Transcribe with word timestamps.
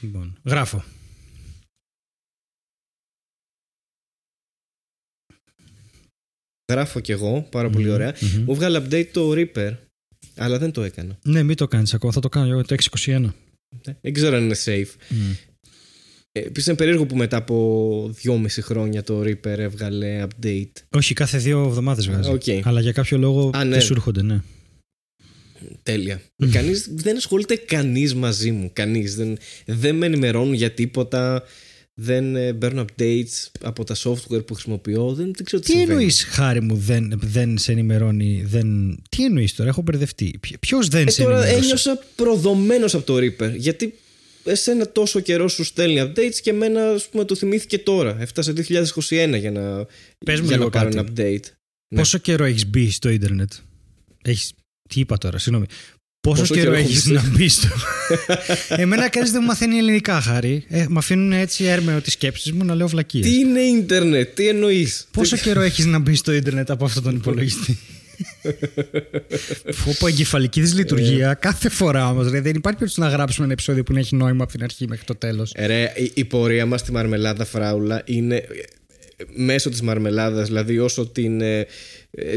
Λοιπόν, 0.00 0.38
γράφω. 0.44 0.84
Γράφω 6.72 7.00
κι 7.00 7.12
εγώ, 7.12 7.46
πάρα 7.50 7.70
πολύ 7.70 7.90
ωραία. 7.90 8.14
Μμμ. 8.20 8.42
Μου 8.44 8.54
βγάλε 8.54 8.78
update 8.78 9.06
το 9.12 9.32
Reaper, 9.34 9.76
αλλά 10.36 10.58
δεν 10.58 10.70
το 10.72 10.82
έκανα. 10.82 11.18
Ναι, 11.22 11.42
μην 11.42 11.56
το 11.56 11.68
κάνεις 11.68 11.94
ακόμα. 11.94 12.12
Θα 12.12 12.20
το 12.20 12.28
κάνω 12.28 12.50
εγώ 12.50 12.62
το 12.64 12.74
621. 12.96 13.28
Δεν 14.00 14.12
ξέρω 14.12 14.36
αν 14.36 14.42
είναι 14.44 14.56
safe. 14.64 14.94
Μμ. 15.08 15.30
Ε, 16.32 16.40
Επίσης 16.40 16.66
είναι 16.68 16.76
περίεργο 16.76 17.06
που 17.06 17.16
μετά 17.16 17.36
από 17.36 18.10
δυόμιση 18.12 18.62
χρόνια 18.62 19.02
το 19.02 19.20
Reaper 19.20 19.44
έβγαλε 19.46 20.26
update. 20.26 20.72
Όχι, 20.90 21.14
κάθε 21.14 21.38
δύο 21.38 21.64
εβδομάδες 21.64 22.06
βγάζει. 22.08 22.30
Οκ. 22.30 22.66
Αλλά 22.66 22.80
για 22.80 22.92
κάποιο 22.92 23.18
λόγο 23.18 23.50
Α, 23.54 23.64
ναι. 23.64 23.70
δεν 23.70 23.80
σου 23.80 23.92
έρχονται, 23.92 24.22
ναι. 24.22 24.40
Τέλεια. 25.82 26.20
Κανείς, 26.50 26.88
δεν 26.90 27.16
ασχολείται 27.16 27.56
κανείς 27.56 28.14
μαζί 28.14 28.50
μου. 28.50 28.70
Κανείς. 28.72 29.16
Δεν, 29.16 29.38
δεν 29.66 29.94
με 29.96 30.06
ενημερώνουν 30.06 30.54
για 30.54 30.70
τίποτα. 30.72 31.42
Δεν 31.98 32.36
ε, 32.36 32.52
παίρνω 32.52 32.84
updates 32.88 33.46
από 33.60 33.84
τα 33.84 33.94
software 33.96 34.46
που 34.46 34.54
χρησιμοποιώ. 34.54 35.14
Δεν, 35.14 35.32
δεν 35.34 35.44
ξέρω 35.44 35.62
τι, 35.62 35.66
Τι 35.66 35.72
συμβαίνει. 35.76 35.92
εννοείς, 35.92 36.24
Χάρη 36.24 36.60
μου, 36.62 36.76
δεν, 36.76 37.12
δεν 37.22 37.58
σε 37.58 37.72
ενημερώνει. 37.72 38.44
Δεν... 38.46 38.96
Τι 39.08 39.24
εννοείς 39.24 39.54
τώρα, 39.54 39.68
έχω 39.68 39.82
μπερδευτεί. 39.82 40.38
Ποιο 40.60 40.78
δεν 40.90 41.06
Ε, 41.06 41.10
σε 41.10 41.22
τώρα 41.22 41.34
ενημερώνει. 41.36 41.64
ένιωσα 41.64 41.98
προδομένος 42.16 42.94
από 42.94 43.04
το 43.04 43.16
Reaper. 43.16 43.52
Γιατί 43.56 43.94
εσένα 44.44 44.92
τόσο 44.92 45.20
καιρό 45.20 45.48
σου 45.48 45.64
στέλνει 45.64 46.00
updates 46.02 46.34
και 46.42 46.50
εμένα 46.50 46.90
ας 46.90 47.08
πούμε, 47.08 47.24
το 47.24 47.34
θυμήθηκε 47.34 47.78
τώρα. 47.78 48.16
Έφτασε 48.20 48.52
2021 48.52 49.36
για 49.38 49.50
να, 49.50 49.86
Πες 50.24 50.40
μου 50.40 50.46
για 50.46 50.56
να 50.56 50.56
λίγο 50.56 50.70
πάρω 50.70 50.90
κάτι. 50.90 50.98
ένα 50.98 51.08
update. 51.08 51.44
Ναι. 51.88 51.98
Πόσο 51.98 52.18
καιρό 52.18 52.44
έχεις 52.44 52.66
μπει 52.66 52.90
στο 52.90 53.08
ίντερνετ; 53.08 53.52
Έχεις... 54.24 54.52
Τι 54.86 55.00
είπα 55.00 55.18
τώρα, 55.18 55.38
συγγνώμη. 55.38 55.66
Πόσο, 56.20 56.40
Πόσο 56.40 56.54
καιρό 56.54 56.64
καιρό 56.64 56.76
έχω 56.76 56.88
έχεις 56.88 57.06
μπει 57.06 57.12
να 57.12 57.28
μπεις 57.28 57.54
στο. 57.54 57.68
Εμένα 58.82 59.08
κανείς 59.08 59.30
δεν 59.30 59.40
μου 59.42 59.46
μαθαίνει 59.46 59.78
ελληνικά, 59.78 60.20
Χάρη. 60.20 60.64
Ε, 60.68 60.86
με 60.88 60.98
αφήνουν 60.98 61.32
έτσι 61.32 61.64
έρμεο 61.64 62.00
τις 62.00 62.12
σκέψεις 62.12 62.52
μου 62.52 62.64
να 62.64 62.74
λέω 62.74 62.88
βλακίες. 62.88 63.26
Τι 63.26 63.34
είναι 63.34 63.60
ίντερνετ, 63.60 64.34
τι 64.34 64.48
εννοείς; 64.48 65.06
Πόσο 65.10 65.36
καιρό 65.36 65.60
έχεις 65.60 65.86
να 65.86 65.98
μπεις 65.98 66.18
στο 66.18 66.32
ίντερνετ 66.32 66.70
από 66.70 66.84
αυτόν 66.84 67.02
τον 67.02 67.14
υπολογιστή; 67.14 67.78
Φόπο 69.82 70.06
εγκεφαλική 70.06 70.60
δυσλειτουργία 70.60 71.34
κάθε 71.34 71.68
φορά 71.68 72.08
όμως. 72.08 72.30
Δεν 72.30 72.40
υπάρχει 72.40 72.62
περίπτωση 72.62 73.00
να 73.00 73.08
γράψουμε 73.08 73.44
ένα 73.44 73.52
επεισόδιο 73.52 73.82
που 73.82 73.92
να 73.92 73.98
έχει 73.98 74.16
νόημα 74.16 74.42
από 74.42 74.52
την 74.52 74.62
αρχή 74.62 74.88
μέχρι 74.88 75.04
το 75.04 75.14
τέλος. 75.14 75.52
Ε, 75.54 75.66
Ρε, 75.66 75.92
η, 75.96 76.10
η 76.14 76.24
πορεία 76.24 76.66
μας 76.66 76.80
στη 76.80 76.92
μαρμελάδα 76.92 77.44
φράουλα 77.44 78.02
είναι 78.04 78.36
ε, 78.36 78.44
μέσω 79.34 79.70
της 79.70 79.82
μαρμελάδας, 79.82 80.46
δηλαδή 80.46 80.78
όσο 80.78 81.06
την, 81.06 81.40
ε, 81.40 81.58
ε, 81.58 81.66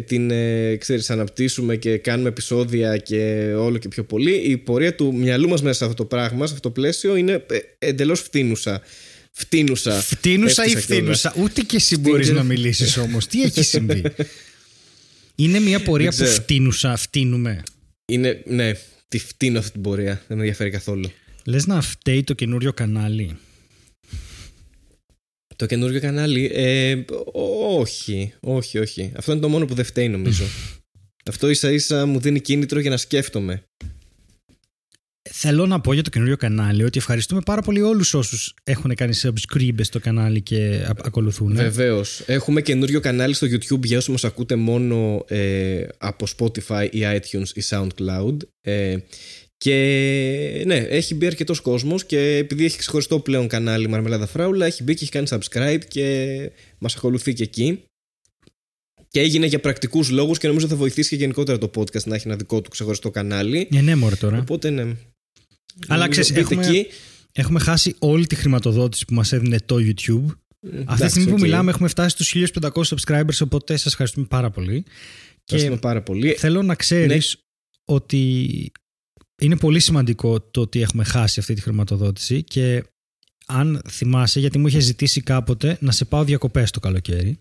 την 0.05 0.31
ε, 0.31 0.75
ξέρεις, 0.75 1.09
αναπτύσσουμε 1.09 1.75
και 1.75 1.97
κάνουμε 1.97 2.29
επεισόδια 2.29 2.97
και 2.97 3.53
όλο 3.57 3.77
και 3.77 3.87
πιο 3.87 4.03
πολύ, 4.03 4.31
η 4.35 4.57
πορεία 4.57 4.95
του 4.95 5.15
μυαλού 5.15 5.49
μας 5.49 5.61
μέσα 5.61 5.77
σε 5.77 5.83
αυτό 5.83 5.95
το 5.95 6.05
πράγμα, 6.05 6.47
σε 6.47 6.53
αυτό 6.53 6.67
το 6.67 6.73
πλαίσιο 6.81 7.15
είναι 7.15 7.45
ε, 7.49 7.87
εντελώς 7.87 8.19
φτύνουσα. 8.21 8.81
Φτύνουσα. 9.31 10.01
Φτύνουσα 10.01 10.63
ή 10.65 10.71
Έφτιασα 10.71 10.85
κιόλας. 11.01 11.19
φθήνουσα. 11.19 11.43
Ούτε 11.43 11.61
και 11.61 11.75
εσύ 11.75 11.97
μπορείς 11.97 12.29
να 12.29 12.43
μιλήσεις 12.43 12.97
όμως. 12.97 13.27
Τι 13.27 13.41
έχει 13.41 13.63
συμβεί; 13.63 14.03
Είναι 15.35 15.59
μια 15.59 15.81
πορεία 15.81 16.09
Δεν 16.09 16.17
που 16.19 16.23
ξέρω. 16.25 16.41
φτύνουσα, 16.41 16.95
φτύνουμε. 16.97 17.63
Είναι, 18.05 18.41
ναι, 18.45 18.71
τη 19.07 19.19
φτύνω 19.19 19.59
αυτή 19.59 19.71
την 19.71 19.81
πορεία. 19.81 20.13
Δεν 20.27 20.37
με 20.37 20.43
ενδιαφέρει 20.43 20.69
καθόλου. 20.69 21.11
Λες 21.45 21.65
να 21.65 21.81
φταίει 21.81 22.23
το 22.23 22.33
καινούριο 22.33 22.73
κανάλι. 22.73 23.37
Το 25.59 25.65
καινούριο 25.65 25.99
κανάλι, 25.99 26.51
ε, 26.53 26.95
όχι, 27.77 28.33
όχι, 28.39 28.77
όχι. 28.77 29.11
Αυτό 29.15 29.31
είναι 29.31 29.41
το 29.41 29.49
μόνο 29.49 29.65
που 29.65 29.73
δεν 29.73 29.85
φταίει 29.85 30.09
νομίζω. 30.09 30.43
Αυτό 31.29 31.49
ίσα 31.49 31.71
ίσα 31.71 32.05
μου 32.05 32.19
δίνει 32.19 32.39
κίνητρο 32.39 32.79
για 32.79 32.89
να 32.89 32.97
σκέφτομαι. 32.97 33.63
Θέλω 35.31 35.65
να 35.65 35.81
πω 35.81 35.93
για 35.93 36.03
το 36.03 36.09
καινούριο 36.09 36.37
κανάλι 36.37 36.83
ότι 36.83 36.97
ευχαριστούμε 36.97 37.41
πάρα 37.45 37.61
πολύ 37.61 37.81
όλους 37.81 38.13
όσους 38.13 38.53
έχουν 38.63 38.95
κάνει 38.95 39.13
subscribe 39.21 39.79
στο 39.81 39.99
κανάλι 39.99 40.41
και 40.41 40.85
α- 40.87 40.93
ακολουθούν. 41.03 41.55
Βεβαίως. 41.55 42.23
Έχουμε 42.25 42.61
καινούριο 42.61 42.99
κανάλι 42.99 43.33
στο 43.33 43.47
YouTube 43.47 43.83
για 43.83 43.97
όσους 43.97 44.09
μας 44.11 44.23
ακούτε 44.23 44.55
μόνο 44.55 45.25
ε, 45.27 45.87
από 45.97 46.25
Spotify 46.37 46.87
ή 46.91 46.99
iTunes 47.03 47.49
ή 47.53 47.61
SoundCloud. 47.69 48.37
Ε, 48.61 48.97
και 49.63 50.63
ναι, 50.65 50.75
έχει 50.75 51.15
μπει 51.15 51.25
αρκετός 51.25 51.59
κόσμος 51.59 52.05
και 52.05 52.35
επειδή 52.35 52.65
έχει 52.65 52.77
ξεχωριστό 52.77 53.19
πλέον 53.19 53.47
κανάλι 53.47 53.87
Μαρμελάδα 53.87 54.27
Φράουλα, 54.27 54.65
έχει 54.65 54.83
μπει 54.83 54.93
και 54.93 54.99
έχει 55.03 55.11
κάνει 55.11 55.27
subscribe 55.29 55.79
και 55.87 56.37
μας 56.77 56.95
ακολουθεί 56.95 57.33
και 57.33 57.43
εκεί. 57.43 57.83
Και 59.07 59.19
έγινε 59.19 59.45
για 59.45 59.59
πρακτικούς 59.59 60.09
λόγους 60.09 60.37
και 60.37 60.47
νομίζω 60.47 60.67
θα 60.67 60.75
βοηθήσει 60.75 61.09
και 61.09 61.15
γενικότερα 61.15 61.57
το 61.57 61.71
podcast 61.75 62.03
να 62.03 62.15
έχει 62.15 62.27
ένα 62.27 62.35
δικό 62.35 62.61
του 62.61 62.69
ξεχωριστό 62.69 63.11
κανάλι. 63.11 63.67
Ε, 63.73 63.81
ναι, 63.81 63.95
μωρέ 63.95 64.15
τώρα. 64.15 64.37
Οπότε 64.39 64.69
ναι. 64.69 64.81
Αλλά 64.81 64.95
Νομίζω 65.87 66.09
ξέρεις, 66.09 66.31
μπείτε 66.31 66.41
έχουμε- 66.53 66.67
εκεί. 66.77 66.87
Έχουμε 67.31 67.59
χάσει 67.59 67.95
όλη 67.99 68.27
τη 68.27 68.35
χρηματοδότηση 68.35 69.05
που 69.05 69.13
μας 69.13 69.31
έδινε 69.33 69.59
το 69.65 69.75
YouTube. 69.75 70.25
Αυτή 70.85 71.03
τη 71.05 71.09
στιγμή 71.09 71.27
που 71.29 71.33
οκ. 71.35 71.41
μιλάμε 71.41 71.71
έχουμε 71.71 71.87
φτάσει 71.87 72.09
στους 72.09 72.29
1500 72.29 72.95
subscribers, 72.95 73.37
οπότε 73.43 73.77
σας 73.77 73.91
ευχαριστούμε 73.91 74.25
πάρα 74.29 74.49
πολύ. 74.49 74.83
Ευχαριστούμε 75.43 75.75
Και 75.75 75.81
πάρα 75.81 76.01
πολύ. 76.01 76.33
θέλω 76.33 76.61
να 76.61 76.75
ξέρεις 76.75 77.37
ότι 77.85 78.71
είναι 79.39 79.57
πολύ 79.57 79.79
σημαντικό 79.79 80.41
το 80.41 80.61
ότι 80.61 80.81
έχουμε 80.81 81.03
χάσει 81.03 81.39
αυτή 81.39 81.53
τη 81.53 81.61
χρηματοδότηση 81.61 82.43
και 82.43 82.83
αν 83.45 83.81
θυμάσαι, 83.89 84.39
γιατί 84.39 84.57
μου 84.57 84.67
είχες 84.67 84.83
ζητήσει 84.83 85.21
κάποτε 85.21 85.77
να 85.81 85.91
σε 85.91 86.05
πάω 86.05 86.23
διακοπές 86.23 86.71
το 86.71 86.79
καλοκαίρι. 86.79 87.39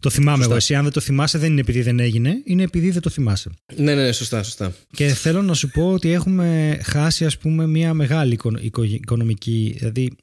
Το 0.00 0.10
θυμάμαι 0.10 0.30
Σωστά. 0.36 0.48
εγώ. 0.48 0.56
Εσύ, 0.56 0.74
αν 0.74 0.82
δεν 0.82 0.92
το 0.92 1.00
θυμάσαι, 1.00 1.38
δεν 1.38 1.50
είναι 1.50 1.60
επειδή 1.60 1.82
δεν 1.82 1.98
έγινε, 2.00 2.42
είναι 2.44 2.62
επειδή 2.62 2.90
δεν 2.90 3.02
το 3.02 3.10
θυμάσαι. 3.10 3.50
Ναι, 3.76 3.94
ναι, 3.94 4.04
ναι, 4.04 4.12
σωστά, 4.12 4.42
σωστά. 4.42 4.74
Και 4.92 5.08
θέλω 5.08 5.42
να 5.42 5.54
σου 5.54 5.68
πω 5.70 5.92
ότι 5.92 6.10
έχουμε 6.10 6.78
χάσει 6.84 7.24
ας 7.24 7.38
πούμε 7.38 7.66
μια 7.66 7.94
μεγάλη 7.94 8.32
οικο- 8.32 8.58
οικο- 8.60 8.82
οικονομική 8.82 9.74
δηλαδή 9.78 10.16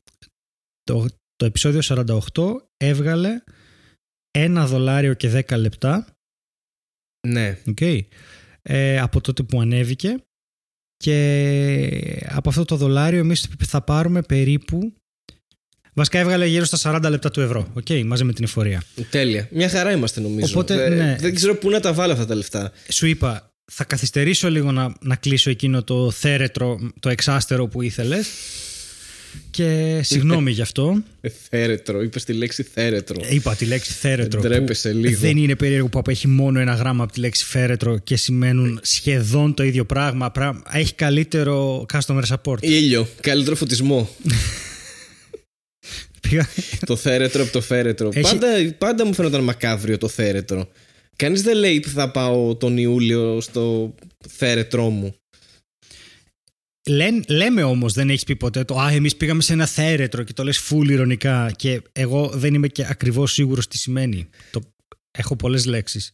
το, 0.84 1.06
το 1.36 1.46
επεισόδιο 1.46 1.82
48 2.34 2.44
έβγαλε 2.78 3.44
ένα 4.32 4.68
δολάριο 4.68 5.14
και 5.14 5.44
10 5.50 5.58
λεπτά 5.58 6.08
Ναι. 7.28 7.62
okay, 7.66 8.00
ε, 8.62 9.00
από 9.00 9.22
τότε 9.22 9.44
που 9.44 9.62
ανέβηκε 9.62 10.24
και 11.04 12.26
από 12.30 12.50
αυτό 12.50 12.66
το 12.66 12.76
δολάριο 12.76 13.20
εμείς 13.20 13.48
θα 13.68 13.82
πάρουμε 13.82 14.22
περίπου 14.22 14.94
βασικά 15.94 16.20
έβγαλε 16.20 16.46
γύρω 16.46 16.66
στα 16.66 17.02
40 17.06 17.10
λεπτά 17.10 17.32
του 17.32 17.42
ευρώ 17.42 17.74
okay, 17.80 18.04
μαζί 18.06 18.24
με 18.24 18.34
την 18.34 18.44
εφορία 18.44 18.84
Τέλεια. 19.10 19.48
Μια 19.52 19.70
χαρά 19.70 19.92
είμαστε 19.92 20.22
νομίζω. 20.22 20.46
Οπότε, 20.50 20.76
δεν, 20.76 20.98
ναι. 20.98 21.18
δεν 21.20 21.36
ξέρω 21.36 21.56
πού 21.56 21.70
να 21.70 21.80
τα 21.80 21.94
βάλω 21.94 22.14
αυτά 22.14 22.26
τα 22.26 22.36
λεφτά. 22.36 22.72
σου 22.90 23.08
είπα 23.08 23.54
θα 23.72 23.84
καθυστερήσω 23.84 24.50
λίγο 24.50 24.72
να, 24.72 24.94
να 25.02 25.16
κλείσω 25.16 25.50
εκείνο 25.50 25.84
το 25.84 26.12
θέρετρο, 26.12 26.92
το 27.00 27.10
εξάστερο 27.10 27.68
που 27.68 27.81
ήθελες 27.81 28.28
και 29.52 30.00
συγγνώμη 30.04 30.52
γι' 30.52 30.62
αυτό. 30.62 31.02
Ε, 31.22 31.30
Θέρετρο. 31.50 32.02
Είπες 32.02 32.24
τη 32.24 32.34
λέξη 32.34 32.64
θέρετρο. 32.64 33.22
Ε, 33.24 33.34
Είπα 33.36 33.56
τη 33.56 33.66
λέξη 33.66 33.92
θέρετρο. 33.92 34.42
Δεν 34.42 34.52
τρέπεσαι 34.52 34.90
που 34.92 34.98
λίγο. 34.98 35.20
Δεν 35.20 35.38
είναι 35.38 35.56
περίεργο 35.56 35.88
που 35.88 36.00
απέχει 36.00 36.28
μόνο 36.28 36.60
ένα 36.60 36.74
γράμμα 36.74 37.04
από 37.04 37.14
τη 37.14 37.20
λέξη 37.20 37.46
φέρετρο 37.46 37.98
και 37.98 38.16
σημαίνουν 38.16 38.80
σχεδόν 38.84 39.54
το 39.54 39.64
ίδιο 39.64 39.86
πράγμα. 39.86 40.32
Πρά- 40.32 40.62
Έχει 40.72 40.94
καλύτερο 40.94 41.86
customer 41.94 42.22
support. 42.28 42.58
Ήλιο. 42.62 43.08
Καλύτερο 43.22 43.56
φωτισμό. 43.56 44.10
Πήγα- 46.30 46.48
το 46.86 46.96
θέρετρο 46.96 47.44
από 47.44 47.52
το 47.52 47.62
φέρετρο. 47.62 48.10
Έχει- 48.14 48.22
Πάντα, 48.22 48.48
πάντα 48.78 49.06
μου 49.06 49.14
φαίνονταν 49.14 49.44
μακάβριο 49.44 49.98
το 49.98 50.08
θέρετρο. 50.08 50.70
Κανείς 51.16 51.42
δεν 51.42 51.58
λέει 51.58 51.80
που 51.80 51.90
θα 51.90 52.12
πάω 52.12 52.56
τον 52.56 52.78
Ιούλιο 52.78 53.42
στο 53.42 53.96
θέρετρό 54.30 54.90
μου. 54.90 55.16
Λέν- 56.90 57.30
λέμε 57.30 57.64
όμως, 57.64 57.94
δεν 57.94 58.10
έχεις 58.10 58.24
πει 58.24 58.36
ποτέ 58.36 58.64
το 58.64 58.80
Α, 58.80 58.92
εμείς 58.92 59.16
πήγαμε 59.16 59.42
σε 59.42 59.54
ένα 59.54 59.66
θέρετρο 59.66 60.24
και 60.24 60.34
το 60.34 60.44
λες 60.44 60.70
full 60.70 60.90
ηρωνικά. 60.90 61.52
Και 61.56 61.82
εγώ 61.92 62.30
δεν 62.34 62.54
είμαι 62.54 62.68
και 62.68 62.86
ακριβώς 62.90 63.34
σίγουρος 63.34 63.68
τι 63.68 63.78
σημαίνει. 63.78 64.30
Το... 64.52 64.62
Έχω 65.12 65.36
πολλές 65.36 65.66
λέξεις. 65.66 66.12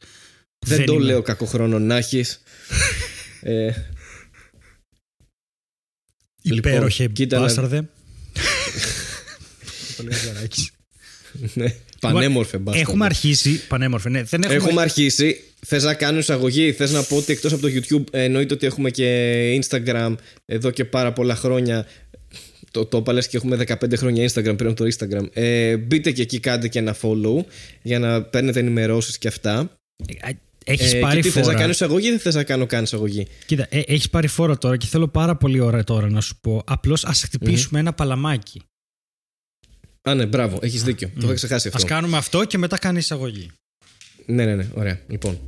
Δεν, 0.65 0.85
το 0.85 0.99
λέω 0.99 1.21
κακό 1.21 1.45
χρόνο 1.45 1.79
να 1.79 1.95
έχεις. 1.97 2.41
ε, 3.41 3.71
Υπέροχε 6.41 7.01
Λοιπόν, 7.01 7.15
κοίτα 7.15 7.35
να- 7.37 7.43
μπάσταρδε. 7.43 7.77
Το 9.97 10.03
λέει 10.03 10.17
ο 10.19 10.21
Ζαράκης. 10.23 10.71
ναι. 11.53 11.75
Πανέμορφε 12.13 12.57
μπάσταρδε. 12.57 12.89
Έχουμε 12.91 13.05
αρχίσει. 13.05 13.67
Πανέμορφε, 13.67 14.09
ναι. 14.09 14.23
Δεν 14.23 14.41
έχουμε... 14.43 14.57
Έχουμε 14.57 14.81
αρχίσει. 14.81 15.39
Θες 15.65 15.83
να 15.83 15.93
κάνω 15.93 16.17
εισαγωγή, 16.17 16.71
θες 16.71 16.91
να 16.91 17.03
πω 17.03 17.15
ότι 17.15 17.31
εκτός 17.31 17.53
από 17.53 17.61
το 17.61 17.67
YouTube, 17.67 18.03
ε, 18.11 18.23
εννοείται 18.23 18.53
ότι 18.53 18.65
έχουμε 18.65 18.89
και 18.89 19.59
Instagram 19.61 20.15
εδώ 20.45 20.69
και 20.71 20.85
πάρα 20.85 21.13
πολλά 21.13 21.35
χρόνια. 21.35 21.85
Το, 22.71 22.85
το 22.85 22.97
είπα, 22.97 23.13
λες 23.13 23.27
και 23.27 23.37
έχουμε 23.37 23.57
15 23.67 23.97
χρόνια 23.97 24.29
Instagram 24.29 24.57
πριν 24.57 24.67
από 24.69 24.73
το 24.73 24.85
Instagram. 24.85 25.25
Ε, 25.33 25.77
μπείτε 25.77 26.11
και 26.11 26.21
εκεί, 26.21 26.39
κάντε 26.39 26.67
και 26.67 26.79
ένα 26.79 26.95
follow 27.01 27.43
για 27.81 27.99
να 27.99 28.21
παίρνετε 28.21 28.59
ενημερώσεις 28.59 29.17
και 29.17 29.27
αυτά. 29.27 29.69
Έχεις 30.67 30.93
Ε, 30.93 30.99
πάρει 30.99 31.15
και 31.15 31.21
τι, 31.21 31.29
θες 31.29 31.43
φόρα. 31.43 31.53
να 31.53 31.59
κάνω 31.59 31.71
εισαγωγή 31.71 32.07
ή 32.07 32.09
δεν 32.09 32.19
θες 32.19 32.35
να 32.35 32.43
κάνω 32.43 32.65
καν 32.65 32.83
εισαγωγή; 32.83 33.27
Κοίτα, 33.45 33.67
ε, 33.69 33.79
έχεις 33.85 34.09
πάρει 34.09 34.27
φόρα 34.27 34.57
τώρα 34.57 34.77
και 34.77 34.85
θέλω 34.85 35.07
πάρα 35.07 35.35
πολύ 35.35 35.59
ώρα 35.59 35.83
τώρα 35.83 36.09
να 36.09 36.21
σου 36.21 36.37
πω. 36.41 36.63
Απλώς 36.65 37.05
ας 37.05 37.23
χτυπήσουμε 37.23 37.79
ένα 37.79 37.93
παλαμάκι. 37.93 38.61
Ανέ, 40.07 40.23
ναι, 40.23 40.29
μπράβο, 40.29 40.59
έχεις 40.61 40.83
δίκιο. 40.83 41.07
Mm. 41.07 41.19
Το 41.19 41.25
είχα 41.25 41.33
ξεχάσει 41.33 41.67
αυτό. 41.67 41.85
Α 41.85 41.87
κάνουμε 41.87 42.17
αυτό 42.17 42.45
και 42.45 42.57
μετά 42.57 42.77
κάνει 42.77 42.97
εισαγωγή. 42.97 43.51
Ναι, 44.25 44.45
ναι, 44.45 44.55
ναι, 44.55 44.67
ωραία. 44.73 44.99
Λοιπόν. 45.07 45.39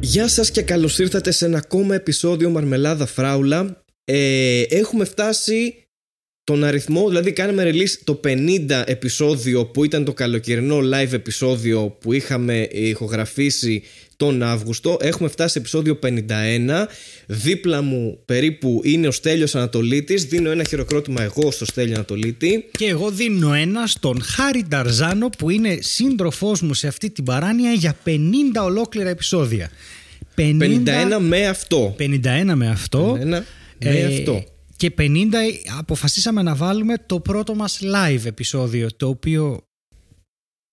Γεια 0.00 0.28
σας 0.28 0.50
και 0.50 0.62
καλώς 0.62 0.98
ήρθατε 0.98 1.30
σε 1.30 1.44
ένα 1.44 1.58
ακόμα 1.58 1.94
επεισόδιο 1.94 2.50
Μαρμελάδα 2.50 3.06
Φράουλα. 3.06 3.82
Ε, 4.04 4.62
έχουμε 4.62 5.04
φτάσει 5.04 5.87
τον 6.48 6.64
αριθμό, 6.64 7.08
δηλαδή 7.08 7.32
κάναμε 7.32 7.70
release 7.72 7.98
το 8.04 8.20
50 8.24 8.82
επεισόδιο 8.84 9.66
που 9.66 9.84
ήταν 9.84 10.04
το 10.04 10.12
καλοκαιρινό 10.12 10.78
live 10.78 11.12
επεισόδιο 11.12 11.96
που 12.00 12.12
είχαμε 12.12 12.68
ηχογραφήσει 12.70 13.82
τον 14.16 14.42
Αύγουστο. 14.42 14.96
Έχουμε 15.00 15.28
φτάσει 15.28 15.52
σε 15.52 15.58
επεισόδιο 15.58 15.98
51. 16.02 16.10
Δίπλα 17.26 17.82
μου 17.82 18.18
περίπου 18.24 18.80
είναι 18.84 19.06
ο 19.06 19.10
Στέλιος 19.10 19.54
Ανατολίτης. 19.54 20.24
Δίνω 20.24 20.50
ένα 20.50 20.64
χειροκρότημα 20.64 21.22
εγώ 21.22 21.50
στο 21.50 21.64
Στέλιο 21.64 21.94
Ανατολίτη. 21.94 22.68
Και 22.78 22.86
εγώ 22.86 23.10
δίνω 23.10 23.52
ένα 23.52 23.86
στον 23.86 24.22
Χάρη 24.22 24.64
Νταρζάνο 24.68 25.28
που 25.38 25.50
είναι 25.50 25.78
σύντροφός 25.80 26.60
μου 26.60 26.74
σε 26.74 26.86
αυτή 26.86 27.10
την 27.10 27.24
παράνοια 27.24 27.72
για 27.72 27.96
50 28.04 28.10
ολόκληρα 28.62 29.08
επεισόδια. 29.08 29.70
50, 30.36 30.40
51 30.40 31.18
με 31.20 31.46
αυτό. 31.46 31.96
51 31.98 32.52
με 32.54 32.68
αυτό. 32.68 33.18
51 33.20 33.26
με 33.26 33.44
ε, 33.78 34.04
αυτό. 34.04 34.44
Και 34.78 34.94
50 34.98 35.34
αποφασίσαμε 35.78 36.42
να 36.42 36.54
βάλουμε 36.54 36.94
το 37.06 37.20
πρώτο 37.20 37.54
μας 37.54 37.80
live 37.82 38.24
επεισόδιο 38.24 38.88
το 38.96 39.08
οποίο 39.08 39.62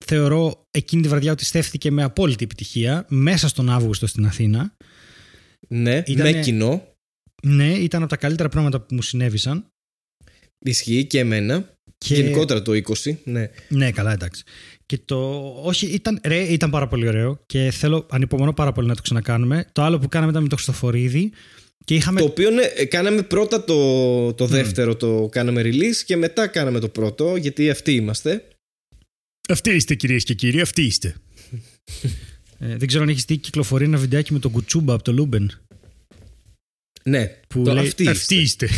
θεωρώ 0.06 0.68
εκείνη 0.72 1.02
τη 1.02 1.08
βραδιά 1.08 1.32
ότι 1.32 1.46
στέφθηκε 1.46 1.92
με 1.92 2.04
απόλυτη 2.04 2.44
επιτυχία 2.44 3.06
μέσα 3.10 3.48
στον 3.48 3.70
Αύγουστο 3.70 4.08
στην 4.08 4.26
Αθήνα. 4.26 4.76
Ναι, 5.68 6.04
Ήτανε... 6.06 6.32
με 6.32 6.40
κοινό. 6.40 6.88
Ναι, 7.44 7.74
ήταν 7.74 8.02
από 8.02 8.10
τα 8.10 8.18
καλύτερα 8.18 8.50
πράγματα 8.50 8.82
που 8.82 8.96
μου 8.96 9.02
συνέβησαν. 9.02 9.66
Ισχύει 10.66 11.06
και 11.06 11.20
εμένα. 11.20 11.74
Και... 11.98 12.16
Γενικότερα 12.16 12.62
το 12.62 12.72
20. 12.72 13.16
Ναι. 13.24 13.50
ναι, 13.70 13.92
καλά, 13.92 14.12
εντάξει. 14.12 14.44
Και 14.86 14.98
το. 14.98 15.40
Όχι, 15.64 15.86
ήταν, 15.86 16.20
ρε, 16.24 16.38
ήταν 16.38 16.70
πάρα 16.70 16.88
πολύ 16.88 17.08
ωραίο 17.08 17.40
και 17.46 17.72
θέλω, 17.72 18.06
ανυπομονώ 18.10 18.54
πάρα 18.54 18.72
πολύ 18.72 18.88
να 18.88 18.96
το 18.96 19.02
ξανακάνουμε. 19.02 19.66
Το 19.72 19.84
άλλο 19.84 20.00
που 20.00 20.08
κάναμε 20.08 20.32
ήταν 20.32 20.44
με 20.44 20.50
το 20.50 20.56
Χριστοφορίδη. 20.56 21.32
Και 21.86 21.96
είχαμε... 21.96 22.20
Το 22.20 22.26
οποίο 22.26 22.50
ναι, 22.50 22.66
κάναμε 22.68 23.22
πρώτα 23.22 23.64
το, 23.64 24.34
το 24.34 24.46
δεύτερο, 24.46 24.96
το 24.96 25.30
κάναμε 25.32 25.62
release 25.62 26.04
και 26.06 26.16
μετά 26.16 26.48
κάναμε 26.48 26.80
το 26.80 26.90
πρώτο, 26.90 27.36
γιατί 27.36 27.70
αυτοί 27.70 27.92
είμαστε. 27.94 28.48
Αυτοί 29.50 29.72
είστε 29.72 29.96
κυρίες 29.96 30.24
και 30.24 30.34
κύριοι, 30.34 30.62
αυτοί 30.62 30.82
είστε. 30.82 31.16
ε, 32.60 32.78
δεν 32.78 32.88
ξέρω 32.88 33.04
αν 33.04 33.10
έχεις 33.10 33.26
δει 33.26 33.38
κυκλοφορεί 33.38 33.86
ένα 33.86 33.98
βιντεάκι 33.98 34.34
με 34.34 34.40
τον 34.40 34.52
Κουτσούμπα 34.52 34.94
από 34.94 35.04
το 35.04 35.14
Λούμπεν. 35.14 35.52
Ναι, 37.04 37.26
που 37.48 37.64
το 37.64 37.74
λέει, 37.74 37.88
αυτοί, 37.88 38.08
αυτοί 38.08 38.36
είστε. 38.36 38.70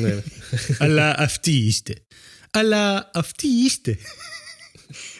ναι, 0.00 0.08
ναι. 0.08 0.22
Αλλά 0.78 1.14
αυτοί 1.18 1.50
είστε. 1.50 1.94
Αλλά 2.50 3.10
αυτοί 3.14 3.46
είστε. 3.46 3.98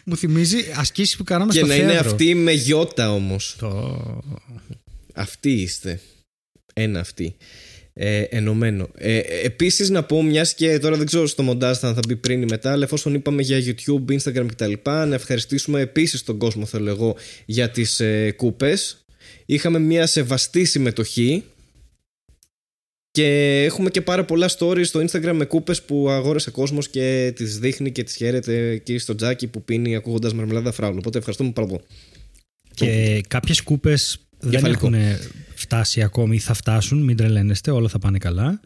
Μου 0.05 0.17
θυμίζει 0.17 0.57
ασκήσεις 0.75 1.15
που 1.15 1.23
κάναμε 1.23 1.51
και 1.51 1.57
στο 1.57 1.67
Και 1.67 1.73
να 1.73 1.81
είναι 1.81 1.97
αυτοί 1.97 2.35
με 2.35 2.51
γιώτα 2.51 3.13
όμως. 3.13 3.55
Το... 3.59 4.23
Αυτοί 5.13 5.51
είστε. 5.51 6.01
Ένα 6.73 6.99
αυτοί 6.99 7.35
ε, 7.93 8.21
ενωμένο. 8.21 8.89
Ε, 8.97 9.17
επίσης 9.43 9.89
να 9.89 10.03
πω 10.03 10.23
μιας 10.23 10.53
και 10.53 10.79
τώρα 10.79 10.97
δεν 10.97 11.05
ξέρω 11.05 11.27
στο 11.27 11.43
μοντάζ 11.43 11.77
θα, 11.77 11.93
θα 11.93 11.99
μπει 12.07 12.15
πριν 12.15 12.41
ή 12.41 12.45
μετά 12.49 12.71
αλλά 12.71 12.83
εφόσον 12.83 13.13
είπαμε 13.13 13.41
για 13.41 13.59
YouTube, 13.59 14.17
Instagram 14.19 14.45
κτλ 14.47 14.73
να 14.83 15.15
ευχαριστήσουμε 15.15 15.81
επίσης 15.81 16.23
τον 16.23 16.37
κόσμο 16.37 16.65
θέλω 16.65 16.89
εγώ 16.89 17.15
για 17.45 17.69
τις 17.69 17.99
ε, 17.99 18.31
κούπες. 18.31 19.05
Είχαμε 19.45 19.79
μια 19.79 20.07
σεβαστή 20.07 20.65
συμμετοχή 20.65 21.43
και 23.11 23.61
έχουμε 23.63 23.89
και 23.89 24.01
πάρα 24.01 24.25
πολλά 24.25 24.49
stories 24.57 24.85
στο 24.85 24.99
Instagram 24.99 25.33
με 25.33 25.45
κούπες 25.45 25.81
που 25.81 26.09
αγόρεσε 26.09 26.51
κόσμος 26.51 26.89
και 26.89 27.33
τις 27.35 27.59
δείχνει 27.59 27.91
και 27.91 28.03
τις 28.03 28.15
χαίρεται 28.15 28.69
εκεί 28.69 28.97
στο 28.97 29.15
τζάκι 29.15 29.47
που 29.47 29.63
πίνει 29.63 29.95
ακούγοντας 29.95 30.33
μαρμελάδα 30.33 30.71
φράουλο. 30.71 30.97
Οπότε 30.97 31.17
ευχαριστούμε 31.17 31.51
πάρα 31.51 31.67
πολύ. 31.67 31.81
Και 32.73 33.21
κάποιες 33.27 33.61
κούπες 33.61 34.17
δεν 34.39 34.65
έχουν 34.65 34.95
φτάσει 35.61 36.01
ακόμη 36.01 36.35
ή 36.35 36.39
θα 36.39 36.53
φτάσουν, 36.53 37.03
μην 37.03 37.15
τρελαίνεστε, 37.15 37.71
όλα 37.71 37.87
θα 37.87 37.99
πάνε 37.99 38.17
καλά. 38.17 38.59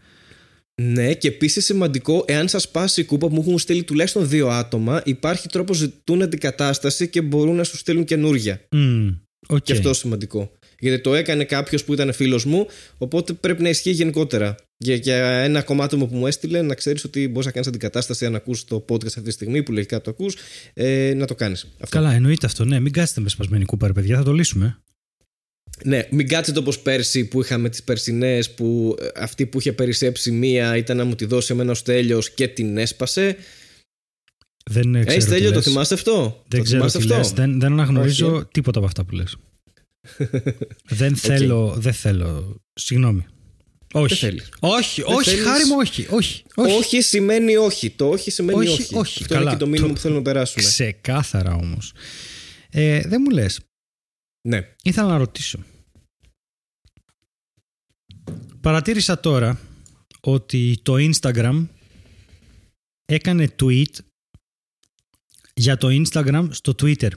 Ναι, 0.82 1.14
και 1.14 1.28
επίσης 1.28 1.66
σημαντικό, 1.66 2.24
εάν 2.28 2.48
σας 2.48 2.70
πάσει 2.70 3.02
η 3.02 3.04
κούπα 3.04 3.28
που 3.28 3.34
μου 3.34 3.42
έχουν 3.42 3.60
στείλει 3.60 3.84
τουλάχιστον 3.84 4.30
δύο 4.30 4.48
άτομα, 4.48 5.02
υπάρχει 5.06 5.48
τρόπο 5.48 5.74
ζητούν 5.74 6.22
αντικατάσταση 6.22 7.08
και 7.08 7.22
μπορούν 7.22 7.56
να 7.56 7.64
σου 7.64 7.78
στείλουν 7.78 8.04
καινούργια. 8.04 8.62
Mm, 8.76 9.18
okay. 9.48 9.62
Και 9.64 9.74
αυτό 9.74 9.94
σημαντικό. 9.94 10.52
Γιατί 10.80 11.02
το 11.02 11.16
έκανε 11.16 11.44
κάποιος 11.44 11.84
που 11.84 11.94
ήταν 11.94 12.14
φίλος 12.14 12.46
μου, 12.46 12.68
οπότε 12.98 13.34
πρέπει 13.34 13.62
να 13.62 13.70
ισχύει 13.70 13.92
γενικότερα. 13.92 14.56
Για, 14.78 14.96
για 14.96 15.16
ένα 15.16 15.62
κομμάτι 15.62 15.96
μου 15.96 16.10
που 16.10 16.16
μου 16.16 16.28
έστειλε, 16.28 16.62
να 16.62 16.74
ξέρεις 16.74 17.04
ότι 17.04 17.28
μπορείς 17.28 17.46
να 17.46 17.52
κάνεις 17.52 17.68
αντικατάσταση 17.68 18.26
αν 18.26 18.36
ακούς 18.36 18.66
το 18.66 18.86
podcast 18.90 19.06
αυτή 19.06 19.22
τη 19.22 19.32
στιγμή 19.32 19.64
που 19.64 19.72
λογικά 19.72 20.02
το 20.02 20.10
ακούς, 20.10 20.36
ε, 20.74 21.14
να 21.16 21.26
το 21.26 21.36
κάνεις. 21.36 21.68
Καλά, 21.90 22.14
εννοείται 22.14 22.46
αυτό. 22.46 22.66
Ναι, 22.66 22.80
μην 22.80 22.92
κάτσετε 22.92 23.22
με 23.22 23.30
σπασμένη 23.30 23.66
κούπα, 23.66 23.88
ρε 23.88 23.94
παιδιά, 23.94 24.18
θα 24.18 24.24
το 24.24 24.34
λύσουμε. 24.34 24.78
Ναι, 25.84 26.08
μην 26.12 26.28
κάτσετε 26.28 26.60
όπως 26.60 26.80
πέρσι 26.80 27.26
που 27.26 27.42
είχαμε 27.42 27.70
τις 27.70 27.84
περσινές 27.84 28.54
που 28.54 28.96
ε, 29.02 29.08
αυτή 29.16 29.46
που 29.46 29.60
είχε 29.60 29.74
περισσέψει 29.74 30.32
μία 30.32 30.78
ήταν 30.78 30.98
να 30.98 31.06
μου 31.06 31.16
τη 31.16 31.26
δώσει 31.26 31.54
εμένα 31.54 31.72
ως 31.72 31.82
τέλειος 31.82 32.30
και 32.30 32.48
την 32.48 32.78
έσπασε. 32.78 33.38
Δεν 34.72 34.92
ξέρω. 34.92 35.12
Έχει 35.12 35.28
τέλειο, 35.28 35.52
το 35.52 35.62
θυμάστε 35.62 35.94
αυτό; 35.94 36.44
Δεν 36.48 36.60
το 36.60 36.66
ξέρω 36.66 36.86
τι 36.86 36.98
αυτό; 36.98 37.16
Λες. 37.16 37.32
Δεν, 37.32 37.60
δεν 37.60 37.72
αναγνωρίζω 37.72 38.36
Όχι. 38.36 38.46
τίποτα 38.52 38.78
από 38.78 38.88
αυτά 38.88 39.04
που 39.04 39.16
λες. 39.16 39.38
δεν 41.00 41.16
θέλω, 41.16 41.74
okay. 41.74 41.78
δεν 41.78 41.94
θέλω. 41.94 42.62
Συγγνώμη. 42.74 43.26
Όχι. 43.94 44.26
Δεν 44.26 44.42
όχι, 44.60 45.02
δεν 45.02 45.16
όχι, 45.16 45.30
θέλεις... 45.30 45.46
χάρη 45.46 45.66
μου, 45.66 45.76
όχι, 45.80 46.08
όχι, 46.10 46.44
όχι. 46.56 46.72
Όχι 46.72 47.02
σημαίνει 47.02 47.56
όχι. 47.56 47.90
Το 47.90 48.10
όχι 48.10 48.32
σημαίνει 48.32 48.60
όχι. 48.60 48.82
όχι. 48.82 48.96
όχι. 48.96 49.22
Αυτό 49.22 49.34
Καλά, 49.34 49.42
είναι 49.42 49.52
και 49.52 49.64
το 49.64 49.70
μήνυμα 49.70 49.88
το... 49.88 49.94
που 49.94 50.00
θέλουμε 50.00 50.20
να 50.20 50.26
περάσουμε. 50.26 50.64
Ξεκάθαρα 50.64 51.54
όμως. 51.54 51.94
Ε, 52.70 53.02
δεν 53.06 53.22
μου 53.24 53.30
λες. 53.30 53.60
Ναι. 54.46 54.74
Ήθελα 54.84 55.08
να 55.08 55.18
ρωτήσω. 55.18 55.60
Παρατήρησα 58.62 59.20
τώρα 59.20 59.60
ότι 60.22 60.80
το 60.84 60.94
Instagram 60.98 61.66
έκανε 63.06 63.50
tweet 63.62 63.94
για 65.54 65.78
το 65.78 65.88
Instagram 65.88 66.48
στο 66.52 66.76
Twitter. 66.82 67.12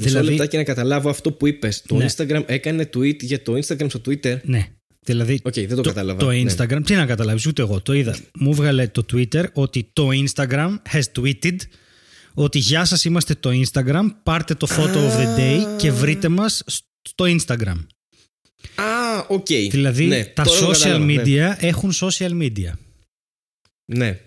Μισό 0.00 0.20
δηλαδή... 0.20 0.48
και 0.48 0.56
να 0.56 0.64
καταλάβω 0.64 1.10
αυτό 1.10 1.32
που 1.32 1.46
είπες. 1.46 1.82
Το 1.82 1.96
ναι. 1.96 2.06
Instagram 2.08 2.42
έκανε 2.46 2.90
tweet 2.94 3.22
για 3.22 3.42
το 3.42 3.52
Instagram 3.52 3.86
στο 3.88 4.00
Twitter; 4.04 4.40
Ναι. 4.42 4.72
Δηλαδή, 5.00 5.40
okay, 5.42 5.66
δεν 5.66 5.76
το, 5.76 5.82
το 5.82 5.88
κατάλαβα. 5.88 6.18
Το 6.18 6.30
ναι. 6.30 6.52
Instagram, 6.52 6.68
ναι. 6.68 6.82
τι 6.82 6.94
να 6.94 7.06
καταλάβεις, 7.06 7.46
ούτε 7.46 7.62
εγώ 7.62 7.80
το 7.80 7.92
είδα. 7.92 8.18
Μου 8.34 8.54
βγάλε 8.54 8.88
το 8.88 9.04
Twitter 9.12 9.52
ότι 9.52 9.90
το 9.92 10.08
Instagram 10.12 10.76
has 10.92 11.02
tweeted 11.14 11.56
ότι 12.38 12.58
γεια 12.58 12.84
σας 12.84 13.04
είμαστε 13.04 13.34
το 13.34 13.50
Instagram, 13.50 14.06
πάρτε 14.22 14.54
το 14.54 14.66
photo 14.70 14.96
of 14.96 15.16
the 15.18 15.38
day 15.38 15.76
και 15.78 15.92
βρείτε 15.92 16.28
μας 16.28 16.62
στο 17.02 17.24
Instagram. 17.24 17.86
Α, 18.74 19.18
οκ. 19.28 19.46
Okay. 19.48 19.68
Δηλαδή 19.70 20.06
ναι, 20.06 20.24
τα 20.24 20.44
social 20.44 21.00
ναι. 21.00 21.22
media 21.22 21.54
έχουν 21.58 21.92
social 21.92 22.42
media. 22.42 22.72
Ναι. 23.84 24.20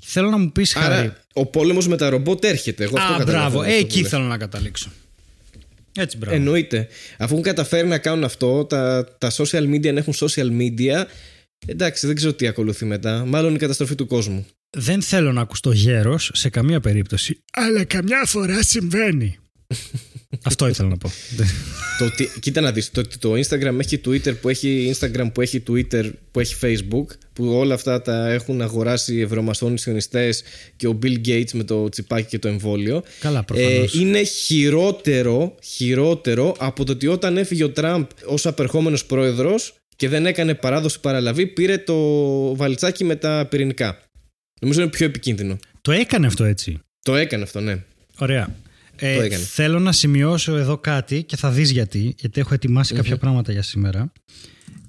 Θέλω 0.00 0.30
να 0.30 0.36
μου 0.36 0.52
πεις 0.52 0.76
Άρα, 0.76 0.94
Χάρη. 0.94 1.12
ο 1.32 1.46
πόλεμος 1.46 1.88
με 1.88 1.96
τα 1.96 2.08
ρομπότ 2.08 2.44
έρχεται. 2.44 2.84
Εγώ 2.84 2.98
Α, 2.98 3.22
μπράβο. 3.24 3.62
Ε, 3.62 3.74
εκεί 3.74 4.04
θέλω 4.04 4.24
να 4.24 4.38
καταλήξω. 4.38 4.90
Έτσι, 5.96 6.16
μπράβο. 6.16 6.36
Εννοείται. 6.36 6.88
Αφού 7.18 7.32
έχουν 7.32 7.42
καταφέρει 7.42 7.88
να 7.88 7.98
κάνουν 7.98 8.24
αυτό, 8.24 8.64
τα, 8.64 9.08
τα 9.18 9.30
social 9.30 9.74
media 9.74 9.92
να 9.92 9.98
έχουν 9.98 10.14
social 10.16 10.50
media, 10.60 11.04
εντάξει, 11.66 12.06
δεν 12.06 12.16
ξέρω 12.16 12.32
τι 12.32 12.46
ακολουθεί 12.46 12.84
μετά. 12.84 13.24
Μάλλον 13.24 13.54
η 13.54 13.58
καταστροφή 13.58 13.94
του 13.94 14.06
κόσμου. 14.06 14.46
Δεν 14.76 15.02
θέλω 15.02 15.32
να 15.32 15.40
ακουστώ 15.40 15.72
γέρος 15.72 16.30
σε 16.34 16.48
καμία 16.48 16.80
περίπτωση. 16.80 17.42
Αλλά 17.52 17.84
καμιά 17.84 18.24
φορά 18.24 18.62
συμβαίνει. 18.62 19.38
Αυτό 20.44 20.68
ήθελα 20.68 20.88
να 20.88 20.96
πω. 20.96 21.10
το 21.98 22.04
ότι, 22.04 22.28
κοίτα 22.40 22.60
να 22.60 22.72
δεις, 22.72 22.90
το 22.90 23.00
ότι 23.00 23.18
το 23.18 23.32
Instagram 23.32 23.78
έχει 23.78 24.00
Twitter 24.04 24.40
που 24.40 24.48
έχει 24.48 24.94
Instagram 24.94 25.30
που 25.34 25.40
έχει 25.40 25.62
Twitter 25.68 26.10
που 26.30 26.40
έχει 26.40 26.56
Facebook 26.60 27.06
που 27.32 27.46
όλα 27.46 27.74
αυτά 27.74 28.02
τα 28.02 28.30
έχουν 28.30 28.62
αγοράσει 28.62 29.14
οι 29.14 29.20
ευρωμασόνοι 29.20 29.78
σιωνιστές 29.78 30.42
και 30.76 30.86
ο 30.86 30.98
Bill 31.02 31.26
Gates 31.26 31.52
με 31.52 31.64
το 31.64 31.88
τσιπάκι 31.88 32.28
και 32.28 32.38
το 32.38 32.48
εμβόλιο 32.48 33.02
Καλά, 33.20 33.44
ε, 33.54 33.84
είναι 33.92 34.22
χειρότερο, 34.22 35.54
χειρότερο 35.62 36.54
από 36.58 36.84
το 36.84 36.92
ότι 36.92 37.06
όταν 37.06 37.36
έφυγε 37.36 37.64
ο 37.64 37.70
Τραμπ 37.70 38.04
ως 38.26 38.46
απερχόμενος 38.46 39.04
πρόεδρος 39.04 39.74
και 39.96 40.08
δεν 40.08 40.26
έκανε 40.26 40.54
παράδοση 40.54 41.00
παραλαβή 41.00 41.46
πήρε 41.46 41.78
το 41.78 41.96
βαλιτσάκι 42.56 43.04
με 43.04 43.16
τα 43.16 43.46
πυρηνικά. 43.50 43.98
Νομίζω 44.62 44.80
είναι 44.80 44.90
πιο 44.90 45.06
επικίνδυνο. 45.06 45.58
Το 45.80 45.92
έκανε 45.92 46.26
αυτό 46.26 46.44
έτσι. 46.44 46.78
Το 47.02 47.14
έκανε 47.14 47.42
αυτό, 47.42 47.60
ναι. 47.60 47.84
Ωραία. 48.18 48.56
Ε, 48.96 49.28
θέλω 49.36 49.78
να 49.78 49.92
σημειώσω 49.92 50.56
εδώ 50.56 50.78
κάτι 50.78 51.22
και 51.22 51.36
θα 51.36 51.50
δεις 51.50 51.70
γιατί, 51.70 52.14
γιατί 52.18 52.40
έχω 52.40 52.56
κάποια 52.94 53.16
πράγματα 53.16 53.52
για 53.52 53.62
σήμερα 53.62 54.12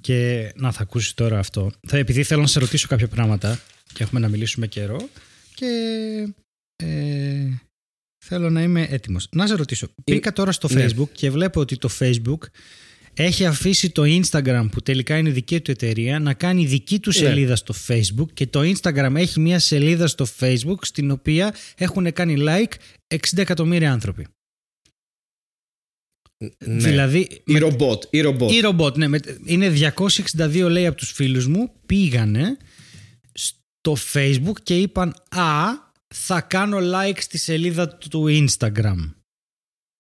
και 0.02 0.52
να 0.56 0.72
θα 0.72 0.82
ακούσεις 0.82 1.14
τώρα 1.14 1.40
αυτό. 1.40 1.72
Θα, 1.88 1.98
επειδή 1.98 2.24
θέλω 2.24 2.42
να 2.42 2.48
σε 2.48 2.60
ρωτήσω 2.60 2.88
κάποια 2.88 3.08
πράγματα 3.08 3.60
και 3.94 4.04
έχουμε 4.04 4.20
να 4.20 4.28
μιλήσουμε 4.28 4.68
καιρό 4.68 5.10
και 5.56 5.68
ε, 6.76 7.48
θέλω 8.26 8.50
να 8.50 8.62
είμαι 8.62 8.88
έτοιμος. 8.90 9.28
Να 9.32 9.48
σε 9.48 9.56
ρωτήσω, 9.56 9.88
μπήκα 10.06 10.34
τώρα 10.34 10.52
στο 10.52 10.68
ναι. 10.72 10.86
facebook 10.86 11.10
και 11.12 11.32
βλέπω 11.32 11.60
ότι 11.60 11.78
το 11.78 11.90
facebook 12.00 12.40
έχει 13.14 13.46
αφήσει 13.46 13.90
το 13.90 14.04
Instagram 14.06 14.68
που 14.72 14.82
τελικά 14.82 15.18
είναι 15.18 15.30
δική 15.30 15.62
του 15.62 15.72
εταιρεία 15.72 16.20
να 16.20 16.34
κάνει 16.34 16.66
δική 16.66 17.00
του 17.00 17.12
ναι. 17.14 17.20
σελίδα 17.28 17.56
στο 17.56 17.74
Facebook 17.88 18.34
και 18.34 18.48
το 18.48 18.60
Instagram 18.62 19.14
έχει 19.16 19.40
μια 19.40 19.60
σελίδα 19.60 20.08
στο 20.08 20.26
Facebook 20.40 20.78
στην 20.82 21.12
οποία 21.12 21.56
έχουν 21.78 22.14
κάνει 22.14 22.36
like 22.40 22.74
60 23.08 23.18
εκατομμύρια 23.36 23.92
άνθρωποι. 23.92 24.28
Ναι. 26.66 26.74
Δηλαδή, 26.76 27.20
Η 27.46 27.52
με- 27.52 27.60
ρομπότ. 27.60 28.04
Η 28.10 28.22
ρομπότ. 28.22 28.52
η 28.52 28.60
ρομπότ, 28.60 28.98
ναι, 28.98 29.08
με- 29.08 29.20
είναι 29.46 29.70
262 29.70 30.68
λέει 30.70 30.86
από 30.86 30.98
τους 30.98 31.12
φίλους 31.12 31.48
μου 31.48 31.72
πήγανε 31.86 32.58
στο 33.34 33.98
facebook 34.14 34.62
και 34.64 34.78
είπαν 34.78 35.16
«Α, 35.30 35.70
θα 36.16 36.42
κάνω 36.42 36.78
like 36.82 37.18
στη 37.20 37.38
σελίδα 37.38 37.88
του 37.88 38.26
Instagram». 38.48 39.14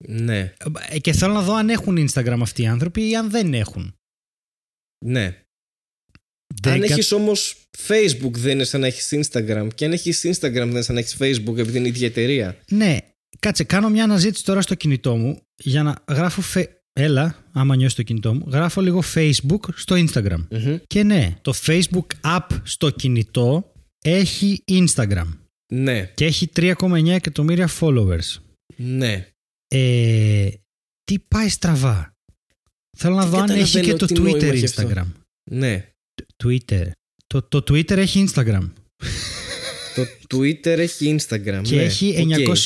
Ναι. 0.07 0.53
Ε, 0.89 0.99
Και 0.99 1.11
θέλω 1.13 1.33
να 1.33 1.41
δω 1.41 1.53
αν 1.53 1.69
έχουν 1.69 2.07
Instagram 2.09 2.37
αυτοί 2.41 2.61
οι 2.61 2.67
άνθρωποι 2.67 3.09
ή 3.09 3.15
αν 3.15 3.29
δεν 3.29 3.53
έχουν. 3.53 3.95
Ναι. 5.05 5.37
Δεν 6.61 6.73
αν 6.73 6.79
κα- 6.79 6.85
έχεις 6.85 7.11
όμως 7.11 7.55
Facebook 7.87 8.31
δεν 8.31 8.51
είναι 8.51 8.63
σαν 8.63 8.81
να 8.81 8.87
έχεις 8.87 9.13
Instagram. 9.31 9.67
Και 9.75 9.85
αν 9.85 9.91
έχεις 9.91 10.21
Instagram 10.27 10.51
δεν 10.51 10.69
είναι 10.69 10.81
σαν 10.81 10.95
να 10.95 11.01
έχεις 11.01 11.15
Facebook 11.19 11.57
επειδή 11.57 11.77
είναι 11.77 11.87
η 11.87 11.89
ίδια 11.89 12.07
εταιρεία. 12.07 12.57
Ναι, 12.69 12.97
κάτσε, 13.39 13.63
κάνω 13.63 13.89
μια 13.89 14.03
αναζήτηση 14.03 14.43
τώρα 14.45 14.61
στο 14.61 14.75
κινητό 14.75 15.15
μου 15.15 15.41
για 15.55 15.83
να 15.83 16.03
γράφω. 16.09 16.41
Φε... 16.41 16.67
Έλα, 16.93 17.43
άμα 17.51 17.75
νιώσεις 17.75 17.95
το 17.95 18.03
κινητό 18.03 18.33
μου, 18.33 18.45
γράφω 18.51 18.81
λίγο 18.81 19.03
Facebook 19.13 19.59
στο 19.75 19.95
Instagram. 19.95 20.47
Μμμ. 20.49 20.77
Και 20.87 21.03
ναι, 21.03 21.37
το 21.41 21.53
Facebook 21.65 22.05
app 22.21 22.47
στο 22.63 22.89
κινητό 22.89 23.71
έχει 24.03 24.63
Instagram 24.67 25.27
Ναι. 25.73 26.05
και 26.05 26.25
έχει 26.25 26.49
3,9 26.55 27.07
εκατομμύρια 27.07 27.69
followers. 27.79 28.35
Ναι. 28.75 29.27
Ε, 29.75 30.49
τι 31.03 31.19
πάει 31.19 31.49
στραβά. 31.49 32.13
Θέλω 32.97 33.15
να 33.15 33.21
Δεν 33.21 33.31
δω 33.31 33.39
αν 33.39 33.49
έχει 33.49 33.71
και 33.71 33.79
καταλαβαίνω 33.79 33.97
το 33.97 34.05
τι 34.05 34.19
νόημα 34.19 34.37
Twitter 34.37 34.53
έχει 34.53 34.65
αυτό. 34.65 34.89
Instagram. 34.89 35.05
Ναι. 35.51 35.89
Twitter. 36.43 36.87
Το, 37.27 37.41
το 37.41 37.57
Twitter 37.57 37.97
έχει 37.97 38.27
Instagram 38.27 38.69
Το 39.93 40.05
Twitter 40.35 40.65
έχει 40.77 41.15
Instagram. 41.19 41.61
και 41.63 41.75
ναι. 41.75 41.81
έχει 41.81 42.27
Οκ. 42.49 42.57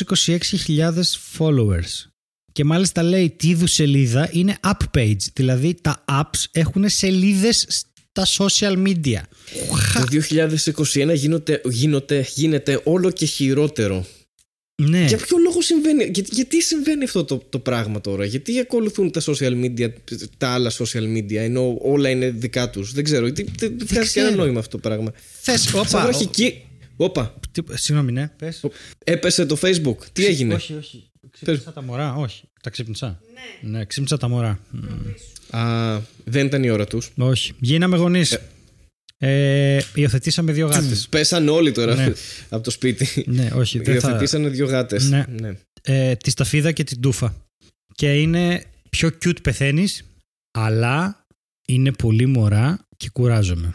926.000 0.67 0.91
followers. 1.37 2.05
Και 2.51 2.63
μάλιστα 2.63 3.03
λέει 3.03 3.29
τι 3.29 3.47
είδους 3.49 3.71
σελίδα 3.71 4.29
είναι 4.31 4.57
app 4.63 4.97
page. 4.97 5.21
Δηλαδή 5.33 5.73
τα 5.81 6.03
apps 6.07 6.43
έχουν 6.51 6.89
σελίδες 6.89 7.65
στα 7.67 8.25
social 8.45 8.87
media. 8.87 9.21
Το 9.93 10.05
2021 10.83 11.13
γίνονται, 11.15 11.61
γίνονται, 11.65 12.25
γίνεται 12.33 12.81
όλο 12.83 13.11
και 13.11 13.25
χειρότερο. 13.25 14.05
Ναι. 14.83 15.05
Για 15.05 15.17
ποιο 15.17 15.37
λόγο 15.37 15.61
συμβαίνει, 15.61 16.09
για, 16.13 16.23
γιατί 16.31 16.61
συμβαίνει 16.61 17.03
αυτό 17.03 17.23
το, 17.23 17.43
το 17.49 17.59
πράγμα 17.59 18.01
τώρα, 18.01 18.25
γιατί 18.25 18.59
ακολουθούν 18.59 19.11
τα 19.11 19.21
social 19.25 19.63
media, 19.65 19.89
τα 20.37 20.47
άλλα 20.49 20.71
social 20.71 21.15
media, 21.17 21.33
ενώ 21.35 21.77
όλα 21.81 22.09
είναι 22.09 22.29
δικά 22.29 22.69
τους. 22.69 22.93
Δεν 22.93 23.03
ξέρω, 23.03 23.25
γιατί 23.25 23.43
δεν 23.57 23.77
δεν 23.77 23.87
βγάζει 23.87 24.07
ξέρω. 24.07 24.25
κανένα 24.25 24.43
νόημα 24.43 24.59
αυτό 24.59 24.77
το 24.79 24.89
πράγμα. 24.89 25.11
Θες, 25.41 25.61
Σαν 25.61 25.79
όπα. 25.79 26.01
αρχική. 26.03 26.61
Όπα, 26.97 27.35
Τι- 27.51 27.61
Συγγνώμη, 27.71 28.11
ναι, 28.11 28.31
πες. 28.37 28.63
έπεσε 29.03 29.45
το 29.45 29.57
Facebook. 29.61 29.97
Τι 30.13 30.25
έγινε; 30.25 30.53
Όχι, 30.53 30.73
όχι. 30.73 31.09
Ξύπνησα 31.31 31.71
τα 31.73 31.81
μωρά, 31.81 32.15
όχι. 32.15 32.43
Τα 32.63 32.69
ξύπνησα. 32.69 33.21
Ναι. 33.61 33.69
Ναι, 33.77 33.85
ξύπνησα 33.85 34.17
τα 34.17 34.27
μωρά. 34.27 34.59
Μμ. 34.71 35.57
Α, 35.57 36.01
δεν 36.23 36.45
ήταν 36.45 36.63
η 36.63 36.69
ώρα 36.69 36.85
τους. 36.85 37.11
Όχι. 37.17 37.53
Γίναμε 37.59 37.97
γονείς. 37.97 38.39
Ε, 39.19 39.79
υιοθετήσαμε 39.93 40.51
δύο 40.51 40.67
γάτες. 40.67 41.07
Πέσαν 41.11 41.49
όλοι 41.49 41.71
τώρα 41.71 41.95
Ναι. 41.95 42.13
από 42.49 42.63
το 42.63 42.71
σπίτι. 42.71 43.23
ναι, 43.27 43.49
όχι. 43.53 43.79
Δεν 43.79 43.99
θα... 43.99 44.09
Υιοθετήσανε 44.09 44.49
δύο 44.49 44.65
γάτες. 44.65 45.09
Ναι. 45.09 45.25
ναι. 45.41 45.57
ε, 45.81 46.15
τη 46.15 46.29
σταφίδα 46.29 46.71
και 46.71 46.83
την 46.83 47.01
τούφα. 47.01 47.35
Και 47.93 48.13
είναι 48.13 48.63
πιο 48.89 49.09
cute 49.25 49.41
πεθαίνεις, 49.41 50.03
αλλά 50.57 51.25
είναι 51.67 51.91
πολύ 51.91 52.25
μωρά 52.25 52.79
και 52.97 53.09
κουράζομαι. 53.09 53.73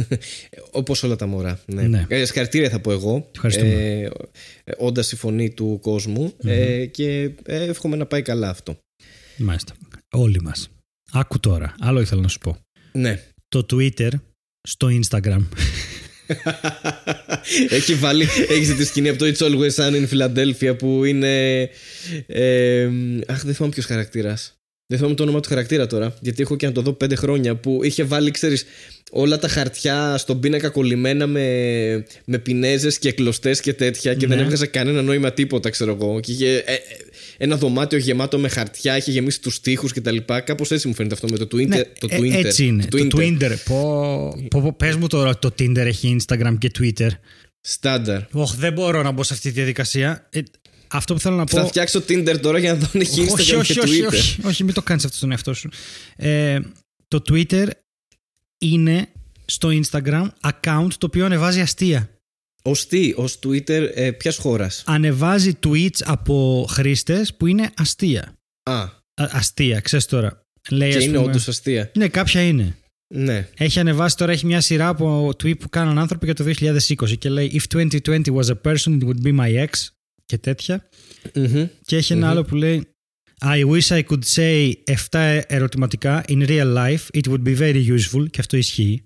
Όπως 0.70 1.02
όλα 1.02 1.16
τα 1.16 1.26
μωρά. 1.26 1.60
Ναι. 1.66 1.82
Ναι. 1.82 2.06
Ε, 2.08 2.24
συγχαρητήρια 2.24 2.70
θα 2.70 2.80
πω 2.80 2.92
εγώ. 2.92 3.30
Ευχαριστούμε. 3.34 3.72
Ε, 3.72 4.72
Όντας 4.76 5.12
η 5.12 5.16
φωνή 5.16 5.50
του 5.50 5.78
κοσμου 5.82 6.32
Ε, 6.42 6.86
και 6.86 7.20
ε, 7.44 7.64
εύχομαι 7.64 7.96
να 7.96 8.06
πάει 8.06 8.22
καλά 8.22 8.48
αυτό. 8.48 8.78
Μάλιστα. 9.36 9.74
Όλοι 10.10 10.40
μας. 10.42 10.68
Άκου 11.12 11.40
τώρα. 11.40 11.74
Άλλο 11.80 12.00
ήθελα 12.00 12.20
να 12.20 12.28
σου 12.28 12.38
πω. 12.38 12.58
Ναι. 12.92 13.22
Το 13.48 13.66
Twitter 13.70 14.10
στο 14.66 14.88
Instagram. 14.90 15.46
έχει 17.68 17.94
βάλει. 17.94 18.26
Έχεις 18.48 18.76
τη 18.76 18.84
σκηνή 18.84 19.08
από 19.08 19.18
το 19.18 19.26
It's 19.26 19.38
Always 19.38 19.74
Sun 19.74 19.94
in 19.94 20.08
Philadelphia 20.08 20.78
που 20.78 21.04
είναι. 21.04 21.60
Ε, 22.26 22.88
αχ, 23.26 23.44
δεν 23.44 23.54
θυμάμαι 23.54 23.72
ποιος 23.72 23.86
χαρακτήρας. 23.86 24.55
Δεν 24.88 24.98
θυμάμαι 24.98 25.16
το 25.16 25.22
όνομα 25.22 25.40
του 25.40 25.48
χαρακτήρα 25.48 25.86
τώρα, 25.86 26.14
γιατί 26.20 26.42
έχω 26.42 26.56
και 26.56 26.66
να 26.66 26.72
το 26.72 26.80
δω 26.80 26.92
πέντε 26.92 27.14
χρόνια 27.14 27.56
που 27.56 27.80
είχε 27.82 28.04
βάλει, 28.04 28.30
ξέρεις, 28.30 28.64
όλα 29.10 29.38
τα 29.38 29.48
χαρτιά 29.48 30.16
στον 30.18 30.40
πίνακα 30.40 30.68
κολλημένα 30.68 31.26
με, 31.26 31.42
με 32.24 32.38
πινέζες 32.38 32.98
και 32.98 33.12
κλωστές 33.12 33.60
και 33.60 33.72
τέτοια 33.72 34.14
και 34.14 34.26
δεν 34.26 34.36
Ναι. 34.36 34.42
έβγαζε 34.42 34.66
κανένα 34.66 35.02
νόημα 35.02 35.32
τίποτα, 35.32 35.70
ξέρω 35.70 35.92
εγώ. 36.00 36.20
Και 36.20 36.32
είχε 36.32 36.56
ε, 36.56 36.72
ε, 36.72 36.78
ένα 37.36 37.56
δωμάτιο 37.56 37.98
γεμάτο 37.98 38.38
με 38.38 38.48
χαρτιά, 38.48 38.96
είχε 38.96 39.10
γεμίσει 39.10 39.40
τους 39.40 39.60
τοίχου 39.60 39.88
κτλ. 39.88 40.16
Κάπως 40.44 40.70
έτσι 40.70 40.88
μου 40.88 40.94
φαίνεται 40.94 41.14
αυτό 41.14 41.28
με 41.30 41.36
το 41.36 41.44
Twitter. 41.56 41.66
Ναι, 41.66 41.82
το 41.98 42.08
ε, 42.10 42.18
Twitter 42.18 42.44
έτσι 42.44 42.64
είναι. 42.64 42.84
Το, 42.84 43.06
Twitter. 43.16 43.54
Πω, 43.64 44.34
πω, 44.50 44.60
πω, 44.60 44.72
πες 44.72 44.96
μου 44.96 45.06
τώρα 45.06 45.28
ότι 45.28 45.38
το 45.40 45.54
Tinder 45.58 45.86
έχει 45.86 46.16
Instagram 46.20 46.54
και 46.58 46.70
Twitter. 46.78 47.08
Στάνταρ. 47.60 48.20
Όχι, 48.32 48.56
δεν 48.58 48.72
μπορώ 48.72 49.02
να 49.02 49.10
μπω 49.10 49.22
σε 49.22 49.34
αυτή 49.34 49.48
τη 49.48 49.54
διαδικασία. 49.54 50.28
Ε, 50.30 50.40
αυτό 50.88 51.14
που 51.14 51.20
θέλω 51.20 51.36
να 51.36 51.44
πω. 51.44 51.56
Θα 51.56 51.66
φτιάξω 51.66 51.98
Tinder 52.08 52.38
τώρα 52.42 52.58
για 52.58 52.72
να 52.72 52.78
δω 52.78 52.86
αν 52.94 53.00
έχει 53.00 53.26
Instagram 53.28 53.32
όχι, 53.32 53.54
όχι, 53.54 53.72
και 53.72 53.80
όχι, 53.80 54.02
Twitter. 54.02 54.12
όχι, 54.12 54.40
όχι, 54.46 54.64
μην 54.64 54.74
το 54.74 54.82
κάνεις 54.82 55.04
αυτό 55.04 55.16
στον 55.16 55.30
εαυτό 55.30 55.54
σου. 55.54 55.68
Ε, 56.16 56.58
το 57.08 57.22
Twitter 57.28 57.66
είναι 58.58 59.08
στο 59.44 59.68
Instagram 59.82 60.26
account 60.40 60.88
το 60.98 61.06
οποίο 61.06 61.24
ανεβάζει 61.24 61.60
αστεία. 61.60 62.10
Ω 62.62 62.72
τι, 62.72 63.12
ως 63.16 63.38
Twitter 63.46 63.90
ε, 63.94 64.10
ποιας 64.10 64.36
χώρας; 64.36 64.82
Ανεβάζει 64.86 65.58
tweets 65.66 66.00
από 66.04 66.66
χρήστες 66.70 67.34
που 67.34 67.46
είναι 67.46 67.70
αστεία. 67.76 68.32
Α, 68.62 68.80
Α, 68.82 68.90
αστεία, 69.14 69.80
ξέρεις 69.80 70.06
τώρα. 70.06 70.40
Λέει, 70.70 70.90
και 70.90 70.96
ας 70.96 71.04
είναι 71.04 71.16
πούμε- 71.16 71.28
όντως 71.28 71.48
αστεία. 71.48 71.90
Ναι, 71.96 72.08
κάποια 72.08 72.40
είναι. 72.42 72.76
Ναι. 73.14 73.48
Έχει 73.56 73.78
ανεβάσει 73.78 74.16
τώρα, 74.16 74.32
έχει 74.32 74.46
μια 74.46 74.60
σειρά 74.60 74.88
από 74.88 75.28
tweet 75.28 75.58
που 75.58 75.68
κάνουν 75.68 75.98
άνθρωποι 75.98 76.24
για 76.24 76.34
το 76.34 76.44
2020 76.44 77.18
και 77.18 77.28
λέει 77.28 77.60
If 77.68 77.76
2020 77.76 78.20
was 78.22 78.44
a 78.44 78.54
person, 78.72 78.98
it 79.00 79.04
would 79.06 79.22
be 79.24 79.36
my 79.38 79.64
ex 79.66 79.68
και 80.26 80.38
τέτοια. 80.38 80.88
Μμμ. 81.34 81.66
Και 81.84 81.96
έχει 81.96 82.12
ένα 82.12 82.30
άλλο 82.30 82.44
που 82.44 82.54
λέει 82.54 82.86
I 83.44 83.64
wish 83.64 83.88
I 83.88 84.02
could 84.02 84.24
say 84.34 84.72
7 85.10 85.40
ερωτηματικά 85.46 86.24
in 86.28 86.46
real 86.48 86.74
life, 86.74 87.18
it 87.18 87.28
would 87.28 87.42
be 87.44 87.58
very 87.58 87.86
useful 87.98 88.30
και 88.30 88.40
αυτό 88.40 88.56
ισχύει. 88.56 89.04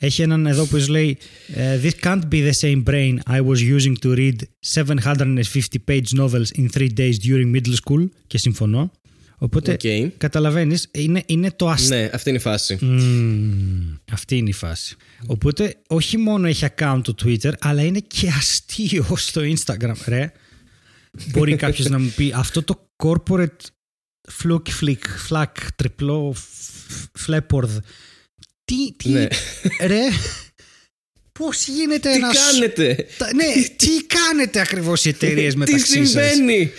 Έχει 0.00 0.22
έναν 0.22 0.46
εδώ 0.46 0.66
που 0.66 0.76
λέει 0.88 1.18
ε, 1.54 1.80
This 1.82 2.06
can't 2.06 2.22
be 2.30 2.50
the 2.50 2.52
same 2.60 2.82
brain 2.84 3.16
I 3.30 3.40
was 3.40 3.58
using 3.78 3.94
to 4.02 4.14
read 4.14 4.36
750 4.74 5.84
page 5.88 6.18
novels 6.18 6.50
in 6.58 6.68
3 6.78 6.88
days 6.96 7.18
during 7.26 7.56
middle 7.56 7.76
school 7.84 8.08
και 8.26 8.38
συμφωνώ. 8.38 8.90
Οπότε 9.38 9.72
Οκ. 9.72 10.12
καταλαβαίνεις 10.18 10.88
είναι, 10.92 11.22
είναι 11.26 11.50
το 11.56 11.68
αστείο. 11.68 11.96
Ναι, 11.96 12.10
αυτή 12.12 12.28
είναι 12.28 12.38
η 12.38 12.40
φάση. 12.40 12.78
Μμμ, 12.80 13.94
αυτή 14.12 14.36
είναι 14.36 14.48
η 14.48 14.52
φάση. 14.52 14.96
Οπότε 15.26 15.76
όχι 15.88 16.16
μόνο 16.16 16.46
έχει 16.46 16.66
account 16.76 17.00
το 17.02 17.14
Twitter, 17.24 17.52
αλλά 17.58 17.82
είναι 17.82 17.98
και 17.98 18.28
αστείο 18.28 19.16
στο 19.16 19.40
Instagram, 19.42 19.94
ρε. 20.06 20.32
Μπορεί 21.26 21.56
κάποιος 21.56 21.88
να 21.88 21.98
μου 21.98 22.12
πει 22.16 22.32
αυτό 22.36 22.62
το 22.62 22.88
corporate 22.96 23.64
fluke 24.42 24.68
flick, 24.80 25.28
flack, 25.30 25.52
τριπλό, 25.76 26.34
φλέπορδ. 27.12 27.76
Τι, 28.64 28.92
τι, 28.96 29.08
Ναι. 29.08 29.26
ρε. 29.80 30.00
Πώς 31.32 31.66
γίνεται 31.66 32.08
Τι 32.10 32.14
ένα... 32.16 32.30
κάνετε, 32.34 33.06
Τα- 33.18 33.34
Ναι, 33.34 33.44
τι 33.76 33.88
κάνετε 34.06 34.60
ακριβώς 34.60 35.04
οι 35.04 35.08
εταιρείες 35.08 35.52
τι 35.52 35.58
μεταξύ 35.58 35.86
σας; 35.86 35.90
συμβαίνει; 36.10 36.70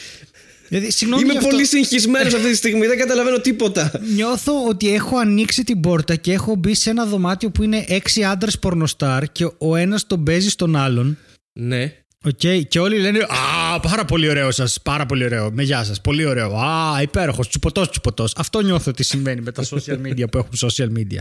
Δηλαδή, 0.68 0.92
συγγνώμη 0.92 1.22
Είμαι 1.24 1.32
γι' 1.32 1.38
αυτό. 1.38 1.50
πολύ 1.50 1.66
συγχυσμένος 1.66 2.34
αυτή 2.34 2.50
τη 2.50 2.56
στιγμή, 2.56 2.88
δεν 2.88 2.98
καταλαβαίνω 2.98 3.40
τίποτα. 3.40 3.92
Νιώθω 4.16 4.66
ότι 4.68 4.94
έχω 4.94 5.18
ανοίξει 5.18 5.64
την 5.64 5.80
πόρτα 5.80 6.16
και 6.16 6.32
έχω 6.34 6.56
μπει 6.56 6.76
σε 6.76 6.90
ένα 6.90 7.06
δωμάτιο 7.06 7.50
που 7.52 7.64
είναι 7.64 7.86
έξι 7.88 8.24
άντρες 8.24 8.60
πορνοστάρ 8.60 9.32
και 9.32 9.50
ο 9.58 9.76
ένας 9.76 10.08
τον 10.08 10.24
παίζει 10.24 10.50
στον 10.50 10.76
άλλον. 10.76 11.18
Ναι. 11.60 11.94
Οκ, 12.28 12.68
και 12.68 12.80
όλοι 12.80 13.00
λένε 13.00 13.20
Α, 13.20 13.80
πάρα 13.80 14.06
πολύ 14.06 14.30
ωραίο 14.30 14.52
σας. 14.52 14.82
Πάρα 14.84 15.06
πολύ 15.06 15.24
ωραίο. 15.24 15.52
Με 15.52 15.64
γεια 15.64 15.84
σας. 15.84 16.02
Πολύ 16.02 16.26
ωραίο. 16.26 16.56
Α, 16.56 17.02
υπέροχος. 17.02 17.50
Τσουποτό, 17.50 17.90
τσουποτό. 17.90 18.28
Αυτό 18.36 18.62
νιώθω 18.62 18.92
ότι 18.92 19.04
συμβαίνει 19.04 19.42
με 19.42 19.52
τα 19.52 19.64
social 19.64 19.98
media 20.08 20.24
που 20.32 20.38
έχουν 20.38 20.72
social 20.72 20.98
media. 20.98 21.20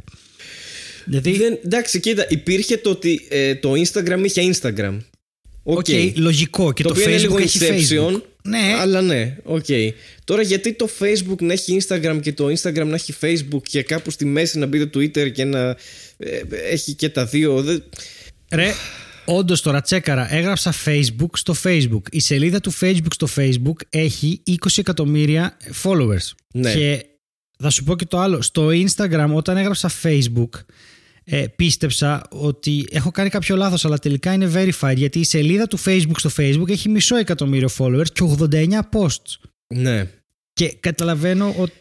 Δηλαδή, 1.05 1.37
Δεν, 1.37 1.59
εντάξει, 1.65 2.01
κοίτα, 2.01 2.27
υπήρχε 2.29 2.77
το 2.77 2.91
ότι 2.91 3.27
ε, 3.29 3.55
το 3.55 3.73
Instagram 3.73 4.21
είχε 4.25 4.53
Instagram. 4.53 4.99
Οκ. 5.63 5.77
οκ, 5.77 5.87
λογικό. 6.15 6.73
Και 6.73 6.83
το, 6.83 6.89
το, 6.89 6.95
οποίο 6.95 7.05
Facebook 7.05 7.09
είναι 7.09 7.21
λίγο 7.21 7.39
έχει 7.39 7.59
Inception. 7.61 8.13
Facebook. 8.13 8.21
Ναι, 8.43 8.77
Αλλά 8.79 9.01
ναι, 9.01 9.37
οκ. 9.43 9.65
Τώρα 10.25 10.43
γιατί 10.43 10.73
το 10.73 10.89
Facebook 10.99 11.41
να 11.41 11.53
έχει 11.53 11.81
Instagram 11.81 12.19
και 12.23 12.33
το 12.33 12.47
Instagram 12.47 12.87
να 12.87 12.95
έχει 12.95 13.15
Facebook 13.21 13.63
και 13.63 13.83
κάπου 13.83 14.11
στη 14.11 14.25
μέση 14.25 14.59
να 14.59 14.67
μπει 14.67 14.87
το 14.87 14.99
Twitter 14.99 15.33
και 15.33 15.45
να 15.45 15.77
ε, 16.17 16.41
έχει 16.71 16.93
και 16.93 17.09
τα 17.09 17.25
δύο. 17.25 17.63
Δεν... 17.63 17.85
Ρε, 18.53 18.73
όντως 19.27 19.63
τώρα 19.63 19.81
τσέκαρα. 19.81 20.35
Έγραψα 20.35 20.75
Facebook 20.85 21.31
στο 21.33 21.55
Facebook. 21.63 22.03
Η 22.11 22.21
σελίδα 22.21 22.61
του 22.61 22.73
Facebook 22.81 23.13
στο 23.15 23.27
Facebook 23.37 23.77
έχει 23.91 24.43
20 24.49 24.55
εκατομμύρια 24.77 25.57
followers. 25.83 26.31
Ναι. 26.55 26.75
Και 26.75 27.07
θα 27.59 27.71
σου 27.71 27.85
πω 27.85 27.97
και 27.97 28.05
το 28.05 28.19
άλλο. 28.19 28.43
Στο 28.43 28.69
Instagram, 28.69 29.31
όταν 29.35 29.57
έγραψα 29.57 29.91
Facebook, 30.03 30.51
ε, 31.25 31.47
πίστεψα 31.57 32.23
ότι 32.31 32.87
έχω 32.91 33.11
κάνει 33.11 33.29
κάποιο 33.29 33.57
λάθος 33.57 33.85
αλλά 33.85 33.99
τελικά 33.99 34.33
είναι 34.33 34.51
verified 34.55 34.97
γιατί 34.97 35.19
η 35.19 35.25
σελίδα 35.25 35.67
του 35.67 35.79
Facebook 35.85 36.17
στο 36.17 36.31
Facebook 36.37 36.69
έχει 36.69 36.89
μισό 36.89 37.17
εκατομμύριο 37.17 37.69
followers 37.79 38.11
και 38.13 38.37
89 38.39 38.81
posts. 38.93 39.49
Ναι. 39.75 40.11
Και 40.53 40.77
καταλαβαίνω 40.81 41.55
ότι. 41.59 41.73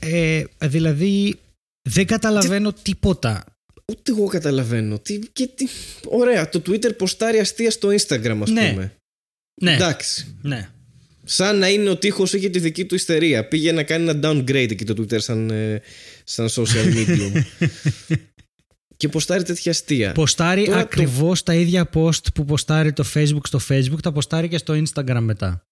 Ε, 0.00 0.44
δηλαδή, 0.58 1.38
δεν 1.82 2.06
καταλαβαίνω 2.06 2.72
τίποτα. 2.72 3.44
Ούτε 3.92 4.12
εγώ 4.12 4.26
καταλαβαίνω. 4.26 4.98
Τι, 4.98 5.18
και 5.18 5.46
τι... 5.46 5.66
Ωραία, 6.06 6.48
το 6.48 6.62
Twitter 6.66 6.96
ποστάρει 6.96 7.38
αστεία 7.38 7.70
στο 7.70 7.88
Instagram, 7.88 8.38
ας 8.42 8.50
Ναι. 8.50 8.70
πούμε. 8.70 8.94
Ναι, 9.62 9.74
Εντάξει. 9.74 10.36
ναι. 10.42 10.68
Σαν 11.24 11.58
να 11.58 11.68
είναι 11.68 11.88
ο 11.90 11.96
τείχος 11.96 12.32
είχε 12.32 12.48
τη 12.48 12.58
δική 12.58 12.84
του 12.86 12.94
ιστερία. 12.94 13.48
Πήγε 13.48 13.72
να 13.72 13.82
κάνει 13.82 14.08
ένα 14.10 14.20
downgrade 14.30 14.70
εκεί 14.70 14.84
το 14.84 14.94
Twitter 15.02 15.20
σαν, 15.20 15.50
ε, 15.50 15.82
σαν 16.24 16.48
social 16.50 16.92
medium. 16.96 17.42
και 18.96 19.08
ποστάρει 19.08 19.42
τέτοια 19.42 19.70
αστεία. 19.72 20.12
Ποστάρει 20.12 20.64
Τώρα 20.64 20.76
το- 20.76 20.82
ακριβώς 20.84 21.42
τα 21.42 21.54
ίδια 21.54 21.90
post 21.94 22.32
που 22.34 22.44
ποστάρει 22.44 22.92
το 22.92 23.04
Facebook 23.14 23.46
στο 23.46 23.60
Facebook, 23.68 24.00
τα 24.02 24.12
ποστάρει 24.12 24.48
και 24.48 24.58
στο 24.58 24.82
Instagram 24.84 25.18
μετά. 25.20 25.62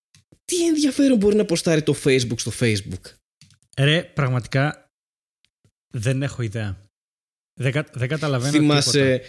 Τι 0.45 0.67
ενδιαφέρον 0.67 1.19
μπορεί 1.19 1.37
να 1.37 1.45
ποστάρει 1.45 1.83
το 1.83 1.97
Facebook 2.05 2.39
στο 2.39 2.53
Facebook; 2.61 3.01
Ρε, 3.79 4.03
πραγματικά 4.03 4.91
δεν 5.95 6.23
έχω 6.23 6.43
ιδέα. 6.43 6.81
Δεν, 7.59 7.73
κα- 7.73 7.87
δεν 7.93 8.09
καταλαβαίνω 8.09 8.53
τίποτα. 8.53 8.81
Θυμάσαι, 8.81 9.21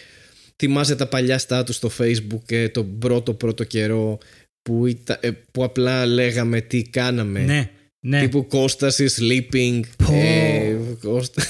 θυμάσαι 0.56 0.96
τα 0.96 1.08
παλιά 1.08 1.38
στάτους 1.38 1.76
στο 1.76 1.92
Facebook 2.00 2.52
ε, 2.52 2.70
τον 2.70 2.98
πρώτο 2.98 3.34
πρώτο 3.34 3.64
καιρό 3.64 4.18
που, 4.62 4.86
ήταν- 4.86 5.18
ε, 5.20 5.30
που 5.52 5.64
απλά 5.64 6.06
λέγαμε 6.06 6.62
τι 6.62 6.82
κάναμε; 6.82 7.40
Ναι, 7.40 7.70
ναι. 8.00 8.20
Τύπου 8.22 8.48
Κώστας 8.48 8.98
is 9.00 9.22
sleeping. 9.22 9.80
Πω. 10.06 10.14
Ε, 10.14 10.78
Κώστα... 11.02 11.44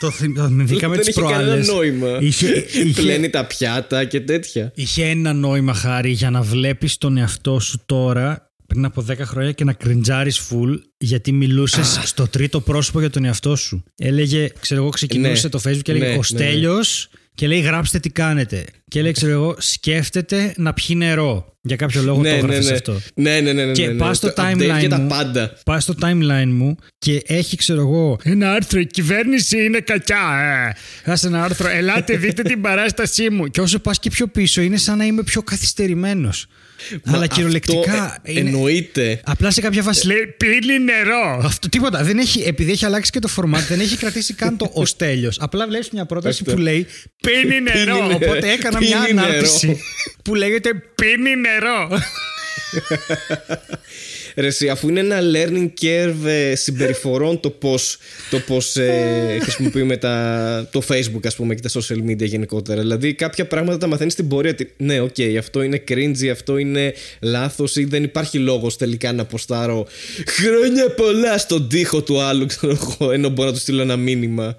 Το 0.00 0.10
θυμ- 0.10 0.36
το 0.36 0.46
θυμηθήκαμε 0.46 0.94
Δεν 0.96 1.04
τις 1.04 1.16
είχε 1.16 1.20
κανένα 1.26 1.42
προάλλες. 1.44 1.66
νόημα. 1.68 2.18
Είχε- 2.20 2.64
είχε- 2.72 3.00
Πλένει 3.02 3.30
τα 3.30 3.46
πιάτα 3.46 4.04
και 4.04 4.20
τέτοια. 4.20 4.72
Είχε 4.74 5.04
ένα 5.04 5.32
νόημα 5.32 5.74
χάρη 5.74 6.10
για 6.10 6.30
να 6.30 6.42
βλέπεις 6.42 6.98
τον 6.98 7.16
εαυτό 7.16 7.58
σου 7.60 7.82
τώρα 7.86 8.49
πριν 8.70 8.84
από 8.84 9.04
10 9.10 9.16
χρόνια 9.18 9.52
και 9.52 9.64
να 9.64 9.72
κριντζάρεις 9.72 10.40
full 10.50 10.78
γιατί 10.98 11.32
μιλούσες 11.32 12.00
στο 12.04 12.28
τρίτο 12.28 12.60
πρόσωπο 12.60 13.00
για 13.00 13.10
τον 13.10 13.24
εαυτό 13.24 13.56
σου. 13.56 13.84
Έλεγε, 13.96 14.48
ξέρω 14.60 14.80
εγώ, 14.80 14.90
ξεκινούσε 14.90 15.42
Ναι. 15.44 15.50
το 15.50 15.60
facebook 15.66 15.82
και 15.82 15.90
έλεγε 15.90 16.06
Ναι, 16.06 16.12
ο 16.12 16.16
ναι, 16.16 16.22
Στέλιος 16.22 17.08
και 17.34 17.46
λέει 17.46 17.60
γράψτε 17.60 17.98
τι 17.98 18.10
κάνετε. 18.10 18.64
Και 18.88 18.98
έλεγε, 18.98 19.12
ξέρω 19.14 19.32
εγώ, 19.32 19.54
σκέφτεται 19.58 20.54
να 20.56 20.72
πιει 20.72 20.96
νερό. 20.98 21.54
Για 21.62 21.76
κάποιο 21.76 22.02
λόγο 22.02 22.16
το 22.16 22.22
ναι, 22.22 22.30
ναι, 22.30 22.36
έγραφες 22.36 22.66
ναι. 22.66 22.72
αυτό. 22.72 23.00
Ναι, 23.14 23.40
ναι, 23.40 23.52
ναι, 23.52 23.64
ναι. 23.64 23.72
Και 23.72 23.86
ναι, 23.86 23.92
ναι. 23.92 23.98
πας 23.98 24.16
στο 24.16 24.32
Το 24.32 24.42
update 24.42 24.52
timeline 24.52 24.80
Και 24.80 24.88
τα 24.88 24.98
μου. 24.98 25.08
πάντα. 25.08 25.58
Πάω 25.64 25.80
στο 25.80 25.94
timeline 26.00 26.48
μου 26.48 26.76
και 26.98 27.22
έχει, 27.26 27.56
ξέρω 27.56 27.80
εγώ, 27.80 28.18
ένα 28.22 28.52
άρθρο. 28.52 28.80
Η 28.80 28.86
κυβέρνηση 28.86 29.64
είναι 29.64 29.80
κακιά. 29.80 30.74
Ε. 31.04 31.10
Άσε 31.10 31.26
ένα 31.26 31.44
άρθρο. 31.44 31.68
Ελάτε, 31.68 32.16
δείτε 32.16 32.42
την 32.42 32.60
παράστασή 32.60 33.30
μου. 33.30 33.46
Και 33.46 33.60
όσο 33.60 33.78
πας 33.78 33.98
και 33.98 34.10
πιο 34.10 34.26
πίσω, 34.26 34.60
είναι 34.60 34.76
σαν 34.76 34.98
να 34.98 35.04
είμαι 35.04 35.22
πιο 35.22 35.42
καθυστερημένος. 35.42 36.46
Μα 37.04 37.16
Αλλά 37.16 37.26
κυριολεκτικά. 37.26 38.02
αυτό, 38.02 38.20
ε, 38.22 38.30
είναι- 38.32 38.40
Εννοείται. 38.50 39.20
Απλά 39.24 39.50
σε 39.50 39.60
κάποια 39.60 39.82
φάση 39.82 40.06
λέει 40.06 40.34
πίνει 40.36 40.78
νερό. 40.78 41.40
Αυτό 41.44 41.68
τίποτα. 41.68 42.02
Δεν 42.04 42.18
έχει, 42.18 42.42
επειδή 42.46 42.70
έχει 42.72 42.84
αλλάξει 42.84 43.10
και 43.10 43.18
το 43.18 43.28
format, 43.36 43.64
δεν 43.68 43.80
έχει 43.80 43.96
κρατήσει 43.96 44.34
καν 44.34 44.56
το 44.56 44.70
ω 44.74 44.82
τέλειο. 44.96 45.30
Απλά 45.38 45.66
βλέπεις 45.66 45.90
μια 45.90 46.06
πρόταση 46.06 46.38
Αυτό. 46.42 46.54
που 46.54 46.60
λέει 46.60 46.86
πίνει 47.20 47.60
νερό. 47.60 47.94
νερό. 48.02 48.14
Οπότε 48.14 48.50
έκανα 48.52 48.78
μια 48.80 49.00
Πίνει 49.00 49.14
νερό. 49.14 49.28
ανάρτηση 49.28 49.80
που 50.24 50.34
λέγεται 50.34 50.70
πίνει 50.94 51.36
νερό. 51.36 51.88
Ρε, 54.40 54.46
εσύ, 54.46 54.68
αφού 54.68 54.88
είναι 54.88 55.00
ένα 55.00 55.18
learning 55.34 55.68
curve 55.80 56.26
ε, 56.26 56.54
συμπεριφορών 56.54 57.40
το 57.40 57.50
πώς, 57.50 57.98
το 58.30 58.38
πώς 58.38 58.76
ε, 58.76 59.38
χρησιμοποιούμε 59.40 59.96
τα, 59.96 60.68
το 60.72 60.82
Facebook 60.88 61.26
ας 61.26 61.36
πούμε 61.36 61.54
και 61.54 61.68
τα 61.68 61.80
social 61.80 62.10
media 62.10 62.24
γενικότερα. 62.26 62.80
Δηλαδή 62.80 63.14
κάποια 63.14 63.46
πράγματα 63.46 63.78
τα 63.78 63.86
μαθαίνεις 63.86 64.12
στην 64.12 64.28
πορεία 64.28 64.50
ότι 64.50 64.72
ναι 64.76 65.00
οκ 65.00 65.16
αυτό 65.38 65.62
είναι 65.62 65.84
cringy 65.88 66.26
αυτό 66.26 66.56
είναι 66.56 66.94
λάθος 67.20 67.76
ή 67.76 67.84
δεν 67.84 68.02
υπάρχει 68.02 68.38
λόγος 68.38 68.76
τελικά 68.76 69.12
να 69.12 69.24
ποστάρω 69.24 69.86
χρόνια 70.26 70.90
πολλά 70.90 71.38
στον 71.38 71.68
τοίχο 71.68 72.02
του 72.02 72.20
άλλου 72.20 72.46
ξέρω 72.46 72.78
εγώ 72.80 73.10
ενώ 73.10 73.28
μπορώ 73.28 73.48
να 73.48 73.54
του 73.54 73.60
στείλω 73.60 73.82
ένα 73.82 73.96
μήνυμα 73.96 74.56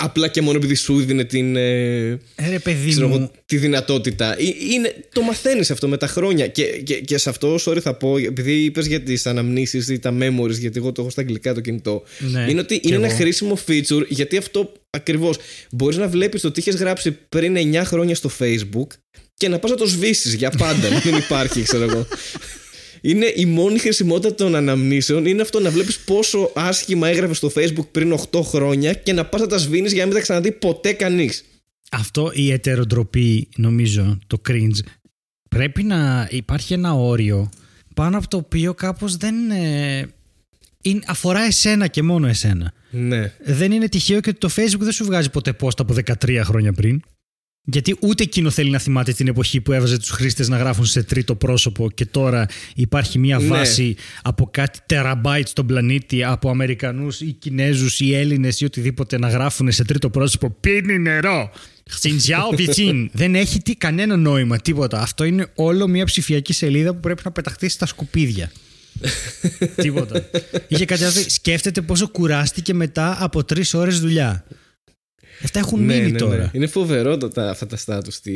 απλά 0.00 0.28
και 0.28 0.40
μόνο 0.40 0.56
επειδή 0.58 0.74
σου 0.74 1.00
δίνει 1.04 1.24
την 1.26 1.56
ε, 1.56 2.08
Ε, 2.08 2.18
ρε 2.50 2.58
παιδί 2.58 2.90
ξέρω 2.90 3.08
μου. 3.08 3.14
εγώ, 3.14 3.30
τη 3.46 3.56
δυνατότητα. 3.56 4.32
Ε, 4.38 4.42
Είναι, 4.72 4.94
το 5.12 5.22
μαθαίνεις 5.22 5.70
αυτό 5.70 5.88
με 5.88 5.96
τα 5.96 6.06
χρόνια. 6.06 6.46
Και, 6.46 6.62
και, 6.64 6.94
και 7.00 7.18
σε 7.18 7.28
αυτό, 7.28 7.54
sorry, 7.64 7.78
θα 7.80 7.94
πω, 7.94 8.16
επειδή 8.16 8.52
είπες 8.52 8.86
για 8.86 9.00
τις 9.02 9.26
αναμνήσεις 9.26 9.88
ή 9.88 9.98
τα 9.98 10.14
memories, 10.20 10.58
γιατί 10.58 10.78
εγώ 10.78 10.92
το 10.92 11.00
έχω 11.00 11.10
στα 11.10 11.20
αγγλικά 11.20 11.54
το 11.54 11.60
κινητό. 11.60 12.02
Ναι, 12.18 12.46
είναι 12.50 12.60
ότι 12.60 12.80
κι 12.80 12.88
είναι 12.88 12.96
ένα 12.96 13.06
εγώ. 13.06 13.16
χρήσιμο 13.16 13.58
feature, 13.66 14.06
γιατί 14.08 14.36
αυτό 14.36 14.72
ακριβώς 14.90 15.36
μπορείς 15.70 15.96
να 15.96 16.08
βλέπεις 16.08 16.40
το 16.40 16.50
τι 16.50 16.60
είχες 16.60 16.74
γράψει 16.74 17.10
πριν 17.28 17.56
9 17.74 17.82
χρόνια 17.84 18.14
στο 18.14 18.30
Facebook 18.38 18.86
και 19.34 19.48
να 19.48 19.58
πας 19.58 19.70
να 19.70 19.76
το 19.76 19.86
σβήσεις 19.86 20.34
για 20.34 20.50
πάντα. 20.50 20.88
να 20.94 21.00
μην 21.04 21.16
υπάρχει, 21.16 21.62
ξέρω 21.62 21.82
εγώ. 21.82 22.06
Είναι 23.00 23.32
η 23.34 23.46
μόνη 23.46 23.78
χρησιμότητα 23.78 24.34
των 24.34 24.54
αναμνήσεων 24.54 25.26
είναι 25.26 25.42
αυτό 25.42 25.60
να 25.60 25.70
βλέπεις 25.70 25.98
πόσο 25.98 26.50
άσχημα 26.54 27.08
έγραφες 27.08 27.36
στο 27.36 27.50
Facebook 27.54 27.86
πριν 27.90 28.14
8 28.32 28.40
χρόνια 28.42 28.92
και 28.92 29.12
να 29.12 29.24
πας 29.24 29.40
να 29.40 29.46
τα 29.46 29.58
σβήνεις 29.58 29.92
για 29.92 30.00
να 30.00 30.06
μην 30.06 30.16
τα 30.16 30.22
ξαναδεί 30.22 30.52
ποτέ 30.52 30.92
κανείς. 30.92 31.44
Αυτό 31.90 32.30
η 32.34 32.52
ετεροτροπή, 32.52 33.48
νομίζω, 33.56 34.18
το 34.26 34.40
cringe, 34.48 34.78
πρέπει 35.48 35.82
να 35.82 36.28
υπάρχει 36.30 36.72
ένα 36.72 36.94
όριο 36.94 37.50
πάνω 37.94 38.18
από 38.18 38.28
το 38.28 38.36
οποίο 38.36 38.74
κάπως 38.74 39.16
δεν... 39.16 39.50
ε, 39.50 40.08
είναι, 40.82 41.00
αφορά 41.06 41.40
εσένα 41.40 41.86
και 41.86 42.02
μόνο 42.02 42.26
εσένα. 42.26 42.72
Ναι. 42.90 43.32
Δεν 43.44 43.72
είναι 43.72 43.88
τυχαίο 43.88 44.20
και 44.20 44.28
ότι 44.28 44.38
το 44.38 44.48
Facebook 44.56 44.80
δεν 44.80 44.92
σου 44.92 45.04
βγάζει 45.04 45.30
ποτέ 45.30 45.56
post 45.60 45.78
από 45.80 45.94
13 46.24 46.40
χρόνια 46.44 46.72
πριν. 46.72 47.02
Γιατί 47.64 47.96
ούτε 48.00 48.22
εκείνο 48.22 48.50
θέλει 48.50 48.70
να 48.70 48.78
θυμάται 48.78 49.12
την 49.12 49.28
εποχή 49.28 49.60
που 49.60 49.72
έβαζε 49.72 49.98
τους 49.98 50.10
χρήστες 50.10 50.48
να 50.48 50.56
γράφουν 50.56 50.84
σε 50.86 51.02
τρίτο 51.02 51.34
πρόσωπο 51.34 51.90
και 51.90 52.06
τώρα 52.06 52.46
υπάρχει 52.74 53.18
μια 53.18 53.38
Ναι. 53.38 53.46
βάση 53.46 53.96
από 54.22 54.48
κάτι 54.50 54.78
τεραμπάιτς 54.86 55.50
στον 55.50 55.66
πλανήτη 55.66 56.24
από 56.24 56.50
Αμερικανούς 56.50 57.20
ή 57.20 57.32
Κινέζους 57.32 58.00
ή 58.00 58.14
Έλληνες 58.14 58.60
ή 58.60 58.64
οτιδήποτε 58.64 59.18
να 59.18 59.28
γράφουν 59.28 59.72
σε 59.72 59.84
τρίτο 59.84 60.10
πρόσωπο 60.10 60.50
«Πίνει 60.60 60.98
νερό». 60.98 61.50
Xinjiao 62.02 62.54
Vichin. 62.60 63.06
Δεν 63.12 63.34
έχει 63.34 63.62
τι, 63.62 63.74
κανένα 63.76 64.16
νόημα, 64.16 64.56
τίποτα. 64.58 65.00
Αυτό 65.00 65.24
είναι 65.24 65.46
όλο 65.54 65.88
μια 65.88 66.04
ψηφιακή 66.04 66.52
σελίδα 66.52 66.94
που 66.94 67.00
πρέπει 67.00 67.22
να 67.24 67.30
πεταχτεί 67.30 67.68
στα 67.68 67.86
σκουπίδια. 67.86 68.52
τίποτα. 69.82 70.30
Είχε 70.68 70.84
κάτι 70.84 71.04
άλλο. 71.04 71.12
Σκέφτεται 71.26 71.80
πόσο 71.80 72.08
κουράστηκε 72.08 72.74
μετά 72.74 73.16
από 73.20 73.44
τρεις 73.44 73.74
ώρες 73.74 74.00
δουλειά. 74.00 74.44
Αυτά 75.44 75.58
έχουν 75.58 75.80
μείνει 75.84 76.12
τώρα. 76.12 76.50
Είναι 76.54 76.66
φοβερό 76.66 77.16
το, 77.16 77.28
τα, 77.28 77.50
αυτά 77.50 77.66
τα 77.66 77.76
στάτους. 77.76 78.20
Τι... 78.20 78.32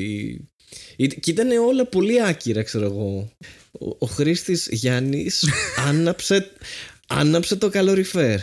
Ή- 0.97 1.07
Και 1.21 1.31
ήταν 1.31 1.51
όλα 1.51 1.87
πολύ 1.87 2.23
άκυρα, 2.23 2.63
ξέρω 2.63 2.85
εγώ. 2.85 3.31
Ο, 3.73 3.89
ο 3.99 4.07
χρήστης 4.07 4.69
Γιάννης 4.71 5.45
άναψε, 5.89 6.51
άναψε 7.09 7.57
το 7.57 7.69
καλοριφέρ. 7.69 8.41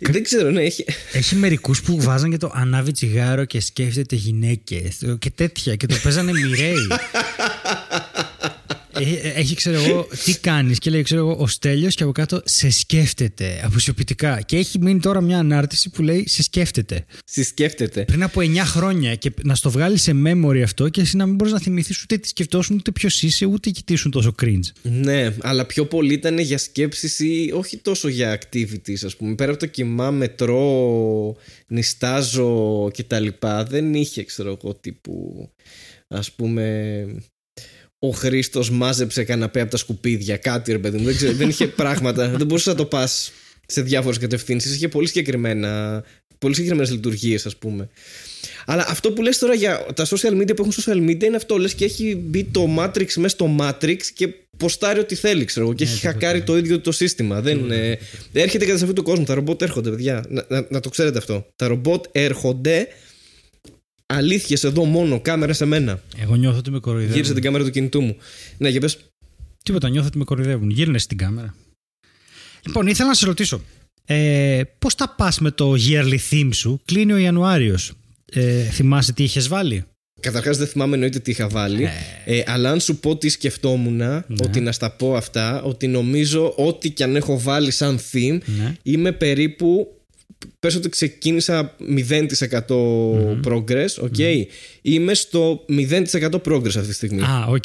Δεν 0.00 0.22
ξέρω, 0.22 0.50
ναι, 0.50 0.62
έχει... 0.62 0.84
Έχει 1.12 1.34
μερικούς 1.34 1.82
που 1.82 2.00
βάζαν 2.00 2.30
και 2.30 2.36
το 2.36 2.50
ανάβει 2.54 2.92
τσιγάρο 2.92 3.44
και 3.44 3.60
σκέφτεται 3.60 4.16
γυναίκες 4.16 4.98
και 5.18 5.30
τέτοια 5.30 5.76
και 5.76 5.86
το 5.86 5.94
παίζανε 6.02 6.32
μοιραίοι. 6.32 6.86
Έχει, 9.02 9.20
έχει, 9.34 9.54
ξέρω 9.54 9.82
εγώ, 9.82 10.08
τι 10.24 10.38
κάνεις 10.38 10.78
και 10.78 10.90
λέει, 10.90 11.02
ξέρω 11.02 11.20
εγώ, 11.20 11.36
ο 11.40 11.46
Στέλιος 11.46 11.94
και 11.94 12.02
από 12.02 12.12
κάτω 12.12 12.42
σε 12.44 12.70
σκέφτεται 12.70 13.60
αποσιοποιητικά. 13.64 14.40
Και 14.40 14.56
έχει 14.56 14.78
μείνει 14.78 15.00
τώρα 15.00 15.20
μια 15.20 15.38
ανάρτηση 15.38 15.90
που 15.90 16.02
λέει 16.02 16.24
σε 16.28 16.42
σκέφτεται. 16.42 17.04
Συσκέφτεται. 17.24 18.04
Πριν 18.04 18.22
από 18.22 18.40
9 18.40 18.56
χρόνια 18.56 19.14
και 19.14 19.32
να 19.42 19.54
στο 19.54 19.70
βγάλει 19.70 19.96
σε 19.96 20.12
memory 20.26 20.60
αυτό 20.62 20.88
και 20.88 21.00
εσύ 21.00 21.16
να 21.16 21.26
μην 21.26 21.34
μπορείς 21.34 21.52
να 21.52 21.60
θυμηθείς 21.60 22.02
ούτε 22.02 22.16
τι 22.16 22.28
σκεφτόσουν, 22.28 22.76
ούτε 22.76 22.90
ποιος 22.90 23.22
είσαι, 23.22 23.46
ούτε 23.46 23.70
γιατί 23.70 23.92
ήσουν 23.92 24.10
τόσο 24.10 24.34
cringe. 24.42 24.70
Ναι, 24.82 25.34
αλλά 25.40 25.66
πιο 25.66 25.86
πολύ 25.86 26.12
ήταν 26.12 26.38
για 26.38 26.58
σκέψεις 26.58 27.18
ή 27.18 27.50
όχι 27.54 27.76
τόσο 27.76 28.08
για 28.08 28.38
activities, 28.40 29.04
ας 29.04 29.16
πούμε. 29.16 29.34
Πέρα 29.34 29.50
από 29.50 29.60
το 29.60 29.66
κοιμάμαι, 29.66 30.28
τρώω, 30.28 31.34
νιστάζω 31.66 32.90
και 32.92 33.02
τα 33.02 33.20
λοιπά, 33.20 33.64
δεν 33.64 33.94
είχε, 33.94 34.24
ξέρω 34.24 34.58
εγώ, 34.62 34.74
τύπου, 34.74 35.48
ας 36.08 36.32
πούμε, 36.32 37.04
ο 38.04 38.10
Χρήστος 38.10 38.70
μάζεψε 38.70 39.24
καναπέ 39.24 39.60
από 39.60 39.70
τα 39.70 39.76
σκουπίδια, 39.76 40.36
κάτι 40.36 40.72
ρε 40.72 40.78
παιδί 40.78 40.98
μου, 40.98 41.04
δεν, 41.04 41.16
ξέρω, 41.16 41.32
δεν 41.32 41.48
είχε 41.48 41.66
πράγματα, 41.82 42.28
δεν 42.28 42.46
μπορούσες 42.46 42.66
να 42.66 42.74
το 42.74 42.84
πας 42.84 43.32
σε 43.66 43.82
διάφορες 43.82 44.18
κατευθύνσεις, 44.18 44.74
είχε 44.74 44.88
πολύ 44.88 45.06
συγκεκριμένα, 45.06 46.02
πολύ 46.38 46.54
συγκεκριμένες 46.54 46.90
λειτουργίες, 46.90 47.46
ας 47.46 47.56
πούμε. 47.56 47.88
Αλλά 48.66 48.84
αυτό 48.88 49.12
που 49.12 49.22
λες 49.22 49.38
τώρα 49.38 49.54
για 49.54 49.86
τα 49.94 50.06
social 50.06 50.40
media 50.40 50.56
που 50.56 50.68
έχουν 50.68 50.72
social 50.72 51.10
media 51.10 51.22
είναι 51.22 51.36
αυτό. 51.36 51.58
Λες 51.58 51.74
και 51.74 51.84
έχει 51.84 52.16
μπει 52.16 52.44
το 52.44 52.76
Matrix 52.78 53.14
μέσα 53.14 53.28
στο 53.28 53.56
Matrix 53.60 53.96
και 54.14 54.28
ποστάρει 54.56 54.98
ό,τι 54.98 55.14
θέλει, 55.14 55.44
ξέρω 55.44 55.66
εγώ. 55.66 55.74
Και 55.74 55.84
έχει 55.84 56.00
χακάρει 56.00 56.42
το 56.42 56.56
ίδιο 56.56 56.80
το 56.80 56.92
σύστημα. 56.92 57.40
Δεν, 57.40 57.70
ε, 57.70 57.98
έρχεται 58.32 58.64
κατά 58.64 58.76
σε 58.76 58.84
αυτόν 58.84 58.94
τον 58.94 59.04
κόσμο. 59.04 59.24
Τα 59.24 59.34
ρομπότ 59.34 59.62
έρχονται, 59.62 59.90
παιδιά. 59.90 60.24
Να, 60.28 60.44
να, 60.48 60.66
να 60.68 60.80
το 60.80 60.88
ξέρετε 60.88 61.18
αυτό. 61.18 61.46
Τα 61.56 61.66
ρομπότ 61.66 62.04
έρχονται. 62.12 62.88
Αλήθειες 64.16 64.64
εδώ 64.64 64.84
μόνο. 64.84 65.20
Κάμερα 65.20 65.52
σε 65.52 65.64
μένα. 65.64 66.02
Εγώ 66.22 66.34
νιώθω 66.34 66.58
ότι 66.58 66.70
με 66.70 66.78
κοροϊδεύουν. 66.78 67.14
Γύρισε 67.14 67.32
την 67.32 67.42
κάμερα 67.42 67.64
του 67.64 67.70
κινητού 67.70 68.00
μου. 68.02 68.16
Ναι, 68.58 68.68
για 68.68 68.80
πες. 68.80 68.98
Τίποτα, 69.64 69.88
νιώθω 69.88 70.06
ότι 70.06 70.18
με 70.18 70.24
κοροϊδεύουν. 70.24 70.70
Γύρνε 70.70 70.98
στην 70.98 71.16
κάμερα. 71.18 71.54
Λοιπόν, 72.66 72.86
ήθελα 72.86 73.08
να 73.08 73.14
σε 73.14 73.26
ρωτήσω. 73.26 73.60
Ε, 74.04 74.60
Πώς 74.78 74.94
τα 74.94 75.14
πας 75.16 75.38
με 75.38 75.50
το 75.50 75.74
yearly 75.88 76.18
theme 76.30 76.48
σου, 76.52 76.80
κλείνει 76.84 77.12
ο 77.12 77.16
Ιανουάριος. 77.16 77.92
Ε, 78.32 78.62
θυμάσαι 78.62 79.12
τι 79.12 79.22
είχες 79.22 79.48
βάλει; 79.48 79.84
Καταρχάς 80.20 80.56
δεν 80.58 80.66
θυμάμαι 80.66 80.94
εννοείται 80.94 81.18
τι 81.18 81.30
είχα 81.30 81.48
βάλει. 81.48 81.82
Ναι. 81.82 81.92
Ε, 82.24 82.42
αλλά 82.46 82.70
αν 82.70 82.80
σου 82.80 82.96
πω 82.96 83.16
τι 83.16 83.28
σκεφτόμουν, 83.28 84.00
ότι 84.44 84.60
να 84.60 84.72
στα 84.72 84.90
πω 84.90 85.14
αυτά, 85.16 85.62
ότι 85.62 85.86
νομίζω 85.88 86.52
ό,τι 86.56 86.90
και 86.90 87.02
αν 87.04 87.16
έχω 87.16 87.40
βάλει 87.40 87.70
σαν 87.70 87.98
theme, 88.12 88.38
Ναι. 88.58 88.74
είμαι 88.82 89.12
περίπου. 89.12 89.86
Πες 90.60 90.74
ότι 90.74 90.88
ξεκίνησα 90.88 91.76
0% 91.96 92.66
progress, 93.44 93.88
οκ. 94.00 94.18
Είμαι 94.82 95.14
στο 95.14 95.64
0% 95.68 96.30
progress 96.44 96.66
αυτή 96.66 96.86
τη 96.86 96.92
στιγμή. 96.92 97.22
Α, 97.22 97.46
οκ. 97.48 97.64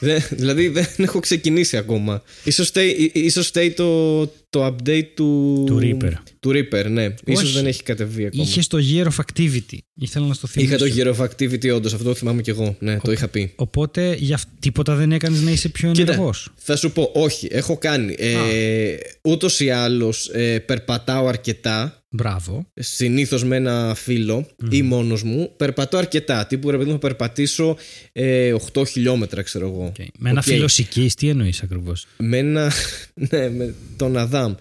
Δεν- 0.00 0.22
δηλαδή 0.30 0.68
δεν 0.68 0.86
έχω 0.96 1.20
ξεκινήσει 1.20 1.76
ακόμα. 1.76 2.22
Ίσως 2.44 2.66
φταίει, 2.68 2.88
ί- 2.88 3.10
ίσως 3.16 3.46
φταίει 3.46 3.70
το, 3.70 4.20
το 4.50 4.66
update 4.66 5.06
του... 5.14 5.62
Του 5.66 5.78
Reaper. 5.82 6.12
Του 6.40 6.50
Reaper, 6.50 6.84
ναι. 6.90 7.14
Ίσως 7.24 7.44
Όχι. 7.44 7.52
δεν 7.54 7.66
έχει 7.66 7.82
κατεβεί 7.82 8.26
ακόμα. 8.26 8.42
Είχε 8.42 8.60
το 8.68 8.78
Year 8.92 9.04
of 9.06 9.24
Activity. 9.24 9.78
Ήθελα 9.94 10.26
να 10.26 10.34
στο 10.34 10.46
θυμίσω. 10.46 10.74
Είχα 10.86 10.86
το 10.86 10.94
Hero 10.96 11.16
of 11.16 11.28
Activity 11.28 11.74
όντως, 11.74 11.92
αυτό 11.92 12.04
το 12.04 12.14
θυμάμαι 12.14 12.42
κι 12.42 12.50
εγώ. 12.50 12.76
Ναι, 12.78 12.98
το 13.02 13.12
είχα 13.12 13.28
πει. 13.28 13.52
Οπότε 13.56 14.14
για 14.18 14.34
αυ- 14.34 14.48
τίποτα 14.60 14.94
δεν 14.94 15.12
έκανες 15.12 15.40
να 15.42 15.50
είσαι 15.50 15.68
πιο 15.68 15.90
Κοίτα, 15.92 16.12
ενεργός. 16.12 16.48
θα 16.56 16.76
σου 16.76 16.92
πω, 16.92 17.10
όχι, 17.14 17.48
έχω 17.50 17.76
κάνει. 17.78 18.14
Ε, 18.18 18.96
Ούτως 19.22 19.60
ή 19.60 19.70
άλλως 19.70 20.30
περπατάω 20.66 21.26
αρκετά. 21.26 21.99
Μπράβο. 22.12 22.66
Συνήθως 22.74 23.44
με 23.44 23.56
ένα 23.56 23.94
φίλο 23.94 24.46
ή 24.70 24.82
μόνος 24.82 25.22
μου. 25.22 25.52
Περπατώ 25.56 25.96
αρκετά. 25.96 26.46
Τύπου 26.46 26.70
ρε 26.70 26.76
παιδί 26.76 26.88
μου, 26.88 26.94
θα 26.94 26.98
περπατήσω 26.98 27.76
ε, 28.12 28.54
8 28.72 28.82
χιλιόμετρα, 28.88 29.42
ξέρω 29.42 29.66
εγώ. 29.66 29.92
Okay. 29.96 30.06
Με 30.18 30.30
ένα 30.30 30.38
Οκ. 30.38 30.44
φίλο 30.44 30.68
οικείς, 30.76 31.14
τι 31.14 31.28
εννοείς 31.28 31.62
ακριβώς; 31.62 32.06
Με 32.16 32.36
ένα. 32.38 32.72
ναι, 33.30 33.48
με 33.48 33.74
τον 33.96 34.16
Αδάμ. 34.16 34.54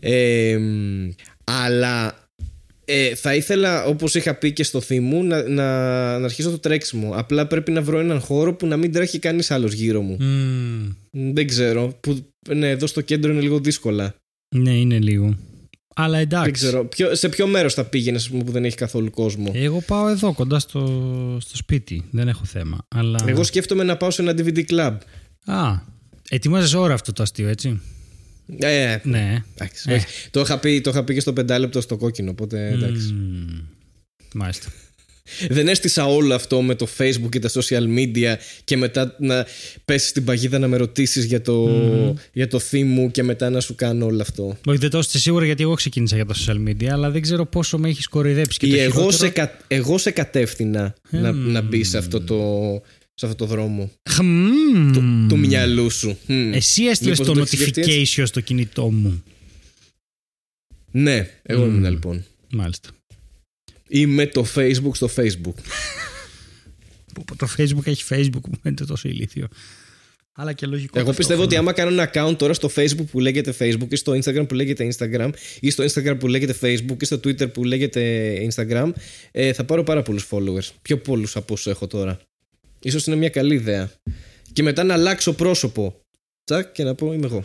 Ε, 0.00 0.56
μ, 0.56 1.08
αλλά 1.44 2.28
ε, 2.84 3.14
θα 3.14 3.34
ήθελα, 3.34 3.84
όπως 3.84 4.14
είχα 4.14 4.34
πει 4.34 4.52
και 4.52 4.62
στο 4.62 4.80
θύμου, 4.80 5.24
να, 5.24 5.48
να, 5.48 6.18
να 6.18 6.24
αρχίσω 6.24 6.50
το 6.50 6.58
τρέξιμο. 6.58 7.12
Απλά 7.14 7.46
πρέπει 7.46 7.70
να 7.72 7.82
βρω 7.82 7.98
έναν 7.98 8.20
χώρο 8.20 8.54
που 8.54 8.66
να 8.66 8.76
μην 8.76 8.92
τρέχει 8.92 9.18
κανείς 9.18 9.50
άλλος 9.50 9.72
γύρω 9.72 10.00
μου. 10.00 10.16
Μ, 11.10 11.32
Δεν 11.32 11.46
ξέρω. 11.46 11.98
Που, 12.00 12.26
ναι, 12.54 12.70
εδώ 12.70 12.86
στο 12.86 13.00
κέντρο 13.00 13.32
είναι 13.32 13.40
λίγο 13.40 13.58
δύσκολα. 13.58 14.14
Ναι, 14.56 14.78
είναι 14.78 14.98
λίγο. 14.98 15.36
Αλλά 15.98 16.18
εντάξει. 16.18 16.50
Δεν 16.50 16.52
ξέρω. 16.52 16.84
Ποιο, 16.84 17.14
σε 17.14 17.28
ποιο 17.28 17.46
μέρος 17.46 17.74
θα 17.74 17.84
πήγαινες 17.84 18.28
πούμε, 18.28 18.44
που 18.44 18.52
δεν 18.52 18.64
έχει 18.64 18.76
καθόλου 18.76 19.10
κόσμο; 19.10 19.50
Εγώ 19.54 19.80
πάω 19.80 20.08
εδώ 20.08 20.32
κοντά 20.32 20.58
στο, 20.58 20.80
στο 21.40 21.56
σπίτι. 21.56 22.04
Δεν 22.10 22.28
έχω 22.28 22.44
θέμα. 22.44 22.78
Αλλά... 22.88 23.18
Εγώ 23.26 23.44
σκέφτομαι 23.44 23.84
να 23.84 23.96
πάω 23.96 24.10
σε 24.10 24.22
ένα 24.22 24.32
DVD 24.36 24.64
club. 24.70 24.96
Α, 25.44 25.78
ετοιμάζεσαι 26.28 26.76
ώρα 26.76 26.94
αυτό 26.94 27.12
το 27.12 27.22
αστείο, 27.22 27.48
έτσι; 27.48 27.80
Ε, 28.58 28.92
ε, 28.92 29.00
Ναι. 29.04 29.44
εντάξει, 29.54 29.92
όχι. 29.92 30.04
Το, 30.30 30.40
είχα 30.40 30.58
πει, 30.58 30.80
το 30.80 30.90
είχα 30.90 31.04
πει 31.04 31.14
και 31.14 31.20
στο 31.20 31.32
πεντάλεπτο 31.32 31.80
στο 31.80 31.96
κόκκινο, 31.96 32.30
οπότε 32.30 32.68
εντάξει. 32.68 33.12
Μμμ. 33.12 33.58
Μάλιστα. 34.34 34.68
Δεν 35.48 35.68
έστησα 35.68 36.06
όλο 36.06 36.34
αυτό 36.34 36.62
με 36.62 36.74
το 36.74 36.86
facebook 36.98 37.28
και 37.30 37.38
τα 37.38 37.50
social 37.52 37.84
media 37.98 38.34
και 38.64 38.76
μετά 38.76 39.16
να 39.18 39.46
πέσει 39.84 40.08
στην 40.08 40.24
παγίδα 40.24 40.58
να 40.58 40.68
με 40.68 40.76
ρωτήσεις 40.76 41.24
για, 41.24 41.40
το, 41.40 41.68
για 42.32 42.48
το 42.48 42.60
theme 42.70 42.82
μου 42.84 43.10
και 43.10 43.22
μετά 43.22 43.50
να 43.50 43.60
σου 43.60 43.74
κάνω 43.74 44.06
όλο 44.06 44.22
αυτό. 44.22 44.58
Όχι, 44.66 44.78
δεν 44.78 44.90
το 44.90 44.98
είστε 44.98 45.18
σίγουρα 45.18 45.44
γιατί 45.44 45.62
εγώ 45.62 45.74
ξεκίνησα 45.74 46.16
για 46.16 46.26
τα 46.26 46.34
social 46.34 46.68
media, 46.68 46.84
αλλά 46.86 47.10
δεν 47.10 47.22
ξέρω 47.22 47.46
πόσο 47.46 47.78
με 47.78 47.88
έχεις 47.88 48.06
κοροϊδέψει. 48.08 48.58
Και 48.58 48.66
Ή 48.66 48.70
το 48.70 48.76
εγώ, 48.76 48.90
χειρότερο- 48.90 49.18
σε, 49.18 49.28
κα- 49.28 49.56
εγώ 49.68 49.98
σε 49.98 50.10
κατεύθυνα 50.10 50.94
να, 51.10 51.32
να 51.32 51.60
μπει 51.60 51.84
σε 51.84 51.98
αυτό 51.98 52.20
το, 52.20 52.36
σε 53.14 53.26
αυτό 53.26 53.36
το 53.38 53.46
δρόμο 53.46 53.90
Χμμ. 54.10 54.92
του, 54.92 55.26
του 55.28 55.38
μυαλού 55.38 55.90
σου. 55.90 56.18
Μμ. 56.26 56.52
Εσύ 56.52 56.84
έστειλες 56.84 57.18
Μήπως 57.18 57.26
το 57.26 57.32
δεν 57.32 57.34
το 57.34 57.40
έχεις 57.52 57.60
σκεφτεί 57.60 57.80
έτσι; 58.00 58.14
notification 58.22 58.26
στο 58.26 58.40
κινητό 58.40 58.90
μου. 58.90 59.22
Ναι, 60.90 61.28
εγώ 61.42 61.64
Μμ. 61.64 61.68
ήμουν 61.76 61.90
λοιπόν. 61.90 62.24
Μάλιστα. 62.50 62.88
Είμαι 63.88 64.26
το 64.26 64.46
facebook 64.54 64.90
στο 64.92 65.08
facebook. 65.16 65.54
Που- 67.14 67.24
που 67.24 67.36
Το 67.36 67.48
Facebook 67.58 67.86
έχει 67.86 68.04
Facebook 68.08 68.40
που 68.42 68.58
φαίνεται 68.62 68.84
τόσο 68.84 69.08
ηλίθιο. 69.08 69.48
Αλλά 70.38 70.52
και 70.52 70.66
λογικό. 70.66 70.98
Εγώ 70.98 71.12
πιστεύω 71.12 71.42
ότι 71.42 71.54
ταυτόχρονα. 71.54 71.80
άμα 71.90 72.02
κάνω 72.06 72.20
ένα 72.22 72.32
account 72.32 72.38
τώρα 72.38 72.54
στο 72.54 72.70
Facebook 72.76 73.04
που 73.10 73.20
λέγεται 73.20 73.54
Facebook 73.58 73.86
ή 73.90 73.96
στο 73.96 74.12
Instagram 74.12 74.44
που 74.48 74.54
λέγεται 74.54 74.88
Instagram 74.96 75.30
ή 75.60 75.70
στο 75.70 75.84
Instagram 75.84 76.16
που 76.18 76.26
λέγεται 76.28 76.56
Facebook 76.60 77.02
ή 77.02 77.04
στο 77.04 77.16
Twitter 77.16 77.52
που 77.52 77.64
λέγεται 77.64 78.32
Instagram 78.54 78.90
ε, 79.30 79.52
θα 79.52 79.64
πάρω 79.64 79.82
πάρα 79.82 80.02
πολλούς 80.02 80.28
followers. 80.30 80.68
Πιο 80.82 80.98
πολλούς 80.98 81.36
από 81.36 81.52
όσους 81.54 81.66
έχω 81.66 81.86
τώρα. 81.86 82.18
Ίσως 82.80 83.06
είναι 83.06 83.16
μια 83.16 83.28
καλή 83.28 83.54
ιδέα. 83.54 83.90
Και 84.52 84.62
μετά 84.62 84.84
να 84.84 84.94
αλλάξω 84.94 85.32
πρόσωπο. 85.32 86.00
Τσακ 86.44 86.72
και 86.72 86.84
να 86.84 86.94
πω 86.94 87.12
είμαι 87.12 87.26
εγώ. 87.26 87.44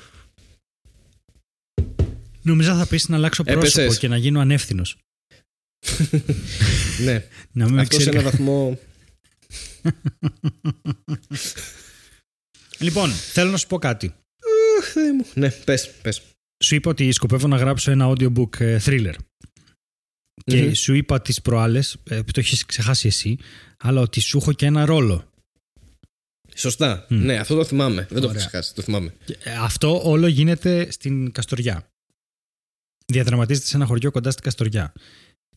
Νομίζω 2.42 2.76
θα 2.76 2.88
πεις 2.88 3.08
να 3.10 3.16
αλλάξω 3.16 3.44
πρόσωπο 3.44 3.82
Έπεσες. 3.82 3.98
και 4.00 4.08
να 4.08 4.18
γίνω 4.18 4.40
ανεύθυνος. 4.40 4.98
Ναι. 7.04 7.26
Να 7.52 7.66
μην 7.66 7.74
με 7.74 7.82
Αυτό 7.82 8.00
σε 8.00 8.02
ξέρει. 8.02 8.18
ένα 8.18 8.30
βαθμό. 8.30 8.80
Λοιπόν, 12.80 13.10
θέλω 13.12 13.52
να 13.52 13.58
σου 13.58 13.68
πω 13.68 13.78
κάτι. 13.78 14.14
Αχ, 14.80 14.86
Θεέ 14.92 15.14
μου. 15.14 15.26
Ναι, 15.34 15.52
πες, 15.52 15.92
πες. 16.02 16.22
Σου 16.64 16.76
είπα 16.76 16.90
ότι 16.90 17.12
σκοπεύω 17.12 17.48
να 17.48 17.58
γράψω 17.58 17.92
ένα 17.92 18.08
audiobook 18.10 18.60
ε, 18.60 18.80
thriller. 18.86 19.14
Και 20.44 20.62
Μμμ. 20.64 20.74
σου 20.74 20.94
είπα 20.94 21.22
τις 21.22 21.42
προάλλες, 21.42 21.98
ε, 22.10 22.22
που 22.22 22.32
το 22.32 22.40
έχεις 22.40 22.66
ξεχάσει 22.66 23.08
εσύ, 23.08 23.38
αλλά 23.78 24.02
ότι 24.02 24.20
σου 24.20 24.38
έχω 24.38 24.54
και 24.54 24.66
ένα 24.66 24.86
ρόλο. 24.86 25.30
Σωστά. 26.56 27.06
Μμ. 27.10 27.24
Ναι, 27.24 27.38
αυτό 27.38 27.56
το 27.56 27.66
θυμάμαι. 27.66 27.96
Δεν 28.02 28.08
το 28.08 28.16
έχω 28.18 28.28
Ωραία. 28.28 28.40
ξεχάσει. 28.40 28.74
Το 28.74 28.82
θυμάμαι. 28.82 29.14
Και, 29.26 29.38
ε, 29.44 29.56
Αυτό 29.58 30.10
όλο 30.10 30.28
γίνεται 30.28 30.92
στην 30.92 31.32
Καστοριά. 31.32 31.88
Διαδραματίζεται 33.06 33.66
σε 33.66 33.76
ένα 33.76 33.86
χωριό 33.86 34.12
κοντά 34.12 34.32
στην 34.32 34.44
Καστοριά. 34.44 34.94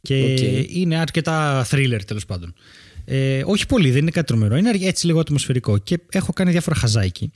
Και 0.04 0.22
Οκ. 0.22 0.74
είναι 0.74 0.96
αρκετά 0.96 1.66
thriller 1.70 2.00
τέλος 2.06 2.24
πάντων. 2.26 2.54
Ε, 3.04 3.42
όχι 3.46 3.66
πολύ, 3.66 3.90
δεν 3.90 4.00
είναι 4.02 4.10
κάτι 4.10 4.26
τρομερό. 4.26 4.56
Είναι 4.56 4.70
έτσι 4.80 5.06
λίγο 5.06 5.20
ατμοσφαιρικό. 5.20 5.78
Και 5.78 5.98
έχω 6.10 6.32
κάνει 6.32 6.50
διάφορα 6.50 6.76
χαζά 6.76 7.10
κι. 7.10 7.30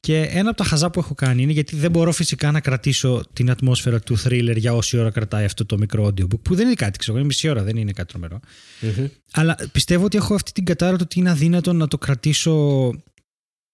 Και 0.00 0.20
ένα 0.20 0.48
από 0.48 0.58
τα 0.58 0.64
χαζά 0.64 0.90
που 0.90 0.98
έχω 0.98 1.14
κάνει 1.14 1.42
είναι 1.42 1.52
γιατί 1.52 1.76
δεν 1.76 1.90
μπορώ 1.90 2.12
φυσικά 2.12 2.50
να 2.50 2.60
κρατήσω 2.60 3.22
την 3.32 3.50
ατμόσφαιρα 3.50 4.00
του 4.00 4.18
thriller 4.18 4.56
για 4.56 4.74
όση 4.74 4.98
ώρα 4.98 5.10
κρατάει 5.10 5.44
αυτό 5.44 5.66
το 5.66 5.78
μικρό 5.78 6.06
audiobook. 6.06 6.40
Που 6.42 6.54
δεν 6.54 6.66
είναι 6.66 6.74
κάτι, 6.74 6.98
ξέρω, 6.98 7.16
είναι 7.16 7.26
μισή 7.26 7.48
ώρα, 7.48 7.62
δεν 7.62 7.76
είναι 7.76 7.92
κάτι 7.92 8.08
τρομερό. 8.08 8.40
Μμμ. 8.80 9.06
Αλλά 9.32 9.56
πιστεύω 9.72 10.04
ότι 10.04 10.16
έχω 10.16 10.34
αυτή 10.34 10.52
την 10.52 10.64
κατάρα 10.64 10.96
το 10.96 11.02
ότι 11.02 11.18
είναι 11.18 11.30
αδύνατο 11.30 11.72
να 11.72 11.88
το 11.88 11.98
κρατήσω 11.98 12.90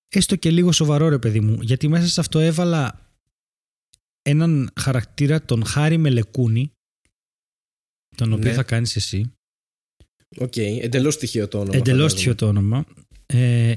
έστω 0.09 0.37
και 0.37 0.51
λίγο 0.51 0.73
σοβαρό 0.73 1.09
ρε 1.09 1.19
παιδί 1.19 1.41
μου. 1.41 1.59
Γιατί 1.61 1.89
μέσα 1.89 2.07
σε 2.07 2.21
αυτό 2.21 2.39
έβαλα 2.39 3.11
έναν 4.23 4.71
χαρακτήρα 4.81 5.43
τον 5.43 5.65
Χάρη 5.65 5.97
Μελεκούνη 5.97 6.71
τον 8.17 8.33
οποίο 8.33 8.49
Ναι. 8.51 8.55
θα 8.57 8.63
κάνεις 8.63 8.97
εσύ. 8.97 9.33
Οκ. 10.39 10.57
Εντελώς 10.57 11.17
τυχαίο 11.19 11.49
το 11.49 11.59
όνομα. 11.61 11.77
Εντελώς 11.77 12.13
φαντάζομαι. 12.13 12.19
τυχαίο 12.19 12.35
το 12.35 12.47
όνομα. 12.47 12.85
Ε, 13.27 13.75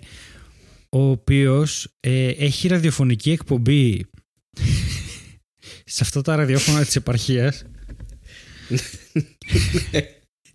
ο 0.89 1.09
οποίος 1.09 1.87
ε, 1.99 2.27
έχει 2.27 2.67
ραδιοφωνική 2.67 3.31
εκπομπή 3.31 4.05
σε 5.85 5.99
αυτά 6.03 6.21
τα 6.21 6.35
ραδιόφωνα 6.35 6.85
της 6.85 6.95
επαρχίας. 6.95 7.63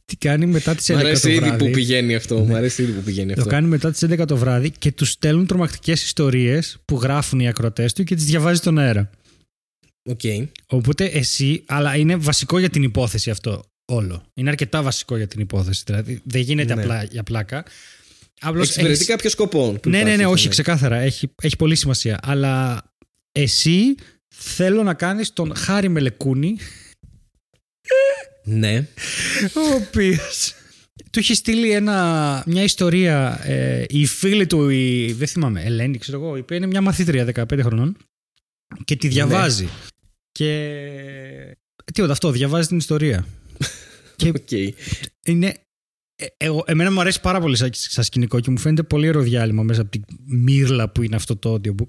Τι 0.06 0.16
κάνει 0.16 0.46
μετά 0.46 0.74
τις 0.74 0.90
11 0.90 0.94
Μ' 0.94 0.95
αρέσει 0.95 0.98
το 1.00 1.30
ήδη 1.30 1.38
βράδυ. 1.40 1.64
που 1.64 1.70
πηγαίνει 1.70 2.14
αυτό. 2.14 2.44
Μ' 2.44 2.54
αρέσει 2.54 2.82
ήδη 2.82 2.92
που 2.92 3.00
πηγαίνει 3.02 3.32
Το 3.34 3.40
αυτό. 3.40 3.50
κάνει 3.52 3.68
μετά 3.68 3.90
τις 3.90 4.04
11 4.04 4.24
το 4.26 4.36
βράδυ 4.36 4.70
και 4.70 4.92
τους 4.92 5.10
στέλνουν 5.10 5.46
τρομακτικές 5.46 6.02
ιστορίες 6.04 6.76
που 6.84 6.96
γράφουν 6.96 7.40
οι 7.40 7.48
ακροατές 7.48 7.88
του 7.94 8.04
και 8.04 8.14
τις 8.14 8.24
διαβάζει 8.24 8.58
στον 8.58 8.78
αέρα. 8.78 9.10
Οκ. 10.10 10.20
Οπότε 10.66 11.04
εσύ, 11.04 11.62
αλλά 11.66 11.96
είναι 11.96 12.16
βασικό 12.16 12.58
για 12.58 12.70
την 12.70 12.82
υπόθεση 12.82 13.30
αυτό 13.30 13.64
όλο. 13.84 14.22
Είναι 14.34 14.50
αρκετά 14.50 14.82
βασικό 14.82 15.16
για 15.16 15.26
την 15.26 15.40
υπόθεση. 15.40 15.82
Δηλαδή 15.86 16.20
δεν 16.24 16.40
γίνεται 16.40 16.74
Ναι. 16.74 16.82
απλά 16.82 17.02
για 17.04 17.22
πλάκα. 17.22 17.64
Απλώς 18.40 18.66
Εξυπηρετεί 18.66 18.94
έχεις- 18.94 19.06
κάποιο 19.08 19.30
σκοπό. 19.30 19.72
που 19.82 19.88
Ναι, 19.88 19.96
ναι, 19.96 20.02
υπάρχει, 20.02 20.18
ναι, 20.20 20.26
όχι, 20.26 20.44
ναι. 20.44 20.50
ξεκάθαρα. 20.50 20.96
Έχει, 20.96 21.30
έχει 21.42 21.56
πολύ 21.56 21.74
σημασία. 21.76 22.18
Αλλά 22.22 22.82
εσύ 23.32 23.94
θέλω 24.34 24.82
να 24.82 24.94
κάνεις 24.94 25.32
τον 25.32 25.54
Χάρη 25.56 25.88
Μελεκούνη, 25.88 26.56
Ναι. 28.44 28.86
ο 29.54 29.74
οποίος. 29.74 30.54
Του 31.10 31.18
έχει 31.18 31.34
στείλει 31.34 31.70
ένα, 31.70 32.42
μια 32.46 32.62
ιστορία 32.62 33.40
ε, 33.44 33.84
η 33.88 34.06
φίλη 34.06 34.46
του, 34.46 34.68
η, 34.68 35.12
δεν 35.12 35.28
θυμάμαι, 35.28 35.62
Ελένη, 35.62 35.98
ξέρω 35.98 36.18
εγώ, 36.20 36.36
η 36.36 36.40
οποία 36.40 36.56
είναι 36.56 36.66
μια 36.66 36.80
μαθήτρια 36.80 37.24
15 37.34 37.60
χρονών 37.62 37.96
και 38.84 38.96
τη 38.96 39.08
διαβάζει. 39.08 39.68
Και. 40.32 41.56
Τίποτα, 41.94 42.12
αυτό, 42.12 42.30
διαβάζει 42.30 42.68
την 42.68 42.76
ιστορία. 42.76 43.26
Και 44.16 44.28
Οκ. 44.28 44.50
είναι. 45.24 45.54
ε, 46.16 46.26
Εγώ, 46.36 46.64
εμένα 46.66 46.90
μου 46.90 47.00
αρέσει 47.00 47.20
πάρα 47.20 47.40
πολύ 47.40 47.56
σαν, 47.56 47.70
σαν 47.72 48.04
σκηνικό 48.04 48.40
και 48.40 48.50
μου 48.50 48.58
φαίνεται 48.58 48.82
πολύ 48.82 49.08
ωραίο 49.08 49.22
διάλειμμα 49.22 49.62
μέσα 49.62 49.80
από 49.80 49.90
τη 49.90 50.00
μίρλα 50.26 50.88
που 50.88 51.02
είναι 51.02 51.16
αυτό 51.16 51.36
το 51.36 51.54
audiobook. 51.54 51.88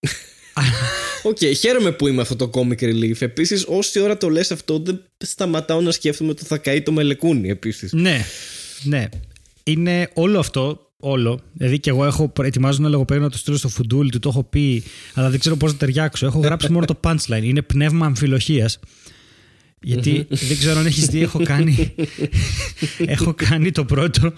Οκ, 1.22 1.38
χαίρομαι 1.58 1.92
που 1.92 2.08
είμαι 2.08 2.20
αυτό 2.22 2.36
το 2.36 2.50
comic 2.54 2.82
relief. 2.82 3.20
Επίσης, 3.20 3.64
όση 3.68 4.00
ώρα 4.00 4.16
το 4.16 4.28
λες 4.28 4.50
αυτό, 4.50 4.78
δεν 4.78 5.04
σταματάω 5.24 5.80
να 5.80 5.90
σκέφτομαι 5.90 6.34
το 6.34 6.44
θα 6.44 6.58
καεί 6.58 6.82
το 6.82 6.92
Μελεκούνι 6.92 7.48
επίσης. 7.48 7.92
Ναι, 7.92 8.24
ναι. 8.82 9.08
Είναι 9.62 10.10
όλο 10.14 10.38
αυτό, 10.38 10.92
όλο. 10.96 11.40
Δηλαδή 11.52 11.78
και 11.78 11.90
εγώ 11.90 12.04
έχω 12.04 12.32
ετοιμάζω 12.42 12.78
ένα 12.80 12.88
λογοπαίγνιο 12.88 13.26
να 13.26 13.32
το 13.32 13.38
στείλω 13.38 13.56
στο 13.56 13.68
φουντούλι 13.68 14.10
του, 14.10 14.18
το 14.18 14.28
έχω 14.28 14.44
πει, 14.44 14.82
αλλά 15.14 15.30
δεν 15.30 15.40
ξέρω 15.40 15.56
πώς 15.56 15.72
να 15.72 15.78
ταιριάξω. 15.78 16.26
Έχω 16.26 16.38
γράψει 16.38 16.72
μόνο 16.72 16.84
το 16.86 17.00
punchline. 17.02 17.42
Είναι 17.42 17.62
πνεύμα 17.62 18.06
αμφιλοχίας. 18.06 18.78
Γιατί 19.84 20.26
δεν 20.28 20.56
ξέρω 20.58 20.78
αν 20.78 20.86
έχεις 20.86 21.06
δει, 21.06 21.20
έχω 21.22 21.42
κάνει, 21.44 21.94
έχω 23.06 23.34
κάνει 23.34 23.70
το 23.70 23.84
πρώτο 23.84 24.32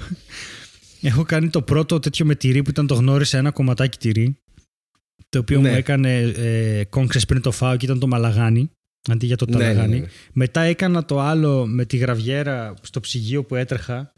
Έχω 1.01 1.23
κάνει 1.23 1.49
το 1.51 1.63
πρώτο 1.63 1.99
τέτοιο 1.99 2.25
με 2.27 2.35
τυρί 2.35 2.63
που 2.63 2.71
ήταν 2.71 2.87
το 2.87 2.95
γνώρισε 2.95 3.37
ένα 3.37 3.51
κομματάκι 3.51 3.99
τυρί 3.99 4.37
το 5.29 5.39
οποίο 5.39 5.61
Ναι. 5.61 5.69
μου 5.71 5.75
έκανε 5.77 6.19
ε, 6.21 6.85
κόγκρες 6.85 7.25
πριν 7.25 7.41
το 7.41 7.51
φάω 7.51 7.77
και 7.77 7.85
ήταν 7.85 7.99
το 7.99 8.07
μαλαγάνι 8.07 8.71
αντί 9.11 9.27
για 9.27 9.37
το 9.37 9.47
Ναι, 9.49 9.57
ναι, 9.57 9.63
ταλαγάνι. 9.63 9.95
ναι, 9.95 10.01
ναι. 10.01 10.07
Μετά 10.33 10.61
έκανα 10.61 11.05
το 11.05 11.21
άλλο 11.21 11.67
με 11.67 11.85
τη 11.85 11.97
γραβιέρα 11.97 12.75
στο 12.83 13.01
ψυγείο 13.01 13.45
που 13.45 13.55
έτρεχα 13.55 14.13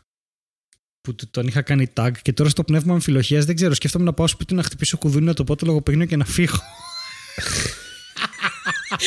που 1.01 1.15
τ- 1.15 1.31
τον 1.31 1.47
είχα 1.47 1.63
κάνει 1.63 1.87
tag 1.95 2.11
και 2.23 2.33
τώρα 2.33 2.51
στο 2.51 2.65
πνεύμα 2.65 2.93
αμφιλοχίας 2.95 3.45
δεν 3.45 3.55
ξέρω 3.55 3.75
σκέφτομαι 3.75 4.05
να 4.05 4.13
πάω 4.13 4.27
σπίτι 4.27 4.55
να 4.55 4.63
χτυπήσω 4.63 4.97
κουδούνι 4.99 5.25
να 5.25 5.35
το 5.35 5.45
πω 5.45 5.57
το 5.57 5.67
λογοπαίγνιο 5.67 6.07
και 6.07 6.17
να 6.17 6.25
φύγω. 6.25 6.57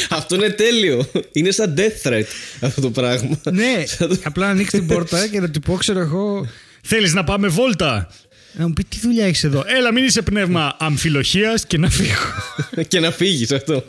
Αυτό 0.09 0.35
είναι 0.35 0.49
τέλειο. 0.49 1.11
Είναι 1.31 1.51
σαν 1.51 1.73
death 1.77 2.07
threat 2.07 2.23
αυτό 2.61 2.81
το 2.81 2.91
πράγμα. 2.91 3.39
ναι, 3.51 3.83
απλά 4.23 4.45
να 4.45 4.51
ανοίξει 4.51 4.77
την 4.77 4.87
πόρτα 4.87 5.27
και 5.27 5.39
να 5.39 5.49
του 5.49 5.59
πω 5.59 5.73
ξέρω 5.75 5.99
εγώ 5.99 6.47
θέλεις 6.81 7.13
να 7.13 7.23
πάμε 7.23 7.47
βόλτα; 7.47 8.11
Να 8.53 8.67
μου 8.67 8.73
πει 8.73 8.83
τι 8.83 8.99
δουλειά 8.99 9.25
έχεις 9.25 9.43
εδώ; 9.43 9.63
Έλα 9.67 9.93
μην 9.93 10.03
είσαι 10.03 10.21
πνεύμα 10.21 10.75
αμφιλοχίας 10.79 11.65
και 11.65 11.77
να 11.77 11.89
φύγω. 11.89 12.31
και 12.87 12.99
να 12.99 13.11
φύγεις 13.11 13.51
αυτό. 13.51 13.83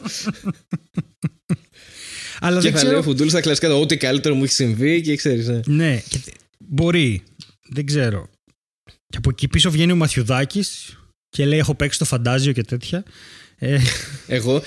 Αλλά 2.41 2.61
και 2.61 2.71
δεν 2.71 2.79
θα 2.79 2.85
λέει 2.85 2.93
ο 2.93 2.97
ξέρω. 2.97 3.03
Φουντούλης 3.03 3.33
στα 3.33 3.41
κλασικά 3.41 3.69
το 3.69 3.81
ό,τι 3.81 3.97
καλύτερο 3.97 4.35
μου 4.35 4.45
έχει 4.45 4.53
συμβεί 4.53 5.01
και 5.01 5.17
ξέρεις. 5.17 5.49
Ναι. 5.49 5.61
Ναι, 5.67 6.03
και 6.09 6.19
θε- 6.19 6.35
μπορεί. 6.59 7.23
Δεν 7.69 7.87
ξέρω. 7.87 8.29
Και 8.85 9.17
από 9.17 9.31
εκεί 9.31 9.49
πίσω 9.49 9.71
βγαίνει 9.71 9.93
ο 9.93 9.97
Μαθιουδάκης 9.97 10.99
και 11.29 11.45
λέει: 11.47 11.59
Έχω 11.59 11.75
παίξει 11.75 11.99
το 11.99 12.05
φαντάζιο 12.05 12.53
και 12.53 12.63
τέτοια. 12.63 13.05
Ε, 13.65 13.79
Εγώ 14.27 14.63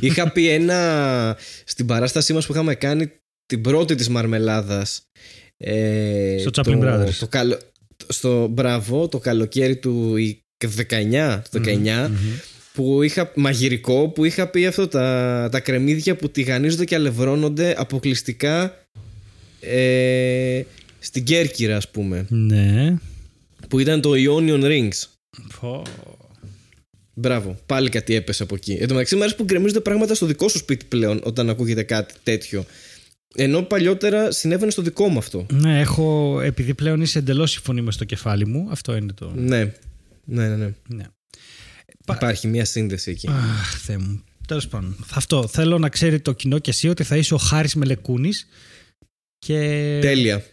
είχα 0.00 0.32
πει 0.32 0.48
ένα 0.48 1.38
στην 1.64 1.86
παράστασή 1.86 2.32
μας 2.32 2.46
που 2.46 2.52
είχαμε 2.52 2.74
κάνει 2.74 3.12
την 3.46 3.60
πρώτη 3.60 3.94
της 3.94 4.08
μαρμελάδας 4.08 5.02
ε, 5.56 6.36
Στο 6.40 6.50
Chaplin 6.54 6.80
Brothers. 6.80 7.14
το 7.18 7.26
καλο, 7.28 7.58
στο 8.08 8.46
μπράβο 8.46 9.08
το 9.08 9.18
καλοκαίρι 9.18 9.76
του 9.76 10.14
19, 10.88 11.40
το 11.50 11.60
19 11.64 12.10
που 12.72 13.02
είχα 13.02 13.32
μαγειρικό 13.34 14.08
που 14.08 14.24
είχα 14.24 14.46
πει 14.48 14.66
αυτό 14.66 14.88
τα, 14.88 15.48
τα 15.52 15.60
κρεμμύδια 15.60 16.16
που 16.16 16.30
τηγανίζονται 16.30 16.84
και 16.84 16.94
αλευρώνονται 16.94 17.74
αποκλειστικά 17.76 18.86
ε, 19.60 20.62
στην 20.98 21.24
Κέρκυρα 21.24 21.76
ας 21.76 21.90
πούμε 21.90 22.26
ναι. 22.28 22.96
που 23.68 23.78
ήταν 23.78 24.00
το 24.00 24.10
Ionian 24.14 24.64
Rings 24.64 25.02
Πω. 25.60 25.82
Μπράβο, 27.18 27.58
πάλι 27.66 27.88
κάτι 27.88 28.14
έπεσε 28.14 28.42
από 28.42 28.54
εκεί. 28.54 28.72
Εν 28.72 28.88
τω 28.88 28.92
μεταξύ, 28.94 29.14
μου 29.14 29.20
αρέσει 29.20 29.36
που 29.36 29.44
γκρεμίζονται 29.44 29.80
πράγματα 29.80 30.14
στο 30.14 30.26
δικό 30.26 30.48
σου 30.48 30.58
σπίτι 30.58 30.84
πλέον 30.84 31.20
όταν 31.24 31.50
ακούγεται 31.50 31.82
κάτι 31.82 32.14
τέτοιο. 32.22 32.64
Ενώ 33.34 33.62
παλιότερα 33.62 34.30
συνέβαινε 34.30 34.70
στο 34.70 34.82
δικό 34.82 35.08
μου 35.08 35.18
αυτό. 35.18 35.46
Ναι, 35.52 35.80
έχω. 35.80 36.40
Επειδή 36.40 36.74
πλέον 36.74 37.00
είσαι 37.00 37.18
εντελώς 37.18 37.56
η 37.56 37.60
φωνή 37.60 37.80
μες 37.80 37.94
στο 37.94 38.04
κεφάλι 38.04 38.46
μου, 38.46 38.68
αυτό 38.70 38.96
είναι 38.96 39.12
το. 39.12 39.32
Ναι, 39.36 39.72
ναι, 40.24 40.48
ναι. 40.48 40.56
ναι. 40.56 40.72
Ναι. 40.88 41.04
Πα- 42.06 42.14
Υπάρχει 42.14 42.46
μια 42.46 42.64
σύνδεση 42.64 43.10
εκεί. 43.10 43.28
Αχ, 43.28 43.78
Θεέ 43.80 43.98
μου. 43.98 44.24
Τέλος 44.46 44.68
πάντων. 44.68 44.96
Αυτό. 45.14 45.46
Θέλω 45.48 45.78
να 45.78 45.88
ξέρει 45.88 46.20
το 46.20 46.32
κοινό 46.32 46.58
και 46.58 46.70
εσύ 46.70 46.88
ότι 46.88 47.04
θα 47.04 47.16
είσαι 47.16 47.34
ο 47.34 47.38
Χάρης 47.38 47.74
Μελεκούνης. 47.74 48.46
Και 49.38 49.58
Τέλεια. 50.02 50.44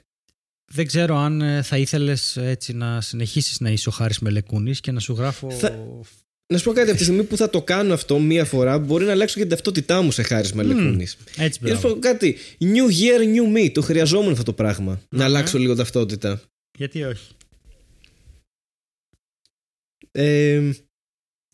δεν 0.71 0.85
ξέρω 0.87 1.17
αν 1.17 1.41
ε, 1.41 1.61
θα 1.61 1.77
ήθελες 1.77 2.37
έτσι 2.37 2.73
να 2.73 3.01
συνεχίσεις 3.01 3.59
να 3.59 3.69
είσαι 3.69 3.89
ο 3.89 3.91
Χάρης 3.91 4.19
Μελεκούνης 4.19 4.79
και 4.79 4.91
να 4.91 4.99
σου 4.99 5.13
γράφω. 5.13 5.51
Θα- 5.51 5.79
Να 6.47 6.57
σου 6.57 6.63
πω 6.65 6.73
κάτι, 6.73 6.89
από 6.89 6.97
τη 6.97 7.03
στιγμή 7.03 7.23
που 7.23 7.37
θα 7.37 7.49
το 7.49 7.61
κάνω 7.61 7.93
αυτό 7.93 8.19
μία 8.19 8.45
φορά, 8.45 8.79
μπορεί 8.79 9.05
να 9.05 9.11
αλλάξω 9.11 9.33
και 9.35 9.41
την 9.41 9.49
ταυτότητά 9.49 10.01
μου 10.01 10.11
σε 10.11 10.21
χάρη 10.21 10.49
Μελεκούνη. 10.53 11.07
Έτσι 11.37 11.59
Και 11.59 11.69
να 11.69 11.75
σου 11.75 11.79
μπράβο. 11.79 11.93
πω 11.93 11.99
κάτι. 11.99 12.37
New 12.59 12.87
year, 12.89 13.19
new 13.35 13.57
me. 13.57 13.71
Το 13.71 13.81
χρειαζόμουν 13.81 14.31
αυτό 14.31 14.43
το 14.43 14.53
πράγμα. 14.53 15.01
Να 15.09 15.17
Ναι. 15.17 15.23
αλλάξω 15.23 15.57
λίγο 15.57 15.75
ταυτότητα. 15.75 16.41
Γιατί 16.77 17.03
όχι; 17.03 17.27
Ε, 20.11 20.71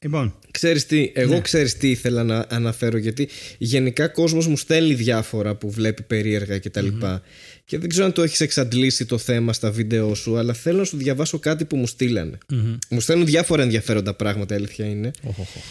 Λοιπόν. 0.04 0.36
Ξέρεις 0.52 0.86
τι, 0.86 1.12
εγώ 1.16 1.34
Ναι. 1.34 1.42
ξέρεις 1.42 1.78
τι 1.78 1.90
ήθελα 1.90 2.24
να 2.24 2.46
αναφέρω 2.50 2.98
γιατί 2.98 3.30
γενικά 3.58 4.08
κόσμος 4.08 4.48
μου 4.48 4.58
στέλνει 4.58 4.94
διάφορα 4.94 5.56
που 5.56 5.72
βλέπει 5.72 6.04
περίεργα 6.04 6.58
και 6.58 6.70
τα 6.70 6.82
λοιπα 6.82 7.22
και 7.66 7.78
δεν 7.78 7.90
ξέρω 7.90 8.06
αν 8.06 8.12
το 8.14 8.22
έχεις 8.24 8.40
εξαντλήσει 8.42 9.06
το 9.06 9.18
θέμα 9.18 9.54
στα 9.54 9.72
βίντεο 9.72 10.16
σου 10.16 10.38
αλλά 10.38 10.54
θέλω 10.54 10.78
να 10.78 10.84
σου 10.84 10.98
διαβάσω 10.98 11.40
κάτι 11.40 11.66
που 11.66 11.78
μου 11.78 11.88
στείλανε. 11.88 12.38
Μμμ. 12.50 12.78
Μου 12.90 13.00
στέλνουν 13.00 13.26
διάφορα 13.26 13.64
ενδιαφέροντα 13.64 14.14
πράγματα, 14.14 14.54
η 14.54 14.58
αλήθεια 14.58 14.86
είναι. 14.86 15.12
Οχ, 15.24 15.40
οχ, 15.40 15.56
οχ. 15.56 15.64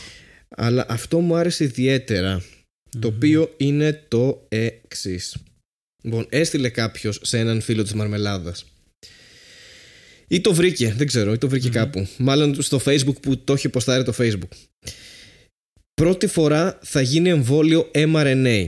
Αλλά 0.49 0.87
αυτό 0.89 1.21
μου 1.21 1.37
άρεσε 1.37 1.65
ιδιαίτερα, 1.65 2.43
Το 2.99 3.09
οποίο 3.09 3.55
είναι 3.57 4.05
το 4.09 4.47
εξής. 4.49 5.37
Λοιπόν, 6.03 6.27
έστειλε 6.29 6.69
κάποιος 6.69 7.19
σε 7.23 7.39
έναν 7.39 7.61
φίλο 7.61 7.83
της 7.83 7.95
Μαρμελάδας 7.95 8.65
Ή 10.29 10.41
το 10.41 10.55
βρήκε, 10.55 10.93
δεν 10.97 11.07
ξέρω, 11.07 11.33
ή 11.33 11.39
το 11.39 11.49
βρηκε 11.49 11.69
κάπου. 11.69 12.09
Μάλλον 12.19 12.63
στο 12.63 12.81
Facebook 12.85 13.21
που 13.23 13.39
το 13.39 13.53
έχει 13.53 13.69
ποστάρει 13.69 14.05
το 14.05 14.15
Facebook. 14.19 14.49
Πρώτη 15.95 16.27
φορά 16.27 16.79
θα 16.83 17.01
γίνει 17.01 17.29
εμβόλιο 17.29 17.91
mRNA. 17.95 18.67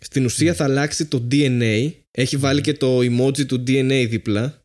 Στην 0.00 0.24
ουσία 0.24 0.54
θα 0.54 0.64
αλλάξει 0.64 1.06
το 1.06 1.28
DNA. 1.30 1.90
Έχει 2.10 2.36
βάλει 2.36 2.60
και 2.60 2.72
το 2.72 2.98
emoji 2.98 3.46
του 3.46 3.56
DNA 3.66 4.06
δίπλα. 4.08 4.60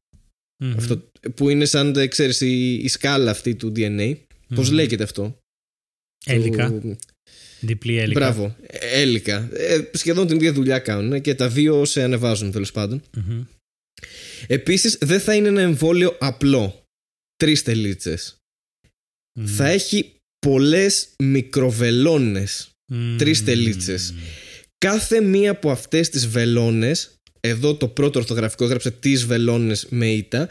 Μμμ. 0.63 0.73
Αυτό, 0.77 1.12
που 1.36 1.49
είναι 1.49 1.65
σαν, 1.65 1.95
ε, 1.95 2.08
ξέρεις, 2.08 2.41
η, 2.41 2.73
η 2.73 2.88
σκάλα 2.88 3.32
αυτή 3.32 3.56
του 3.56 3.71
DNA. 3.75 4.15
Πώς 4.56 4.67
Μμμ. 4.69 4.75
λέγεται 4.75 5.04
αυτό; 5.04 5.38
Έλικα. 6.25 6.69
Το- 6.71 6.95
Διπλή 7.60 7.97
έλικα. 7.97 8.19
Μπράβο. 8.19 8.56
Ε, 8.67 9.01
Έλικα. 9.01 9.49
Ε, 9.54 9.89
σχεδόν 9.93 10.27
την 10.27 10.36
ίδια 10.36 10.54
δουλειά 10.54 10.80
κάνουν 10.80 11.21
και 11.21 11.36
τα 11.36 11.49
δύο 11.49 11.86
σε 11.86 12.04
ανεβάζουν 12.04 12.51
τέλος 12.51 12.71
πάντων. 12.71 13.01
Μμμ. 13.17 13.43
Επίσης, 14.48 14.98
δεν 15.02 15.20
θα 15.20 15.36
είναι 15.36 15.48
ένα 15.48 15.62
εμβόλιο 15.62 16.18
απλό. 16.20 16.84
Τρεις 17.36 17.64
τελίτσες. 17.64 18.36
Μμμ. 19.40 19.46
Θα 19.46 19.68
έχει 19.68 20.16
πολλές 20.40 21.10
μικροβελόνες. 21.20 22.70
Μμμ. 22.92 23.18
τρεις 23.18 23.44
τελίτσες. 23.44 24.14
Κάθε 24.78 25.22
μία 25.22 25.52
από 25.52 25.72
αυτές 25.72 26.10
τις 26.10 26.28
βελόνες, 26.28 27.16
εδώ 27.40 27.76
το 27.76 27.88
πρώτο 27.88 28.20
ορθογραφικό 28.20 28.64
έγραψε 28.64 28.92
τις 28.92 29.26
βελόνες 29.26 29.88
με 29.90 30.12
ήττα, 30.12 30.50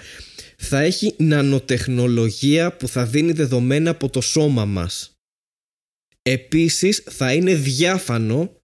θα 0.56 0.80
έχει 0.80 1.14
νανοτεχνολογία 1.18 2.76
που 2.76 2.88
θα 2.88 3.06
δίνει 3.06 3.32
δεδομένα 3.32 3.90
από 3.90 4.10
το 4.10 4.20
σώμα 4.20 4.64
μας. 4.64 5.12
Επίσης 6.22 7.02
θα 7.10 7.32
είναι 7.32 7.54
διάφανο 7.54 8.56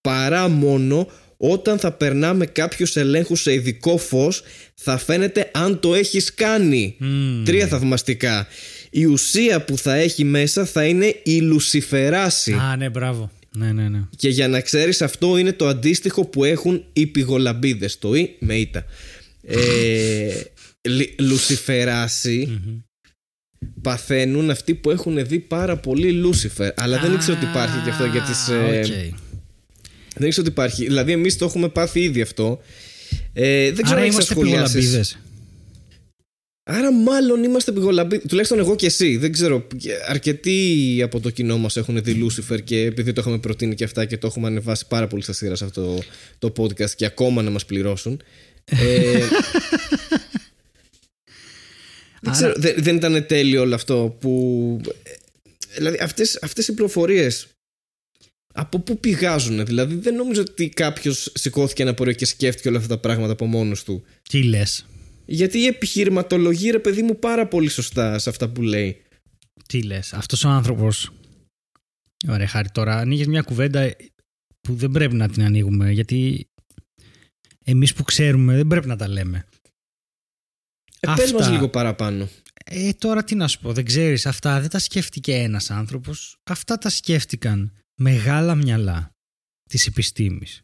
παρά 0.00 0.48
μόνο 0.48 1.10
όταν 1.44 1.78
θα 1.78 1.92
περνάμε 1.92 2.46
κάποιους 2.46 2.96
ελέγχους 2.96 3.40
σε 3.40 3.52
ειδικό 3.52 3.98
φως 3.98 4.42
θα 4.74 4.98
φαίνεται 4.98 5.50
αν 5.54 5.80
το 5.80 5.94
έχεις 5.94 6.34
κάνει. 6.34 6.96
Μμμ. 6.98 7.44
Τρία 7.44 7.66
θαυμαστικά. 7.66 8.46
Η 8.90 9.04
ουσία 9.04 9.64
που 9.64 9.78
θα 9.78 9.94
έχει 9.94 10.24
μέσα 10.24 10.64
θα 10.64 10.84
είναι 10.84 11.16
η 11.22 11.40
λουσιφεράση. 11.40 12.52
Α, 12.52 12.76
ναι, 12.76 12.88
μπράβο. 12.90 13.30
Ναι, 13.56 13.72
ναι, 13.72 13.88
ναι. 13.88 14.00
Και 14.16 14.28
για 14.28 14.48
να 14.48 14.60
ξέρεις 14.60 15.02
αυτό 15.02 15.36
είναι 15.36 15.52
το 15.52 15.66
αντίστοιχο 15.66 16.24
που 16.24 16.44
έχουν 16.44 16.84
οι 16.92 17.06
πυγολαμπίδες. 17.06 17.98
Το 17.98 18.14
«η» 18.14 18.36
με 18.38 18.54
«ήτα». 18.54 18.84
Ε, 19.46 20.42
λι- 20.88 21.20
λουσιφεράση 21.20 22.60
Μμμ. 22.64 22.78
παθαίνουν 23.82 24.50
αυτοί 24.50 24.74
που 24.74 24.90
έχουν 24.90 25.26
δει 25.26 25.38
πάρα 25.38 25.76
πολύ 25.76 26.12
Λούσιφερ. 26.12 26.72
Αλλά 26.76 26.98
δεν 26.98 27.12
ήξερα 27.14 27.36
ότι 27.36 27.46
υπάρχει 27.46 27.78
και 27.84 27.90
αυτό 27.90 28.04
για 28.04 28.20
τις... 28.20 28.48
Α, 28.48 28.54
ε, 28.54 28.78
οκ. 28.80 29.20
Δεν 30.16 30.26
ήξερα 30.26 30.46
ότι 30.46 30.48
υπάρχει. 30.48 30.84
Δηλαδή 30.84 31.12
εμείς 31.12 31.36
το 31.38 31.44
έχουμε 31.44 31.68
πάθει 31.68 32.00
ήδη 32.00 32.20
αυτό. 32.20 32.60
Ε, 33.32 33.70
δεν 33.72 33.82
ξέρω 33.82 33.88
Άρα 33.88 33.96
αν 33.96 34.02
έχεις 34.02 34.12
είμαστε 34.14 34.32
σχολιάσεις. 34.34 34.72
πυγολαμπίδες. 34.74 35.18
Άρα 36.64 36.92
μάλλον 36.92 37.44
είμαστε 37.44 37.72
πυγολαμπίδες. 37.72 38.26
Τουλάχιστον 38.28 38.58
εγώ 38.58 38.76
και 38.76 38.86
εσύ. 38.86 39.16
Δεν 39.16 39.32
ξέρω. 39.32 39.66
Αρκετοί 40.08 41.00
από 41.04 41.20
το 41.20 41.30
κοινό 41.30 41.58
μας 41.58 41.76
έχουν 41.76 42.02
δει 42.02 42.12
Λούσιφερ 42.12 42.62
και 42.62 42.80
επειδή 42.80 43.12
το 43.12 43.20
έχουμε 43.20 43.38
προτείνει 43.38 43.74
και 43.74 43.84
αυτά 43.84 44.04
και 44.04 44.16
το 44.18 44.26
έχουμε 44.26 44.46
ανεβάσει 44.46 44.86
πάρα 44.88 45.06
πολύ 45.06 45.22
στα 45.22 45.32
σειρά 45.32 45.54
σε 45.54 45.64
αυτό 45.64 46.02
το, 46.38 46.50
το 46.50 46.62
podcast 46.62 46.90
και 46.90 47.04
ακόμα 47.04 47.42
να 47.42 47.50
μας 47.50 47.64
πληρώσουν. 47.64 48.22
Ε, 48.64 49.18
δεν, 52.22 52.32
ξέρω, 52.32 52.52
δεν, 52.56 52.74
δεν 52.78 52.96
ήταν 52.96 53.26
τέλειο 53.26 53.60
όλο 53.60 53.74
αυτό 53.74 54.16
που... 54.20 54.80
ε, 55.02 55.10
Δηλαδή 55.76 55.98
αυτές, 56.00 56.38
αυτές 56.42 56.68
οι 56.68 56.74
πληροφορίες 56.74 57.46
από 58.52 58.78
πού 58.80 58.98
πηγάζουν, 58.98 59.64
δηλαδή 59.64 59.94
δεν 59.94 60.14
νομίζω 60.14 60.40
ότι 60.40 60.68
κάποιος 60.68 61.32
σηκώθηκε 61.34 61.82
ένα 61.82 61.94
πρωί 61.94 62.14
και 62.14 62.26
σκέφτηκε 62.26 62.68
όλα 62.68 62.78
αυτά 62.78 62.88
τα 62.94 63.00
πράγματα 63.00 63.32
από 63.32 63.46
μόνος 63.46 63.84
του. 63.84 64.04
Τι 64.22 64.42
λες; 64.42 64.86
Γιατί 65.24 65.58
η 65.58 65.66
επιχειρηματολογεί 65.66 66.70
ρε 66.70 66.78
παιδί 66.78 67.02
μου 67.02 67.18
πάρα 67.18 67.48
πολύ 67.48 67.68
σωστά 67.68 68.18
σε 68.18 68.30
αυτά 68.30 68.48
που 68.48 68.62
λέει. 68.62 69.02
Τι 69.68 69.82
λες; 69.82 70.12
Αυτός 70.12 70.44
ο 70.44 70.48
άνθρωπος... 70.48 71.10
Ωραία, 72.28 72.46
Χάρη, 72.46 72.70
τώρα 72.70 72.96
ανοίγεις 72.96 73.26
μια 73.26 73.42
κουβέντα 73.42 73.96
που 74.60 74.74
δεν 74.74 74.90
πρέπει 74.90 75.14
να 75.14 75.28
την 75.28 75.42
ανοίγουμε, 75.42 75.90
γιατί 75.90 76.46
εμείς 77.64 77.92
που 77.92 78.02
ξέρουμε 78.02 78.56
δεν 78.56 78.66
πρέπει 78.66 78.86
να 78.86 78.96
τα 78.96 79.08
λέμε. 79.08 79.44
Ε, 81.00 81.12
πες 81.16 81.24
Αυτά. 81.24 81.38
μας 81.38 81.50
λίγο 81.50 81.68
παραπάνω. 81.68 82.28
Ε, 82.64 82.92
τώρα 82.92 83.24
τι 83.24 83.34
να 83.34 83.48
σου 83.48 83.58
πω, 83.58 83.72
δεν 83.72 83.84
ξέρεις, 83.84 84.26
αυτά 84.26 84.60
δεν 84.60 84.70
τα 84.70 84.78
σκέφτηκε 84.78 85.34
ένας 85.34 85.70
άνθρωπος, 85.70 86.36
αυτά 86.50 86.78
τα 86.78 86.88
σκέφτηκαν 86.88 87.72
μεγάλα 88.00 88.54
μυαλά 88.54 89.10
της 89.68 89.86
επιστήμης. 89.86 90.60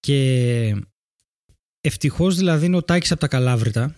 Και 0.00 0.76
ευτυχώς 1.80 2.36
δηλαδή 2.36 2.66
είναι 2.66 2.76
ο 2.76 2.82
Τάκης 2.82 3.10
από 3.10 3.20
τα 3.20 3.28
Καλάβρητα 3.28 3.94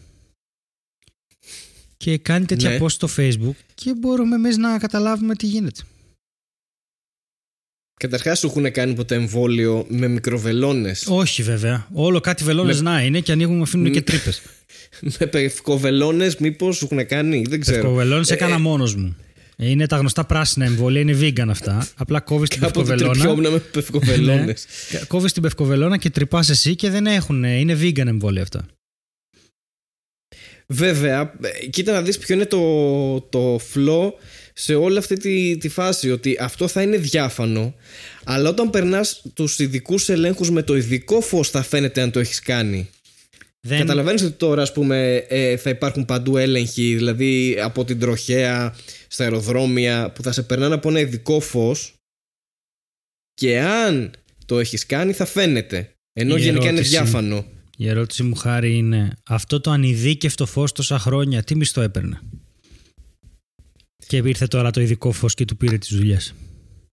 και 1.96 2.18
κάνει 2.18 2.46
τέτοια 2.46 2.70
Ναι. 2.70 2.78
post 2.80 2.90
στο 2.90 3.08
facebook 3.16 3.54
και 3.74 3.94
μπορούμε 3.94 4.34
εμείς 4.34 4.56
να 4.56 4.78
καταλάβουμε 4.78 5.34
τι 5.34 5.46
γίνεται. 5.46 5.82
Καταρχάς, 7.94 8.38
σου 8.38 8.46
έχουν 8.46 8.72
κάνει 8.72 8.94
ποτέ 8.94 9.14
εμβόλιο 9.14 9.86
με 9.88 10.08
μικροβελόνε. 10.08 10.94
Όχι 11.06 11.42
βέβαια. 11.42 11.88
Όλο 11.92 12.20
κάτι 12.20 12.44
βελόνες 12.44 12.80
να 12.80 13.02
είναι 13.02 13.20
και 13.20 13.32
ανοίγουν 13.32 13.62
αφήνουν 13.62 13.92
και 13.92 14.02
τρύπες. 14.02 14.42
με 15.18 15.26
πευκοβελόνε, 15.26 16.30
μήπως 16.38 16.76
σου 16.76 16.88
έχουν 16.90 17.06
κάνει. 17.06 17.42
Δεν 17.48 17.60
ξέρω. 17.60 17.80
Πευκοβελόνες 17.80 18.30
έκανα 18.30 18.58
μόνος 18.58 18.94
μου. 18.94 19.16
Είναι 19.62 19.86
τα 19.86 19.96
γνωστά 19.96 20.24
πράσινα 20.24 20.64
εμβόλια, 20.64 21.00
είναι 21.00 21.18
vegan 21.20 21.48
αυτά. 21.48 21.88
Απλά 21.96 22.20
κόβεις 22.20 22.48
την 22.48 22.60
Κάποτε 22.60 22.78
πευκοβελόνα. 22.78 23.12
τρυπιόμουν 23.12 23.52
με 23.52 23.58
πευκοβελόνε. 23.58 24.44
Ναι. 24.44 24.98
Κόβεις 25.08 25.32
την 25.32 25.42
πευκοβελόνα 25.42 25.96
και 25.96 26.10
τρυπάς 26.10 26.48
εσύ 26.48 26.74
και 26.76 26.90
δεν 26.90 27.06
έχουν. 27.06 27.44
Είναι 27.44 27.78
vegan 27.80 28.06
εμβόλια 28.06 28.42
αυτά. 28.42 28.66
Βέβαια, 30.66 31.34
ε, 31.42 31.66
κοίτα 31.66 31.92
να 31.92 32.02
δεις 32.02 32.18
ποιο 32.18 32.34
είναι 32.34 32.46
το, 32.46 33.20
το 33.20 33.56
flow 33.56 34.12
σε 34.52 34.74
όλη 34.74 34.98
αυτή 34.98 35.16
τη, 35.16 35.56
τη 35.56 35.68
φάση 35.68 36.10
ότι 36.10 36.36
αυτό 36.40 36.68
θα 36.68 36.82
είναι 36.82 36.96
διάφανο 36.96 37.74
αλλά 38.24 38.48
όταν 38.48 38.70
περνάς 38.70 39.22
τους 39.34 39.58
ειδικούς 39.58 40.08
ελέγχους 40.08 40.50
με 40.50 40.62
το 40.62 40.76
ειδικό 40.76 41.20
φως 41.20 41.50
θα 41.50 41.62
φαίνεται 41.62 42.00
αν 42.00 42.10
το 42.10 42.18
έχεις 42.18 42.40
κάνει. 42.40 42.88
Δεν... 43.60 43.78
Καταλαβαίνεις 43.78 44.22
ότι 44.22 44.32
τώρα 44.32 44.62
ας 44.62 44.72
πούμε 44.72 45.24
ε, 45.28 45.56
θα 45.56 45.70
υπάρχουν 45.70 46.04
παντού 46.04 46.36
έλεγχοι 46.36 46.94
δηλαδή 46.94 47.58
από 47.62 47.84
την 47.84 47.98
τροχέα 47.98 48.74
στα 49.08 49.24
αεροδρόμια 49.24 50.12
που 50.12 50.22
θα 50.22 50.32
σε 50.32 50.42
περνάνε 50.42 50.74
από 50.74 50.88
ένα 50.88 51.00
ειδικό 51.00 51.40
φως 51.40 51.94
και 53.34 53.60
αν 53.60 54.12
το 54.46 54.58
έχεις 54.58 54.86
κάνει 54.86 55.12
θα 55.12 55.24
φαίνεται 55.24 55.92
ενώ 56.12 56.36
Η 56.36 56.40
γενικά 56.40 56.62
είναι 56.62 56.72
ερώτηση- 56.72 56.90
διάφανο. 56.90 57.46
Η 57.76 57.88
ερώτηση 57.88 58.22
μου 58.22 58.34
χάρη 58.34 58.76
είναι 58.76 59.16
αυτό 59.24 59.60
το 59.60 59.70
ανειδίκευτο 59.70 60.46
φως 60.46 60.72
τόσα 60.72 60.98
χρόνια 60.98 61.42
τι 61.42 61.54
μισθό 61.54 61.80
έπαιρνε; 61.80 62.20
Και 64.06 64.16
ήρθε 64.16 64.46
τώρα 64.46 64.70
το 64.70 64.80
ειδικό 64.80 65.12
φως 65.12 65.34
και 65.34 65.44
του 65.44 65.56
πήρε 65.56 65.78
τις 65.78 65.94
δουλειές. 65.94 66.34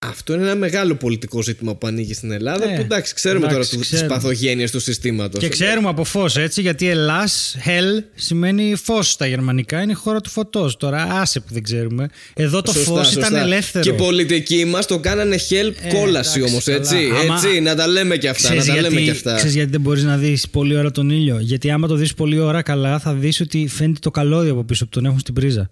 Αυτό 0.10 0.34
είναι 0.34 0.44
ένα 0.44 0.56
μεγάλο 0.56 0.96
πολιτικό 0.96 1.42
ζήτημα 1.42 1.76
που 1.76 1.88
ανοίγει 1.88 2.14
στην 2.14 2.32
Ελλάδα. 2.32 2.72
Ε, 2.72 2.76
που 2.76 2.82
εντάξει, 2.82 3.14
ξέρουμε 3.14 3.46
εντάξει, 3.48 3.70
τώρα 3.70 3.82
τι 3.82 3.88
ξέρουμε. 3.90 4.08
παθογένειες 4.16 4.72
του 4.72 4.80
συστήματος. 4.80 5.40
Και 5.40 5.48
ξέρουμε 5.50 5.90
από 5.90 6.04
φως 6.04 6.38
έτσι 6.38 6.62
γιατί 6.62 6.88
Ελλάς, 6.90 7.58
hell 7.66 8.04
σημαίνει 8.16 8.76
φως 8.84 9.12
στα 9.12 9.28
γερμανικά 9.28 9.82
είναι 9.82 9.92
η 9.92 9.96
χώρα 9.96 10.22
του 10.22 10.30
φωτός. 10.30 10.78
Τώρα 10.78 11.04
άσε 11.04 11.40
που 11.40 11.54
δεν 11.54 11.64
ξέρουμε. 11.64 12.08
Εδώ 12.34 12.62
το 12.62 12.72
φως 12.72 13.14
ήταν 13.14 13.36
ελεύθερο. 13.36 13.84
Και 13.84 13.90
οι 13.90 13.94
πολιτικοί 13.94 14.66
μας 14.66 14.86
το 14.86 15.00
κάνανε 15.00 15.36
help 15.50 15.74
Ε, 15.82 15.94
κόλαση 15.94 16.38
εντάξει, 16.38 16.52
όμως, 16.54 16.64
καλά. 16.64 16.78
έτσι. 16.78 16.96
Άμα- 17.24 17.36
έτσι. 17.46 17.60
Να 17.60 17.76
τα 17.76 17.88
λέμε 17.88 18.18
και 18.18 18.30
αυτά. 18.30 18.48
Ξέρεις 18.48 18.68
να 18.68 18.76
τα 18.76 18.82
λέμε 18.82 19.00
γιατί, 19.00 19.06
και 19.06 19.12
αυτά. 19.12 19.36
ξέρεις 19.36 19.56
γιατί 19.56 19.72
δεν 19.72 19.82
μπορείς 19.82 20.04
να 20.04 20.18
δεις 20.18 20.48
πολλή 20.50 20.78
ώρα 20.78 20.92
τον 20.92 21.10
ήλιο; 21.10 21.38
Γιατί 21.40 21.72
άμα 21.72 21.88
το 21.88 21.96
δεις 21.96 22.14
πολλή 22.14 22.40
ώρα 22.40 22.62
καλά 22.62 23.00
θα 23.00 23.14
δεις 23.14 23.40
ότι 23.40 23.68
φαίνεται 23.68 24.00
το 24.02 24.12
καλώδιο 24.12 24.52
από 24.52 24.64
πίσω 24.64 24.84
που 24.84 24.90
τον 24.90 25.06
έχουν 25.06 25.20
στην 25.20 25.34
πρίζα. 25.34 25.70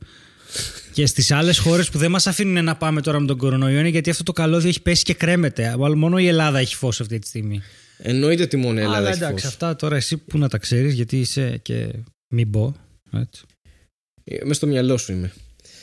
Και 0.93 1.05
στις 1.05 1.31
άλλες 1.31 1.57
χώρες 1.57 1.89
που 1.89 1.97
δεν 1.97 2.11
μας 2.11 2.27
αφήνουν 2.27 2.63
να 2.63 2.75
πάμε 2.75 3.01
τώρα 3.01 3.19
με 3.19 3.27
τον 3.27 3.37
κορονοϊό 3.37 3.79
είναι 3.79 3.87
γιατί 3.89 4.09
αυτό 4.09 4.23
το 4.23 4.31
καλώδιο 4.31 4.69
έχει 4.69 4.81
πέσει 4.81 5.03
και 5.03 5.13
κρέμεται. 5.13 5.67
Αλλά 5.67 5.95
μόνο 5.95 6.17
η 6.17 6.27
Ελλάδα 6.27 6.59
έχει 6.59 6.75
φως 6.75 7.01
αυτή 7.01 7.19
τη 7.19 7.27
στιγμή. 7.27 7.61
Εννοείται 7.97 8.43
ότι 8.43 8.57
μόνο 8.57 8.79
η 8.79 8.81
Ελλάδα 8.81 8.97
Αλλά 8.97 9.09
έχει 9.09 9.17
εντάξει, 9.17 9.43
φως. 9.43 9.53
αυτά 9.53 9.75
τώρα 9.75 9.95
εσύ 9.95 10.17
που 10.17 10.37
να 10.37 10.49
τα 10.49 10.57
ξέρεις 10.57 10.93
γιατί 10.93 11.19
είσαι 11.19 11.59
και 11.61 11.93
μην 12.33 12.49
πω. 12.51 12.75
Έτσι. 13.13 13.43
Ε, 14.23 14.37
Μες 14.45 14.55
στο 14.57 14.67
μυαλό 14.67 14.97
σου 14.97 15.11
είμαι. 15.11 15.31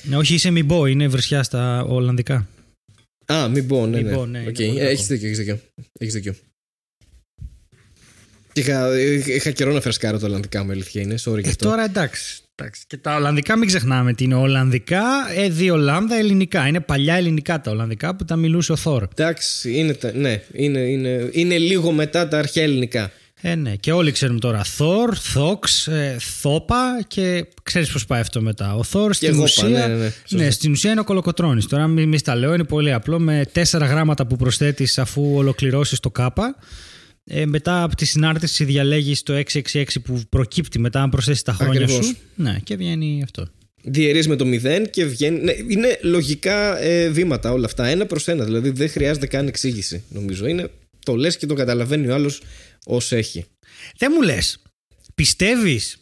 Ναι, 0.03 0.17
όχι 0.17 0.35
είσαι 0.35 0.51
μην 0.51 0.67
πω, 0.67 0.87
είναι 0.87 1.09
βρισιά 1.09 1.43
στα 1.43 1.83
Ολλανδικά. 1.85 2.49
Α, 3.27 3.49
μην 3.49 3.67
πω, 3.67 3.87
ναι. 3.87 3.97
Μην 3.97 4.07
ναι. 4.07 4.13
πω, 4.15 4.27
ναι, 4.27 4.39
είναι 4.39 4.49
Οκ, 4.49 4.55
πολύ 4.55 4.69
ε, 4.69 4.75
κακό. 4.75 4.89
Έχεις 4.91 5.07
δίκιο, 5.07 5.27
έχεις 5.27 5.39
δίκιο. 5.39 5.61
Έχεις 5.99 6.15
δίκιο. 6.15 6.35
Και 8.53 8.61
Είχα, 8.61 8.99
είχα 9.27 9.51
καιρό 9.51 9.73
να 9.73 9.81
φρεσκάρω 9.81 10.19
τα 10.19 10.27
Ολλανδικά 10.27 10.63
μου, 10.65 10.71
η 10.71 10.73
αλήθεια 10.73 11.03
είναι. 11.03 11.15
Sorry 11.25 11.41
γι' 11.41 11.47
Ε, 11.47 11.51
αυτό. 11.51 11.69
τώρα 11.69 11.85
εντάξει, 11.85 12.43
εντάξει. 12.61 12.83
Και 12.87 12.97
τα 12.97 13.15
Ολλανδικά 13.17 13.57
μην 13.57 13.67
ξεχνάμε 13.69 14.13
τι 14.13 14.25
είναι. 14.25 14.35
Ολλανδικά, 14.35 15.03
ε, 15.37 15.49
δύο 15.49 15.77
λάμδα 15.77 16.17
ελληνικά. 16.17 16.67
Είναι 16.67 16.81
παλιά 16.81 17.15
ελληνικά 17.15 17.61
τα 17.61 17.71
Ολλανδικά 17.71 18.17
που 18.17 18.25
τα 18.25 18.37
μιλούσε 18.37 18.73
ο 18.73 18.77
Θόρ. 18.77 19.05
Εντάξει, 19.17 19.75
είναι, 19.79 19.95
τα- 19.95 20.13
ναι, 20.15 20.43
είναι, 20.53 20.79
είναι, 20.81 21.29
είναι 21.33 21.59
λίγο 21.59 21.93
μετά 21.93 22.29
τα 22.29 22.39
αρχαία 22.39 22.65
ελληνικά. 22.65 23.11
Ε, 23.43 23.55
ναι. 23.55 23.75
Και 23.75 23.93
όλοι 23.93 24.13
ξέρουμε 24.13 24.39
τώρα 24.39 24.65
Θόρ, 24.65 25.17
Θόξ, 25.21 25.87
ε, 25.87 26.17
Θόπα 26.41 27.03
και 27.09 27.47
ξέρεις 27.63 27.91
πώς 27.93 28.07
πάει 28.07 28.21
αυτό 28.21 28.41
μετά. 28.41 28.75
Ο 28.75 28.83
Θόρ 28.83 29.15
στην 29.15 29.29
εγώ 29.29 29.43
ουσία. 29.43 29.69
είπα, 29.69 29.79
ναι, 29.79 29.95
ναι, 29.95 30.03
ναι. 30.03 30.13
Σωστά. 30.25 30.51
στην 30.51 30.73
ουσία 30.73 30.91
είναι 30.91 31.01
ο 31.01 31.05
κολοκοτρόνη. 31.05 31.63
Τώρα, 31.65 31.87
μη, 31.87 32.07
μη 32.07 32.19
στα 32.19 32.35
λέω, 32.37 32.55
είναι 32.55 32.65
πολύ 32.65 32.93
απλό. 32.93 33.19
Με 33.19 33.45
τέσσερα 33.53 33.87
γράμματα 33.87 34.27
που 34.27 34.37
προσθέτεις 34.37 34.99
αφού 34.99 35.33
ολοκληρώσεις 35.35 36.01
το 36.01 36.11
κάπα. 36.11 36.57
Ε, 37.33 37.47
μετά 37.47 37.83
από 37.83 37.97
τη 37.97 38.05
συνάρτηση 38.05 38.65
διαλέγεις 38.65 39.23
το 39.23 39.43
666 39.53 39.85
που 40.05 40.23
προκύπτει 40.29 40.79
μετά, 40.79 41.03
αν 41.03 41.11
προσθέσεις 41.11 41.43
τα 41.43 41.53
χρόνια 41.53 41.81
Ακριβώς. 41.83 42.07
σου. 42.07 42.17
Ναι, 42.35 42.59
και 42.65 42.77
βγαίνει 42.77 43.21
αυτό. 43.25 43.47
Διαιρείς 43.83 44.29
με 44.29 44.37
το 44.37 44.45
0 44.45 44.89
και 44.91 45.05
βγαίνει. 45.05 45.41
Ναι, 45.41 45.53
είναι 45.69 45.99
λογικά 46.03 46.79
ε, 46.83 47.09
βήματα 47.09 47.53
όλα 47.53 47.65
αυτά. 47.67 47.87
Ένα 47.87 48.07
προς 48.07 48.29
ένα. 48.29 48.45
Δηλαδή 48.45 48.71
δεν 48.71 48.89
χρειάζεται 48.91 49.27
καν 49.27 49.47
εξήγηση, 49.47 50.03
νομίζω. 50.09 50.47
Είναι, 50.47 50.71
το 51.05 51.17
λες 51.17 51.37
και 51.37 51.47
το 51.47 51.55
καταλαβαίνει 51.55 52.07
ο 52.07 52.15
άλλος 52.15 52.43
ως 52.87 53.13
έχει. 53.13 53.45
Δεν 53.99 54.13
μου 54.15 54.23
λες. 54.23 54.63
Πιστεύεις. 55.15 55.95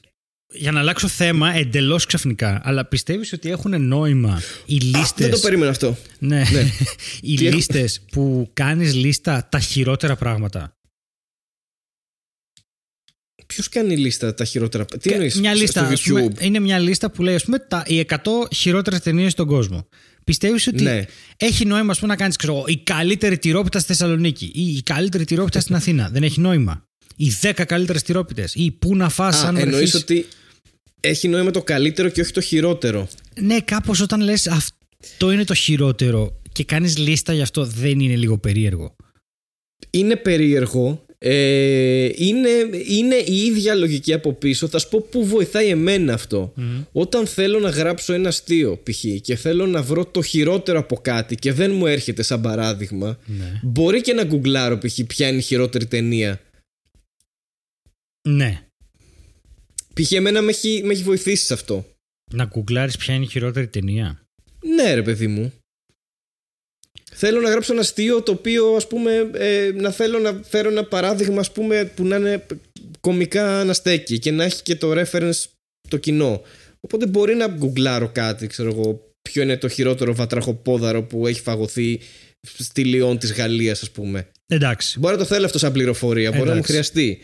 Για 0.54 0.72
να 0.72 0.80
αλλάξω 0.80 1.08
θέμα 1.08 1.54
εντελώς 1.56 2.06
ξαφνικά, 2.06 2.60
αλλά 2.64 2.84
πιστεύεις 2.84 3.32
ότι 3.32 3.50
έχουν 3.50 3.82
νόημα 3.86 4.42
οι 4.66 4.74
λίστε. 4.76 5.22
Δεν 5.22 5.30
το 5.30 5.38
περίμενα 5.38 5.70
αυτό. 5.70 5.96
Ναι. 6.18 6.42
οι 7.22 7.34
Τι 7.36 7.46
έχω- 7.46 7.56
λίστες 7.56 8.00
που 8.12 8.50
κάνεις 8.52 8.94
λίστα 8.94 9.48
τα 9.50 9.58
χειρότερα 9.60 10.16
πράγματα; 10.16 10.72
Ποιος 13.54 13.68
κάνει 13.68 13.96
λίστα 13.96 14.34
τα 14.34 14.44
χειρότερα; 14.44 14.84
Τι 14.84 15.12
εννοείς 15.12 15.40
μια 15.40 15.54
λίστα, 15.54 15.84
στο 15.84 15.92
ας 15.92 16.02
πούμε, 16.02 16.26
YouTube; 16.26 16.42
είναι 16.42 16.58
μια 16.58 16.78
λίστα 16.78 17.10
που 17.10 17.22
λέει 17.22 17.34
ας 17.34 17.44
πούμε, 17.44 17.58
τα, 17.58 17.82
οι 17.86 17.98
100 18.08 18.16
χειρότερες 18.54 19.00
ταινίες 19.00 19.32
στον 19.32 19.46
κόσμο. 19.46 19.88
Πιστεύεις 20.24 20.66
ότι 20.66 20.82
Ναι. 20.82 21.04
έχει 21.36 21.64
νόημα 21.64 21.90
ας 21.90 21.98
πούμε, 21.98 22.10
να 22.12 22.16
κάνεις 22.18 22.36
η 22.66 22.76
καλύτερη 22.76 23.38
τυρόπιτα 23.38 23.78
στη 23.78 23.86
Θεσσαλονίκη 23.88 24.44
ή 24.54 24.76
η 24.76 24.82
καλύτερη 24.82 25.24
τυρόπιτα 25.24 25.60
στην 25.60 25.74
Αθήνα; 25.74 26.08
Δεν 26.12 26.22
έχει 26.22 26.40
νόημα. 26.40 26.86
Οι 27.16 27.32
10 27.40 27.64
καλύτερες 27.66 28.02
τυρόπιτες 28.02 28.54
ή 28.54 28.70
πού 28.70 28.96
να 28.96 29.08
φας 29.08 29.42
Α, 29.44 29.48
αν 29.48 29.56
εννοείς 29.56 29.76
βρεθείς. 29.76 29.94
ότι 29.94 30.26
έχει 31.00 31.28
νόημα 31.28 31.50
το 31.50 31.62
καλύτερο 31.62 32.08
και 32.08 32.20
όχι 32.20 32.32
το 32.32 32.40
χειρότερο. 32.40 33.08
Ναι, 33.40 33.60
κάπως 33.60 34.00
όταν 34.00 34.20
λες 34.20 34.46
αυτό 34.46 35.30
είναι 35.30 35.44
το 35.44 35.54
χειρότερο 35.54 36.40
και 36.52 36.64
κάνεις 36.64 36.98
λίστα 36.98 37.32
γι' 37.32 37.42
αυτό 37.42 37.64
δεν 37.64 38.00
είναι 38.00 38.16
λίγο 38.16 38.38
περίεργο. 38.38 38.96
Είναι 39.90 40.16
περίεργο. 40.16 41.04
Ε, 41.20 42.08
είναι, 42.14 42.48
είναι 42.86 43.14
η 43.14 43.36
ίδια 43.36 43.74
λογική 43.74 44.12
από 44.12 44.32
πίσω. 44.32 44.68
Θα 44.68 44.78
σου 44.78 44.88
πω 44.88 45.00
πού 45.10 45.26
βοηθάει 45.26 45.68
εμένα 45.68 46.12
αυτό. 46.14 46.52
Όταν 46.92 47.26
θέλω 47.26 47.58
να 47.58 47.68
γράψω 47.70 48.12
ένα 48.12 48.28
αστείο, 48.28 48.82
π.χ. 48.82 49.04
και 49.20 49.36
θέλω 49.36 49.66
να 49.66 49.82
βρω 49.82 50.06
το 50.06 50.22
χειρότερο 50.22 50.78
από 50.78 50.96
κάτι 50.96 51.34
και 51.34 51.52
δεν 51.52 51.74
μου 51.74 51.86
έρχεται 51.86 52.22
σαν 52.22 52.40
παράδειγμα, 52.40 53.18
Ναι. 53.26 53.60
μπορεί 53.62 54.00
και 54.00 54.12
να 54.12 54.24
γκουγκλάρω 54.24 54.78
π.χ. 54.78 55.00
ποια 55.06 55.28
είναι 55.28 55.38
η 55.38 55.42
χειρότερη 55.42 55.86
ταινία. 55.86 56.40
Ναι. 58.28 58.62
Π.χ. 59.94 60.12
εμένα 60.12 60.42
με 60.42 60.50
έχει, 60.50 60.80
με 60.84 60.92
έχει 60.92 61.02
βοηθήσει 61.02 61.44
σε 61.44 61.54
αυτό. 61.54 61.86
Να 62.30 62.44
γκουγκλάρεις 62.44 62.96
ποια 62.96 63.14
είναι 63.14 63.24
η 63.24 63.28
χειρότερη 63.28 63.68
ταινία; 63.68 64.22
Ναι, 64.74 64.94
ρε 64.94 65.02
παιδί 65.02 65.26
μου. 65.26 65.52
Θέλω 67.20 67.40
να 67.40 67.50
γράψω 67.50 67.72
ένα 67.72 67.80
αστείο 67.80 68.22
το 68.22 68.32
οποίο 68.32 68.66
ας 68.76 68.86
πούμε 68.86 69.30
ε, 69.34 69.70
να 69.74 69.90
θέλω 69.90 70.18
να 70.18 70.40
φέρω 70.48 70.68
ένα 70.70 70.84
παράδειγμα 70.84 71.40
ας 71.40 71.52
πούμε 71.52 71.84
που 71.94 72.04
να 72.04 72.16
είναι 72.16 72.46
κωμικά 73.00 73.64
να 73.64 73.72
στέκει 73.72 74.18
και 74.18 74.30
να 74.30 74.44
έχει 74.44 74.62
και 74.62 74.74
το 74.76 74.92
reference 75.00 75.44
το 75.88 75.96
κοινό. 75.96 76.42
Οπότε 76.80 77.06
μπορεί 77.06 77.34
να 77.34 77.46
γκουγκλάρω 77.46 78.08
κάτι, 78.14 78.46
ξέρω 78.46 78.68
εγώ, 78.68 79.12
ποιο 79.30 79.42
είναι 79.42 79.56
το 79.56 79.68
χειρότερο 79.68 80.14
βατραχοπόδαρο 80.14 81.02
που 81.02 81.26
έχει 81.26 81.40
φαγωθεί 81.40 82.00
στη 82.58 82.84
Λιόν 82.84 83.18
της 83.18 83.32
Γαλλίας 83.32 83.82
ας 83.82 83.90
πούμε. 83.90 84.28
Εντάξει. 84.46 84.98
Μπορεί 84.98 85.12
να 85.14 85.20
το 85.20 85.26
θέλω 85.26 85.44
αυτό 85.44 85.58
σαν 85.58 85.72
πληροφορία, 85.72 86.30
μπορεί 86.30 86.42
να 86.42 86.46
μου 86.46 86.52
Εντάξει. 86.52 86.70
χρειαστεί. 86.72 87.18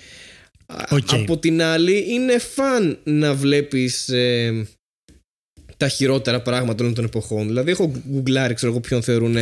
Α- 0.67 0.85
Οκ. 0.91 1.13
Από 1.13 1.39
την 1.39 1.63
άλλη, 1.63 2.05
είναι 2.13 2.39
fun 2.39 2.99
να 3.05 3.35
βλέπεις 3.35 4.09
ε, 4.09 4.67
τα 5.77 5.89
χειρότερα 5.89 6.43
πράγματα 6.43 6.83
όλων 6.83 6.95
των 6.95 7.05
εποχών. 7.05 7.47
Δηλαδή, 7.47 7.71
έχω 7.71 7.93
γκουγκλάρει, 8.09 8.55
ξέρω 8.55 8.73
εγώ, 8.73 8.81
ποιον 8.81 9.03
θεωρούν 9.03 9.37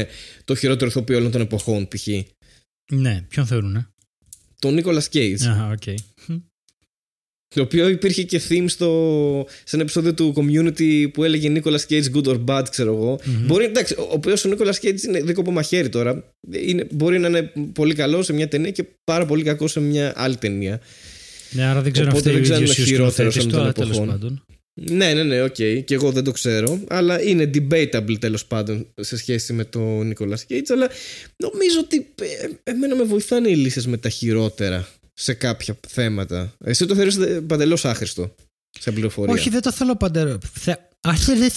το 0.44 0.54
χειρότερο 0.54 0.90
ηθοποιό 0.90 1.16
όλων 1.16 1.30
των 1.30 1.40
εποχών, 1.40 1.88
π.χ. 1.88 2.06
Ναι, 2.92 3.24
ποιον 3.28 3.46
θεωρούν, 3.46 3.76
ε; 3.76 3.88
Τον 4.58 4.74
Nicolas 4.74 5.02
Cage. 5.12 5.36
Αχα, 5.48 5.70
οκ. 5.70 5.98
Το 7.54 7.62
οποίο 7.62 7.88
υπήρχε 7.88 8.22
και 8.22 8.40
theme 8.48 8.64
στο, 8.66 9.46
σε 9.64 9.76
ένα 9.76 9.82
επεισόδιο 9.82 10.14
του 10.14 10.34
Community 10.36 11.12
που 11.12 11.24
έλεγε 11.24 11.52
Nicolas 11.56 11.80
Cage 11.88 12.04
good 12.14 12.24
or 12.24 12.44
bad, 12.44 12.64
ξέρω 12.70 12.94
εγώ. 12.94 13.20
Μπορεί, 13.46 13.64
εντάξει, 13.64 13.94
ο 13.94 14.08
οποίος 14.10 14.44
ο 14.44 14.50
Nicolas 14.50 14.74
Cage 14.82 15.02
είναι 15.02 15.20
δίκοπο 15.20 15.50
μαχαίρι 15.50 15.88
τώρα. 15.88 16.32
Είναι, 16.50 16.86
μπορεί 16.90 17.18
να 17.18 17.28
είναι 17.28 17.52
πολύ 17.72 17.94
καλό 17.94 18.22
σε 18.22 18.32
μια 18.32 18.48
ταινία 18.48 18.70
και 18.70 18.84
πάρα 19.04 19.26
πολύ 19.26 19.42
κακό 19.42 19.68
σε 19.68 19.80
μια 19.80 20.12
άλλη 20.16 20.36
ταινία. 20.36 20.80
Ναι, 21.50 21.64
άρα 21.64 21.82
δεν 21.82 21.92
ξέρω 21.92 22.08
αν 22.08 22.16
Οπότε 22.16 22.30
φταίει 22.30 22.42
ο 22.42 22.44
δεν 22.44 22.54
ίδιος 22.54 22.70
ξέρουμε 22.76 22.92
ο 22.92 23.10
χειρότερος 23.10 23.34
σκηνοθέτης 23.34 23.44
όλων 23.44 23.48
του, 23.48 23.56
των 23.56 23.60
αλλά 23.64 23.72
τέλος 23.72 23.96
εποχών. 23.96 24.08
πάντων. 24.08 24.44
Ναι, 24.74 25.12
ναι, 25.12 25.22
ναι, 25.22 25.42
οκ. 25.42 25.54
Okay. 25.58 25.82
Και 25.84 25.94
εγώ 25.94 26.12
δεν 26.12 26.24
το 26.24 26.30
ξέρω. 26.30 26.80
Αλλά 26.88 27.22
είναι 27.22 27.50
debatable 27.54 28.18
τέλο 28.18 28.38
πάντων 28.48 28.86
σε 29.00 29.16
σχέση 29.16 29.52
με 29.52 29.64
τον 29.64 30.06
Νικόλα 30.06 30.38
Κέιτ. 30.46 30.70
Αλλά 30.70 30.90
νομίζω 31.36 31.80
ότι 31.80 32.06
ε, 32.20 32.70
εμένα 32.70 32.94
με 32.94 33.02
βοηθάνε 33.02 33.48
οι 33.48 33.56
λύσει 33.56 33.88
με 33.88 33.96
τα 33.96 34.08
χειρότερα 34.08 34.88
σε 35.12 35.34
κάποια 35.34 35.76
θέματα. 35.88 36.56
Εσύ 36.64 36.86
το 36.86 36.94
θεωρείς 36.94 37.18
παντελώ 37.46 37.78
άχρηστο 37.82 38.34
σε 38.70 38.92
πληροφορία. 38.92 39.32
Όχι, 39.32 39.50
δεν 39.50 39.62
το 39.62 39.72
θέλω 39.72 39.96
παντελώ. 39.96 40.38
Αυτό 41.00 41.36
δεν 41.36 41.50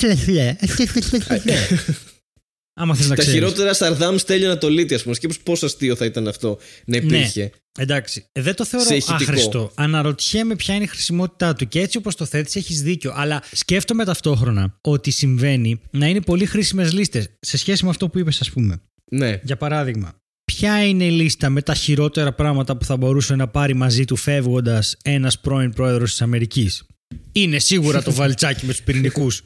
Άμα 2.77 2.95
θες 2.95 3.07
να 3.09 3.15
Τα 3.15 3.23
χειρότερα 3.23 3.73
Σαρδάμ 3.73 4.15
στέλνει 4.17 4.45
Ανατολίτη, 4.45 4.93
ας 4.93 5.03
πούμε. 5.03 5.15
Σκέψου 5.15 5.39
πόσο 5.43 5.65
αστείο 5.65 5.95
θα 5.95 6.05
ήταν 6.05 6.27
αυτό 6.27 6.57
να 6.85 6.97
ναι, 6.99 7.05
υπήρχε. 7.05 7.41
Ναι, 7.41 7.49
εντάξει. 7.83 8.25
Ε, 8.31 8.41
δεν 8.41 8.55
το 8.55 8.65
θεωρώ 8.65 8.97
άχρηστο. 9.07 9.71
Αναρωτιέμαι 9.75 10.55
ποια 10.55 10.75
είναι 10.75 10.83
η 10.83 10.87
χρησιμότητά 10.87 11.53
του. 11.53 11.67
Και 11.67 11.79
έτσι 11.79 11.97
όπως 11.97 12.15
το 12.15 12.25
θέτεις, 12.25 12.55
έχεις 12.55 12.81
δίκιο. 12.81 13.13
Αλλά 13.15 13.43
σκέφτομαι 13.51 14.05
ταυτόχρονα 14.05 14.77
ότι 14.81 15.11
συμβαίνει 15.11 15.81
να 15.91 16.07
είναι 16.07 16.21
πολύ 16.21 16.45
χρήσιμες 16.45 16.93
λίστες 16.93 17.29
σε 17.39 17.57
σχέση 17.57 17.83
με 17.83 17.89
αυτό 17.89 18.09
που 18.09 18.19
είπες, 18.19 18.41
ας 18.41 18.51
πούμε. 18.51 18.81
Ναι. 19.11 19.39
Για 19.43 19.57
παράδειγμα, 19.57 20.15
ποια 20.45 20.87
είναι 20.87 21.05
η 21.05 21.11
λίστα 21.11 21.49
με 21.49 21.61
τα 21.61 21.73
χειρότερα 21.73 22.33
πράγματα 22.33 22.77
που 22.77 22.85
θα 22.85 22.97
μπορούσε 22.97 23.35
να 23.35 23.47
πάρει 23.47 23.73
μαζί 23.73 24.05
του 24.05 24.15
φεύγοντας 24.15 24.97
ένας 25.03 25.39
πρώην 25.39 25.73
πρόεδρος 25.73 26.09
της 26.09 26.21
Αμερικής; 26.21 26.83
Είναι 27.31 27.59
σίγουρα 27.59 28.01
το 28.01 28.13
βαλτσάκι 28.19 28.65
με 28.65 28.71
τους 28.71 28.81
πυρηνικούς. 28.81 29.43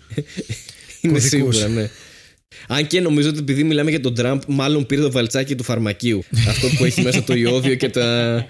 είναι 1.01 1.19
σίγουρα, 1.19 1.67
ναι. 1.67 1.89
Αν 2.67 2.87
και 2.87 3.01
νομίζω 3.01 3.29
ότι 3.29 3.39
επειδή 3.39 3.63
μιλάμε 3.63 3.89
για 3.89 3.99
τον 3.99 4.13
Τραμπ, 4.15 4.41
μάλλον 4.47 4.85
πήρε 4.85 5.01
το 5.01 5.11
βαλτσάκι 5.11 5.55
του 5.55 5.63
φαρμακείου. 5.63 6.23
Αυτό 6.49 6.67
που 6.77 6.85
έχει 6.85 7.01
μέσα 7.01 7.23
το 7.23 7.33
ιόδιο 7.33 7.75
και, 7.75 7.89
τα... 7.89 8.45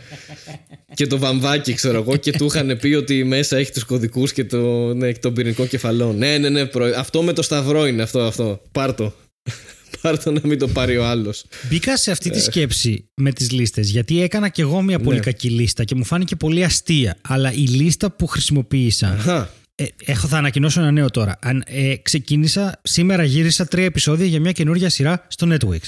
και 0.93 1.08
το 1.08 1.18
βαμβάκι, 1.18 1.74
ξέρω 1.74 1.97
εγώ, 1.97 2.16
και 2.16 2.32
του 2.32 2.45
είχαν 2.45 2.78
πει 2.82 2.93
ότι 2.93 3.24
μέσα 3.24 3.58
έχει 3.58 3.72
τους 3.72 3.84
κωδικούς 3.84 4.34
και, 4.34 4.43
το... 4.43 4.93
ναι, 4.93 5.14
τον 5.14 5.34
πυρηνικό 5.34 5.66
κεφαλό. 5.66 6.14
Ναι, 6.14 6.38
ναι, 6.38 6.50
ναι. 6.50 6.66
Προ... 6.66 6.86
Αυτό 6.95 7.22
με 7.22 7.34
το 7.34 7.41
σταυρό 7.41 7.88
είναι 7.88 8.02
αυτό. 8.02 8.20
αυτό. 8.20 8.62
Πάρτο. 8.72 9.14
Πάρτο 10.02 10.32
να 10.32 10.41
μην 10.43 10.60
το 10.60 10.68
πάρει 10.68 10.97
ο 10.97 11.06
άλλος. 11.06 11.45
Μπήκα 11.70 11.97
σε 11.97 12.12
αυτή 12.12 12.30
τη 12.30 12.38
ε. 12.38 12.41
σκέψη 12.41 13.10
με 13.16 13.32
τις 13.32 13.52
λίστες, 13.52 13.89
γιατί 13.89 14.22
έκανα 14.22 14.50
κι 14.50 14.62
εγώ 14.62 14.82
μια 14.82 15.00
πολύ 15.00 15.18
ναι. 15.18 15.24
κακή 15.24 15.50
λίστα 15.50 15.84
και 15.84 15.95
μου 15.95 16.04
φάνηκε 16.04 16.36
πολύ 16.36 16.64
αστεία. 16.64 17.18
Αλλά 17.22 17.54
η 17.54 17.66
λίστα 17.68 18.12
που 18.12 18.28
χρησιμοποίησα 18.28 19.50
ε, 19.80 19.86
έχω, 20.05 20.27
θα 20.27 20.38
ανακοινώσω 20.38 20.82
ένα 20.82 20.91
νέο 20.91 21.09
τώρα. 21.09 21.39
Αν, 21.41 21.63
ε, 21.67 21.95
ξεκίνησα, 22.01 22.80
σήμερα 22.84 23.23
γύρισα 23.23 23.65
τρία 23.65 23.86
επεισόδια 23.86 24.25
για 24.25 24.39
μια 24.39 24.51
καινούργια 24.51 24.89
σειρά 24.89 25.25
στο 25.27 25.47
Netflix. 25.51 25.80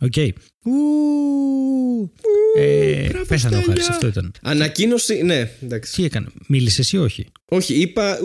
Οκ. 0.00 0.12
Okay. 0.16 0.28
Ε, 2.56 3.08
πέσανε 3.28 3.56
ο 3.56 3.60
Χάρης, 3.66 3.88
αυτό 3.88 4.06
ήταν. 4.06 4.32
Ανακοίνωση, 4.42 5.22
ναι, 5.22 5.50
εντάξει. 5.62 5.92
Τι 5.92 6.04
έκανε, 6.04 6.26
μίλησες 6.46 6.92
ή 6.92 6.96
όχι; 6.96 7.26
Όχι, 7.48 7.74
είπα 7.74 8.18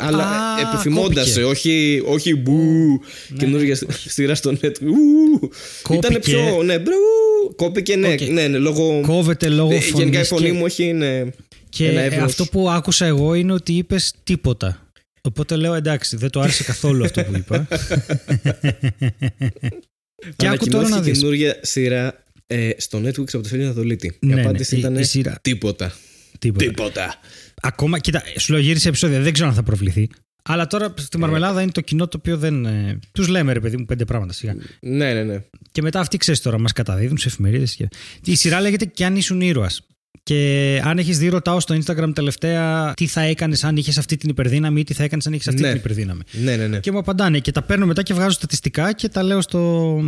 αλλά 0.00 0.56
επιθυμώντας 0.68 1.36
όχι, 1.36 2.02
όχι 2.06 2.34
μπου, 2.34 2.54
ναι, 3.28 3.38
καινούργια 3.38 3.78
ναι, 3.86 3.94
σειρά 4.06 4.34
στο 4.34 4.50
Netflix. 4.62 5.48
Ήταν 5.90 6.20
πιο, 6.20 6.62
ναι, 6.62 6.78
μπρου, 6.78 6.94
κόπηκε, 7.56 7.96
ναι, 7.96 8.14
okay. 8.14 8.30
ναι, 8.30 8.46
ναι, 8.46 8.58
λόγω... 8.58 9.00
Κόβεται 9.00 9.48
λόγω 9.48 9.70
φωνής. 9.70 9.90
Γενικά 9.90 10.20
η 10.20 10.24
φωνής 10.24 10.52
μου 10.52 10.66
έχει, 10.66 10.92
ναι, 10.92 11.22
και 11.76 12.18
αυτό 12.22 12.44
που 12.44 12.70
άκουσα 12.70 13.06
εγώ 13.06 13.34
είναι 13.34 13.52
ότι 13.52 13.72
είπες 13.72 14.14
τίποτα. 14.24 14.90
Οπότε 15.20 15.56
λέω 15.56 15.74
εντάξει, 15.74 16.16
δεν 16.16 16.30
το 16.30 16.40
άρεσε 16.40 16.64
καθόλου 16.64 17.04
αυτό 17.04 17.24
που 17.24 17.36
είπα. 17.36 17.66
και 20.36 20.48
άκου 20.48 20.68
τώρα 20.68 20.88
να 20.88 21.00
δεις. 21.00 21.18
καινούργια 21.18 21.58
σειρά 21.62 22.24
ε, 22.46 22.70
στο 22.76 22.98
Netflix 22.98 23.18
από 23.18 23.42
το 23.42 23.48
Φίλιο 23.48 23.64
Ανατολίτη. 23.64 24.18
Ναι, 24.20 24.34
η 24.34 24.40
απάντηση 24.40 24.74
ναι, 24.74 24.80
ήταν 24.80 24.96
η, 24.96 25.04
σειρά. 25.04 25.38
τίποτα. 25.42 25.92
Τίποτα. 26.38 26.64
τίποτα. 26.64 27.14
Ακόμα, 27.62 27.98
κοίτα, 27.98 28.22
σου 28.38 28.52
λέω 28.52 28.60
γύρισε 28.60 28.88
επεισόδια, 28.88 29.20
δεν 29.20 29.32
ξέρω 29.32 29.48
αν 29.48 29.54
θα 29.54 29.62
προβληθεί. 29.62 30.08
Αλλά 30.42 30.66
τώρα 30.66 30.94
στη 30.96 31.18
Μαρμελάδα 31.18 31.62
είναι 31.62 31.70
το 31.70 31.80
κοινό 31.80 32.08
το 32.08 32.16
οποίο 32.16 32.36
δεν. 32.36 32.66
Ε, 32.66 32.98
τους 33.12 33.28
λέμε 33.28 33.52
ρε 33.52 33.60
παιδί 33.60 33.76
μου 33.76 33.84
πέντε 33.84 34.04
πράγματα 34.04 34.32
σιγά. 34.32 34.56
Ναι, 34.80 35.12
ναι, 35.12 35.22
ναι. 35.22 35.42
Και 35.72 35.82
μετά 35.82 36.00
αυτοί 36.00 36.16
ξέρεις 36.16 36.40
τώρα, 36.40 36.58
μας 36.58 36.72
καταδίδουν 36.72 37.18
σε 37.18 37.28
εφημερίδες. 37.28 37.74
Και... 37.74 37.88
Η 38.24 38.34
σειρά 38.34 38.60
λέγεται 38.60 38.84
Κι 38.84 39.04
αν 39.04 39.16
ήσουν 39.16 39.40
ήρωας. 39.40 39.86
Και 40.26 40.80
αν 40.84 40.98
έχεις 40.98 41.18
δει, 41.18 41.28
ρωτάω 41.28 41.60
στο 41.60 41.74
Instagram 41.74 42.10
τελευταία 42.14 42.94
τι 42.94 43.06
θα 43.06 43.20
έκανες 43.20 43.64
αν 43.64 43.76
είχες 43.76 43.98
αυτή 43.98 44.16
την 44.16 44.28
υπερδύναμη 44.28 44.80
ή 44.80 44.84
τι 44.84 44.94
θα 44.94 45.04
έκανες 45.04 45.26
αν 45.26 45.32
είχες 45.32 45.48
αυτή 45.48 45.60
ναι. 45.60 45.68
την 45.68 45.76
υπερδύναμη. 45.76 46.20
Ναι, 46.32 46.56
ναι, 46.56 46.66
ναι. 46.66 46.80
Και 46.80 46.92
μου 46.92 46.98
απαντάνε 46.98 47.38
και 47.38 47.52
τα 47.52 47.62
παίρνω 47.62 47.86
μετά 47.86 48.02
και 48.02 48.14
βγάζω 48.14 48.30
στατιστικά 48.30 48.92
και 48.92 49.08
τα 49.08 49.22
λέω 49.22 49.40
στο, 49.40 50.00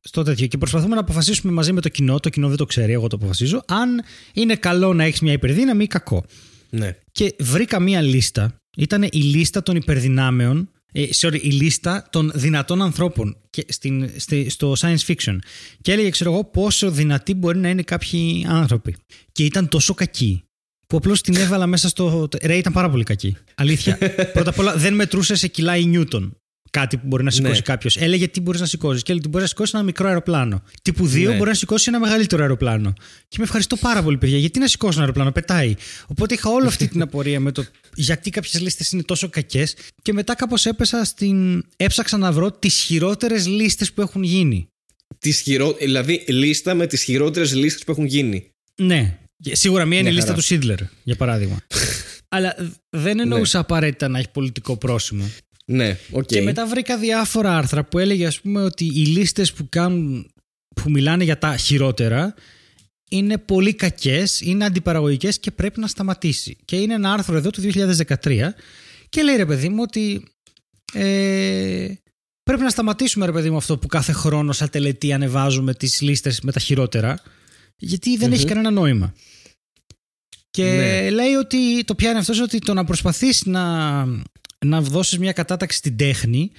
στο 0.00 0.22
τέτοιο. 0.22 0.46
Και 0.46 0.58
προσπαθούμε 0.58 0.94
να 0.94 1.00
αποφασίσουμε 1.00 1.52
μαζί 1.52 1.72
με 1.72 1.80
το 1.80 1.88
κοινό, 1.88 2.20
το 2.20 2.28
κοινό 2.28 2.48
δεν 2.48 2.56
το 2.56 2.64
ξέρει, 2.64 2.92
εγώ 2.92 3.06
το 3.06 3.16
αποφασίζω, 3.16 3.62
αν 3.66 4.02
είναι 4.32 4.54
καλό 4.54 4.94
να 4.94 5.04
έχεις 5.04 5.20
μια 5.20 5.32
υπερδύναμη 5.32 5.84
ή 5.84 5.86
κακό. 5.86 6.24
Ναι. 6.70 6.96
Και 7.12 7.34
βρήκα 7.38 7.80
μια 7.80 8.00
λίστα. 8.00 8.60
Ήταν 8.76 9.02
η 9.02 9.18
λίστα 9.18 9.62
των 9.62 9.76
υπερδυνάμεων 9.76 10.58
ε, 10.58 10.77
sorry, 10.94 11.40
η 11.42 11.50
λίστα 11.50 12.08
των 12.10 12.30
δυνατών 12.34 12.82
ανθρώπων 12.82 13.36
και 13.50 13.66
στην, 13.68 14.10
στο 14.48 14.72
science 14.78 15.06
fiction. 15.06 15.38
Και 15.80 15.92
έλεγε, 15.92 16.10
ξέρω 16.10 16.32
εγώ, 16.32 16.44
πόσο 16.44 16.90
δυνατοί 16.90 17.34
μπορεί 17.34 17.58
να 17.58 17.68
είναι 17.68 17.82
κάποιοι 17.82 18.46
άνθρωποι. 18.48 18.96
Και 19.32 19.44
ήταν 19.44 19.68
τόσο 19.68 19.94
κακοί 19.94 20.42
που 20.86 20.96
απλώς 20.96 21.20
την 21.20 21.36
έβαλα 21.36 21.66
μέσα 21.66 21.88
στο. 21.88 22.28
Ρε, 22.42 22.56
ήταν 22.56 22.72
πάρα 22.72 22.90
πολύ 22.90 23.04
κακή. 23.04 23.36
Αλήθεια. 23.54 23.98
Πρώτα 24.34 24.50
απ' 24.50 24.58
όλα 24.58 24.76
δεν 24.76 24.94
μετρούσε 24.94 25.34
σε 25.34 25.48
κιλά 25.48 25.76
η 25.76 25.84
Νιούτον 25.84 26.37
κάτι 26.70 26.96
που 26.96 27.06
μπορεί 27.06 27.24
να 27.24 27.30
σηκώσει 27.30 27.54
ναι. 27.54 27.60
κάποιος. 27.60 27.96
Έλεγε 27.96 28.28
τι 28.28 28.40
μπορείς 28.40 28.60
να 28.60 28.66
σηκώσεις. 28.66 29.02
Και 29.02 29.10
έλεγε 29.10 29.26
ότι 29.26 29.28
μπορείς 29.28 29.42
να 29.42 29.48
σηκώσεις 29.48 29.74
ένα 29.74 29.82
μικρό 29.82 30.08
αεροπλάνο. 30.08 30.62
Τύπου 30.82 31.06
2 31.06 31.10
ναι. 31.10 31.22
μπορείς 31.22 31.46
να 31.46 31.54
σηκώσεις 31.54 31.86
ένα 31.86 32.00
μεγαλύτερο 32.00 32.42
αεροπλάνο. 32.42 32.92
Και 33.28 33.36
με 33.38 33.44
ευχαριστώ 33.44 33.76
πάρα 33.76 34.02
πολύ, 34.02 34.16
παιδιά. 34.16 34.38
Γιατί 34.38 34.58
να 34.58 34.66
σηκώσει 34.66 34.92
ένα 34.92 35.00
αεροπλάνο, 35.00 35.32
πετάει. 35.32 35.74
Οπότε 36.06 36.34
είχα 36.34 36.50
όλη 36.50 36.66
αυτή 36.66 36.88
την 36.88 37.02
απορία 37.06 37.40
με 37.40 37.52
το 37.52 37.64
γιατί 37.94 38.30
κάποιες 38.30 38.62
λίστες 38.62 38.92
είναι 38.92 39.02
τόσο 39.02 39.28
κακές. 39.28 39.76
Και 40.02 40.12
μετά 40.12 40.34
κάπως 40.34 40.66
έπεσα 40.66 41.04
στην. 41.04 41.64
Έψαξα 41.76 42.16
να 42.16 42.32
βρω 42.32 42.52
τις 42.52 42.74
χειρότερες 42.74 43.46
λίστες 43.46 43.92
που 43.92 44.00
έχουν 44.00 44.22
γίνει. 44.22 44.68
Τις 45.18 45.40
χειρο... 45.40 45.72
Δηλαδή, 45.72 46.24
λίστα 46.28 46.74
με 46.74 46.86
τις 46.86 47.02
χειρότερες 47.02 47.54
λίστες 47.54 47.84
που 47.84 47.90
έχουν 47.90 48.04
γίνει. 48.04 48.50
Ναι. 48.74 49.18
Σίγουρα 49.42 49.84
μία 49.84 49.98
είναι 49.98 50.08
η 50.08 50.12
λίστα 50.12 50.34
του 50.34 50.40
Σίτλερ, 50.40 50.78
για 51.02 51.16
παράδειγμα. 51.16 51.56
Αλλά 52.28 52.56
δεν 52.90 53.20
εννοούσα 53.20 53.58
ναι. 53.58 53.64
απαραίτητα 53.64 54.08
να 54.08 54.18
έχει 54.18 54.30
πολιτικό 54.30 54.76
πρόσημο. 54.76 55.30
Ναι, 55.70 55.98
okay. 56.12 56.26
Και 56.26 56.42
μετά 56.42 56.66
βρήκα 56.66 56.98
διάφορα 56.98 57.56
άρθρα 57.56 57.84
που 57.84 57.98
έλεγε 57.98 58.26
ας 58.26 58.40
πούμε 58.40 58.62
ότι 58.62 58.84
οι 58.84 59.06
λίστες 59.06 59.52
που, 59.52 59.68
κάνουν, 59.68 60.30
που 60.74 60.90
μιλάνε 60.90 61.24
για 61.24 61.38
τα 61.38 61.56
χειρότερα 61.56 62.34
είναι 63.10 63.38
πολύ 63.38 63.74
κακές, 63.74 64.40
είναι 64.40 64.64
αντιπαραγωγικές 64.64 65.38
και 65.38 65.50
πρέπει 65.50 65.80
να 65.80 65.86
σταματήσει. 65.86 66.56
Και 66.64 66.76
είναι 66.76 66.94
ένα 66.94 67.12
άρθρο 67.12 67.36
εδώ 67.36 67.50
του 67.50 67.60
2013 67.60 68.48
και 69.08 69.22
λέει 69.22 69.36
ρε 69.36 69.46
παιδί 69.46 69.68
μου 69.68 69.82
ότι 69.82 70.24
ε, 70.92 71.92
πρέπει 72.42 72.62
να 72.62 72.70
σταματήσουμε 72.70 73.26
ρε 73.26 73.32
παιδί 73.32 73.50
μου 73.50 73.56
αυτό 73.56 73.78
που 73.78 73.86
κάθε 73.86 74.12
χρόνο 74.12 74.52
σαν 74.52 74.70
τελετή 74.70 75.12
ανεβάζουμε 75.12 75.74
τις 75.74 76.00
λίστες 76.00 76.40
με 76.40 76.52
τα 76.52 76.60
χειρότερα 76.60 77.20
γιατί 77.76 78.16
δεν 78.16 78.32
έχει 78.32 78.44
κανένα 78.44 78.70
νόημα. 78.70 79.14
Και 80.50 80.64
ναι. 80.64 81.10
λέει 81.10 81.32
ότι 81.32 81.84
το 81.84 81.94
πιάνει 81.94 82.18
αυτός 82.18 82.40
ότι 82.40 82.58
το 82.58 82.74
να 82.74 82.84
προσπαθήσει 82.84 83.50
να 83.50 84.04
να 84.66 84.82
δώσεις 84.82 85.18
μια 85.18 85.32
κατάταξη 85.32 85.78
στην 85.78 85.96
τέχνη 85.96 86.50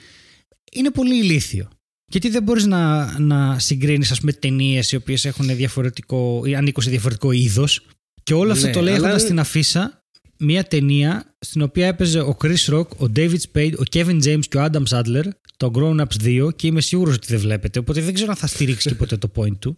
είναι 0.72 0.92
πολύ 0.92 1.16
ηλίθιο. 1.16 1.70
Γιατί 2.12 2.30
δεν 2.30 2.44
μπορείς 2.44 2.66
να, 2.66 3.20
να 3.20 3.60
συγκρίνεις 3.60 4.12
ας 4.12 4.20
πούμε 4.20 4.34
ταινίες 4.34 4.92
οι 4.92 4.96
οποίες 4.96 5.26
έχουν 5.26 5.56
διαφορετικό 5.56 6.42
ή 6.46 6.56
ανήκουν 6.56 6.84
σε 6.84 6.90
διαφορετικό 6.90 7.32
είδος 7.32 7.86
και 8.24 8.34
όλο 8.34 8.52
αυτό 8.52 8.68
ναι, 8.68 8.74
το 8.74 8.82
λέει 8.82 8.94
αλλά... 8.94 9.08
έχοντας 9.08 9.26
την 9.26 9.40
αφίσα 9.40 10.04
μια 10.38 10.64
ταινία 10.64 11.36
στην 11.40 11.62
οποία 11.62 11.88
έπαιζε 11.88 12.20
ο 12.20 12.38
Chris 12.42 12.66
Rock, 12.74 12.88
ο 12.88 13.12
David 13.16 13.38
Spade, 13.52 13.74
ο 13.78 13.84
Kevin 13.92 14.24
James 14.24 14.46
και 14.50 14.58
ο 14.58 14.66
Adam 14.72 14.84
Sandler 14.90 15.24
το 15.58 15.72
Grown 15.76 16.00
Ups 16.00 16.48
2 16.48 16.56
και 16.56 16.68
είμαι 16.68 16.82
σίγουρος 16.82 17.16
ότι 17.16 17.28
δεν 17.28 17.40
βλέπετε 17.40 17.80
οπότε 17.80 18.02
δεν 18.02 18.14
ξέρω 18.14 18.32
αν 18.32 18.38
θα 18.38 18.48
στηρίξει 18.48 18.90
και 18.90 18.96
ποτέ 18.96 19.18
το 19.18 19.32
point 19.36 19.58
του 19.60 19.78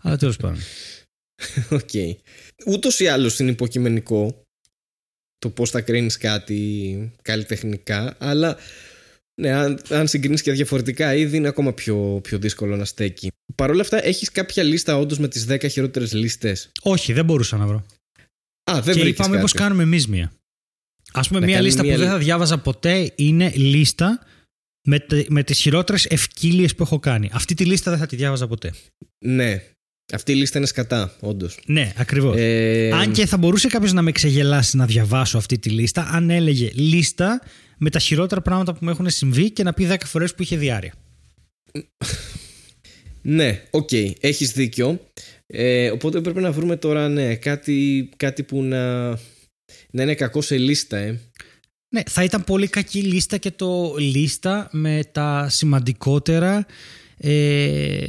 αλλά 0.00 0.16
τέλος 0.16 0.36
πάντων. 0.36 0.58
OK. 1.70 1.78
Okay. 1.92 2.14
Ούτως 2.66 3.00
ή 3.00 3.06
άλλως 3.06 3.38
είναι 3.38 3.50
υποκειμενικό 3.50 4.41
το 5.42 5.50
πώς 5.50 5.70
θα 5.70 5.80
κρίνεις 5.80 6.16
κάτι 6.16 7.12
καλλιτεχνικά 7.22 8.16
αλλά 8.18 8.56
ναι, 9.40 9.52
αν, 9.52 9.78
αν 9.90 10.08
συγκρίνεις 10.08 10.42
και 10.42 10.52
διαφορετικά 10.52 11.14
είδη 11.14 11.36
είναι 11.36 11.48
ακόμα 11.48 11.72
πιο, 11.72 12.20
πιο 12.22 12.38
δύσκολο 12.38 12.76
να 12.76 12.84
στέκει. 12.84 13.30
Παρ' 13.54 13.70
όλα 13.70 13.80
αυτά 13.80 14.04
έχεις 14.04 14.30
κάποια 14.30 14.62
λίστα 14.62 14.98
όντως 14.98 15.18
με 15.18 15.28
τις 15.28 15.46
10 15.48 15.70
χειρότερες 15.70 16.12
λίστες; 16.12 16.70
Όχι, 16.82 17.12
δεν 17.12 17.24
μπορούσα 17.24 17.56
να 17.56 17.66
βρω. 17.66 17.86
Α, 18.70 18.80
δεν 18.80 18.94
και 18.94 19.08
είπαμε 19.08 19.40
πως 19.40 19.52
κάνουμε 19.52 19.82
εμείς 19.82 20.06
μία. 20.06 20.32
Ας 21.12 21.28
πούμε 21.28 21.40
μια 21.40 21.60
λίστα 21.60 21.82
που 21.82 21.96
δεν 21.96 22.08
θα 22.08 22.18
διάβαζα 22.18 22.58
ποτέ 22.58 23.12
είναι 23.16 23.52
λίστα 23.54 24.26
με, 24.86 25.06
με 25.28 25.42
τις 25.42 25.58
χειρότερες 25.58 26.06
ευκύλειες 26.06 26.74
που 26.74 26.82
έχω 26.82 26.98
κάνει. 26.98 27.30
Αυτή 27.32 27.54
τη 27.54 27.64
λίστα 27.64 27.90
δεν 27.90 28.00
θα 28.00 28.06
τη 28.06 28.16
διάβαζα 28.16 28.46
ποτέ. 28.46 28.72
Ναι, 29.24 29.62
αυτή 30.12 30.32
η 30.32 30.34
λίστα 30.34 30.58
είναι 30.58 30.66
σκατά, 30.66 31.16
όντως. 31.20 31.58
Ναι, 31.66 31.92
ακριβώς. 31.96 32.36
Ε... 32.38 32.90
Αν 32.92 33.12
και 33.12 33.26
θα 33.26 33.36
μπορούσε 33.36 33.68
κάποιος 33.68 33.92
να 33.92 34.02
με 34.02 34.12
ξεγελάσει 34.12 34.76
να 34.76 34.86
διαβάσω 34.86 35.38
αυτή 35.38 35.58
τη 35.58 35.70
λίστα, 35.70 36.08
αν 36.12 36.30
έλεγε 36.30 36.70
λίστα 36.74 37.42
με 37.78 37.90
τα 37.90 37.98
χειρότερα 37.98 38.40
πράγματα 38.40 38.72
που 38.72 38.78
μου 38.82 38.90
έχουν 38.90 39.10
συμβεί 39.10 39.50
και 39.50 39.62
να 39.62 39.72
πει 39.72 39.88
10 39.90 39.96
φορές 40.04 40.34
που 40.34 40.42
είχε 40.42 40.56
διάρκεια. 40.56 40.94
ναι, 43.22 43.62
OK, 43.70 43.88
okay, 43.92 44.12
έχεις 44.20 44.52
δίκιο. 44.52 45.00
Ε, 45.46 45.90
οπότε 45.90 46.20
πρέπει 46.20 46.40
να 46.40 46.52
βρούμε 46.52 46.76
τώρα 46.76 47.08
ναι, 47.08 47.34
κάτι, 47.34 48.08
κάτι 48.16 48.42
που 48.42 48.62
να, 48.62 49.08
να 49.90 50.02
είναι 50.02 50.14
κακό 50.14 50.40
σε 50.40 50.58
λίστα. 50.58 50.96
Ε. 50.96 51.20
Ναι, 51.88 52.02
θα 52.10 52.24
ήταν 52.24 52.44
πολύ 52.44 52.66
κακή 52.66 53.00
λίστα 53.00 53.36
και 53.36 53.50
το 53.50 53.94
λίστα 53.98 54.68
με 54.72 55.00
τα 55.12 55.46
σημαντικότερα 55.50 56.66
ε, 57.16 58.04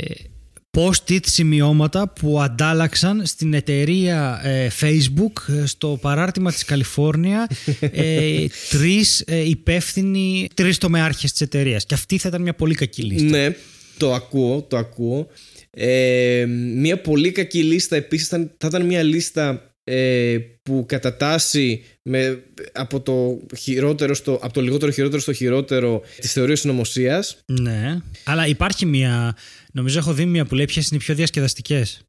post-it 0.77 1.19
σημειώματα 1.25 2.09
που 2.09 2.41
αντάλλαξαν 2.41 3.25
στην 3.25 3.53
εταιρεία 3.53 4.41
ε, 4.43 4.67
Facebook 4.81 5.53
ε, 5.61 5.65
στο 5.65 5.97
παράρτημα 6.01 6.51
της 6.51 6.65
Καλιφόρνια 6.65 7.47
ε, 7.79 8.45
τρεις 8.69 9.23
ε, 9.27 9.49
υπεύθυνοι, 9.49 10.47
τρεις 10.53 10.77
τομεάρχες 10.77 11.31
της 11.31 11.41
εταιρείας. 11.41 11.85
Και 11.85 11.93
αυτή 11.93 12.17
θα 12.17 12.27
ήταν 12.27 12.41
μια 12.41 12.53
πολύ 12.53 12.75
κακή 12.75 13.01
λίστα. 13.01 13.37
Ναι, 13.37 13.55
το 13.97 14.13
ακούω, 14.13 14.61
το 14.61 14.77
ακούω. 14.77 15.27
Ε, 15.69 16.45
μια 16.75 17.01
πολύ 17.01 17.31
κακή 17.31 17.63
λίστα 17.63 17.95
επίσης 17.95 18.27
θα, 18.27 18.37
θα 18.57 18.67
ήταν 18.67 18.85
μια 18.85 19.03
λίστα 19.03 19.73
ε, 19.83 20.37
που 20.63 20.85
κατατάσσει 20.87 21.83
με, 22.01 22.43
από, 22.71 23.01
το 23.01 23.41
χειρότερο 23.57 24.13
στο, 24.13 24.39
από 24.41 24.53
το 24.53 24.61
λιγότερο 24.61 24.91
χειρότερο 24.91 25.21
στο 25.21 25.33
χειρότερο 25.33 26.01
της 26.19 26.31
θεωρίας 26.31 26.59
συνωμοσίας. 26.59 27.37
Ναι. 27.45 27.97
Αλλά 28.23 28.47
υπάρχει 28.47 28.85
μια. 28.85 29.35
Νομίζω 29.75 29.99
έχω 29.99 30.13
δει 30.13 30.25
μια 30.25 30.45
που 30.45 30.55
λέει 30.55 30.65
ποιες 30.65 30.87
είναι 30.87 30.99
οι 31.01 31.03
πιο 31.03 31.15
διασκεδαστικές. 31.15 32.01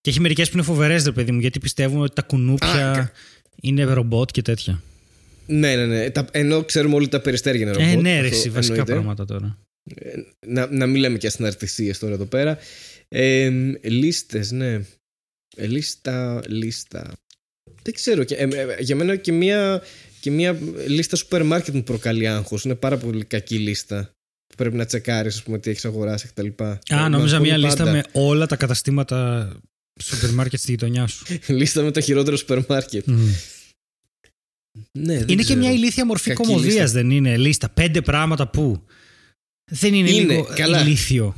Και 0.00 0.10
έχει 0.10 0.20
μερικές 0.20 0.48
που 0.50 0.56
είναι 0.56 0.66
φοβερές, 0.66 1.04
ρε 1.04 1.12
παιδί 1.12 1.32
μου, 1.32 1.40
γιατί 1.40 1.58
πιστεύουμε 1.58 2.02
ότι 2.02 2.14
τα 2.14 2.22
κουνούπια 2.22 3.12
είναι 3.60 3.82
ρομπότ 3.82 4.30
και 4.30 4.42
τέτοια. 4.42 4.82
Ναι, 5.46 5.76
ναι, 5.76 5.86
ναι. 5.86 6.10
Τα, 6.10 6.26
ενώ 6.30 6.64
ξέρουμε 6.64 6.94
όλοι 6.94 7.08
τα 7.08 7.20
περιστέρια 7.20 7.60
είναι 7.60 7.70
ρομπότ. 7.70 7.92
Ε, 7.92 7.96
ναι, 7.96 8.20
ρε, 8.20 8.28
βασικά 8.28 8.58
εννοείται. 8.58 8.84
πράγματα 8.84 9.24
τώρα. 9.24 9.58
Ε, 9.94 10.12
να, 10.46 10.66
να 10.66 10.86
μην 10.86 11.00
λέμε 11.00 11.18
και 11.18 11.26
αστυναρτησίε 11.26 11.94
τώρα 11.94 12.14
εδώ 12.14 12.24
πέρα. 12.24 12.58
Ε, 13.08 13.50
Λίστες, 13.82 14.50
ναι. 14.50 14.80
Ε, 15.56 15.66
λίστα, 15.66 16.42
λίστα. 16.46 17.12
Δεν 17.82 17.94
ξέρω. 17.94 18.24
Και, 18.24 18.34
ε, 18.34 18.44
ε, 18.44 18.76
για 18.80 18.96
μένα 18.96 19.16
και 19.16 19.32
μια, 19.32 19.82
και 20.20 20.30
μια 20.30 20.58
λίστα 20.86 21.16
σούπερ 21.16 21.44
μάρκετ 21.44 21.74
μου 21.74 21.82
προκαλεί 21.82 22.28
άγχος. 22.28 22.64
Είναι 22.64 22.74
πάρα 22.74 22.96
πολύ 22.96 23.24
κακή 23.24 23.58
λίστα. 23.58 24.10
Που 24.50 24.56
πρέπει 24.56 24.76
να 24.76 24.84
τσεκάρεις, 24.84 25.36
ας 25.36 25.42
πούμε, 25.42 25.58
τι 25.58 25.70
έχεις 25.70 25.84
αγοράσει 25.84 26.28
κτλ. 26.28 26.48
Α, 26.94 27.08
νόμιζα 27.08 27.38
μια 27.38 27.56
λίστα 27.56 27.90
με 27.90 28.04
όλα 28.12 28.46
τα 28.46 28.56
καταστήματα 28.56 29.50
σούπερ 30.02 30.30
μάρκετ 30.30 30.60
στη 30.60 30.70
γειτονιά 30.70 31.06
σου. 31.06 31.24
λίστα 31.58 31.82
με 31.82 31.90
τα 31.90 32.00
χειρότερα 32.00 32.36
σούπερ 32.36 32.58
μάρκετ. 32.68 33.04
Mm. 33.08 33.12
Ναι, 34.98 35.12
είναι 35.12 35.24
ξέρω. 35.24 35.42
και 35.42 35.56
μια 35.56 35.72
ηλίθια 35.72 36.06
μορφή 36.06 36.32
κομμωδίας, 36.32 36.92
δεν 36.92 37.10
είναι. 37.10 37.36
Λίστα. 37.36 37.68
Πέντε 37.68 38.00
πράγματα 38.00 38.48
που. 38.48 38.84
Δεν 39.70 39.94
είναι, 39.94 40.10
είναι 40.10 40.32
λίγο 40.32 40.48
καλά. 40.54 40.80
ηλίθιο 40.80 41.34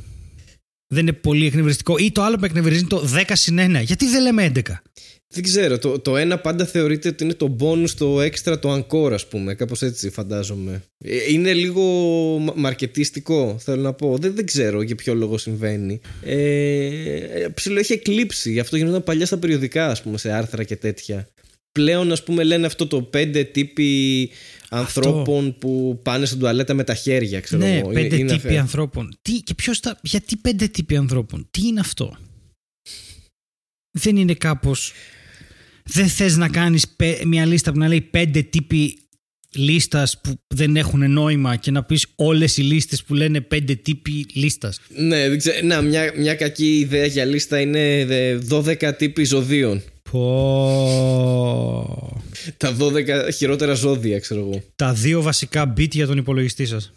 δεν 0.93 1.01
είναι 1.01 1.13
πολύ 1.13 1.45
εκνευριστικό. 1.45 1.97
Ή 1.97 2.11
το 2.11 2.21
άλλο 2.21 2.37
που 2.37 2.45
εκνευρίζει 2.45 2.79
είναι 2.79 2.89
το 2.89 3.09
10 3.27 3.31
συν 3.33 3.59
1. 3.59 3.81
Γιατί 3.83 4.07
δεν 4.07 4.21
λέμε 4.21 4.51
11. 4.55 4.61
Δεν 5.27 5.43
ξέρω. 5.43 5.77
Το, 5.77 5.99
το 5.99 6.17
ένα 6.17 6.37
πάντα 6.37 6.65
θεωρείται 6.65 7.09
ότι 7.09 7.23
είναι 7.23 7.33
το 7.33 7.55
bonus, 7.59 7.89
το 7.89 8.21
extra, 8.21 8.59
το 8.59 8.73
encore, 8.73 9.11
ας 9.11 9.27
πούμε. 9.27 9.53
Κάπως 9.53 9.81
έτσι 9.81 10.09
φαντάζομαι. 10.09 10.83
Ε, 10.97 11.31
είναι 11.31 11.53
λίγο 11.53 11.83
μαρκετιστικό, 12.55 13.57
θέλω 13.59 13.81
να 13.81 13.93
πω. 13.93 14.17
Δεν, 14.17 14.35
δεν 14.35 14.45
ξέρω 14.45 14.81
για 14.81 14.95
ποιο 14.95 15.13
λόγο 15.13 15.37
συμβαίνει. 15.37 16.01
Ε, 16.23 17.47
ψηλό 17.53 17.79
έχει 17.79 17.93
εκλείψει. 17.93 18.59
Αυτό 18.59 18.77
γινόταν 18.77 19.03
παλιά 19.03 19.25
στα 19.25 19.37
περιοδικά, 19.37 19.87
ας 19.87 20.01
πούμε, 20.01 20.17
σε 20.17 20.31
άρθρα 20.31 20.63
και 20.63 20.75
τέτοια. 20.75 21.27
Πλέον, 21.71 22.11
ας 22.11 22.23
πούμε, 22.23 22.43
λένε 22.43 22.65
αυτό 22.65 22.87
το 22.87 23.01
πέντε 23.01 23.43
τύποι 23.43 24.29
ανθρώπων 24.73 25.57
που 25.57 25.99
πάνε 26.03 26.25
στην 26.25 26.39
τουαλέτα 26.39 26.73
με 26.73 26.83
τα 26.83 26.93
χέρια, 26.93 27.39
ξέρω 27.39 27.61
ναι, 27.61 27.77
εγώ. 27.77 27.89
πέντε 27.89 28.15
είναι 28.15 28.37
τύποι 28.37 28.57
ανθρώπων. 28.57 29.17
Τι, 29.21 29.31
και 29.31 29.53
ποιος 29.53 29.79
τα, 29.79 29.99
γιατί 30.01 30.37
πέντε 30.37 30.67
τύποι 30.67 30.95
ανθρώπων, 30.95 31.47
τι 31.51 31.67
είναι 31.67 31.79
αυτό; 31.79 32.17
Δεν 33.91 34.15
είναι 34.15 34.33
κάπως... 34.33 34.93
Δεν 35.85 36.07
θες 36.07 36.37
να 36.37 36.49
κάνεις 36.49 36.95
μια 37.25 37.45
λίστα 37.45 37.71
που 37.71 37.77
να 37.77 37.87
λέει 37.87 38.01
πέντε 38.01 38.41
τύποι 38.41 38.97
λίστας 39.55 40.21
που 40.21 40.33
δεν 40.55 40.75
έχουν 40.75 41.11
νόημα 41.11 41.55
και 41.55 41.71
να 41.71 41.83
πεις 41.83 42.05
όλες 42.15 42.57
οι 42.57 42.61
λίστες 42.61 43.03
που 43.03 43.13
λένε 43.13 43.41
πέντε 43.41 43.75
τύποι 43.75 44.25
λίστας; 44.33 44.79
Ναι, 44.95 45.29
δεν 45.29 45.37
ξέρω. 45.37 45.65
Να, 45.65 45.81
μια, 45.81 46.13
μια 46.17 46.35
κακή 46.35 46.79
ιδέα 46.79 47.05
για 47.05 47.25
λίστα 47.25 47.59
είναι 47.59 48.05
12 48.49 48.93
τύποι 48.97 49.23
ζωδίων. 49.23 49.81
Πω. 50.13 52.09
Τα 52.57 52.75
12 52.79 53.29
χειρότερα 53.33 53.73
ζώδια, 53.73 54.19
ξέρω 54.19 54.39
εγώ. 54.41 54.63
Τα 54.75 54.93
δύο 54.93 55.21
βασικά 55.21 55.73
beat 55.77 55.89
για 55.89 56.07
τον 56.07 56.17
υπολογιστή 56.17 56.65
σας. 56.65 56.93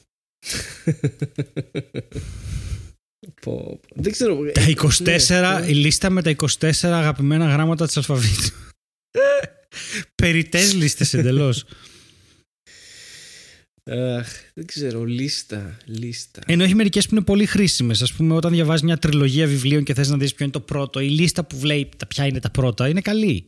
Πω. 3.40 3.80
Δεν 3.94 4.12
ξέρω. 4.12 4.38
Τα 4.52 4.62
24, 4.62 5.60
ναι, 5.60 5.66
η 5.66 5.74
λίστα 5.74 6.10
με 6.10 6.22
τα 6.22 6.34
24 6.36 6.70
αγαπημένα 6.82 7.46
γράμματα 7.46 7.86
της 7.86 7.96
αλφαβήτου. 7.96 8.48
Περιτές 10.22 10.74
λίστες 10.74 11.14
εντελώς. 11.14 11.64
Αχ, 13.90 14.28
δεν 14.54 14.66
ξέρω, 14.66 15.04
λίστα, 15.04 15.76
λίστα. 15.84 16.40
Ενώ 16.46 16.64
έχει 16.64 16.74
μερικές 16.74 17.06
που 17.08 17.14
είναι 17.14 17.24
πολύ 17.24 17.46
χρήσιμες. 17.46 18.02
Α 18.02 18.06
πούμε, 18.16 18.34
όταν 18.34 18.52
διαβάζεις 18.52 18.82
μια 18.82 18.96
τριλογία 18.96 19.46
βιβλίων 19.46 19.84
και 19.84 19.94
θες 19.94 20.08
να 20.08 20.16
δεις 20.16 20.34
ποιο 20.34 20.44
είναι 20.44 20.54
το 20.54 20.60
πρώτο, 20.60 21.00
η 21.00 21.08
λίστα 21.08 21.44
που 21.44 21.58
βλέπει 21.58 21.96
ποια 22.08 22.26
είναι 22.26 22.40
τα 22.40 22.50
πρώτα 22.50 22.88
είναι 22.88 23.00
καλή. 23.00 23.44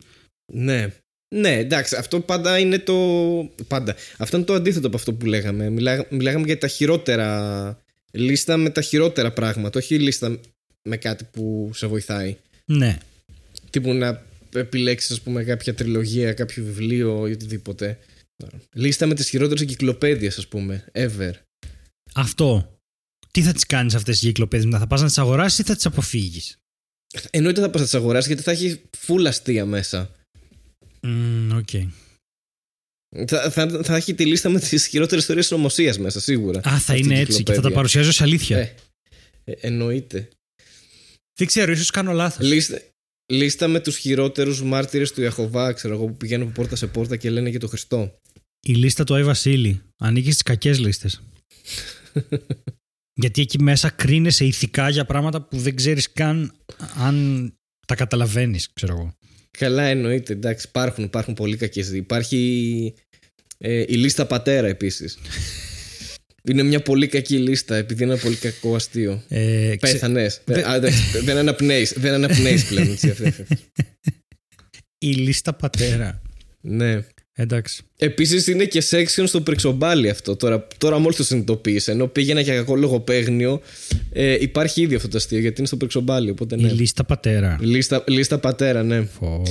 Ναι. 0.53 0.93
Ναι, 1.34 1.59
εντάξει, 1.59 1.97
αυτό 1.97 2.20
πάντα 2.20 2.59
είναι 2.59 2.78
το. 2.78 2.95
Πάντα. 3.68 3.95
Αυτό 4.16 4.36
είναι 4.36 4.47
το 4.47 4.55
αντίθετο 4.55 4.86
από 4.86 4.97
αυτό 4.97 5.12
που 5.12 5.26
λέγαμε. 5.26 5.70
Μιλά... 5.70 6.07
Μιλάγαμε 6.11 6.47
για 6.47 6.59
τα 6.59 6.68
χειρότερα. 6.68 7.78
Λίστα 8.11 8.57
με 8.57 8.70
τα 8.70 8.80
χειρότερα 8.80 9.32
πράγματα, 9.32 9.78
όχι 9.78 9.99
λίστα 9.99 10.41
με 10.82 10.97
κάτι 10.97 11.24
που 11.32 11.70
σε 11.74 11.86
βοηθάει. 11.86 12.36
Ναι. 12.64 12.99
Τύπου 13.70 13.93
να 13.93 14.22
επιλέξεις, 14.55 15.11
ας 15.11 15.20
πούμε, 15.20 15.45
κάποια 15.45 15.74
τριλογία, 15.74 16.32
κάποιο 16.32 16.64
βιβλίο 16.64 17.26
ή 17.26 17.32
οτιδήποτε. 17.32 17.99
Λίστα 18.72 19.07
με 19.07 19.14
τις 19.14 19.28
χειρότερες 19.28 19.62
εγκυκλοπαίδειες, 19.62 20.39
ας 20.39 20.49
πούμε, 20.49 20.84
ever. 20.93 21.32
Αυτό. 22.14 22.78
Τι 23.30 23.43
θα 23.43 23.53
τις 23.53 23.66
κάνεις 23.66 23.95
αυτές 23.95 24.22
οι 24.22 24.26
εγκυκλοπαίδειες, 24.26 24.78
θα 24.78 24.86
πας 24.86 25.01
να 25.01 25.07
τις 25.07 25.18
αγοράσεις 25.18 25.59
ή 25.59 25.62
θα 25.62 25.74
τις 25.74 25.86
αποφύγεις; 25.86 26.59
Εννοείται 27.30 27.61
θα 27.61 27.70
πας 27.70 27.80
να 27.80 27.86
τις 27.86 27.95
αγοράσεις 27.95 28.26
γιατί 28.26 28.43
θα 28.43 28.51
έχει 28.51 28.82
full 29.07 29.24
αστεία 29.26 29.66
μέσα. 29.66 30.11
Mm, 31.03 31.62
okay. 31.62 31.89
Θα, 33.26 33.51
θα, 33.51 33.82
θα, 33.82 33.97
έχει 33.97 34.14
τη 34.14 34.26
λίστα 34.26 34.49
με 34.49 34.59
τις 34.61 34.86
χειρότερες 34.86 35.20
ιστορίες 35.20 35.51
νομοσίας 35.51 35.99
μέσα, 35.99 36.20
σίγουρα. 36.20 36.61
Α, 36.68 36.78
θα 36.78 36.97
είναι 36.97 37.18
έτσι 37.18 37.43
και 37.43 37.53
θα 37.53 37.61
τα 37.61 37.70
παρουσιάζω 37.70 38.11
ω 38.11 38.24
αλήθεια. 38.24 38.59
Ε, 38.59 38.74
ε, 39.45 39.53
εννοείται. 39.61 40.28
Δεν 41.39 41.47
ξέρω, 41.47 41.72
ίσως 41.72 41.91
κάνω 41.91 42.12
λάθος. 42.12 42.47
Λίστα, 42.47 42.80
λίστα 43.32 43.68
με 43.68 43.80
τους 43.80 43.97
χειρότερους 43.97 44.62
μάρτυρες 44.62 45.12
του 45.12 45.22
Ιαχοβά, 45.22 45.72
ξέρω 45.72 45.95
εγώ, 45.95 46.07
που 46.07 46.16
πηγαίνουν 46.16 46.47
από 46.47 46.55
πόρτα 46.61 46.76
σε 46.76 46.86
πόρτα 46.86 47.16
και 47.16 47.30
λένε 47.30 47.49
για 47.49 47.61
τον 47.61 47.68
Χριστό. 47.68 48.18
Η 48.66 48.72
λίστα 48.72 49.04
του 49.04 49.14
Άι 49.14 49.24
Βασίλη. 49.24 49.82
Ανήκει 49.98 50.30
στις 50.30 50.42
κακές 50.42 50.78
λίστες. 50.78 51.22
Γιατί 53.20 53.40
εκεί 53.40 53.62
μέσα 53.62 53.90
κρίνεσαι 53.90 54.44
ηθικά 54.44 54.88
για 54.88 55.04
πράγματα 55.04 55.42
που 55.42 55.59
δεν 55.59 55.76
ξέρεις 55.76 56.12
καν 56.12 56.52
αν 56.96 57.52
τα 57.86 57.94
καταλαβαίνεις, 57.94 58.72
ξέρω 58.72 58.94
εγώ. 58.94 59.12
Καλά, 59.59 59.82
εννοείται. 59.82 60.32
Εντάξει, 60.32 60.66
υπάρχουν, 60.68 61.04
υπάρχουν 61.04 61.34
πολύ 61.34 61.56
κακές. 61.56 61.90
Υπάρχει 61.92 62.94
ε, 63.59 63.80
η 63.88 63.94
λίστα 63.94 64.26
πατέρα 64.26 64.66
επίσης. 64.66 65.18
Είναι 66.48 66.62
μια 66.62 66.82
πολύ 66.82 67.06
κακή 67.06 67.36
λίστα 67.36 67.76
επειδή 67.76 68.02
είναι 68.02 68.12
ένα 68.12 68.22
πολύ 68.22 68.36
κακό 68.36 68.74
αστείο. 68.74 69.22
Ε, 69.28 69.74
Πέθανες. 69.80 70.40
δεν 71.24 71.36
αναπνέεις. 71.36 71.92
Δεν 71.96 72.12
αναπνέεις 72.12 72.64
πλέον. 72.64 72.88
Η 74.98 75.12
λίστα 75.12 75.52
πατέρα. 75.52 76.22
Ναι. 76.61 77.04
Εντάξει. 77.41 77.82
Επίσης 77.97 78.47
είναι 78.47 78.64
και 78.64 78.82
section 78.91 79.24
στο 79.26 79.41
πριξομπάλι 79.41 80.09
αυτό. 80.09 80.36
Τώρα, 80.36 80.66
τώρα 80.78 80.99
μόλις 80.99 81.16
το 81.16 81.24
συνειδητοποίησε. 81.24 81.91
Ενώ 81.91 82.07
πήγαινα 82.07 82.41
για 82.41 82.55
κακό 82.55 82.76
λογοπαίγνιο, 82.76 83.61
ε, 84.12 84.36
υπάρχει 84.41 84.80
ήδη 84.80 84.95
αυτό 84.95 85.09
το 85.09 85.16
αστείο 85.16 85.39
γιατί 85.39 85.55
είναι 85.59 85.66
στο 85.66 85.76
πριξομπάλι. 85.76 86.30
Οπότε, 86.30 86.57
ναι. 86.57 86.68
Η 86.68 86.70
λίστα 86.70 87.05
πατέρα. 87.05 87.59
Λίστα, 87.61 88.05
λίστα 88.07 88.39
πατέρα, 88.39 88.82
ναι. 88.82 89.03
Φω... 89.05 89.43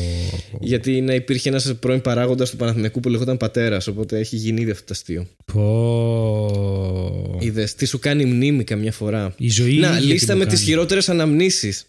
Γιατί 0.59 1.01
ναι, 1.01 1.13
υπήρχε 1.13 1.49
ένας 1.49 1.75
πρώην 1.79 2.01
παράγοντας 2.01 2.49
του 2.49 2.57
Παναθηνικού 2.57 2.99
που 2.99 3.09
λεγόταν 3.09 3.37
πατέρας. 3.37 3.87
Οπότε 3.87 4.19
έχει 4.19 4.35
γίνει 4.35 4.61
ήδη 4.61 4.71
αυτό 4.71 4.83
το 4.85 4.93
αστείο. 4.93 5.27
Πω. 5.53 7.37
Είδες 7.39 7.75
τι 7.75 7.85
σου 7.85 7.99
κάνει 7.99 8.25
μνήμη 8.25 8.63
καμιά 8.63 8.91
φορά. 8.91 9.33
Η 9.37 9.49
ζωή 9.49 9.75
Να, 9.75 9.99
λίστα 9.99 10.35
με 10.35 10.45
τις 10.45 10.61
χειρότερες 10.61 11.09
αναμνήσεις. 11.09 11.85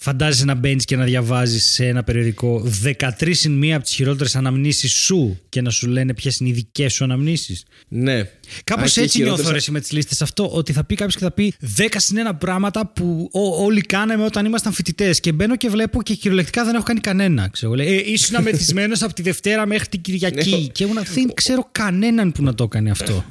Φαντάζεσαι 0.00 0.44
να 0.44 0.54
μπαίνεις 0.54 0.84
και 0.84 0.96
να 0.96 1.04
διαβάζεις 1.04 1.64
σε 1.64 1.86
ένα 1.86 2.02
περιοδικό 2.04 2.68
13 2.84 3.30
συν 3.30 3.52
μία 3.52 3.76
από 3.76 3.84
τις 3.84 3.94
χειρότερες 3.94 4.36
αναμνήσεις 4.36 4.92
σου 4.92 5.40
και 5.48 5.60
να 5.60 5.70
σου 5.70 5.86
λένε 5.88 6.14
ποιες 6.14 6.38
είναι 6.38 6.48
οι 6.48 6.52
δικές 6.52 6.92
σου 6.92 7.04
αναμνήσεις. 7.04 7.64
Ναι. 7.88 8.30
Κάπως 8.64 8.96
έτσι 8.96 9.16
χειρότερες... 9.16 9.44
νιώθω 9.44 9.66
ρε 9.66 9.72
με 9.72 9.80
τις 9.80 9.92
λίστες 9.92 10.22
αυτό, 10.22 10.50
ότι 10.52 10.72
θα 10.72 10.84
πει 10.84 10.94
κάποιος 10.94 11.14
και 11.14 11.24
θα 11.24 11.30
πει 11.30 11.54
10 11.76 11.86
συν 11.96 12.16
ένα 12.16 12.34
πράγματα 12.34 12.86
που 12.86 13.28
ό, 13.32 13.64
όλοι 13.64 13.80
κάναμε 13.80 14.24
όταν 14.24 14.44
ήμασταν 14.44 14.72
φοιτητές. 14.72 15.20
Και 15.20 15.32
μπαίνω 15.32 15.56
και 15.56 15.68
βλέπω 15.68 16.02
και 16.02 16.14
κυριολεκτικά 16.14 16.64
δεν 16.64 16.74
έχω 16.74 16.84
κάνει 16.84 17.00
κανένα. 17.00 17.48
Ξέρω, 17.48 17.74
λέει, 17.74 17.86
ε, 17.86 18.10
ήσουν 18.10 18.36
αμεθυσμένος 18.36 19.02
από 19.02 19.14
τη 19.14 19.22
Δευτέρα 19.22 19.66
μέχρι 19.66 19.88
την 19.88 20.00
Κυριακή. 20.00 20.50
Ναι. 20.50 20.56
και 20.56 20.84
ήμουν, 20.84 20.98
δεν 21.14 21.34
ξέρω 21.34 21.68
κανέναν 21.72 22.32
που 22.32 22.42
να 22.42 22.54
το 22.54 22.64
έκανε 22.64 22.90
αυτό. 22.90 23.24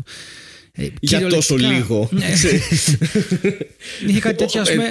Ε, 0.71 0.87
Για 0.99 1.27
τόσο 1.27 1.55
λίγο. 1.55 2.09
Ναι. 2.11 2.25
Είχε 4.07 4.19
κάτι 4.19 4.35
τέτοιο, 4.35 4.61
ας 4.61 4.69
πούμε. 4.71 4.89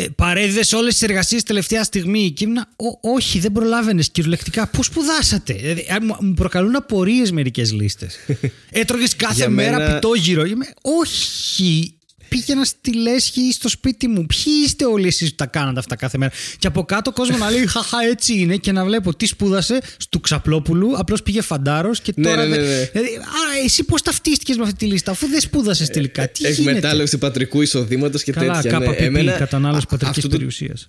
Ε, 0.00 0.08
παρέδιδες 0.08 0.72
όλες 0.72 0.92
τις 0.92 1.02
εργασίες 1.02 1.42
τελευταία 1.42 1.84
στιγμή. 1.84 2.30
Και 2.30 2.44
ήμουν, 2.44 2.64
όχι, 3.00 3.38
δεν 3.38 3.52
προλάβαινες 3.52 4.10
κυριολεκτικά. 4.10 4.66
Πώ 4.66 4.82
σπουδάσατε; 4.82 5.52
Δηλαδή, 5.52 5.86
μου 6.20 6.34
προκαλούν 6.34 6.76
απορίες 6.76 7.30
μερικές 7.30 7.72
λίστες. 7.72 8.16
Έτρωγες 8.70 9.16
κάθε 9.16 9.48
μέρα 9.48 9.78
μένα... 9.78 9.94
πιτόγυρο. 9.94 10.44
Είμαι, 10.44 10.66
όχι, 10.82 11.97
πήγαινα 12.28 12.64
στη 12.64 12.94
λέσχη 12.94 13.52
στο 13.52 13.68
σπίτι 13.68 14.08
μου. 14.08 14.26
Ποιοι 14.26 14.52
είστε 14.64 14.84
όλοι 14.84 15.06
εσείς 15.06 15.28
που 15.28 15.34
τα 15.34 15.46
κάνατε 15.46 15.78
αυτά 15.78 15.96
κάθε 15.96 16.18
μέρα; 16.18 16.32
Και 16.58 16.66
από 16.66 16.84
κάτω 16.84 17.10
ο 17.10 17.12
κόσμος 17.12 17.38
να 17.38 17.50
λέει 17.50 17.66
Χαχά, 17.66 17.98
έτσι 18.10 18.38
είναι. 18.38 18.56
Και 18.56 18.72
να 18.72 18.84
βλέπω 18.84 19.14
τι 19.14 19.26
σπούδασε 19.26 19.80
του 20.08 20.20
Ξαπλόπουλου. 20.20 20.98
Απλώς 20.98 21.22
πήγε 21.22 21.40
φαντάρος 21.40 22.00
και 22.00 22.12
ναι, 22.16 22.28
τώρα. 22.28 22.46
Ναι, 22.46 22.56
ναι, 22.56 22.62
ναι. 22.62 22.90
Δηλαδή, 22.92 23.16
α, 23.16 23.64
εσύ 23.64 23.84
πώς 23.84 24.02
ταυτίστηκες 24.02 24.56
με 24.56 24.62
αυτή 24.62 24.74
τη 24.74 24.84
λίστα, 24.84 25.10
αφού 25.10 25.26
δεν 25.26 25.40
σπούδασες 25.40 25.88
τελικά. 25.88 26.28
Τι 26.28 26.46
Εκμετάλλευση 26.46 27.18
πατρικού 27.18 27.62
εισοδήματος 27.62 28.22
και 28.22 28.32
Καλά, 28.32 28.60
τέτοια. 28.60 28.78
Ναι. 28.78 28.86
Εμένα, 28.86 29.32
κατανάλωση 29.32 29.86
πατρικής 29.88 30.26
περιουσίας. 30.26 30.88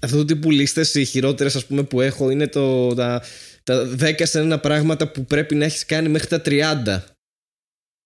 Αυτό 0.00 0.16
το 0.16 0.24
τύπου 0.24 0.50
λίστες, 0.50 0.94
οι 0.94 1.04
χειρότερες 1.04 1.66
που 1.88 2.00
έχω 2.00 2.30
είναι 2.30 2.46
το, 2.46 2.94
τα, 2.94 3.22
τα 3.62 3.88
10 4.00 4.12
σε 4.22 4.38
ένα 4.40 4.58
πράγματα 4.58 5.08
που 5.08 5.24
πρέπει 5.24 5.54
να 5.54 5.64
έχεις 5.64 5.86
κάνει 5.86 6.08
μέχρι 6.08 6.28
τα 6.28 6.42
30 6.44 7.15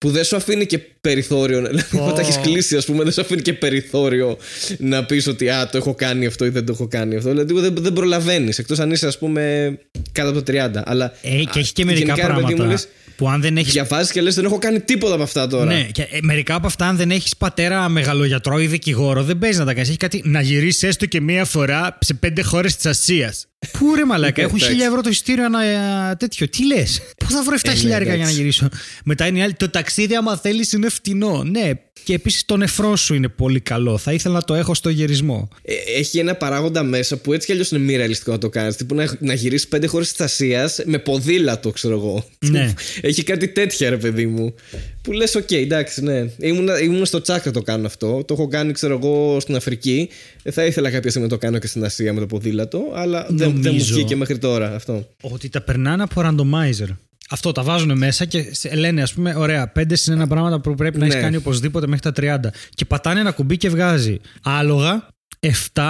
που 0.00 0.10
δεν 0.10 0.24
σου 0.24 0.36
αφήνει 0.36 0.66
και 0.66 0.78
περιθώριο. 0.78 1.58
Oh. 1.58 1.62
Δηλαδή, 1.68 1.98
όταν 1.98 2.18
έχεις 2.18 2.38
κλείσει, 2.38 2.76
ας 2.76 2.84
πούμε, 2.84 3.02
δεν 3.02 3.12
σου 3.12 3.20
αφήνει 3.20 3.42
και 3.42 3.52
περιθώριο 3.52 4.38
να 4.78 5.04
πεις 5.04 5.26
ότι 5.26 5.48
Α, 5.48 5.68
το 5.68 5.76
έχω 5.76 5.94
κάνει 5.94 6.26
αυτό 6.26 6.44
ή 6.44 6.48
δεν 6.48 6.66
το 6.66 6.72
έχω 6.72 6.88
κάνει 6.88 7.16
αυτό. 7.16 7.30
Δηλαδή, 7.30 7.60
δεν, 7.60 7.74
δεν 7.78 7.92
προλαβαίνεις. 7.92 8.58
Εκτός 8.58 8.78
αν 8.78 8.90
είσαι, 8.90 9.06
ας 9.06 9.18
πούμε, 9.18 9.74
κάτω 10.12 10.30
από 10.30 10.42
το 10.42 10.52
30. 10.52 10.82
Αλλά, 10.84 11.12
ε, 11.22 11.42
και 11.50 11.58
έχει 11.58 11.72
και 11.72 11.84
μερικά 11.84 12.14
πράγματα. 12.14 12.64
Μου, 12.64 12.76
που 13.16 13.28
αν 13.28 13.40
δεν 13.40 13.56
έχεις... 13.56 13.72
Διαβάζεις 13.72 14.12
και 14.12 14.20
λες: 14.20 14.34
Δεν 14.34 14.44
έχω 14.44 14.58
κάνει 14.58 14.80
τίποτα 14.80 15.14
από 15.14 15.22
αυτά 15.22 15.46
τώρα. 15.46 15.64
Ναι, 15.64 15.88
και 15.92 16.02
ε, 16.02 16.18
μερικά 16.22 16.54
από 16.54 16.66
αυτά, 16.66 16.86
αν 16.86 16.96
δεν 16.96 17.10
έχεις 17.10 17.36
πατέρα 17.36 17.88
μεγαλογιατρό 17.88 18.58
ή 18.58 18.66
δικηγόρο, 18.66 19.22
δεν 19.22 19.38
παίζει 19.38 19.58
να 19.58 19.64
τα 19.64 19.72
κάνεις. 19.72 19.88
Έχει 19.88 19.98
κάτι 19.98 20.22
να 20.24 20.40
γυρίσεις 20.40 20.82
έστω 20.82 21.06
και 21.06 21.20
μία 21.20 21.44
φορά 21.44 21.98
σε 22.00 22.14
πέντε 22.14 22.42
χώρες 22.42 22.76
της 22.76 22.86
Ασίας. 22.86 23.49
Πού 23.72 23.94
ρε 23.94 24.04
μαλάκα, 24.04 24.42
έχουν 24.42 24.58
χίλια 24.58 24.86
ευρώ 24.86 25.00
το 25.00 25.08
ειστήριο 25.08 25.44
ένα 25.44 25.64
ε, 25.64 26.14
τέτοιο. 26.16 26.48
Τι 26.48 26.66
λες, 26.66 27.00
Πού 27.16 27.30
θα 27.30 27.42
βρω 27.42 27.56
7 27.56 27.60
ε, 27.62 27.68
ναι, 27.68 27.74
χιλιάρικα 27.74 28.14
για 28.14 28.24
να 28.24 28.30
γυρίσω; 28.30 28.68
Μετά 29.04 29.26
είναι 29.26 29.38
η 29.38 29.42
άλλη. 29.42 29.52
Το 29.52 29.68
ταξίδι, 29.68 30.14
άμα 30.14 30.36
θέλεις, 30.36 30.72
είναι 30.72 30.88
φτηνό. 30.88 31.44
Ναι, 31.44 31.72
και 32.04 32.14
επίσης 32.14 32.44
το 32.44 32.56
νεφρό 32.56 32.96
σου 32.96 33.14
είναι 33.14 33.28
πολύ 33.28 33.60
καλό. 33.60 33.98
Θα 33.98 34.12
ήθελα 34.12 34.34
να 34.34 34.42
το 34.42 34.54
έχω 34.54 34.74
στο 34.74 34.88
γυρισμό. 34.88 35.48
Ε, 35.62 35.74
έχει 35.98 36.18
ένα 36.18 36.34
παράγοντα 36.34 36.82
μέσα 36.82 37.16
που 37.16 37.32
έτσι 37.32 37.46
κι 37.46 37.52
αλλιώς 37.52 37.70
είναι 37.70 37.80
μη 37.80 37.96
ρεαλιστικό 37.96 38.30
να 38.30 38.38
το 38.38 38.48
κάνεις. 38.48 38.76
Τύπου 38.76 38.94
να, 38.94 39.16
να 39.20 39.34
γυρίσεις 39.34 39.68
πέντε 39.68 39.86
χώρες 39.86 40.10
της 40.12 40.20
Ασίας 40.20 40.80
με 40.84 40.98
ποδήλατο, 40.98 41.70
ξέρω 41.70 41.94
εγώ. 41.94 42.24
Ναι. 42.38 42.72
έχει 43.00 43.22
κάτι 43.22 43.48
τέτοια, 43.48 43.90
ρε 43.90 43.96
παιδί 43.96 44.26
μου. 44.26 44.54
Που 45.02 45.12
λες, 45.12 45.34
OK, 45.34 45.46
okay, 45.48 45.54
εντάξει, 45.54 46.02
ναι. 46.02 46.30
Ήμουν, 46.38 46.68
ήμουν 46.82 47.04
στο 47.04 47.20
τσακ 47.20 47.40
να 47.40 47.50
το 47.50 47.62
κάνω 47.62 47.86
αυτό. 47.86 48.24
Το 48.24 48.34
έχω 48.34 48.48
κάνει, 48.48 48.72
ξέρω 48.72 48.98
εγώ, 49.02 49.40
στην 49.40 49.56
Αφρική. 49.56 50.08
Θα 50.50 50.64
ήθελα 50.64 50.90
κάποια 50.90 51.10
στιγμή 51.10 51.28
να 51.28 51.34
το 51.34 51.40
κάνω 51.40 51.58
και 51.58 51.66
στην 51.66 51.84
Ασία 51.84 52.12
με 52.12 52.20
το 52.20 52.26
ποδήλατο, 52.26 52.82
αλλά 52.94 53.26
δεν, 53.28 53.49
δεν 53.54 53.74
μου 53.74 53.84
βγήκε 53.84 54.16
μέχρι 54.16 54.38
τώρα 54.38 54.74
αυτό. 54.74 55.08
Ότι 55.20 55.48
τα 55.48 55.60
περνάνε 55.60 56.02
από 56.02 56.20
randomizer. 56.24 56.96
Αυτό 57.30 57.52
τα 57.52 57.62
βάζουν 57.62 57.98
μέσα 57.98 58.24
και 58.24 58.52
λένε, 58.74 59.02
ας 59.02 59.12
πούμε, 59.12 59.34
ωραία, 59.34 59.68
πέντε 59.68 59.96
είναι 60.06 60.16
ένα 60.16 60.26
πράγματα 60.26 60.60
που 60.60 60.74
πρέπει 60.74 60.98
να 60.98 61.04
έχεις 61.04 61.16
ναι. 61.16 61.20
κάνει 61.20 61.36
οπωσδήποτε 61.36 61.86
μέχρι 61.86 62.12
τα 62.12 62.40
30. 62.50 62.52
Και 62.74 62.84
πατάνε 62.84 63.20
ένα 63.20 63.32
κουμπί 63.32 63.56
και 63.56 63.68
βγάζει 63.68 64.20
άλογα 64.42 65.06
7 65.40 65.82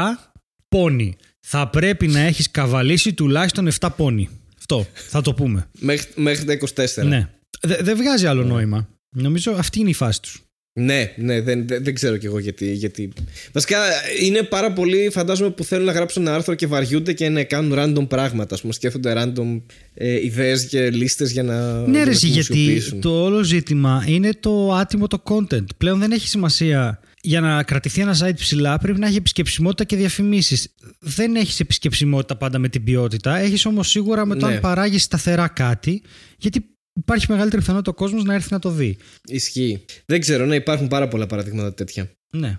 πόνι. 0.69 1.17
Θα 1.41 1.69
πρέπει 1.69 2.07
να 2.07 2.21
έχεις 2.21 2.51
καβαλήσει 2.51 3.13
τουλάχιστον 3.13 3.69
7 3.81 3.89
πόνι. 3.97 4.29
Αυτό 4.59 4.87
θα 4.93 5.21
το 5.21 5.35
πούμε. 5.35 5.69
μέχρι, 5.79 6.09
μέχρι 6.15 6.45
τα 6.45 6.59
24. 7.03 7.05
Ναι. 7.05 7.29
Δεν 7.61 7.97
βγάζει 7.97 8.27
άλλο 8.27 8.45
νόημα. 8.45 8.89
Νομίζω 9.17 9.53
αυτή 9.53 9.81
είναι 9.81 9.91
η 9.91 9.95
φάση 9.95 10.23
τους. 10.23 10.43
Ναι, 10.73 11.13
ναι, 11.17 11.41
δεν, 11.41 11.67
δεν, 11.67 11.95
ξέρω 11.95 12.17
κι 12.17 12.27
εγώ 12.27 12.39
γιατί, 12.39 12.73
γιατί. 12.73 13.13
Βασικά 13.53 13.79
είναι 14.23 14.43
πάρα 14.43 14.73
πολλοί, 14.73 15.11
φαντάζομαι, 15.13 15.51
που 15.51 15.65
θέλουν 15.65 15.85
να 15.85 15.93
γράψουν 15.93 16.27
ένα 16.27 16.35
άρθρο 16.35 16.55
και 16.55 16.67
βαριούνται 16.67 17.13
και 17.13 17.29
να 17.29 17.43
κάνουν 17.43 17.79
random 17.79 18.09
πράγματα. 18.09 18.55
Α 18.55 18.59
πούμε, 18.59 18.73
σκέφτονται 18.73 19.13
random 19.17 19.61
ε, 19.95 20.25
ιδέες 20.25 20.67
και 20.67 20.91
λίστες 20.91 21.33
για 21.33 21.43
να. 21.43 21.87
Ναι, 21.87 22.05
ρε, 22.05 22.11
γιατί 22.13 22.83
το 23.01 23.23
όλο 23.23 23.43
ζήτημα 23.43 24.05
είναι 24.07 24.31
το 24.41 24.73
άτιμο 24.73 25.07
το 25.07 25.23
content. 25.25 25.65
Πλέον 25.77 25.99
δεν 25.99 26.13
έχει 26.13 26.29
σημασία. 26.29 27.01
Για 27.23 27.41
να 27.41 27.63
κρατηθεί 27.63 28.01
ένα 28.01 28.17
site 28.21 28.35
ψηλά 28.35 28.79
πρέπει 28.79 28.99
να 28.99 29.07
έχει 29.07 29.17
επισκεψιμότητα 29.17 29.85
και 29.85 29.97
διαφημίσεις. 29.97 30.75
Δεν 30.99 31.37
έχεις 31.37 31.61
επισκεψιμότητα 31.61 32.37
πάντα 32.37 32.59
με 32.59 32.69
την 32.69 32.85
ποιότητα. 32.85 33.39
Έχεις 33.39 33.67
όμως 33.67 33.89
σίγουρα 33.89 34.27
με 34.27 34.37
το 34.37 34.47
ναι. 34.47 34.55
αν 34.55 34.61
παράγεις 34.61 35.03
σταθερά 35.03 35.49
κάτι. 35.49 36.03
Γιατί 36.39 36.65
υπάρχει 37.01 37.27
μεγαλύτερη 37.29 37.63
πιθανότητα 37.63 37.91
ο 37.91 37.95
κόσμος 37.95 38.25
να 38.25 38.35
έρθει 38.35 38.53
να 38.53 38.59
το 38.59 38.71
δει. 38.71 38.97
Ισχύει. 39.25 39.85
Δεν 40.07 40.21
ξέρω, 40.21 40.47
ναι, 40.47 40.55
υπάρχουν 40.55 40.89
πάρα 40.89 41.09
πολλά 41.09 41.27
παραδείγματα 41.27 41.75
τέτοια. 41.75 42.11
Ναι. 42.33 42.59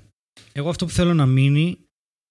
Εγώ 0.51 0.69
αυτό 0.69 0.85
που 0.85 0.91
θέλω 0.91 1.13
να 1.13 1.25
μείνει 1.25 1.77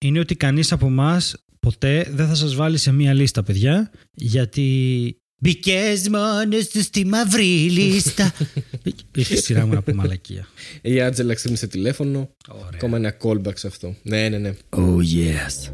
είναι 0.05 0.19
ότι 0.19 0.35
κανείς 0.35 0.73
από 0.73 0.87
εμάς 0.87 1.37
ποτέ 1.61 2.07
δεν 2.11 2.27
θα 2.27 2.35
σας 2.35 2.55
βάλει 2.55 2.79
σε 2.79 2.93
μία 2.93 3.15
λίστα, 3.15 3.43
παιδιά, 3.43 3.91
γιατί. 4.15 5.15
Μπήκε 5.43 5.95
μόνος 6.11 6.69
τους 6.69 6.85
στη 6.85 7.07
μαύρη 7.07 7.71
λίστα. 7.71 8.33
Είχε 9.17 9.37
σειρά 9.37 9.67
μου 9.67 9.75
να 9.75 9.83
πω 9.83 9.95
μαλακία. 9.95 10.49
Η 10.83 11.01
Άτζελα 11.01 11.35
ξύπνησε 11.35 11.67
τηλέφωνο. 11.67 12.31
Ακόμα 12.75 12.97
ένα 12.97 13.17
callback 13.23 13.57
σε 13.57 13.67
αυτό. 13.67 13.97
Ναι, 14.03 14.29
ναι, 14.29 14.39
ναι. 14.39 14.55
Oh, 14.71 14.97
yes. 14.97 15.73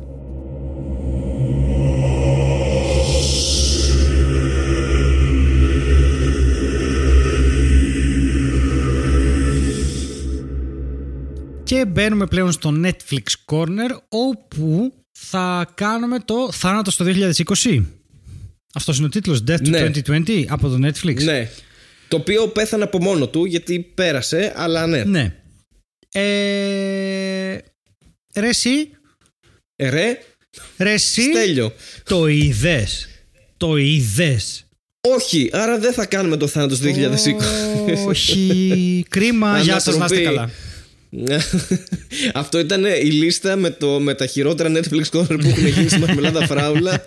Και 11.66 11.84
μπαίνουμε 11.86 12.26
πλέον 12.26 12.52
στο 12.52 12.80
Netflix 12.84 13.22
Corner 13.52 13.98
όπου 14.08 14.92
θα 15.18 15.72
κάνουμε 15.74 16.18
το 16.24 16.52
θάνατος 16.52 16.94
στο 16.94 17.04
2020. 17.64 17.84
Αυτός 18.74 18.96
είναι 18.96 19.06
ο 19.06 19.08
τίτλος 19.08 19.44
Death 19.48 19.54
to 19.54 19.68
ναι. 19.68 19.90
2020 20.06 20.44
από 20.48 20.68
το 20.68 20.86
Netflix. 20.86 21.22
Ναι. 21.22 21.50
Το 22.08 22.16
οποίο 22.16 22.48
πέθανε 22.48 22.84
από 22.84 23.02
μόνο 23.02 23.28
του 23.28 23.44
γιατί 23.44 23.80
πέρασε, 23.80 24.52
αλλά 24.56 24.86
ναι. 24.86 25.04
Ναι. 25.04 25.34
Ε... 26.12 27.58
Ρε 28.34 28.48
εσύ; 28.48 28.90
Ε, 29.76 29.88
ρε. 29.88 30.18
Ρε 30.78 30.92
εσύ; 30.92 31.22
Στέλιο. 31.22 31.72
Το 32.04 32.26
είδες. 32.26 33.08
Το 33.56 33.76
είδες. 33.76 34.66
Όχι, 35.00 35.50
άρα 35.52 35.78
δεν 35.78 35.92
θα 35.92 36.06
κάνουμε 36.06 36.36
το 36.36 36.46
θάνατος 36.46 36.76
στο 36.78 36.86
2020. 36.86 38.06
Όχι. 38.06 39.04
Κρίμα. 39.08 39.60
Γεια 39.60 39.78
σας, 39.78 39.96
να 39.96 40.08
καλά. 40.08 40.50
Αυτό 42.34 42.58
ήταν 42.58 42.84
η 42.84 43.10
λίστα 43.10 43.56
με, 43.56 43.70
το, 43.70 44.00
με 44.00 44.14
τα 44.14 44.26
χειρότερα 44.26 44.72
Netflix 44.74 45.18
corner 45.18 45.38
που 45.40 45.48
έχουν 45.48 45.66
γίνει 45.66 45.88
στη 45.88 45.98
Μαρμελάδα 45.98 46.46
Φράουλα. 46.46 47.04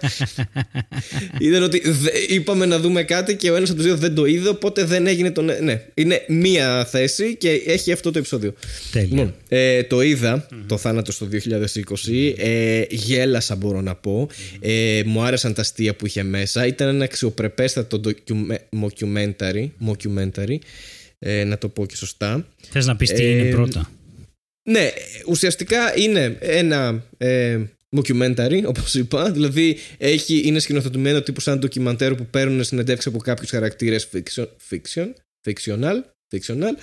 Ήταν 1.39 1.63
ότι 1.63 1.81
είπαμε 2.27 2.65
να 2.65 2.79
δούμε 2.79 3.03
κάτι 3.03 3.35
και 3.35 3.51
ο 3.51 3.55
ένας 3.55 3.69
από 3.69 3.77
τους 3.77 3.87
δύο 3.87 3.97
δεν 3.97 4.15
το 4.15 4.25
είδε, 4.25 4.49
οπότε 4.49 4.83
δεν 4.83 5.07
έγινε 5.07 5.31
το. 5.31 5.41
Ναι, 5.41 5.81
είναι 5.93 6.23
μία 6.27 6.85
θέση 6.85 7.35
και 7.35 7.49
έχει 7.65 7.91
αυτό 7.91 8.11
το 8.11 8.19
επεισόδιο. 8.19 8.53
Τέλεια. 8.91 9.07
Λοιπόν, 9.09 9.33
ε, 9.47 9.83
το 9.83 10.01
είδα 10.01 10.47
το 10.67 10.77
θάνατο 10.77 11.11
στο 11.11 11.27
2020. 11.31 12.33
Ε, 12.37 12.81
γέλασα, 12.89 13.55
μπορώ 13.55 13.81
να 13.81 13.95
πω. 13.95 14.29
Ε, 14.59 15.01
μου 15.05 15.23
άρεσαν 15.23 15.53
τα 15.53 15.61
αστεία 15.61 15.95
που 15.95 16.05
είχε 16.05 16.23
μέσα. 16.23 16.65
Ήταν 16.65 16.87
ένα 16.87 17.03
αξιοπρεπέστατο 17.03 18.01
documentary. 18.05 19.69
documentary 19.85 20.57
ε, 21.19 21.43
να 21.43 21.57
το 21.57 21.69
πω 21.69 21.85
και 21.85 21.95
σωστά. 21.95 22.47
Θες 22.69 22.85
να 22.85 22.95
πεις 22.95 23.11
τι 23.11 23.31
είναι 23.31 23.47
ε, 23.47 23.51
πρώτα; 23.51 23.91
Ναι, 24.63 24.89
ουσιαστικά 25.27 25.97
είναι 25.97 26.37
ένα 26.39 27.03
ε, 27.17 27.59
mockumentary, 27.97 28.61
όπως 28.65 28.93
είπα. 28.93 29.31
Δηλαδή 29.31 29.77
έχει, 29.97 30.41
είναι 30.45 30.59
σκηνοθετημένο 30.59 31.21
τύπου 31.21 31.39
σαν 31.39 31.59
ντοκιμαντέρ 31.59 32.15
που 32.15 32.25
παίρνουν 32.25 32.63
συνεντεύξει 32.63 33.07
από 33.07 33.17
κάποιους 33.17 33.49
χαρακτήρες 33.49 34.09
fiction, 34.13 34.45
fiction, 34.69 35.07
fictional. 35.47 35.95
fictional. 36.31 36.73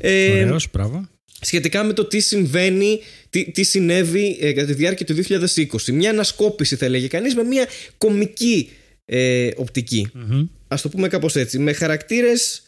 Ε, 0.00 0.42
Ωραίος, 0.42 0.68
μπράβο. 0.72 1.08
Σχετικά 1.40 1.84
με 1.84 1.92
το 1.92 2.04
τι 2.04 2.20
συμβαίνει, 2.20 3.00
τι, 3.30 3.50
τι 3.50 3.62
συνέβη 3.62 4.38
ε, 4.40 4.52
κατά 4.52 4.66
τη 4.66 4.72
διάρκεια 4.72 5.06
του 5.06 5.14
2020. 5.14 5.92
Μια 5.92 6.10
ανασκόπηση 6.10 6.76
θα 6.76 6.84
έλεγε 6.84 7.06
κανείς 7.06 7.34
με 7.34 7.42
μια 7.42 7.66
κομική 7.98 8.70
ε, 9.04 9.48
οπτικη 9.56 10.10
mm 10.14 10.48
Ας 10.68 10.82
το 10.82 10.88
πούμε 10.88 11.08
κάπως 11.08 11.36
έτσι. 11.36 11.58
Με 11.58 11.72
χαρακτήρες 11.72 12.62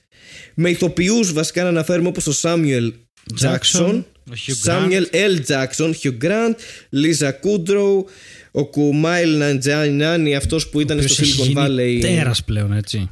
με 0.55 0.71
ηθοποιούς 0.71 1.33
βασικά 1.33 1.63
να 1.63 1.69
αναφέρουμε 1.69 2.09
όπως 2.09 2.27
ο 2.27 2.33
Σάμιουελ 2.33 2.93
Τζάξον 3.35 4.07
Σάμιουελ 4.33 5.09
L. 5.13 5.41
Τζάξον, 5.43 5.95
Hugh 6.03 6.19
Grant, 6.25 6.55
Λίζα 6.91 7.33
Κούντρο, 7.33 8.05
ο 8.51 8.67
Κουμάιλ 8.67 9.37
Ναντζάνι, 9.37 10.35
αυτός 10.37 10.69
που 10.69 10.81
ήταν 10.81 11.09
στο 11.09 11.25
Silicon 11.25 11.57
Valley. 11.59 11.99
Τέρας 12.01 12.45
πλέον, 12.45 12.73
έτσι. 12.73 13.11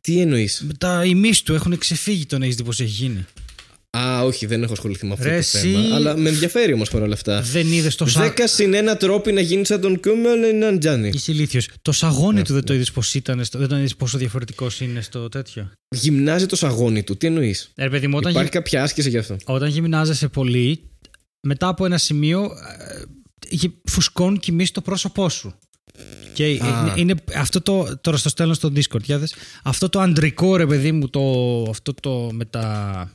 Τι 0.00 0.20
εννοείς; 0.20 0.66
Τα 0.78 1.04
ημείς 1.04 1.42
του 1.42 1.54
έχουν 1.54 1.78
ξεφύγει 1.78 2.26
τον 2.26 2.42
έχεις 2.42 2.54
δει 2.54 2.62
πώς 2.62 2.80
έχει 2.80 2.90
γίνει. 2.90 3.24
Α, 3.96 4.22
όχι, 4.24 4.46
δεν 4.46 4.62
έχω 4.62 4.72
ασχοληθεί 4.72 5.06
με 5.06 5.12
αυτό 5.12 5.24
το 5.24 5.42
θέμα. 5.42 5.94
Αλλά 5.94 6.16
με 6.16 6.28
ενδιαφέρει 6.28 6.72
όμως 6.72 6.90
παρόλα 6.90 7.14
αυτά. 7.14 7.40
Δεν 7.40 7.72
είδες 7.72 7.96
το 7.96 8.06
σαγόνι. 8.06 8.28
Δέκα 8.28 8.48
συν 8.48 8.74
ένα 8.74 8.96
τρόποι 8.96 9.32
να 9.32 9.40
γίνεις 9.40 9.68
σαν 9.68 9.80
τον 9.80 10.00
Κούμελ 10.00 10.56
Ναντζάνι. 10.58 11.10
Είσαι 11.14 11.32
ηλίθιος. 11.32 11.68
Το 11.82 11.92
σαγόνι 11.92 12.42
του 12.42 12.52
δεν 12.52 12.64
το 12.64 12.74
είδες 12.74 12.92
πώ 12.92 13.02
ήταν, 13.14 13.44
στο... 13.44 13.58
δεν 13.58 13.68
το 13.68 13.76
είδες 13.76 13.96
πόσο 13.96 14.18
διαφορετικός 14.18 14.80
είναι 14.80 15.00
στο 15.00 15.28
τέτοιο; 15.28 15.70
Γυμνάζει 15.88 16.46
το 16.46 16.56
σαγόνι 16.56 17.02
του, 17.02 17.16
τι 17.16 17.26
εννοείς; 17.26 17.72
Ε, 17.74 17.84
Υπάρχει 17.84 18.42
γυ... 18.42 18.48
κάποια 18.48 18.82
άσκηση 18.82 19.08
γι' 19.08 19.18
αυτό; 19.18 19.36
Όταν 19.44 19.68
γυμνάζεσαι 19.68 20.28
πολύ, 20.28 20.90
μετά 21.40 21.68
από 21.68 21.84
ένα 21.84 21.98
σημείο 21.98 22.42
ε, 22.42 23.02
είχε 23.48 23.72
φουσκώνει 23.84 24.38
κοιμήσεις 24.38 24.70
το 24.70 24.80
πρόσωπό 24.80 25.28
σου. 25.28 25.58
Και 26.32 26.48
είναι, 26.48 26.92
είναι, 26.96 27.14
αυτό 27.36 27.60
το. 27.60 27.98
Τώρα 28.00 28.16
στο 28.16 28.28
στέλνω 28.28 28.54
στο 28.54 28.72
Discord. 28.74 29.02
Για 29.02 29.18
δες, 29.18 29.34
αυτό 29.64 29.88
το 29.88 30.00
αντρικό 30.00 30.56
ρε 30.56 30.66
παιδί 30.66 30.92
μου, 30.92 31.08
το, 31.08 31.20
αυτό 31.70 31.94
το 31.94 32.30
με 32.32 32.44
τα. 32.44 33.12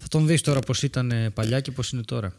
Θα 0.00 0.08
τον 0.08 0.26
δεις 0.26 0.40
τώρα 0.40 0.60
πώς 0.60 0.82
ήταν 0.82 1.32
παλιά 1.34 1.60
και 1.60 1.70
πώς 1.70 1.90
είναι 1.90 2.02
τώρα. 2.02 2.38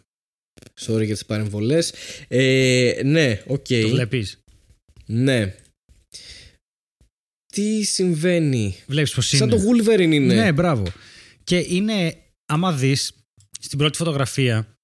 Sorry 0.80 1.05
για 1.05 1.14
τις 1.14 1.26
παρεμβολές. 1.26 1.93
Ε, 2.28 3.01
ναι, 3.03 3.41
OK. 3.47 3.66
Okay. 3.70 3.82
Το 3.82 3.89
βλέπεις. 3.89 4.39
Ναι. 5.05 5.55
Τι 7.45 7.84
συμβαίνει; 7.84 8.76
Βλέπεις 8.88 9.14
πώς 9.14 9.32
είναι. 9.32 9.41
Σαν 9.41 9.49
το 9.49 9.70
Wolverine 9.70 10.12
είναι. 10.12 10.34
Ναι, 10.34 10.51
μπράβο. 10.51 10.86
Και 11.43 11.57
είναι, 11.57 12.18
άμα 12.45 12.74
δεις, 12.74 13.14
στην 13.59 13.78
πρώτη 13.78 13.97
φωτογραφία 13.97 14.76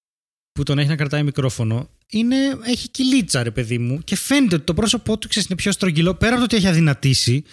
που 0.51 0.63
τον 0.63 0.80
έχει 0.80 0.89
να 0.89 0.95
κρατάει 0.95 1.23
μικρόφωνο, 1.23 1.89
είναι, 2.09 2.36
έχει 2.65 2.89
κυλίτσα 2.89 3.43
ρε 3.43 3.51
παιδί 3.51 3.78
μου 3.78 3.99
και 4.03 4.15
φαίνεται 4.15 4.55
ότι 4.55 4.63
το 4.63 4.73
πρόσωπό 4.73 5.17
του 5.17 5.28
ξέρεις, 5.28 5.47
είναι 5.49 5.57
πιο 5.57 5.71
στρογγυλό 5.71 6.13
πέρα 6.13 6.32
από 6.32 6.39
το 6.39 6.43
ότι 6.43 6.55
έχει 6.55 6.67
αδυνατήσει 6.67 7.43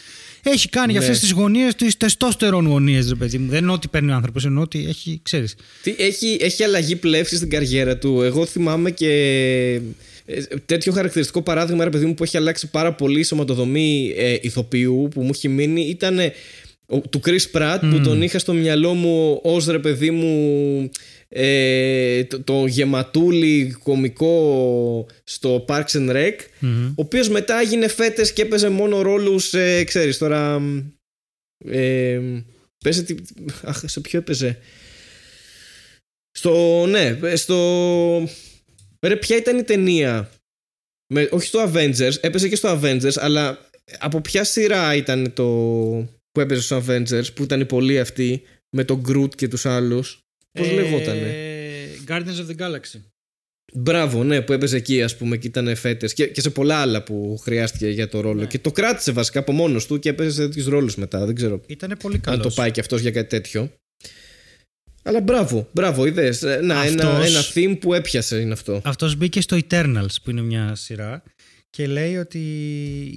έχει 0.50 0.68
κάνει 0.68 0.86
ναι. 0.86 0.92
για 0.92 1.00
αυτές 1.00 1.20
τις 1.20 1.30
γωνίες 1.30 1.74
τις 1.74 1.96
τεστόστερον 1.96 2.66
γωνίες, 2.66 3.08
ρε 3.08 3.14
παιδί 3.14 3.38
μου. 3.38 3.50
Δεν 3.50 3.62
είναι 3.62 3.72
ότι 3.72 3.88
παίρνει 3.88 4.10
ο 4.10 4.14
άνθρωπος, 4.14 4.44
εννοώ 4.44 4.62
ότι 4.62 4.86
έχει, 4.88 5.20
ξέρεις. 5.22 5.54
Έχει, 5.96 6.36
έχει 6.40 6.62
αλλαγή 6.62 6.96
πλεύσης 6.96 7.38
στην 7.38 7.50
καριέρα 7.50 7.98
του. 7.98 8.22
Εγώ 8.22 8.46
θυμάμαι 8.46 8.90
και 8.90 9.10
ε, 10.26 10.40
τέτοιο 10.66 10.92
χαρακτηριστικό 10.92 11.42
παράδειγμα, 11.42 11.84
ρε 11.84 11.90
παιδί 11.90 12.06
μου, 12.06 12.14
που 12.14 12.22
έχει 12.22 12.36
αλλάξει 12.36 12.70
πάρα 12.70 12.92
πολύ 12.92 13.20
η 13.20 13.22
σωματοδομή 13.22 14.14
ε, 14.16 14.36
ηθοποιού 14.40 15.08
που 15.14 15.22
μου 15.22 15.30
έχει 15.32 15.48
μείνει 15.48 15.80
ήταν 15.80 16.18
του 16.86 17.20
Chris 17.24 17.58
Pratt 17.58 17.78
που 17.90 18.00
τον 18.00 18.22
είχα 18.22 18.38
στο 18.38 18.52
μυαλό 18.52 18.94
μου 18.94 19.40
ως 19.42 19.66
ρε 19.66 19.78
παιδί 19.78 20.10
μου 20.10 20.90
ε, 21.36 22.24
το, 22.24 22.42
το 22.42 22.66
γεματούλι 22.66 23.76
κομικό 23.82 25.06
στο 25.24 25.64
Parks 25.68 25.90
and 25.90 26.10
Rec 26.10 26.34
ο 26.88 26.92
οποίος 26.94 27.28
μετά 27.28 27.60
έγινε 27.60 27.88
φέτες 27.88 28.32
και 28.32 28.42
έπαιζε 28.42 28.68
μόνο 28.68 29.02
ρόλους 29.02 29.54
ε, 29.54 29.84
ξέρεις 29.84 30.18
τώρα 30.18 30.62
ε, 31.64 32.20
παίζει, 32.84 33.14
αχ, 33.62 33.82
σε 33.86 34.00
ποιο 34.00 34.18
έπαιζε. 34.18 34.58
Στο 36.30 36.86
ναι 36.86 37.18
στο 37.34 38.28
ρε 39.06 39.16
ποια 39.16 39.36
ήταν 39.36 39.58
η 39.58 39.62
ταινία 39.62 40.30
με, 41.14 41.28
όχι 41.30 41.46
στο 41.46 41.72
Avengers 41.72 42.14
έπαιζε 42.20 42.48
και 42.48 42.56
στο 42.56 42.80
Avengers 42.80 43.14
αλλά 43.14 43.70
από 43.98 44.20
ποια 44.20 44.44
σειρά 44.44 44.94
ήταν 44.94 45.32
το 45.32 45.44
που 46.30 46.40
έπαιζε 46.40 46.60
στο 46.60 46.82
Avengers 46.86 47.34
που 47.34 47.42
ήταν 47.42 47.66
πολύ 47.66 48.00
αυτή 48.00 48.42
με 48.76 48.84
τον 48.84 49.02
Groot 49.08 49.34
και 49.34 49.48
τους 49.48 49.66
άλλους; 49.66 50.23
Πώς 50.58 50.68
ε, 50.68 50.72
λεγότανε; 50.72 51.34
Guardians 52.08 52.40
of 52.40 52.56
the 52.56 52.56
Galaxy. 52.56 53.00
Μπράβο, 53.76 54.24
ναι, 54.24 54.42
που 54.42 54.52
έπαιζε 54.52 54.76
εκεί, 54.76 55.02
ας 55.02 55.16
πούμε, 55.16 55.36
και 55.36 55.46
ήταν 55.46 55.76
φέτες. 55.76 56.12
Και, 56.12 56.26
και 56.26 56.40
σε 56.40 56.50
πολλά 56.50 56.76
άλλα 56.76 57.02
που 57.02 57.38
χρειάστηκε 57.42 57.88
για 57.88 58.08
το 58.08 58.20
ρόλο. 58.20 58.40
Ναι. 58.40 58.46
Και 58.46 58.58
το 58.58 58.72
κράτησε 58.72 59.12
βασικά 59.12 59.38
από 59.38 59.52
μόνος 59.52 59.86
του 59.86 59.98
και 59.98 60.08
έπαιζε 60.08 60.42
τέτοιους 60.42 60.66
ρόλους 60.66 60.96
μετά. 60.96 61.26
Δεν 61.26 61.34
ξέρω. 61.34 61.60
Ήταν 61.66 61.96
πολύ 61.98 62.18
καλό. 62.18 62.36
Αν 62.36 62.42
το 62.42 62.50
πάει 62.50 62.70
και 62.70 62.80
αυτός 62.80 63.00
για 63.00 63.10
κάτι 63.10 63.28
τέτοιο. 63.28 63.72
Αλλά 65.02 65.20
μπράβο, 65.20 65.68
μπράβο, 65.72 66.06
είδες. 66.06 66.42
Ε, 66.42 66.60
να, 66.62 66.84
ένα, 66.84 67.24
ένα 67.24 67.40
theme 67.54 67.76
που 67.80 67.94
έπιασε 67.94 68.40
είναι 68.40 68.52
αυτό. 68.52 68.80
Αυτός 68.84 69.16
μπήκε 69.16 69.40
στο 69.40 69.58
Eternals, 69.68 70.14
που 70.22 70.30
είναι 70.30 70.42
μια 70.42 70.74
σειρά. 70.74 71.22
Και 71.70 71.86
λέει 71.86 72.16
ότι 72.16 72.38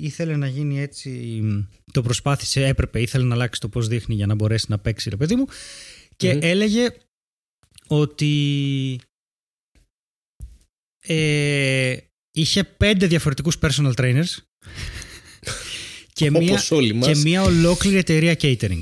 ήθελε 0.02 0.36
να 0.36 0.48
γίνει 0.48 0.82
έτσι. 0.82 1.42
Το 1.92 2.02
προσπάθησε, 2.02 2.66
έπρεπε, 2.66 3.02
ήθελε 3.02 3.26
να 3.26 3.34
αλλάξει 3.34 3.60
το 3.60 3.70
πώς 3.70 3.88
δείχνει 3.88 4.16
για 4.16 4.26
να 4.26 4.36
μπορέσει 4.36 4.66
να 4.70 4.80
παίξει, 4.80 5.10
ρε 5.10 5.16
παιδί 5.16 5.36
μου. 5.36 5.46
Και 6.16 6.38
έλεγε 6.42 6.88
ότι 7.88 9.00
ε, 11.04 11.98
είχε 12.32 12.64
πέντε 12.64 13.08
διαφορετικούς 13.08 13.58
personal 13.62 13.94
trainers 13.96 14.24
και, 16.14 16.32
μία, 16.32 16.62
και 17.00 17.16
μία 17.16 17.42
ολόκληρη 17.42 17.98
εταιρεία 17.98 18.36
catering. 18.42 18.80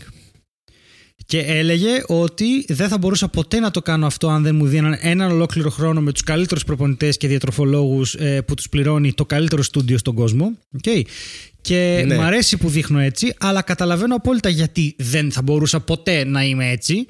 Και 1.25 1.39
έλεγε 1.39 2.03
ότι 2.07 2.65
δεν 2.67 2.87
θα 2.87 2.97
μπορούσα 2.97 3.27
ποτέ 3.27 3.59
να 3.59 3.71
το 3.71 3.81
κάνω 3.81 4.05
αυτό 4.05 4.27
αν 4.27 4.43
δεν 4.43 4.55
μου 4.55 4.67
δίναν 4.67 4.97
έναν 5.01 5.31
ολόκληρο 5.31 5.69
χρόνο 5.69 6.01
με 6.01 6.11
τους 6.11 6.23
καλύτερους 6.23 6.63
προπονητές 6.63 7.17
και 7.17 7.27
διατροφολόγους 7.27 8.13
ε, 8.13 8.41
που 8.41 8.53
τους 8.53 8.69
πληρώνει 8.69 9.13
το 9.13 9.25
καλύτερο 9.25 9.63
στούντιο 9.63 9.97
στον 9.97 10.15
κόσμο. 10.15 10.57
Okay. 10.83 11.01
Και 11.61 12.03
ναι. 12.05 12.15
μου 12.15 12.21
αρέσει 12.21 12.57
που 12.57 12.69
δείχνω 12.69 12.99
έτσι, 12.99 13.33
αλλά 13.39 13.61
καταλαβαίνω 13.61 14.15
απόλυτα 14.15 14.49
γιατί 14.49 14.95
δεν 14.97 15.31
θα 15.31 15.41
μπορούσα 15.41 15.79
ποτέ 15.79 16.25
να 16.25 16.43
είμαι 16.43 16.69
έτσι. 16.71 17.07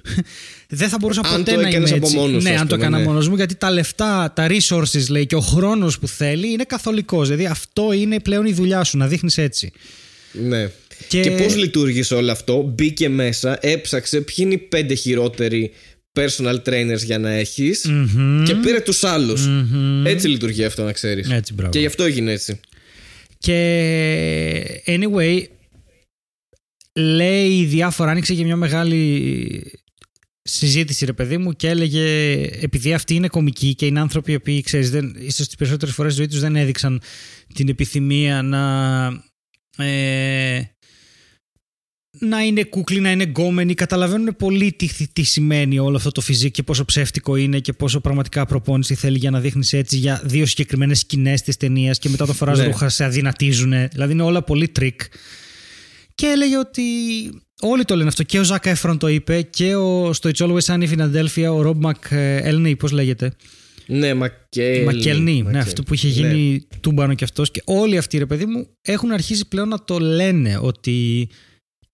δεν 0.69 0.89
θα 0.89 0.97
μπορούσα 0.99 1.21
αν 1.23 1.37
ποτέ 1.37 1.55
να 1.55 1.69
είμαι 1.69 1.77
έτσι. 1.77 1.93
Από 1.93 2.09
μόνος, 2.09 2.43
ναι, 2.43 2.57
αν 2.57 2.67
το 2.67 2.75
έκανα 2.75 2.97
ναι. 2.97 3.03
μόνος 3.03 3.29
μου, 3.29 3.35
γιατί 3.35 3.55
τα 3.55 3.71
λεφτά, 3.71 4.33
τα 4.35 4.47
resources 4.49 5.09
λέει 5.09 5.25
και 5.25 5.35
ο 5.35 5.39
χρόνος 5.39 5.99
που 5.99 6.07
θέλει 6.07 6.51
είναι 6.51 6.63
καθολικός. 6.63 7.27
Δηλαδή 7.27 7.45
αυτό 7.45 7.91
είναι 7.91 8.19
πλέον 8.19 8.45
η 8.45 8.53
δουλειά 8.53 8.83
σου, 8.83 8.97
να 8.97 9.07
δείχνεις 9.07 9.37
έτσι. 9.37 9.71
Ναι. 10.31 10.69
Και, 11.07 11.21
και 11.21 11.29
πώς 11.31 11.55
λειτουργήσε 11.55 12.15
όλο 12.15 12.31
αυτό, 12.31 12.73
μπήκε 12.75 13.09
μέσα, 13.09 13.57
έψαξε 13.61 14.21
ποιοι 14.21 14.35
είναι 14.37 14.53
οι 14.53 14.57
πέντε 14.57 14.93
χειρότεροι 14.93 15.71
personal 16.15 16.61
trainers 16.63 17.03
για 17.03 17.19
να 17.19 17.29
εχεις 17.29 17.81
και 18.45 18.55
πήρε 18.55 18.79
τους 18.79 19.03
αλλους 19.03 19.47
Έτσι 20.05 20.27
λειτουργεί 20.27 20.63
αυτό 20.63 20.83
να 20.83 20.91
ξέρεις. 20.91 21.29
Και 21.69 21.79
γι' 21.79 21.85
αυτό 21.85 22.03
έγινε 22.03 22.31
έτσι. 22.31 22.59
Και 23.37 24.81
anyway, 24.85 25.43
λέει 26.95 27.65
διάφορα, 27.65 28.11
άνοιξε 28.11 28.33
και 28.33 28.43
μια 28.43 28.55
μεγάλη 28.55 29.71
συζήτηση 30.41 31.05
ρε 31.05 31.13
παιδί 31.13 31.37
μου 31.37 31.51
και 31.51 31.67
έλεγε 31.67 32.33
επειδή 32.61 32.93
αυτοί 32.93 33.15
είναι 33.15 33.27
κομικοί 33.27 33.75
και 33.75 33.85
είναι 33.85 33.99
άνθρωποι 33.99 34.31
οι 34.31 34.35
οποίοι 34.35 34.61
ξέρεις 34.61 34.91
δεν, 34.91 35.15
ίσως 35.19 35.45
τις 35.45 35.55
περισσότερες 35.55 35.93
φορές 35.93 36.13
ζωή 36.13 36.27
τους 36.27 36.39
δεν 36.39 36.55
έδειξαν 36.55 37.01
την 37.53 37.67
επιθυμία 37.67 38.41
να 38.41 39.05
ε, 39.77 40.61
να 42.19 42.41
είναι 42.41 42.63
κούκλοι, 42.63 42.99
να 42.99 43.11
είναι 43.11 43.23
γκόμενοι. 43.23 43.73
Καταλαβαίνουν 43.73 44.35
πολύ 44.37 44.71
τι, 44.71 45.07
τι 45.13 45.23
σημαίνει 45.23 45.79
όλο 45.79 45.95
αυτό 45.95 46.11
το 46.11 46.21
φυσικό 46.21 46.49
και 46.49 46.63
πόσο 46.63 46.85
ψεύτικο 46.85 47.35
είναι 47.35 47.59
και 47.59 47.73
πόσο 47.73 47.99
πραγματικά 47.99 48.45
προπόνηση 48.45 48.95
θέλει 48.95 49.17
για 49.17 49.31
να 49.31 49.39
δείχνεις 49.39 49.73
έτσι 49.73 49.97
για 49.97 50.21
δύο 50.23 50.45
συγκεκριμένες 50.45 50.99
σκηνές 50.99 51.41
της 51.41 51.57
ταινίας 51.57 51.99
και 51.99 52.09
μετά 52.09 52.25
το 52.25 52.33
φοράς 52.33 52.57
ναι. 52.57 52.65
ρούχα 52.65 52.89
σε 52.89 53.03
αδυνατίζουν. 53.03 53.73
Δηλαδή 53.91 54.13
είναι 54.13 54.23
όλα 54.23 54.43
πολύ 54.43 54.67
τρικ. 54.67 55.01
Και 56.15 56.25
έλεγε 56.25 56.57
ότι 56.57 56.81
όλοι 57.61 57.85
το 57.85 57.95
λένε 57.95 58.07
αυτό. 58.07 58.23
Και 58.23 58.39
ο 58.39 58.43
Ζάκα 58.43 58.69
Εφρον 58.69 58.97
το 58.97 59.07
είπε 59.07 59.41
και 59.41 59.75
ο, 59.75 60.13
στο 60.13 60.29
It's 60.33 60.45
Always 60.45 60.59
Sunny 60.59 60.89
Philadelphia 60.89 61.55
ο 61.55 61.61
Ρομπ 61.61 61.81
Μακέλνι, 61.81 62.75
πώς 62.75 62.91
λέγεται; 62.91 63.31
Ναι, 63.85 64.13
Μακέλνι. 64.13 64.83
Μακέλνι, 64.83 65.41
ναι, 65.41 65.59
αυτό 65.59 65.83
που 65.83 65.93
είχε 65.93 66.07
γίνει 66.07 66.51
ναι. 66.51 66.77
τούμπανο 66.79 67.13
κι 67.13 67.23
αυτός. 67.23 67.51
Και 67.51 67.61
όλοι 67.65 67.97
αυτοί, 67.97 68.17
ρε 68.17 68.25
παιδί 68.25 68.45
μου, 68.45 68.67
έχουν 68.81 69.11
αρχίσει 69.11 69.47
πλέον 69.47 69.67
να 69.67 69.83
το 69.83 69.99
λένε 69.99 70.59
ότι 70.61 71.27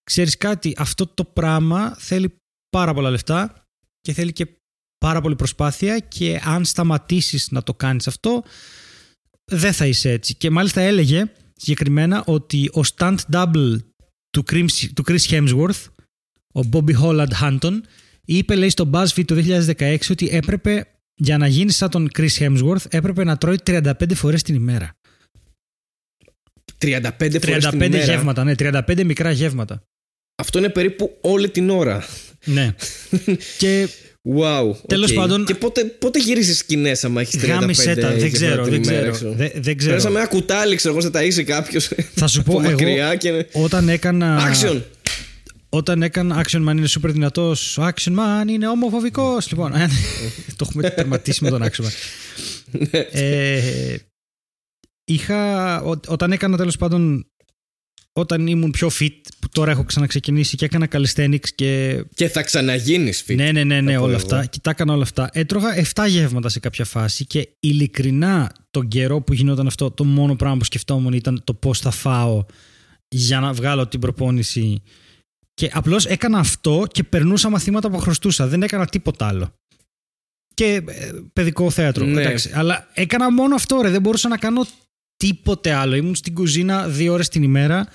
ξέρεις 0.04 0.38
κάτι, 0.38 0.74
αυτό 0.78 1.08
το 1.08 1.26
πράγμα 1.26 1.96
θέλει 2.00 2.36
πάρα 2.70 2.94
πολλά 2.94 3.10
λεφτά 3.10 3.66
και 4.02 4.14
θέλει 4.14 4.32
και 4.32 4.48
πάρα 4.98 5.22
πολύ 5.22 5.36
προσπάθεια 5.36 6.00
και 6.00 6.42
αν 6.44 6.66
σταματήσεις 6.66 7.52
να 7.52 7.64
το 7.64 7.74
κάνεις 7.74 8.08
αυτό 8.08 8.44
δεν 9.52 9.74
θα 9.74 9.86
είσαι 9.88 10.12
έτσι. 10.12 10.36
Και 10.36 10.50
μάλιστα 10.50 10.82
έλεγε 10.82 11.32
συγκεκριμένα 11.56 12.24
ότι 12.26 12.70
ο 12.74 12.82
stunt 12.96 13.18
double 13.32 13.78
του 14.30 14.44
Chris, 14.52 14.66
του 14.94 15.04
Chris 15.08 15.20
Hemsworth, 15.30 15.86
ο 16.54 16.62
Bobby 16.72 16.96
Holland 17.02 17.32
Hunton, 17.42 17.80
είπε 18.26 18.56
λέει 18.56 18.70
στο 18.70 18.90
BuzzFeed 18.94 19.26
το 19.26 19.36
2016 19.78 19.98
ότι 20.10 20.30
έπρεπε 20.32 20.86
για 21.16 21.38
να 21.38 21.48
γίνεις 21.48 21.76
σαν 21.76 21.90
τον 21.90 22.10
Chris 22.18 22.38
Hemsworth 22.38 22.86
έπρεπε 22.90 23.24
να 23.24 23.38
τρώει 23.38 23.58
35 23.66 23.92
φορές 24.16 24.42
την 24.42 24.56
ημέρα. 24.56 24.92
35 26.82 27.02
φορές 27.20 27.66
35 27.66 27.70
την 27.70 27.82
ημέρα. 27.82 28.04
γεύματα, 28.04 28.44
ναι, 28.44 28.54
35 28.58 29.04
μικρά 29.04 29.32
γεύματα. 29.32 29.84
Αυτό 30.36 30.60
είναι 30.60 30.70
περίπου 30.70 31.18
όλη 31.22 31.50
την 31.50 31.70
ώρα. 31.70 32.06
Ναι. 32.46 32.76
και 33.58 33.88
Wow. 34.30 34.76
Τέλος 34.88 35.12
okay. 35.12 35.16
πάντων. 35.16 35.46
Και 35.46 35.56
πότε, 35.56 35.84
πότε 35.84 36.20
γυρίζεις 36.20 36.58
σκηνές, 36.58 37.04
άμα 37.04 37.22
έχεις 37.22 37.42
35 37.44 37.48
Γάμισε 37.48 37.96
τα, 37.96 38.12
δεν 38.12 38.32
ξέρω. 38.32 38.66
Δεν 38.66 38.82
ξέρω. 38.82 39.14
Δεν, 39.22 39.52
δεν 39.56 39.78
ξέρω. 39.78 39.92
Πέρασαμε 39.92 40.20
ένα 40.20 40.28
κουτάλι, 40.28 40.76
ξέρω 40.76 40.94
εγώ, 40.94 41.04
σε 41.04 41.12
ταΐσει 41.14 41.44
κάποιος. 41.44 41.90
Θα 42.16 42.28
σου 42.28 42.44
πω 42.48 42.62
εγώ. 42.64 43.16
Και... 43.18 43.46
Όταν 43.52 43.90
έκανα. 43.90 44.54
Action! 44.54 44.82
Όταν 45.70 46.04
έκανα 46.04 46.44
Action 46.46 46.70
Man 46.70 46.78
είναι 46.78 46.88
super 47.02 47.10
δυνατός. 47.10 47.78
Ο 47.78 47.88
Action 47.88 48.12
Man 48.12 48.48
είναι 48.50 48.68
ομοφοβικός. 48.68 49.50
λοιπόν, 49.50 49.72
το 50.58 50.66
έχουμε 50.70 50.90
τερματίσει 50.90 51.44
με 51.44 51.50
τον 51.50 51.64
Action 51.64 51.84
Man. 51.84 51.92
Ναι. 52.72 53.00
ε, 53.00 53.96
είχα. 55.14 55.82
όταν 56.08 56.32
έκανα 56.32 56.58
τέλος 56.58 56.78
πάντων 56.78 57.26
όταν 58.14 58.48
ήμουν 58.48 58.72
πιο 58.72 58.90
fit, 59.00 59.20
που 59.40 59.50
τώρα 59.52 59.72
έχω 59.72 59.84
ξαναξεκινήσει 59.84 60.56
και 60.56 60.66
έκανα 60.66 60.88
calisthenics 60.92 61.50
και. 61.56 62.04
Και 62.14 62.28
θα 62.28 62.44
ξαναγίνεις 62.44 63.24
fit. 63.28 63.36
Ναι, 63.36 63.52
ναι, 63.52 63.64
ναι, 63.64 63.82
ναι 63.82 63.98
όλα 63.98 64.16
αυτά. 64.16 64.46
Και 64.46 64.60
τα 64.62 64.70
έκανα 64.70 64.94
όλα 64.94 65.04
αυτά. 65.04 65.30
Έτρωγα 65.34 65.86
7 65.94 66.06
γεύματα 66.08 66.50
σε 66.50 66.60
κάποια 66.60 66.86
φάση 66.86 67.26
και 67.26 67.50
ειλικρινά 67.60 68.52
τον 68.72 68.88
καιρό 68.88 69.22
που 69.22 69.34
γινόταν 69.34 69.68
αυτό, 69.68 69.92
το 69.92 70.04
μόνο 70.04 70.36
πράγμα 70.36 70.58
που 70.58 70.64
σκεφτόμουν 70.64 71.14
ήταν 71.14 71.42
το 71.44 71.54
πώς 71.54 71.80
θα 71.80 71.92
φάω 71.92 72.46
για 73.08 73.40
να 73.40 73.54
βγάλω 73.54 73.88
την 73.88 74.00
προπόνηση. 74.00 74.82
Και 75.54 75.70
απλώς 75.74 76.06
έκανα 76.06 76.40
αυτό 76.40 76.86
και 76.92 77.04
περνούσα 77.04 77.50
μαθήματα 77.50 77.90
που 77.90 77.98
χρωστούσα. 77.98 78.48
Δεν 78.48 78.64
έκανα 78.64 78.86
τίποτα 78.86 79.28
άλλο. 79.28 79.54
και 80.54 80.82
ε, 80.88 81.12
παιδικό 81.34 81.70
θέατρο. 81.70 82.06
Ναι. 82.06 82.22
Εντάξει. 82.22 82.52
Αλλά 82.54 82.90
έκανα 82.94 83.32
μόνο 83.32 83.56
αυτό, 83.56 83.82
ρε. 83.82 83.90
Δεν 83.90 84.02
μπορούσα 84.02 84.28
να 84.28 84.38
κάνω 84.38 84.66
τίποτε 85.22 85.72
άλλο. 85.74 85.96
Ήμουν 85.96 86.16
στην 86.16 86.34
κουζίνα 86.34 86.88
δύο 86.88 87.14
ώρες 87.14 87.30
την 87.30 87.44
ημέρα. 87.44 87.88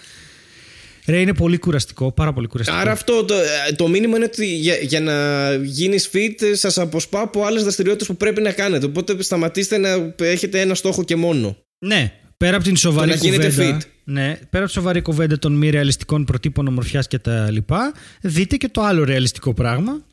Ρε, 1.07 1.21
είναι 1.21 1.35
πολύ 1.35 1.59
κουραστικό, 1.59 2.13
πάρα 2.13 2.33
πολύ 2.33 2.47
κουραστικό. 2.47 2.79
Άρα 2.79 2.91
αυτό 2.93 3.25
το, 3.25 3.35
το 3.77 3.89
μήνυμα 3.89 4.17
είναι 4.17 4.25
ότι 4.25 4.47
για, 4.57 4.77
για 4.77 5.01
να 5.01 5.55
γίνεις 5.55 6.11
fit 6.13 6.53
σας 6.53 6.79
αποσπά 6.79 7.21
από 7.21 7.45
άλλες 7.45 7.63
δραστηριότητες 7.63 8.07
που 8.07 8.17
πρέπει 8.17 8.41
να 8.43 8.53
κάνετε. 8.53 8.87
Οπότε 8.87 9.23
σταματήστε 9.23 9.79
να 9.79 10.15
έχετε 10.17 10.61
ένα 10.61 10.75
στόχο 10.75 11.05
και 11.05 11.17
μόνο. 11.17 11.57
Ναι, 11.79 12.13
πέρα 12.37 12.57
από 12.57 12.65
την 12.65 12.77
σοβαρή 12.77 13.11
Το 13.11 13.17
να 13.17 13.23
γίνετε 13.23 13.49
κουβέντα. 13.49 13.79
fit. 13.81 13.85
Ναι, 14.05 14.39
πέρα 14.51 14.65
από 14.65 14.67
τη 14.67 14.73
σοβαρή 14.73 15.03
κουβέντα 15.03 15.39
των 15.39 15.53
μη 15.53 15.71
ρεαλιστικών 15.71 16.25
προτύπων 16.25 16.67
ομορφιάς 16.67 17.07
και 17.07 17.19
τα 17.19 17.51
λοιπά, 17.51 17.93
δείτε 18.21 18.57
και 18.57 18.69
το 18.69 18.83
άλλο 18.83 19.05
ρεαλιστικό 19.05 19.55
πράγμα. 19.55 20.07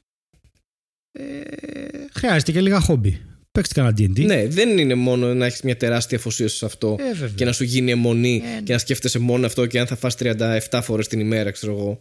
Ε, 1.11 1.23
χρειάζεται 2.13 2.51
και 2.51 2.61
λίγα 2.61 2.79
χόμπι. 2.79 3.21
Παίξτε 3.59 3.73
κανένα 3.73 3.95
D&D. 3.99 4.25
Ναι, 4.25 4.47
δεν 4.47 4.77
είναι 4.77 4.93
μόνο 4.95 5.33
να 5.33 5.45
έχεις 5.45 5.61
μια 5.61 5.77
τεράστια 5.77 6.17
αφοσίωση 6.17 6.57
σε 6.57 6.65
αυτό 6.65 6.95
Ε, 6.99 7.13
βέβαια. 7.13 7.29
και 7.35 7.45
να 7.45 7.51
σου 7.51 7.63
γίνει 7.63 7.91
εμμονή 7.91 8.41
Ε, 8.45 8.53
ναι. 8.53 8.61
και 8.61 8.73
να 8.73 8.79
σκέφτεσαι 8.79 9.19
μόνο 9.19 9.45
αυτό 9.45 9.65
και 9.65 9.79
αν 9.79 9.87
θα 9.87 9.95
φας 9.95 10.15
37 10.19 10.79
φορές 10.83 11.07
την 11.07 11.19
ημέρα, 11.19 11.51
ξέρω 11.51 11.71
εγώ. 11.73 11.97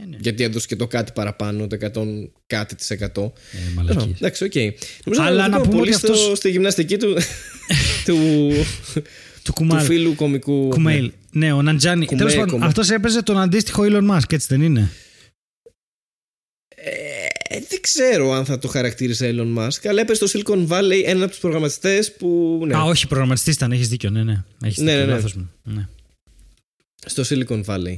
Ε, 0.00 0.04
ναι. 0.06 0.16
Γιατί 0.20 0.42
έδωσε 0.44 0.66
και 0.66 0.76
το 0.76 0.86
κάτι 0.86 1.12
παραπάνω, 1.14 1.66
το 1.66 1.76
100 1.76 2.30
κάτι 2.46 2.74
τοις 2.74 2.90
εκατό. 2.90 3.32
Ε, 3.52 3.72
μαλακίες. 3.74 4.16
Εντάξει, 4.16 4.44
οκ. 4.44 4.54
Νομίζω 5.04 5.22
Αλλά 5.22 5.42
ότι 5.44 5.50
να 5.52 5.60
πούμε 5.60 5.76
πολύ 5.76 5.90
ότι 5.90 5.98
στο- 5.98 6.12
αυτός- 6.12 6.38
στη 6.38 6.50
γυμναστική 6.50 6.96
του, 6.96 7.16
του, 8.04 8.16
Του 8.54 8.64
του 9.42 9.52
κουμάλ. 9.52 9.84
φίλου 9.84 10.14
κομικού. 10.14 10.68
Κουμέιλ. 10.68 11.12
Ναι, 11.30 11.52
ο 11.52 11.62
Ναντζάνι. 11.62 12.06
Κουμέ, 12.06 12.18
Τέλος 12.18 12.34
πάντων, 12.34 12.50
κουμέ. 12.50 12.66
αυτός 12.66 12.90
έπαιζε 12.90 13.22
τον 13.22 13.38
αντίστοιχο 13.40 13.82
Elon 13.86 14.10
Musk, 14.10 14.32
έτσι 14.32 14.46
δεν 14.50 14.62
είναι; 14.62 14.90
Ε, 17.56 17.60
δεν 17.68 17.80
ξέρω 17.80 18.32
αν 18.32 18.44
θα 18.44 18.58
το 18.58 18.68
χαρακτήριζα 18.68 19.26
Elon 19.30 19.56
Musk, 19.58 19.88
αλλά 19.88 20.00
έπαιζε 20.00 20.26
στο 20.26 20.40
Silicon 20.40 20.66
Valley 20.68 21.02
ένα 21.04 21.20
από 21.22 21.30
τους 21.30 21.40
προγραμματιστές 21.40 22.12
που. 22.12 22.60
Ναι, 22.66 22.76
Α, 22.76 22.82
όχι, 22.82 23.06
προγραμματιστής 23.06 23.54
ήταν, 23.54 23.72
έχεις 23.72 23.88
δίκιο. 23.88 24.10
Ναι, 24.10 24.22
ναι. 24.22 24.44
Έχεις 24.64 24.78
Ναι, 24.78 24.90
δίκιο, 24.90 25.00
ναι, 25.00 25.10
ναι. 25.10 25.14
λάθος 25.16 25.34
μου. 25.34 25.50
Ναι. 25.62 25.88
στο 27.06 27.22
Silicon 27.28 27.64
Valley. 27.64 27.94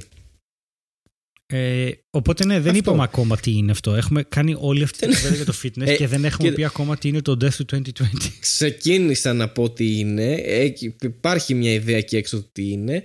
Ε, 1.52 1.90
οπότε 2.10 2.44
ναι, 2.44 2.54
δεν 2.54 2.66
Αυτό. 2.66 2.76
είπαμε 2.78 3.02
ακόμα 3.02 3.36
τι 3.36 3.50
είναι 3.56 3.70
αυτό. 3.70 3.94
Έχουμε 3.94 4.22
κάνει 4.28 4.54
όλη 4.58 4.82
αυτή 4.82 4.98
την 4.98 5.08
κουβέντα 5.14 5.34
για 5.34 5.44
το 5.44 5.54
fitness 5.62 5.86
Ε, 5.86 5.94
και 5.96 6.06
δεν 6.06 6.24
έχουμε 6.24 6.48
και- 6.48 6.54
πει 6.54 6.64
ακόμα 6.64 6.96
τι 6.96 7.08
είναι 7.08 7.22
το 7.22 7.32
Death 7.32 7.54
του 7.66 7.82
2020. 7.84 8.02
Ξεκίνησα 8.40 9.32
να 9.32 9.48
πω 9.48 9.70
τι 9.70 9.98
είναι. 9.98 10.32
Ε, 10.34 10.72
υπάρχει 11.02 11.54
μια 11.54 11.72
ιδέα 11.72 11.96
εκεί 11.96 12.16
έξω 12.16 12.36
του 12.36 12.48
τι 12.52 12.70
είναι. 12.70 13.02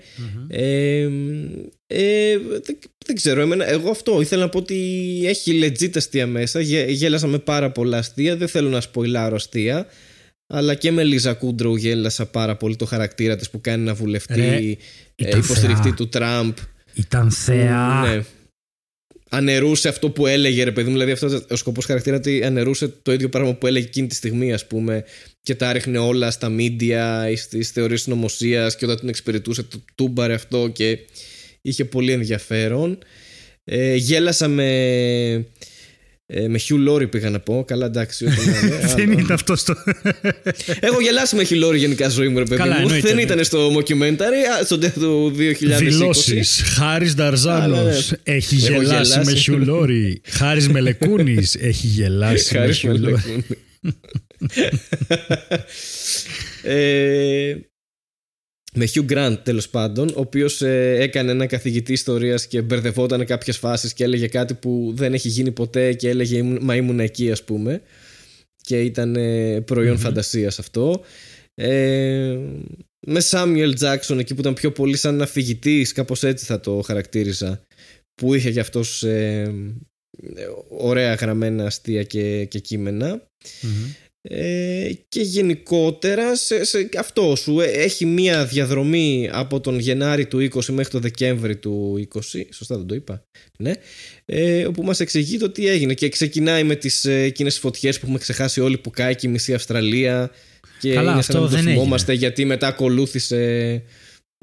Ε, 0.48 1.02
ε, 1.88 2.38
δεν, 2.38 2.78
δεν 3.06 3.16
ξέρω. 3.16 3.42
Εμένα, 3.42 3.70
εγώ 3.70 3.90
αυτό 3.90 4.22
ήθελα 4.22 4.42
να 4.42 4.50
πω 4.50 4.58
ότι 4.58 4.76
έχει 5.26 5.60
legit 5.64 5.96
αστεία 5.98 6.28
μέσα. 6.28 6.60
Γε, 6.60 6.86
γέλασα 6.90 7.28
με 7.28 7.38
πάρα 7.40 7.72
πολλά 7.72 7.98
αστεία. 7.98 8.36
Δεν 8.36 8.48
θέλω 8.48 8.70
να 8.70 8.82
σποιλάρω 8.82 9.36
αστεία. 9.36 9.86
Αλλά 10.48 10.76
και 10.76 10.92
με 10.92 11.04
Λίζα 11.04 11.34
Κούντρο 11.34 11.78
γέλασα 11.78 12.26
πάρα 12.26 12.56
πολύ 12.58 12.76
το 12.76 12.86
χαρακτήρα 12.86 13.36
της 13.36 13.50
που 13.50 13.62
κάνει 13.62 13.82
ένα 13.82 13.94
βουλευτή 13.94 14.34
Ρε, 14.36 14.56
ε, 14.56 14.78
ήταν 15.16 15.40
υποστηρικτή 15.40 15.82
θεά. 15.88 15.94
του 15.94 16.10
Τραμπ. 16.10 16.54
Ήταν 16.94 17.32
θεά. 17.32 18.02
Ναι. 18.02 18.24
Ανερούσε 19.30 19.88
αυτό 19.88 20.10
που 20.10 20.28
έλεγε, 20.28 20.64
ρε 20.64 20.72
παιδί 20.72 20.88
μου. 20.88 20.94
Δηλαδή, 20.94 21.12
αυτός 21.12 21.46
ο 21.50 21.56
σκοπός 21.56 21.86
χαρακτήρα 21.86 22.16
ότι 22.16 22.44
ανερούσε 22.44 22.88
το 22.88 23.14
ίδιο 23.14 23.30
πράγμα 23.30 23.54
που 23.54 23.68
έλεγε 23.68 23.86
εκείνη 23.86 24.08
τη 24.08 24.16
στιγμή, 24.16 24.54
ας 24.54 24.68
πούμε, 24.68 25.04
και 25.42 25.56
τα 25.56 25.74
ρίχνε 25.74 25.98
όλα 25.98 26.32
στα 26.32 26.52
media 26.58 27.32
ή 27.32 27.36
στις 27.36 27.70
θεωρίες 27.70 28.02
συνωμοσία 28.02 28.74
και 28.78 28.86
όταν 28.86 28.98
την 29.00 29.10
εξυπηρετούσε, 29.10 29.64
το 29.64 29.82
τούμπαρε 29.96 30.34
αυτό 30.34 30.68
και 30.68 31.00
είχε 31.62 31.86
πολύ 31.86 32.12
ενδιαφέρον. 32.12 32.98
Ε, 33.64 33.96
γέλασα 33.96 34.48
με. 34.48 35.46
Ε, 36.26 36.48
με 36.48 36.60
Hugh 36.70 36.90
Laurie 36.90 37.10
πήγα 37.12 37.30
να 37.30 37.40
πω. 37.40 37.64
Καλά, 37.68 37.86
εντάξει. 37.86 38.26
ό,τι 38.26 38.36
να 38.50 38.58
είναι. 38.60 38.80
Δεν 38.96 39.10
Αλλά- 39.12 39.20
ήταν 39.22 39.32
αυτό 39.32 39.56
στο. 39.56 39.76
Έχω 40.80 41.02
γελάσει 41.02 41.36
με 41.36 41.46
Hugh 41.50 41.64
Laurie 41.66 41.76
γενικά 41.78 42.06
στη 42.10 42.14
ζωή 42.14 42.28
μου, 42.28 42.38
ρε 42.38 42.44
παιδί 42.44 42.56
Καλά, 42.62 42.74
μου. 42.76 42.82
εννοείται, 42.82 43.02
Δεν 43.02 43.10
εννοείται. 43.10 43.34
ήταν 43.34 43.44
στο 43.46 43.72
mockumentary, 43.74 44.60
α, 44.62 44.66
στο 44.66 44.76
Death 44.82 44.92
του 44.94 45.34
2020. 45.38 45.78
Δηλώσεις. 45.78 46.62
Χάρης 46.66 47.16
Νταρζάνος 47.16 47.78
Αλλά, 47.80 47.84
ναι. 47.84 48.00
έχει 48.24 48.56
Έχω 48.56 48.82
γελάσει 48.82 49.18
με 49.18 49.24
γελάσει. 49.24 49.38
χιουλόρι. 49.44 50.22
Χάρης 50.26 50.70
Μελεκούνης 50.70 51.56
έχει 51.56 51.88
γελάσει 51.88 52.54
με 52.54 52.60
Χάρης 52.60 52.78
χιουλόρι. 52.78 53.46
Μελεκούνη. 58.74 58.76
ε, 58.76 58.80
με 58.80 58.88
Hugh 58.94 59.12
Grant 59.12 59.38
τέλος 59.44 59.70
πάντων 59.70 60.08
ο 60.10 60.20
οποίος 60.20 60.62
ε, 60.62 60.96
έκανε 61.00 61.32
ένα 61.32 61.46
καθηγητή 61.46 61.94
ιστορίας 61.94 62.48
και 62.48 62.62
μπερδευόταν 62.62 63.26
κάποιες 63.26 63.58
φάσεις 63.58 63.94
και 63.94 64.04
έλεγε 64.04 64.28
κάτι 64.28 64.54
που 64.54 64.92
δεν 64.96 65.14
έχει 65.14 65.28
γίνει 65.28 65.52
ποτέ 65.52 65.94
και 65.94 66.10
έλεγε 66.10 66.38
«Ήμουν- 66.38 66.60
μα 66.62 66.76
ήμουν 66.76 67.00
εκεί 67.00 67.32
ας 67.32 67.44
πούμε. 67.44 67.82
Και 68.66 68.82
ήταν 68.82 69.16
ε, 69.16 69.62
προϊόν 69.62 69.98
φαντασίας 69.98 70.60
αυτό. 70.60 71.02
Ε, 71.56 72.38
με 73.08 73.22
Samuel 73.30 73.74
Jackson 73.80 74.18
εκεί 74.20 74.34
που 74.34 74.40
ήταν 74.40 74.54
πιο 74.54 74.72
πολύ 74.72 74.98
σαν 74.98 75.22
αφηγητής 75.22 75.92
κάπως 75.92 76.24
έτσι 76.24 76.46
θα 76.46 76.60
το 76.60 76.82
χαρακτήριζα 76.86 77.62
που 78.16 78.34
είχε 78.34 78.52
και 78.52 78.60
αυτός 78.60 79.04
ε, 79.04 79.54
ωραία 80.70 81.14
γραμμένα 81.14 81.66
αστεία 81.66 82.04
και, 82.04 82.46
και 82.46 82.60
κείμενα 82.60 83.28
ε, 84.26 84.90
και 85.10 85.22
γενικότερα 85.22 86.36
σε, 86.36 86.64
σε 86.64 86.90
αυτό 86.98 87.36
σου 87.36 87.60
ε, 87.60 87.66
έχει 87.66 88.06
μία 88.06 88.46
διαδρομή 88.46 89.30
από 89.32 89.60
τον 89.60 89.80
Γενάρη 89.80 90.26
του 90.26 90.50
20 90.54 90.66
μέχρι 90.66 90.92
το 90.92 91.00
Δεκέμβρη 91.00 91.56
του 91.58 92.08
20 92.14 92.20
σωστά 92.54 92.78
δεν 92.78 92.86
το 92.86 92.96
είπα 92.96 93.26
ναι, 93.58 93.72
ε, 94.26 94.66
όπου 94.66 94.84
μας 94.84 95.00
εξηγεί 95.00 95.38
το 95.38 95.50
τι 95.50 95.68
έγινε 95.68 95.94
και 95.94 96.10
ξεκινάει 96.10 96.64
με 96.64 96.76
τις 96.76 97.06
ε, 97.06 97.22
εκείνες 97.22 97.60
φωτιές 97.60 97.96
που 97.96 98.02
έχουμε 98.04 98.20
ξεχάσει 98.20 98.62
όλοι 98.62 98.78
που 98.78 98.90
κάει 98.90 99.16
και 99.16 99.28
η 99.28 99.30
μισή 99.30 99.54
Αυστραλία 99.54 100.32
και 100.80 100.94
Καλά, 100.94 101.10
είναι 101.10 101.20
αυτό 101.20 101.32
σαν 101.32 101.42
να 101.42 101.48
μην 101.48 101.58
το 101.58 101.64
δεν 101.64 101.74
θυμόμαστε 101.74 102.14
γιατί 102.14 102.46
μετά 102.46 102.68
ακολούθησε 102.68 103.84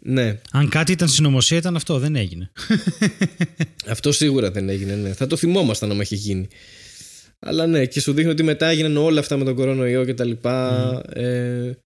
ναι, 0.02 0.40
Αν 0.50 0.68
κάτι 0.68 0.92
ήταν 0.92 1.08
συνωμοσία 1.08 1.56
ήταν 1.56 1.76
αυτό, 1.76 1.98
δεν 1.98 2.16
έγινε. 2.16 2.52
αυτό 3.94 4.12
σίγουρα 4.12 4.50
δεν 4.50 4.68
έγινε 4.68 4.94
ναι. 4.94 5.12
θα 5.12 5.26
το 5.26 5.36
θυμόμασταν 5.36 5.90
άμα 5.90 6.02
είχε 6.02 6.14
γίνει 6.14 6.48
αλλά 7.46 7.66
ναι, 7.66 7.86
και 7.86 8.00
σου 8.00 8.12
δείχνει 8.12 8.30
ότι 8.30 8.42
μετά 8.42 8.66
έγιναν 8.66 8.96
όλα 8.96 9.20
αυτά 9.20 9.36
με 9.36 9.44
τον 9.44 9.54
κορονοϊό 9.54 10.04
και 10.04 10.14
τα 10.14 10.24
λοιπά. 10.24 11.02
Ε, 11.12 11.78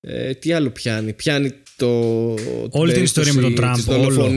ε, 0.00 0.34
τι 0.34 0.52
άλλο 0.52 0.70
πιάνει. 0.70 1.12
Πιάνει 1.12 1.52
το. 1.76 1.88
Όλη 2.70 2.92
την 2.92 3.02
ιστορία 3.02 3.32
με 3.32 3.40
τον 3.40 3.54
Τραμπ, 3.54 3.74
Της 3.74 3.88
όλο. 3.88 4.30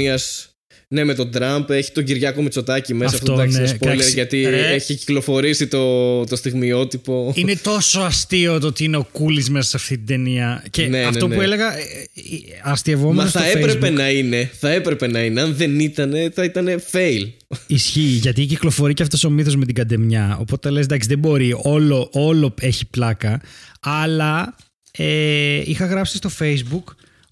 Δολοφονίας. 0.92 1.00
Ναι, 1.00 1.04
με 1.04 1.14
τον 1.14 1.32
Τραμπ. 1.32 1.70
Έχει 1.70 1.92
τον 1.92 2.04
Κυριάκο 2.04 2.42
Μητσοτάκη 2.42 2.94
μέσα. 2.94 3.16
Αυτό, 3.16 3.32
Αυτό, 3.32 3.44
εντάξει, 3.44 3.62
ναι, 3.62 3.68
είναι 3.68 3.78
spoiler, 3.82 3.94
εντάξει, 3.94 4.14
γιατί 4.14 4.42
ρε. 4.42 4.74
έχει 4.74 4.96
κυκλοφορήσει 4.96 5.68
το, 5.68 6.24
το 6.26 6.36
στιγμιότυπο. 6.36 7.34
Είναι 7.36 7.56
τόσο 7.64 8.00
αστείο 8.00 8.60
το 8.60 8.68
ότι 8.68 8.84
είναι 8.84 8.98
ο 8.98 9.08
Κούλης 9.12 9.50
μέσα 9.50 9.70
σε 9.70 9.78
αυτή 9.78 9.98
την 9.98 10.06
ταινία. 10.06 10.64
Και 10.70 10.82
Ναι, 10.82 10.88
ναι, 11.00 11.04
αυτό 11.06 11.28
ναι. 11.28 11.36
που 11.36 11.42
έλεγα, 11.42 11.78
ε, 11.78 11.82
ε, 11.82 12.60
αστειευόμενος 12.64 13.24
Μα 13.24 13.30
στο 13.30 13.40
θα 13.40 13.46
έπρεπε 13.46 13.88
Facebook. 13.88 13.94
να 13.94 14.10
είναι. 14.10 14.50
Θα 14.60 14.70
έπρεπε 14.72 15.08
να 15.08 15.24
είναι. 15.24 15.42
Αν 15.42 15.56
δεν 15.56 15.80
ήταν, 15.80 16.14
θα 16.34 16.44
ήταν 16.44 16.68
fail. 16.92 17.32
Ισχύει, 17.68 18.00
γιατί 18.00 18.46
κυκλοφορεί 18.46 18.94
και 18.94 19.04
αυτός 19.04 19.24
ο 19.24 19.30
μύθος 19.30 19.56
με 19.56 19.66
την 19.66 19.76
καντεμιά. 19.76 20.38
Οπότε 20.42 20.70
λες, 20.70 20.84
εντάξει, 20.84 21.08
δεν 21.08 21.20
μπορεί, 21.20 21.56
όλο, 21.62 22.10
όλο 22.12 22.54
έχει 22.62 22.86
πλάκα. 22.86 23.42
Αλλά 23.80 24.56
ε, 24.92 25.62
είχα 25.66 25.86
γράψει 25.86 26.16
στο 26.18 26.30
Facebook 26.40 26.84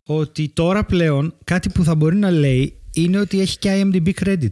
ότι 0.04 0.52
τώρα 0.54 0.84
πλέον 0.86 1.34
κάτι 1.44 1.70
που 1.70 1.84
θα 1.84 1.96
μπορεί 1.96 2.16
να 2.16 2.32
λέει 2.32 2.79
είναι 3.04 3.20
ότι 3.20 3.40
έχει 3.40 3.58
και 3.58 3.82
IMDb 3.82 4.12
credit. 4.24 4.52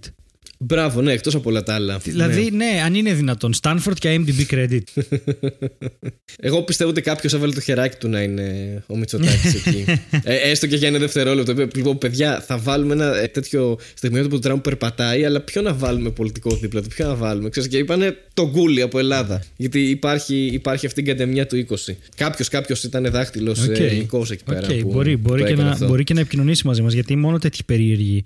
Μπράβο, 0.60 1.02
ναι, 1.02 1.12
εκτός 1.12 1.36
από 1.36 1.50
όλα 1.50 1.64
τα 1.64 1.74
άλλα. 1.74 1.98
Δηλαδή, 1.98 2.50
ναι, 2.52 2.82
αν 2.86 2.96
είναι 2.96 3.14
δυνατόν. 3.14 3.54
Stanford 3.62 3.94
και 4.00 4.20
IMDb 4.20 4.54
credit. 4.54 5.04
Εγώ 6.40 6.64
πιστεύω 6.64 6.90
ότι 6.90 7.02
κάποιος 7.02 7.34
έβαλε 7.34 7.54
το 7.54 7.62
χεράκι 7.62 7.98
του 7.98 8.08
να 8.10 8.22
είναι 8.22 8.44
ο 8.88 8.98
Μητσοτάκης 8.98 9.54
εκεί. 9.66 9.86
ε, 10.24 10.36
έστω 10.36 10.68
και 10.68 10.76
για 10.76 10.88
ένα 10.88 10.98
δευτερόλεπτο. 10.98 11.68
Λοιπόν, 11.76 11.98
παιδιά, 11.98 12.42
θα 12.42 12.58
βάλουμε 12.58 12.94
ένα 12.94 13.18
ε, 13.18 13.28
τέτοιο 13.28 13.80
στιγμιότυπο 13.94 14.36
του 14.36 14.42
Τραμπ 14.42 14.56
που 14.56 14.62
περπατάει, 14.62 15.26
αλλά 15.26 15.42
ποιο 15.42 15.62
να 15.62 15.74
βάλουμε 15.74 16.10
πολιτικό 16.10 16.56
δίπλα 16.56 16.82
του, 16.82 16.88
ποιο 16.88 17.08
να 17.08 17.16
βάλουμε. 17.16 17.50
Ξέρεις, 17.50 17.70
και 17.70 17.78
είπανε 17.78 18.18
τον 18.34 18.50
Κούλη 18.50 18.82
από 18.82 19.00
Ελλάδα. 19.00 19.44
Γιατί 19.58 19.90
υπάρχει, 19.90 20.50
υπάρχει 20.54 20.86
αυτή 20.86 21.00
η 21.00 21.04
καντεμιά 21.04 21.48
του 21.48 21.66
20. 21.70 21.94
Κάποιος 22.16 22.48
κάποιος 22.48 22.84
ήταν 22.84 23.12
δάχτυλος 23.12 23.60
OK. 23.60 23.76
okay. 23.76 23.80
ελληνικός 23.80 24.32
εκεί 24.32 24.44
πέρα. 24.44 24.68
Οκ, 24.72 24.80
που 24.80 24.92
μπορεί, 24.92 25.18
μπορεί, 25.18 25.42
το 25.42 25.48
και 25.48 25.54
έκανε 25.54 25.68
να, 25.68 25.74
αυτό. 25.74 25.88
μπορεί 25.88 26.04
και 26.04 26.14
να 26.14 26.20
επικοινωνήσει 26.20 26.68
μαζί 26.68 26.82
μας, 26.82 26.94
γιατί 26.94 27.16
μόνο 27.16 27.38
τέτοιοι 27.38 27.64
περίεργοι 27.64 28.24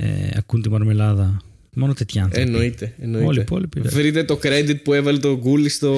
ε, 0.00 0.28
ακούν 0.36 0.62
τη 0.62 0.70
μαρμελάδα. 0.70 1.36
Μόνο 1.74 1.92
τέτοιοι 1.92 2.18
άνθρωποι. 2.18 2.40
Εννοείται. 2.50 2.94
εννοείται. 3.00 3.26
Όλοι 3.26 3.38
οι 3.38 3.42
υπόλοιποι, 3.42 3.80
βέβαια. 3.80 4.00
Βρείτε 4.00 4.24
το 4.24 4.38
credit 4.42 4.82
που 4.82 4.92
έβαλε 4.92 5.18
τον 5.18 5.36
Κούλη 5.38 5.68
στο, 5.68 5.96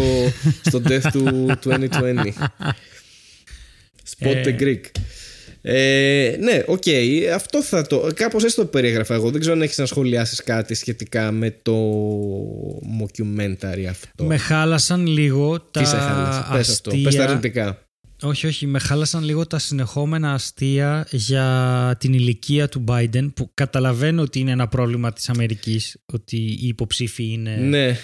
στο 0.63 0.83
Death 0.89 1.09
to 1.13 1.47
2020. 1.65 2.15
Spot 4.19 4.35
Ε. 4.35 4.43
the 4.45 4.63
Greek. 4.63 4.81
Ε, 5.63 6.37
ναι, 6.41 6.63
οκ. 6.67 6.83
Αυτό 7.35 7.63
θα 7.63 7.83
το. 7.87 8.07
Κάπως 8.15 8.45
έτσι 8.45 8.57
το 8.57 8.65
περιέγραφα 8.65 9.15
εγώ. 9.15 9.31
Δεν 9.31 9.41
ξέρω 9.41 9.55
αν 9.55 9.63
έχεις 9.63 9.79
να 9.79 9.87
σχολιάσεις 9.87 10.43
κάτι 10.45 10.75
σχετικά 10.75 11.33
με 11.33 11.57
το 11.63 11.77
mockumentary 13.01 13.85
αυτό. 13.91 14.25
Με 14.25 14.37
χάλασαν 14.37 15.07
λίγο 15.07 15.61
τα 15.61 15.81
Τι 15.81 15.87
σε 15.89 15.97
χάλασε; 15.97 16.45
Πες 16.53 16.69
αυτό. 16.71 16.91
αστεία. 16.91 17.05
Πες 17.05 17.15
τα 17.15 17.25
αρνητικά. 17.25 17.79
Όχι, 18.23 18.47
όχι. 18.47 18.67
Με 18.67 18.79
χάλασαν 18.79 19.25
λίγο 19.25 19.47
τα 19.47 19.59
συνεχόμενα 19.59 20.33
αστεία 20.33 21.07
για 21.11 21.97
την 21.99 22.13
ηλικία 22.13 22.69
του 22.69 22.85
Biden 22.89 23.31
που 23.35 23.51
καταλαβαίνω 23.55 24.23
ότι 24.23 24.39
είναι 24.39 24.51
ένα 24.51 24.69
πρόβλημα 24.69 25.13
της 25.13 25.29
Αμερικής 25.29 25.97
ότι 26.07 26.37
οι 26.37 26.67
υποψήφοι 26.67 27.25
είναι 27.33 27.57
Ναι. 27.57 27.97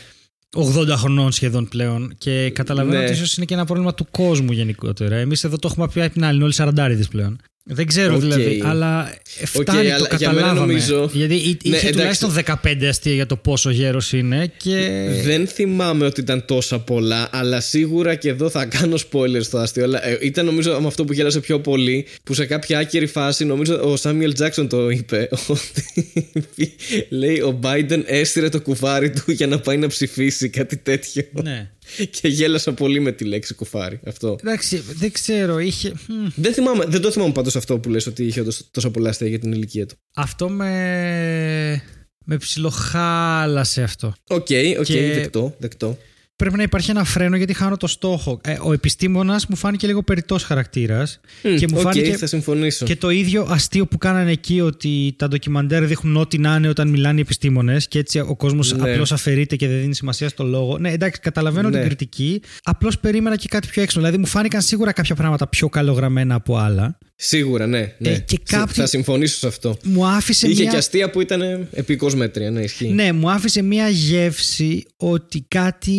80 0.56 0.88
χρονών 0.96 1.32
σχεδόν 1.32 1.68
πλέον. 1.68 2.14
Και 2.18 2.50
καταλαβαίνω 2.50 2.98
Ναι. 2.98 3.04
ότι 3.04 3.12
ίσως 3.12 3.36
είναι 3.36 3.46
και 3.46 3.54
ένα 3.54 3.64
πρόβλημα 3.64 3.94
του 3.94 4.06
κόσμου 4.10 4.52
γενικότερα. 4.52 5.16
Εμείς 5.16 5.44
εδώ 5.44 5.58
το 5.58 5.68
έχουμε 5.70 5.88
πει 5.88 6.02
από 6.02 6.12
την 6.12 6.24
άλλη, 6.24 6.34
είναι 6.34 6.44
όλοι 6.44 6.54
40 6.56 7.08
πλέον. 7.10 7.38
Δεν 7.68 7.86
ξέρω 7.86 8.14
Οκ. 8.14 8.20
δηλαδή, 8.20 8.62
αλλά 8.64 9.14
φτάνει 9.44 9.92
Οκ, 9.92 9.98
το 9.98 10.04
αλλά 10.04 10.16
για 10.18 10.28
μένα 10.32 10.40
καταλάβαμε. 10.40 10.60
νομίζω- 10.72 11.10
Γιατί 11.12 11.34
εί- 11.34 11.40
Ναι, 11.64 11.76
είχε 11.76 11.88
εντάξει. 11.88 11.92
τουλάχιστον 11.92 12.30
15 12.30 12.86
αστεία 12.88 13.12
για 13.12 13.26
το 13.26 13.36
πόσο 13.36 13.70
γέρος 13.70 14.12
είναι 14.12 14.52
και. 14.56 15.08
Δεν 15.24 15.46
θυμάμαι 15.46 16.06
ότι 16.06 16.20
ήταν 16.20 16.44
τόσα 16.46 16.78
πολλά, 16.78 17.28
αλλά 17.32 17.60
σίγουρα 17.60 18.14
και 18.14 18.28
εδώ 18.28 18.48
θα 18.50 18.64
κάνω 18.64 18.96
spoilers 19.10 19.42
στο 19.42 19.58
αστείο. 19.58 19.84
Αλλά 19.84 20.06
ε, 20.06 20.18
ήταν 20.20 20.44
νομίζω 20.44 20.80
με 20.80 20.86
αυτό 20.86 21.04
που 21.04 21.12
γέλασε 21.12 21.40
πιο 21.40 21.60
πολύ, 21.60 22.06
που 22.24 22.34
σε 22.34 22.44
κάποια 22.46 22.78
άκυρη 22.78 23.06
φάση, 23.06 23.44
νομίζω 23.44 23.80
ο 23.92 23.96
Σάμιουελ 23.96 24.32
Τζάξον 24.34 24.68
το 24.68 24.90
είπε, 24.90 25.28
ότι 25.46 26.74
λέει 27.08 27.40
ο 27.40 27.58
Biden 27.62 28.02
έστειλε 28.06 28.48
το 28.48 28.60
κουφάρι 28.60 29.10
του 29.10 29.30
για 29.30 29.46
να 29.46 29.58
πάει 29.58 29.76
να 29.76 29.86
ψηφίσει, 29.86 30.48
κάτι 30.48 30.76
τέτοιο. 30.76 31.22
ναι. 31.42 31.70
Και 32.20 32.28
γέλασα 32.28 32.72
πολύ 32.72 33.00
με 33.00 33.12
τη 33.12 33.24
λέξη 33.24 33.54
κουφάρι. 33.54 34.00
Αυτό. 34.06 34.36
Εντάξει, 34.40 34.82
δεν 34.94 35.12
ξέρω, 35.12 35.58
είχε. 35.58 35.92
μ, 36.08 36.26
Δεν, 36.34 36.52
θυμάμαι, 36.52 36.84
δεν 36.84 37.00
το 37.00 37.10
θυμάμαι 37.10 37.32
πάντως 37.32 37.56
αυτό 37.56 37.78
που 37.78 37.88
λες 37.88 38.06
ότι 38.06 38.24
είχε 38.24 38.40
όντως 38.40 38.68
τόσα 38.70 38.90
πολλά 38.90 39.08
αστεία 39.08 39.28
για 39.28 39.38
την 39.38 39.52
ηλικία 39.52 39.86
του. 39.86 39.94
Αυτό 40.14 40.48
με. 40.48 41.82
με 42.24 42.36
ψιλοχάλασε 42.36 43.82
αυτό. 43.82 44.14
OK, 44.28 44.46
OK, 44.78 44.84
Και- 44.84 45.12
δεκτό, 45.14 45.54
δεκτό. 45.58 45.98
Πρέπει 46.36 46.56
να 46.56 46.62
υπάρχει 46.62 46.90
ένα 46.90 47.04
φρένο 47.04 47.36
γιατί 47.36 47.52
χάνω 47.54 47.76
το 47.76 47.86
στόχο. 47.86 48.40
Ε, 48.44 48.56
ο 48.62 48.72
επιστήμονας 48.72 49.46
μου 49.46 49.56
φάνηκε 49.56 49.86
λίγο 49.86 50.02
περιττός 50.02 50.44
χαρακτήρας. 50.44 51.20
Και 51.42 51.66
μου 51.70 51.74
Οκ, 51.76 51.82
φάνηκε 51.82 52.16
θα 52.16 52.26
συμφωνήσω. 52.26 52.84
και 52.86 52.96
το 52.96 53.10
ίδιο 53.10 53.46
αστείο 53.50 53.86
που 53.86 53.98
κάνανε 53.98 54.30
εκεί 54.30 54.60
ότι 54.60 55.14
τα 55.18 55.28
ντοκιμαντέρ 55.28 55.84
δείχνουν 55.84 56.16
ό,τι 56.16 56.38
να 56.38 56.54
είναι 56.56 56.68
όταν 56.68 56.88
μιλάνε 56.88 57.18
οι 57.18 57.20
επιστήμονες 57.20 57.88
και 57.88 57.98
έτσι 57.98 58.18
ο 58.18 58.36
κόσμος 58.36 58.72
Ναι. 58.72 58.90
απλώς 58.90 59.12
αφαιρείται 59.12 59.56
και 59.56 59.68
δεν 59.68 59.80
δίνει 59.80 59.94
σημασία 59.94 60.28
στο 60.28 60.44
λόγο. 60.44 60.78
Ναι, 60.78 60.90
εντάξει, 60.92 61.20
καταλαβαίνω 61.20 61.68
Ναι. 61.68 61.76
την 61.76 61.86
κριτική. 61.86 62.42
Απλώς 62.62 62.98
περίμενα 62.98 63.36
και 63.36 63.48
κάτι 63.48 63.68
πιο 63.68 63.82
έξω. 63.82 63.98
Δηλαδή 64.00 64.18
μου 64.18 64.26
φάνηκαν 64.26 64.62
σίγουρα 64.62 64.92
κάποια 64.92 65.14
πράγματα 65.14 65.46
πιο 65.48 65.68
καλογραμμένα 65.68 66.34
από 66.34 66.56
άλλα. 66.56 66.98
Σίγουρα, 67.18 67.66
ναι. 67.66 67.94
ναι. 67.98 68.08
Ε, 68.10 68.18
και 68.18 68.38
κάποιοι- 68.50 68.74
Θα 68.74 68.86
συμφωνήσω 68.86 69.36
σε 69.38 69.46
αυτό. 69.46 69.76
Μου 69.82 70.06
άφησε 70.06 70.48
Είχε 70.48 70.62
μια... 70.62 70.70
και 70.70 70.76
αστεία 70.76 71.10
που 71.10 71.20
ήταν 71.20 71.68
επικός 71.72 72.14
μέτρια, 72.14 72.50
ναι, 72.50 72.60
ισχύει. 72.60 72.88
Ναι, 72.88 73.12
μου 73.12 73.30
άφησε 73.30 73.62
μια 73.62 73.88
γεύση 73.88 74.84
ότι 74.96 75.44
κάτι 75.48 75.98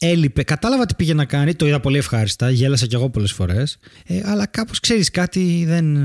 έλειπε. 0.00 0.42
Κατάλαβα 0.42 0.86
τι 0.86 0.94
πήγε 0.94 1.14
να 1.14 1.24
κάνει, 1.24 1.54
το 1.54 1.66
είδα 1.66 1.80
πολύ 1.80 1.98
ευχάριστα, 1.98 2.50
γέλασα 2.50 2.86
κι 2.86 2.94
εγώ 2.94 3.10
πολλές 3.10 3.32
φορές. 3.32 3.78
Ε, 4.06 4.20
αλλά 4.24 4.46
κάπως 4.46 4.80
ξέρεις 4.80 5.10
κάτι 5.10 5.64
δεν... 5.66 5.96
ε, 5.96 6.00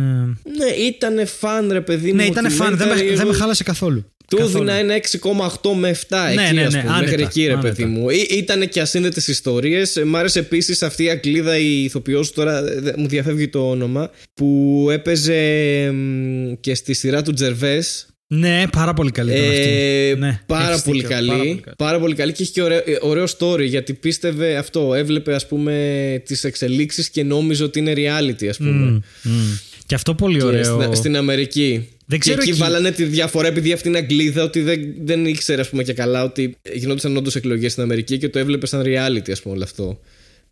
Ναι, 0.58 0.66
ήταν 0.88 1.28
φαν, 1.28 1.72
ρε 1.72 1.82
παιδί 1.82 2.10
μου. 2.10 2.16
Ναι, 2.16 2.24
ήταν 2.26 2.52
φαν, 2.52 2.78
δεν 2.78 2.88
με, 2.88 2.94
documentary, 2.94 3.06
δεν 3.16 3.16
με 3.16 3.22
εγώ 3.22 3.32
χάλασε 3.34 3.64
καθόλου. 3.64 4.06
Του 4.32 4.38
Καθόλου. 4.38 4.70
έδινα 4.70 4.74
ένα 4.74 4.94
6,8 4.94 5.74
με 5.76 5.90
7 5.90 6.18
εκεί, 6.28 6.36
Ναι, 6.36 6.52
ναι, 6.52 6.66
ας 6.66 6.74
ναι, 6.74 6.80
πούμε, 6.82 6.92
άνετα, 6.94 7.06
μέχρι 7.10 7.24
εκεί, 7.24 7.46
ρε 7.46 7.52
άνετα. 7.54 7.68
παιδί 7.68 7.86
μου. 7.86 8.10
Ήταν 8.30 8.70
και 8.70 8.82
ασύνδετες 8.82 9.28
ιστορίες. 9.28 9.96
Ε, 9.96 10.04
Μ' 10.06 10.16
άρεσε 10.16 10.40
επίσης 10.40 10.82
αυτή 10.84 11.04
η 11.04 11.10
Αγγλίδα, 11.10 11.58
η 11.58 11.84
ηθοποιός, 11.84 12.32
τώρα 12.32 12.58
ε, 12.58 12.80
δεν- 12.80 12.96
μου 12.98 13.08
διαφεύγει 13.08 13.48
το 13.48 13.70
όνομα, 13.70 14.12
που 14.34 14.88
έπαιζε 14.92 15.36
εμ, 15.84 16.54
και 16.60 16.76
στη 16.76 16.94
σειρά 16.94 17.22
του 17.22 17.34
Τζερβές. 17.34 18.06
Ναι, 18.28 18.64
πάρα 18.72 18.94
πολύ 18.94 19.12
καλή 19.12 19.32
ήταν 19.32 19.44
αυτή. 19.50 19.62
Ε, 19.70 20.16
Ναι, 20.18 20.40
πάρα, 20.46 20.70
έχεις 20.72 20.82
πολύ 20.84 21.00
δίκιο, 21.02 21.16
καλή, 21.16 21.28
πάρα 21.28 21.40
πολύ 21.44 21.60
καλή. 21.62 21.76
πάρα 21.78 22.00
πολύ 22.00 22.16
καλή 22.16 22.32
και 22.32 22.44
είχε 22.44 22.52
και 22.52 22.62
ωραίο, 22.62 22.78
ε, 22.78 22.98
ωραίο 23.02 23.26
story 23.38 23.64
γιατί 23.66 23.94
πίστευε 23.94 24.56
αυτό, 24.56 24.94
έβλεπε 24.94 25.34
ας 25.36 25.48
πούμε 25.48 26.22
τις 26.26 26.44
εξελίξεις 26.44 27.10
και 27.10 27.24
νόμιζε 27.24 27.64
ότι 27.64 27.80
είναι 27.80 27.94
reality 27.96 28.46
ας 28.46 28.58
πούμε. 28.58 28.70
Μμ, 28.72 29.00
μμ. 29.24 29.32
Και 29.92 29.98
αυτό 29.98 30.16
πολύ 30.16 30.38
Και 30.38 30.46
ωραίο. 30.46 30.64
στην, 30.82 30.96
στην 30.96 31.16
Αμερική. 31.16 31.88
Δεν 32.06 32.20
ξέρω 32.20 32.38
και 32.38 32.42
εκεί, 32.42 32.52
εκεί. 32.52 32.60
βάλανε 32.60 32.92
τη 32.92 33.04
διαφορά 33.04 33.48
επειδή 33.48 33.72
αυτή 33.72 33.88
είναι 33.88 33.98
Αγγλίδα 33.98 34.44
ότι 34.44 34.62
δεν, 34.62 34.94
δεν 35.02 35.26
ήξερε 35.26 35.62
ας 35.62 35.70
πούμε 35.70 35.84
και 35.84 35.94
καλά 35.94 36.24
ότι 36.24 36.58
γινόντουσαν 36.74 37.18
όντως 37.18 37.36
εκλογές 37.36 37.72
στην 37.72 37.84
Αμερική 37.84 38.18
και 38.18 38.30
το 38.30 38.39
έβλεπε 38.39 38.66
σαν 38.66 38.84
reality 38.86 39.32
ας 39.32 39.42
πούμε 39.42 39.56
όλο 39.56 39.64
αυτό. 39.64 40.00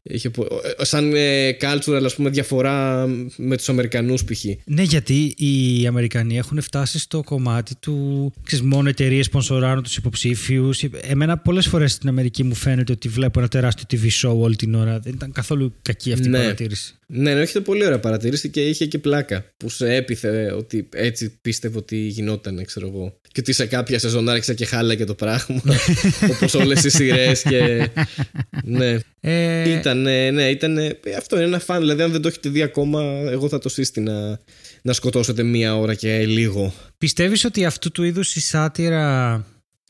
Είχε, 0.03 0.29
πο- 0.29 0.47
ε, 0.79 0.85
σαν 0.85 1.13
ε, 1.15 1.49
cultural 1.61 2.01
ας 2.05 2.15
πούμε 2.15 2.29
διαφορά 2.29 3.07
με 3.37 3.57
τους 3.57 3.69
Αμερικανούς 3.69 4.23
π.χ. 4.23 4.43
Ναι, 4.65 4.81
γιατί 4.81 5.33
οι 5.37 5.87
Αμερικανοί 5.87 6.37
έχουν 6.37 6.61
φτάσει 6.61 6.99
στο 6.99 7.21
κομμάτι 7.23 7.75
του. 7.79 8.33
Ξέρεις, 8.43 8.65
μόνο 8.65 8.89
εταιρείες 8.89 9.25
σπονσοράρουν 9.25 9.83
τους 9.83 9.97
υποψήφιους. 9.97 10.83
Εμένα 11.01 11.37
πολλές 11.37 11.67
φορές 11.67 11.91
στην 11.91 12.09
Αμερική 12.09 12.43
μου 12.43 12.55
φαίνεται 12.55 12.91
ότι 12.91 13.07
βλέπω 13.09 13.39
ένα 13.39 13.47
τεράστιο 13.47 13.85
TV 13.91 14.27
show 14.27 14.35
όλη 14.37 14.55
την 14.55 14.75
ώρα. 14.75 14.99
Δεν 14.99 15.13
ήταν 15.13 15.31
καθόλου 15.31 15.73
κακή 15.81 16.13
αυτή 16.13 16.29
Ναι. 16.29 16.37
η 16.37 16.41
παρατήρηση. 16.41 16.93
Ναι, 17.11 17.33
ναι, 17.33 17.41
έχετε 17.41 17.59
πολύ 17.59 17.85
ωραία 17.85 17.99
παρατηρήσει 17.99 18.49
και 18.49 18.67
είχε 18.67 18.85
και 18.85 18.97
πλάκα 18.97 19.45
που 19.57 19.69
σε 19.69 19.93
έπιθε 19.95 20.51
ότι 20.57 20.89
έτσι 20.93 21.37
πίστευε 21.41 21.77
ότι 21.77 21.97
γινόταν, 21.97 22.65
ξέρω 22.65 22.87
εγώ. 22.87 23.19
Και 23.31 23.39
ότι 23.39 23.53
σε 23.53 23.65
κάποια 23.65 23.99
σεζόν 23.99 24.29
άρχισε 24.29 24.53
και 24.53 24.65
χάλαγε 24.65 25.03
το 25.05 25.13
πράγμα. 25.13 25.61
Όπως 26.33 26.53
όλες 26.53 26.83
οι 26.83 26.89
σειρές 26.89 27.41
και. 27.41 27.89
ναι. 28.63 28.97
Ε, 29.21 29.69
Ήταν, 29.79 29.88
ναι, 29.93 30.49
ήταν. 30.49 30.77
Αυτό 31.17 31.35
είναι 31.35 31.45
ένα 31.45 31.59
φαν. 31.59 31.79
Δηλαδή, 31.79 32.01
αν 32.01 32.11
δεν 32.11 32.21
το 32.21 32.27
έχετε 32.27 32.49
δει 32.49 32.61
ακόμα, 32.61 33.01
εγώ 33.03 33.49
θα 33.49 33.59
το 33.59 33.69
σύστηνα 33.69 34.39
να 34.81 34.93
σκοτώσετε 34.93 35.43
μία 35.43 35.75
ώρα 35.77 35.93
και 35.95 36.25
λίγο. 36.25 36.73
Πιστεύεις 36.97 37.45
ότι 37.45 37.65
αυτού 37.65 37.91
του 37.91 38.03
είδους 38.03 38.35
η 38.35 38.39
σάτυρα 38.39 39.45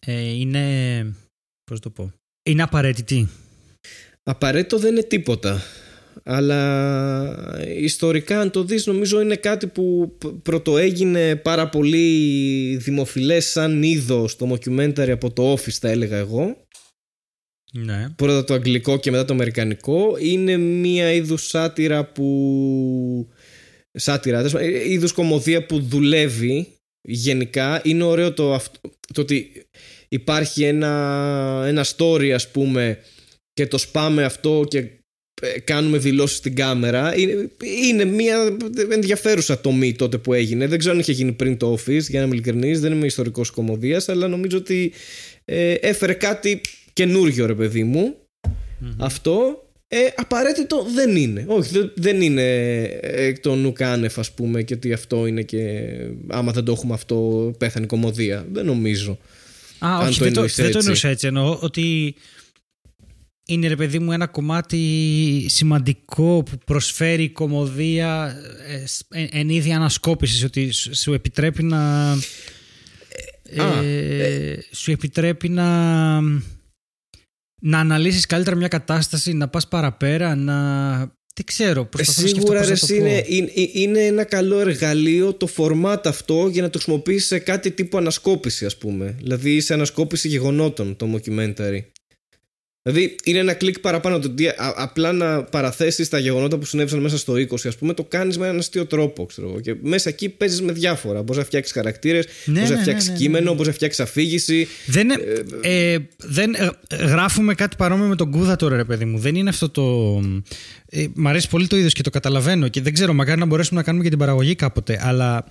ε, 0.05 0.29
είναι, 0.29 1.15
πώς 1.63 1.79
το 1.79 1.89
πω, 1.89 2.13
είναι 2.43 2.63
απαραίτητη; 2.63 3.29
Απαραίτητο 4.23 4.77
δεν 4.77 4.91
είναι 4.91 5.03
τίποτα. 5.03 5.61
Αλλά 6.23 7.65
ιστορικά 7.77 8.39
αν 8.39 8.51
το 8.51 8.63
δεις 8.63 8.85
νομίζω 8.85 9.21
είναι 9.21 9.35
κάτι 9.35 9.67
που 9.67 10.15
π- 10.17 10.27
πρωτοέγινε 10.27 11.35
πάρα 11.35 11.69
πολύ 11.69 12.77
δημοφιλές 12.81 13.45
σαν 13.45 13.83
είδος 13.83 14.35
το 14.35 14.51
documentary 14.51 15.09
από 15.09 15.31
το 15.31 15.53
Office 15.53 15.77
θα 15.79 15.89
έλεγα 15.89 16.17
εγώ. 16.17 16.67
Ναι. 17.73 18.07
Πρώτα 18.15 18.43
το 18.43 18.53
αγγλικό 18.53 18.99
και 18.99 19.11
μετά 19.11 19.25
το 19.25 19.33
αμερικανικό. 19.33 20.15
Είναι 20.19 20.57
μία 20.57 21.11
είδους 21.11 21.47
σάτυρα 21.47 22.05
που... 22.05 23.27
Σάτυρα, 23.91 24.37
τέλος 24.37 24.51
πάντων, 24.51 24.67
ε, 24.69 24.91
είδους 24.91 25.11
κομμωδία 25.11 25.65
που 25.65 25.79
δουλεύει 25.79 26.67
γενικά. 27.01 27.81
Είναι 27.83 28.03
ωραίο 28.03 28.33
το, 28.33 28.53
αυτ- 28.53 28.75
το 29.13 29.21
ότι 29.21 29.51
υπάρχει 30.09 30.63
ένα, 30.63 31.63
ένα 31.67 31.85
story 31.97 32.29
ας 32.29 32.51
πούμε 32.51 32.97
και 33.53 33.67
το 33.67 33.77
σπάμε 33.77 34.23
αυτό 34.23 34.65
και 34.67 34.77
ε, 35.41 35.59
κάνουμε 35.59 35.97
δηλώσεις 35.97 36.37
στην 36.37 36.55
κάμερα 36.55 37.17
είναι, 37.17 37.49
είναι 37.83 38.05
μια 38.05 38.57
ενδιαφέρουσα 38.91 39.59
τομή 39.61 39.93
τότε 39.93 40.17
που 40.17 40.33
έγινε 40.33 40.67
δεν 40.67 40.79
ξέρω 40.79 40.93
αν 40.93 40.99
είχε 40.99 41.11
γίνει 41.11 41.31
πριν 41.31 41.57
το 41.57 41.73
Office 41.73 42.01
για 42.01 42.19
να 42.19 42.25
είμαι 42.25 42.35
ειλικρινής 42.35 42.79
δεν 42.79 42.91
είμαι 42.91 43.05
ιστορικός 43.05 43.49
κομμωδίας 43.49 44.09
αλλά 44.09 44.27
νομίζω 44.27 44.57
ότι 44.57 44.91
ε, 45.45 45.73
έφερε 45.73 46.13
κάτι 46.13 46.61
καινούργιο 47.03 47.45
ρε 47.45 47.55
παιδί 47.55 47.83
μου. 47.83 48.15
Αυτό 48.97 49.63
ε, 49.87 49.97
απαραίτητο 50.15 50.85
δεν 50.95 51.15
είναι. 51.15 51.45
Όχι 51.47 51.71
δεν, 51.73 51.91
δεν 51.95 52.21
είναι 52.21 52.43
εκ 53.01 53.39
των 53.39 53.65
ουκάνευ 53.65 54.19
ας 54.19 54.31
πούμε 54.31 54.63
και 54.63 54.73
ότι 54.73 54.93
αυτό 54.93 55.25
είναι 55.25 55.41
και 55.41 55.83
άμα 56.27 56.51
δεν 56.51 56.63
το 56.63 56.71
έχουμε 56.71 56.93
αυτό 56.93 57.51
πέθανε 57.57 57.85
η 57.85 57.87
κομμωδία. 57.87 58.47
Δεν 58.51 58.65
νομίζω. 58.65 59.11
Α, 59.79 59.97
Αν 59.99 60.07
όχι, 60.07 60.17
το 60.17 60.23
δεν 60.23 60.33
το, 60.33 60.39
εννοείς 60.39 60.55
δεν 60.55 60.63
το 60.65 60.77
έτσι. 60.77 60.79
εννοούσα 60.79 61.09
έτσι. 61.09 61.27
Εννοώ 61.27 61.57
ότι 61.61 62.15
είναι 63.45 63.67
ρε 63.67 63.75
παιδί 63.75 63.99
μου 63.99 64.11
ένα 64.11 64.27
κομμάτι 64.27 65.45
σημαντικό 65.47 66.43
που 66.43 66.57
προσφέρει 66.65 67.23
η 67.23 67.29
κομμωδία 67.29 68.35
ε, 68.67 68.85
σ- 68.85 69.05
εν, 69.09 69.27
εν 69.31 69.49
είδη 69.49 69.71
ανασκόπησης 69.71 70.43
ότι 70.43 70.71
σου 70.71 70.95
σου 70.95 71.13
επιτρέπει 71.13 71.63
να 71.63 72.11
Α, 73.57 73.83
ε, 73.83 74.59
σου 74.71 74.91
επιτρέπει 74.91 75.49
να 75.49 75.67
να 77.59 77.79
αναλύσεις 77.79 78.25
καλύτερα 78.25 78.55
μια 78.55 78.67
κατάσταση 78.67 79.33
να 79.33 79.47
πας 79.47 79.67
παραπέρα 79.67 80.35
να 80.35 80.97
δεν 81.35 81.45
ξέρω 81.45 81.81
Ε, 81.81 81.87
προσπαθώ 81.89 82.21
να 82.21 82.27
σκεφτώ 82.27 82.45
Σίγουρα 82.45 82.59
πώς 82.59 82.67
ρε, 82.67 82.73
να 82.73 82.87
το 82.87 83.09
είναι, 83.09 83.21
πω. 83.21 83.25
είναι, 83.35 83.51
είναι 83.73 84.05
ένα 84.05 84.23
καλό 84.23 84.59
εργαλείο 84.59 85.33
το 85.33 85.47
format 85.57 86.01
αυτό 86.05 86.47
για 86.51 86.61
να 86.61 86.69
το 86.69 86.79
χρησιμοποιήσει 86.79 87.25
σε 87.25 87.39
κάτι 87.39 87.71
τύπου 87.71 87.97
ανασκόπηση 87.97 88.65
ας 88.65 88.77
πούμε. 88.77 89.15
Δηλαδή 89.17 89.59
σε 89.59 89.73
ανασκόπηση 89.73 90.27
γεγονότων 90.27 90.95
το 90.95 91.07
documentary. 91.13 91.79
Δηλαδή 92.81 93.15
είναι 93.23 93.39
ένα 93.39 93.53
κλικ 93.53 93.79
παραπάνω 93.79 94.19
το 94.19 94.27
ότι 94.27 94.47
α- 94.47 94.73
απλά 94.75 95.11
να 95.11 95.43
παραθέσεις 95.43 96.09
τα 96.09 96.19
γεγονότα 96.19 96.57
που 96.57 96.65
συνέβησαν 96.65 96.99
μέσα 96.99 97.17
στο 97.17 97.33
20, 97.33 97.67
ας 97.67 97.75
πούμε, 97.77 97.93
το 97.93 98.03
κάνεις 98.03 98.37
με 98.37 98.45
έναν 98.45 98.57
αστείο 98.59 98.85
τρόπο. 98.85 99.25
Ξέρω, 99.25 99.47
εγώ. 99.47 99.59
και 99.59 99.75
μέσα 99.81 100.09
εκεί 100.09 100.29
παίζεις 100.29 100.61
με 100.61 100.71
διάφορα. 100.71 101.21
Μπορείς 101.21 101.37
να 101.37 101.43
φτιάξεις 101.43 101.73
χαρακτήρες, 101.73 102.25
Ναι, 102.45 102.53
μπορείς 102.53 102.69
να 102.69 102.75
ναι, 102.75 102.81
φτιάξεις 102.81 103.07
ναι, 103.09 103.13
ναι, 103.15 103.19
κείμενο, 103.19 103.43
ναι. 103.49 103.51
μπορείς 103.51 103.67
να 103.67 103.73
φτιάξεις 103.73 103.99
αφήγηση. 103.99 104.67
Δεν, 104.85 105.09
ε, 105.61 105.97
δεν 106.17 106.53
ε, 106.53 106.69
γράφουμε 106.95 107.53
κάτι 107.53 107.75
παρόμοιο 107.75 108.07
με 108.07 108.15
τον 108.15 108.31
Κούδα 108.31 108.55
τώρα, 108.55 108.75
ρε 108.75 108.85
παιδί 108.85 109.05
μου. 109.05 109.17
Δεν 109.19 109.35
είναι 109.35 109.49
αυτό 109.49 109.69
το. 109.69 109.83
Ε, 110.85 111.05
μ' 111.13 111.27
αρέσει 111.27 111.49
πολύ 111.49 111.67
το 111.67 111.77
είδος 111.77 111.93
και 111.93 112.03
το 112.03 112.09
καταλαβαίνω 112.09 112.67
και 112.67 112.81
δεν 112.81 112.93
ξέρω, 112.93 113.13
μακάρι 113.13 113.39
να 113.39 113.45
μπορέσουμε 113.45 113.79
να 113.79 113.85
κάνουμε 113.85 114.03
και 114.03 114.09
την 114.09 114.19
παραγωγή 114.19 114.55
κάποτε. 114.55 114.99
Αλλά 115.03 115.45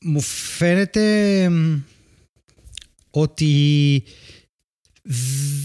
μου 0.00 0.20
φαίνεται 0.20 1.48
μ, 1.48 1.76
ότι 3.10 4.02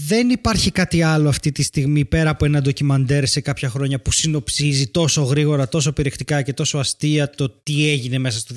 δεν 0.06 0.28
υπάρχει 0.30 0.70
κάτι 0.70 1.02
άλλο 1.02 1.28
αυτή 1.28 1.52
τη 1.52 1.62
στιγμή 1.62 2.04
πέρα 2.04 2.30
από 2.30 2.44
ένα 2.44 2.60
ντοκιμαντέρ 2.60 3.26
σε 3.26 3.40
κάποια 3.40 3.68
χρόνια 3.68 4.00
που 4.00 4.12
συνοψίζει 4.12 4.86
τόσο 4.86 5.22
γρήγορα, 5.22 5.68
τόσο 5.68 5.92
περιεκτικά 5.92 6.42
και 6.42 6.52
τόσο 6.52 6.78
αστεία 6.78 7.30
το 7.30 7.48
τι 7.62 7.88
έγινε 7.88 8.18
μέσα 8.18 8.38
στο 8.38 8.54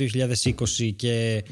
2020 0.79 0.93
και 0.95 1.43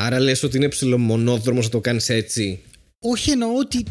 Άρα 0.00 0.20
λες 0.20 0.42
ότι 0.42 0.56
είναι 0.56 0.68
ψηλομονόδρομος 0.68 1.64
να 1.64 1.70
το 1.70 1.80
κάνεις 1.80 2.08
έτσι; 2.08 2.60
Όχι 2.98 3.30
εννοώ 3.30 3.48
ότι 3.58 3.84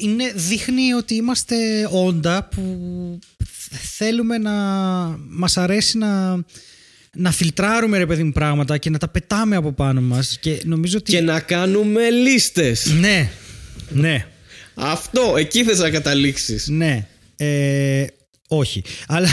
είναι, 0.00 0.32
δείχνει 0.34 0.92
ότι 0.92 1.14
είμαστε 1.14 1.56
όντα 1.90 2.48
που 2.54 2.78
θέλουμε 3.96 4.38
να 4.38 4.52
μας 5.28 5.56
αρέσει 5.56 5.98
να, 5.98 6.44
να 7.14 7.30
φιλτράρουμε 7.30 7.98
ρε 7.98 8.06
παιδί 8.06 8.22
μου 8.22 8.32
πράγματα 8.32 8.78
και 8.78 8.90
να 8.90 8.98
τα 8.98 9.08
πετάμε 9.08 9.56
από 9.56 9.72
πάνω 9.72 10.00
μας 10.00 10.38
και 10.40 10.60
νομίζω 10.64 10.98
ότι... 10.98 11.10
Και 11.12 11.20
να 11.20 11.40
κάνουμε 11.40 12.10
λίστες. 12.10 12.92
Ναι, 13.00 13.30
ναι. 13.88 14.26
Αυτό, 14.74 15.34
εκεί 15.36 15.64
θες 15.64 15.78
να 15.78 15.90
καταλήξεις. 15.90 16.68
Ναι. 16.68 17.06
Ε, 17.36 18.06
όχι. 18.48 18.82
Αλλά. 19.06 19.28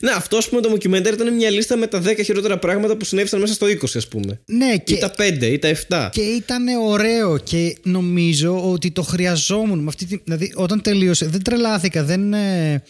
ναι, 0.00 0.10
αυτό 0.16 0.36
ας 0.36 0.48
πούμε 0.48 0.60
το 0.60 0.68
ντοκιμεντέρ 0.68 1.12
ήταν 1.12 1.34
μια 1.34 1.50
λίστα 1.50 1.76
με 1.76 1.86
τα 1.86 2.02
10 2.02 2.20
χειρότερα 2.24 2.58
πράγματα 2.58 2.96
που 2.96 3.04
συνέβησαν 3.04 3.40
μέσα 3.40 3.54
στο 3.54 3.66
20, 3.66 3.76
ας 3.94 4.08
πούμε. 4.08 4.40
Ναι, 4.46 4.76
και... 4.76 4.94
Ή 4.94 4.98
τα 4.98 5.12
5 5.18 5.42
ή 5.42 5.58
τα 5.58 5.76
7. 5.88 6.08
Και 6.12 6.20
ήταν 6.20 6.68
ωραίο 6.68 7.38
και 7.38 7.76
νομίζω 7.82 8.70
ότι 8.70 8.90
το 8.90 9.02
χρειαζόμουν. 9.02 9.78
Με 9.78 9.88
αυτή 9.88 10.06
τη... 10.06 10.20
Δηλαδή, 10.24 10.52
όταν 10.54 10.82
τελείωσε, 10.82 11.26
δεν 11.26 11.42
τρελάθηκα, 11.42 12.04
δεν. 12.04 12.32
Ε, 12.32 12.82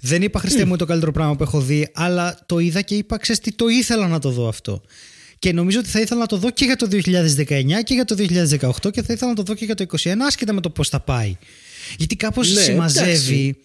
δεν 0.00 0.22
είπα 0.22 0.40
Χριστέ 0.40 0.64
μου 0.64 0.76
το 0.76 0.84
καλύτερο 0.84 1.12
πράγμα 1.12 1.36
που 1.36 1.42
έχω 1.42 1.60
δει, 1.60 1.88
αλλά 1.94 2.38
το 2.46 2.58
είδα 2.58 2.80
και 2.80 2.94
είπα, 2.94 3.18
ξέρεις 3.18 3.40
τι, 3.40 3.52
το 3.52 3.68
ήθελα 3.68 4.08
να 4.08 4.18
το 4.18 4.30
δω 4.30 4.48
αυτό. 4.48 4.82
Και 5.44 5.52
νομίζω 5.52 5.78
ότι 5.78 5.88
θα 5.88 6.00
ήθελα 6.00 6.20
να 6.20 6.26
το 6.26 6.36
δω 6.36 6.50
και 6.50 6.64
για 6.64 6.76
το 6.76 6.88
2019 6.90 7.02
και 7.84 7.94
για 7.94 8.04
το 8.04 8.16
2018 8.18 8.92
και 8.92 9.02
θα 9.02 9.12
ήθελα 9.12 9.30
να 9.30 9.34
το 9.34 9.42
δω 9.42 9.54
και 9.54 9.64
για 9.64 9.74
το 9.74 9.84
2021, 10.02 10.14
άσχετα 10.26 10.52
με 10.52 10.60
το 10.60 10.70
πώς 10.70 10.88
θα 10.88 11.00
πάει. 11.00 11.36
Γιατί 11.98 12.16
κάπως 12.16 12.54
ναι, 12.54 12.60
συμμαζεύει. 12.60 13.56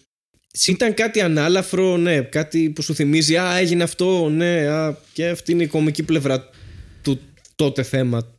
Ήταν 0.66 0.94
κάτι 0.94 1.20
ανάλαφρο, 1.20 1.96
ναι, 1.96 2.20
κάτι 2.20 2.70
που 2.70 2.82
σου 2.82 2.94
θυμίζει 2.94 3.36
«Α, 3.36 3.56
έγινε 3.56 3.82
αυτό, 3.82 4.28
ναι, 4.28 4.66
α, 4.66 4.96
και 5.12 5.28
αυτή 5.28 5.52
είναι 5.52 5.62
η 5.62 5.66
κομική 5.66 6.02
πλευρά 6.02 6.48
του 7.02 7.20
τότε 7.54 7.82
θέμα, 7.82 8.36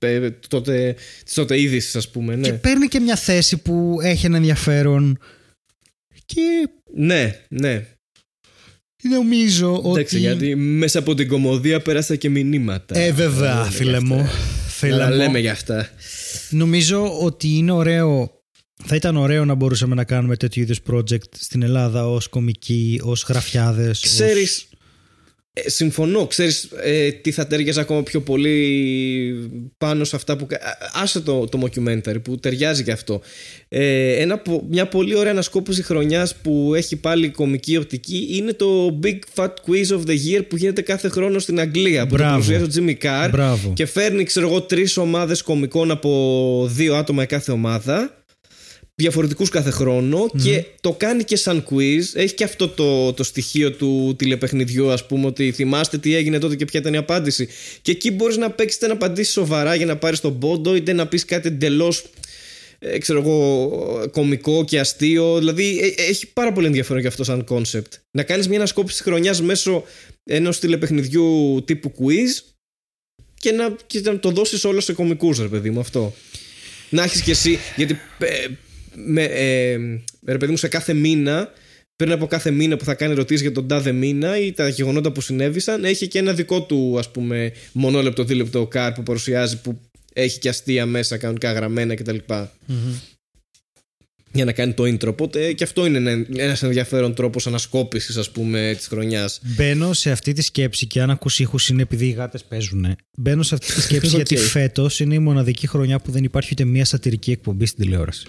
τότε, 0.48 0.96
της 1.26 1.34
τότε 1.34 1.60
είδησης, 1.62 1.96
ας 1.96 2.10
πούμε. 2.10 2.36
Ναι. 2.36 2.48
Και 2.48 2.54
παίρνει 2.54 2.88
και 2.88 3.00
μια 3.00 3.16
θέση 3.16 3.58
που 3.58 3.98
έχει 4.02 4.26
ένα 4.26 4.38
ενδιαφέρον 4.38 5.20
και... 6.26 6.70
Ναι, 6.94 7.40
ναι. 7.50 7.88
Νομίζω 9.02 9.76
ότι... 9.76 9.90
Εντάξει, 9.90 10.20
γιατί 10.20 10.56
μέσα 10.56 11.00
από 11.00 11.14
την 11.14 11.28
κομμωδία 11.28 11.82
πέρασα 11.82 12.16
και 12.16 12.30
μηνύματα. 12.30 12.98
Ε, 12.98 13.12
βέβαια, 13.12 13.64
φίλε 13.64 14.00
μου. 14.00 14.30
Φίλε 14.68 15.06
μου. 15.06 15.14
λέμε 15.16 15.40
για 15.40 15.52
αυτά. 15.52 15.90
Νομίζω 16.50 17.20
ότι 17.20 17.48
είναι 17.48 17.72
ωραίο 17.72 18.42
θα 18.86 18.96
ήταν 18.96 19.18
ωραίο 19.18 19.46
να 19.46 19.54
μπορούσαμε 19.54 19.96
να 19.96 20.04
κάνουμε 20.04 20.36
τέτοιου 20.36 20.62
είδους 20.62 20.80
project 20.92 21.36
στην 21.40 21.62
Ελλάδα 21.62 22.08
ως 22.08 22.28
κομικοί, 22.28 23.02
ως 23.04 23.26
γραφιάδες. 23.28 24.00
Ξέρεις, 24.00 24.58
ως... 24.58 24.71
Ε, 25.54 25.70
συμφωνώ, 25.70 26.28
ξέρεις 26.28 26.70
ε, 26.84 27.12
τι 27.12 27.32
θα 27.32 27.48
ταιριάζει 27.48 27.80
ακόμα 27.80 28.04
πιο 28.04 28.22
πολύ 28.22 29.50
πάνω 29.78 30.04
σε 30.04 30.16
αυτά 30.16 30.38
που... 30.38 30.48
Άσε 30.94 31.20
το, 31.22 31.48
το 31.48 31.60
documentary 31.62 32.24
που 32.24 32.38
ταιριάζει 32.38 32.84
και 32.84 32.92
αυτό. 32.92 33.22
Ε, 33.68 34.16
ένα, 34.16 34.42
μια 34.70 34.88
πολύ 34.88 35.16
ωραία 35.16 35.32
ανασκόπηση 35.32 35.84
χρονιάς 35.84 36.36
που 36.36 36.74
έχει 36.76 36.96
πάλι 36.96 37.30
κομική 37.30 37.78
οπτική 37.78 38.28
είναι 38.30 38.54
το 38.54 39.00
Big 39.04 39.20
Fat 39.36 39.46
Quiz 39.48 39.98
of 39.98 40.02
the 40.08 40.18
Year 40.28 40.42
που 40.48 40.56
γίνεται 40.56 40.82
κάθε 40.82 41.10
χρόνο 41.10 41.40
στην 41.40 41.60
Αγγλία. 41.60 42.08
Που 42.08 42.16
το 42.16 42.24
παρουσιάζει 42.24 42.64
ο 42.64 42.68
Jimmy 42.76 43.06
Carr 43.06 43.56
και 43.74 43.86
φέρνει 43.86 44.24
ξέρω 44.24 44.48
εγώ 44.48 44.62
τρεις 44.62 44.98
ομάδες 44.98 45.42
κομικών 45.42 45.92
από 45.92 46.70
δύο 46.72 46.96
άτομα 46.96 47.26
κάθε 47.26 47.52
ομάδα 47.52 48.21
διαφορετικούς 49.02 49.50
κάθε 49.50 49.72
και 50.44 50.66
το 50.82 50.92
κάνει 50.92 51.24
και 51.24 51.36
σαν 51.36 51.66
quiz. 51.70 52.02
Έχει 52.14 52.34
και 52.34 52.44
αυτό 52.44 52.68
το, 52.68 53.14
το 53.14 53.24
στοιχείο 53.24 53.72
του 53.72 54.16
τηλεπαιχνιδιού, 54.18 54.92
ας 54.92 55.06
πούμε, 55.06 55.26
ότι 55.26 55.52
θυμάστε 55.52 55.98
τι 55.98 56.16
έγινε 56.16 56.40
τότε 56.40 56.56
και 56.56 56.66
ποια 56.66 56.80
ήταν 56.80 56.94
η 56.94 56.98
απάντηση. 56.98 57.48
Και 57.82 57.92
εκεί 57.92 58.12
μπορείς 58.12 58.38
να 58.38 58.52
παίξεις 58.52 58.78
είτε 58.78 58.88
να 58.88 58.94
απαντήσεις 58.94 59.34
σοβαρά 59.34 59.76
για 59.76 59.86
να 59.86 59.98
πάρεις 59.98 60.20
τον 60.20 60.40
πόντο, 60.40 60.76
είτε 60.76 60.94
να 60.94 61.08
πεις 61.08 61.26
κάτι 61.26 61.48
εντελώς 61.48 62.04
ε, 62.84 62.98
ξέρω 62.98 63.20
εγώ, 63.20 64.10
κομικό 64.12 64.66
και 64.66 64.80
αστείο. 64.80 65.38
Δηλαδή 65.38 65.80
ε, 65.80 66.04
έχει 66.04 66.28
πάρα 66.34 66.52
πολύ 66.52 66.66
ενδιαφέρον 66.68 67.02
και 67.02 67.08
αυτό 67.08 67.24
σαν 67.24 67.44
κόνσεπτ. 67.44 67.94
Να 68.12 68.24
κάνεις 68.24 68.48
μια 68.48 68.58
ανασκόπηση 68.58 68.96
της 68.96 69.06
χρονιάς 69.06 69.42
μέσω 69.42 69.84
ενός 70.24 70.60
τηλεπαιχνιδιού 70.60 71.62
τύπου 71.66 71.94
quiz 72.00 72.54
και 73.40 73.52
να, 73.52 73.76
και 73.88 74.02
να 74.02 74.20
το 74.20 74.30
δώσεις 74.30 74.64
όλο 74.64 74.80
σε 74.80 74.94
κομικούς, 74.94 75.40
ρε 75.40 75.48
παιδί 75.48 75.70
μου, 75.70 75.80
αυτό. 75.80 76.14
Να 76.90 77.04
έχεις 77.04 77.22
κι 77.22 77.32
εσύ, 77.32 77.60
γιατί 77.76 78.00
ε, 78.18 78.48
με, 78.96 79.24
ε, 79.24 79.78
ρε 80.26 80.38
παιδί 80.38 80.52
μου, 80.52 80.58
σε 80.58 80.68
κάθε 80.68 80.94
μήνα, 80.94 81.52
πριν 81.96 82.12
από 82.12 82.28
κάθε 82.28 82.52
μήνα 82.52 82.78
που 82.78 82.86
θα 82.86 82.94
κάνει 82.94 83.12
ερωτήσεις 83.12 83.42
για 83.42 83.52
τον 83.52 83.68
τάδε 83.68 83.92
μήνα 83.92 84.38
ή 84.38 84.52
τα 84.52 84.68
γεγονότα 84.68 85.12
που 85.12 85.22
συνέβησαν, 85.22 85.84
έχει 85.84 86.08
και 86.08 86.20
ένα 86.20 86.34
δικό 86.34 86.62
του, 86.62 86.96
ας 87.00 87.12
πούμε, 87.12 87.52
μονόλεπτο, 87.72 88.24
δίλεπτο 88.24 88.68
κάρ 88.68 88.92
που 88.92 89.04
παρουσιάζει, 89.04 89.62
που 89.62 89.80
έχει 90.14 90.40
και 90.40 90.50
αστεία 90.50 90.86
μέσα, 90.86 91.18
κανονικά 91.18 91.52
γραμμένα 91.52 91.96
κτλ. 91.96 92.18
Για 94.34 94.46
να 94.46 94.52
κάνει 94.52 94.74
το 94.74 94.84
intro. 94.84 95.08
Οπότε 95.08 95.54
και 95.54 95.64
αυτό 95.64 95.86
είναι 95.86 96.26
ένα 96.36 96.58
ενδιαφέρον 96.62 97.14
τρόπος 97.14 97.48
ανασκόπησης, 97.48 98.18
ας 98.18 98.32
πούμε, 98.32 98.74
της 98.78 98.88
χρονιάς. 98.88 99.40
Μπαίνω 99.44 99.94
σε 99.94 100.12
αυτή 100.12 100.34
τη 100.34 100.42
σκέψη 100.42 100.88
και 100.88 101.02
αν 101.02 101.10
ακούσει 101.10 101.42
ήχους 101.42 101.70
είναι 101.70 101.82
επειδή 101.82 102.06
οι 102.06 102.12
γάτες 102.12 102.44
παίζουν. 102.44 102.96
Μπαίνω 103.18 103.44
σε 103.44 103.56
αυτή 103.56 103.74
τη 103.74 103.82
σκέψη 103.82 104.16
γιατί 104.16 104.38
φέτος 104.38 105.00
είναι 105.00 105.14
η 105.14 105.20
μοναδική 105.20 105.68
χρονιά 105.68 106.00
που 106.00 106.12
δεν 106.12 106.24
υπάρχει 106.24 106.50
ούτε 106.52 106.64
μία 106.64 106.86
σατυρική 106.86 107.32
εκπομπή 107.32 107.66
στην 107.66 107.84
τηλεόραση 107.84 108.26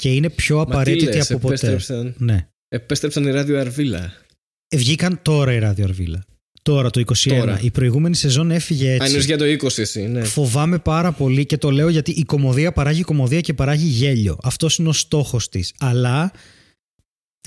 και 0.00 0.12
είναι 0.12 0.30
πιο 0.30 0.60
απαραίτητη 0.60 1.20
από 1.20 1.38
ποτέ. 1.38 1.54
Επέστρεψαν, 1.54 2.14
ναι. 2.18 2.48
επέστρεψαν 2.68 3.26
η 3.26 3.30
ράδιο 3.30 3.58
Αρβίλα. 3.58 4.12
Ε, 4.68 4.76
βγήκαν 4.76 5.18
τώρα 5.22 5.52
η 5.52 5.58
ράδιο 5.58 5.84
Αρβίλα. 5.84 6.24
Τώρα 6.62 6.90
το 6.90 7.02
21. 7.24 7.58
Η 7.60 7.70
προηγούμενη 7.70 8.14
σεζόν 8.14 8.50
έφυγε 8.50 8.92
έτσι. 8.92 9.16
Αν 9.16 9.20
για 9.20 9.38
το 9.38 9.44
20 9.44 9.78
εσύ, 9.78 10.02
ναι. 10.02 10.24
Φοβάμαι 10.24 10.78
πάρα 10.78 11.12
πολύ 11.12 11.46
και 11.46 11.56
το 11.56 11.70
λέω 11.70 11.88
γιατί 11.88 12.10
η 12.10 12.22
κομμωδία 12.22 12.72
παράγει 12.72 13.02
κομμωδία 13.02 13.40
και 13.40 13.54
παράγει 13.54 13.86
γέλιο. 13.86 14.38
Αυτός 14.42 14.78
είναι 14.78 14.88
ο 14.88 14.92
στόχος 14.92 15.48
της. 15.48 15.74
Αλλά 15.78 16.32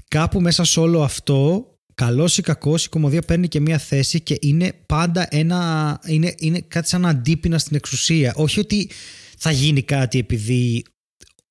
κάπου 0.08 0.42
μέσα 0.42 0.64
σε 0.64 0.80
όλο 0.80 1.02
αυτό, 1.02 1.68
καλός 1.94 2.38
ή 2.38 2.42
κακός, 2.42 2.86
η 2.86 2.90
κομμωδία 2.90 3.22
παίρνει 3.22 3.48
και 3.48 3.60
μία 3.60 3.78
θέση 3.78 4.22
και 4.22 4.38
είναι 4.42 4.74
πάντα 4.86 5.28
ένα. 5.30 6.00
Είναι, 6.06 6.34
είναι 6.38 6.62
κάτι 6.68 6.88
σαν 6.88 7.06
αντίπεινα 7.06 7.58
στην 7.58 7.76
εξουσία. 7.76 8.34
Όχι 8.36 8.60
ότι 8.60 8.90
θα 9.38 9.52
γίνει 9.52 9.82
κάτι 9.82 10.20
επειδή 10.20 10.84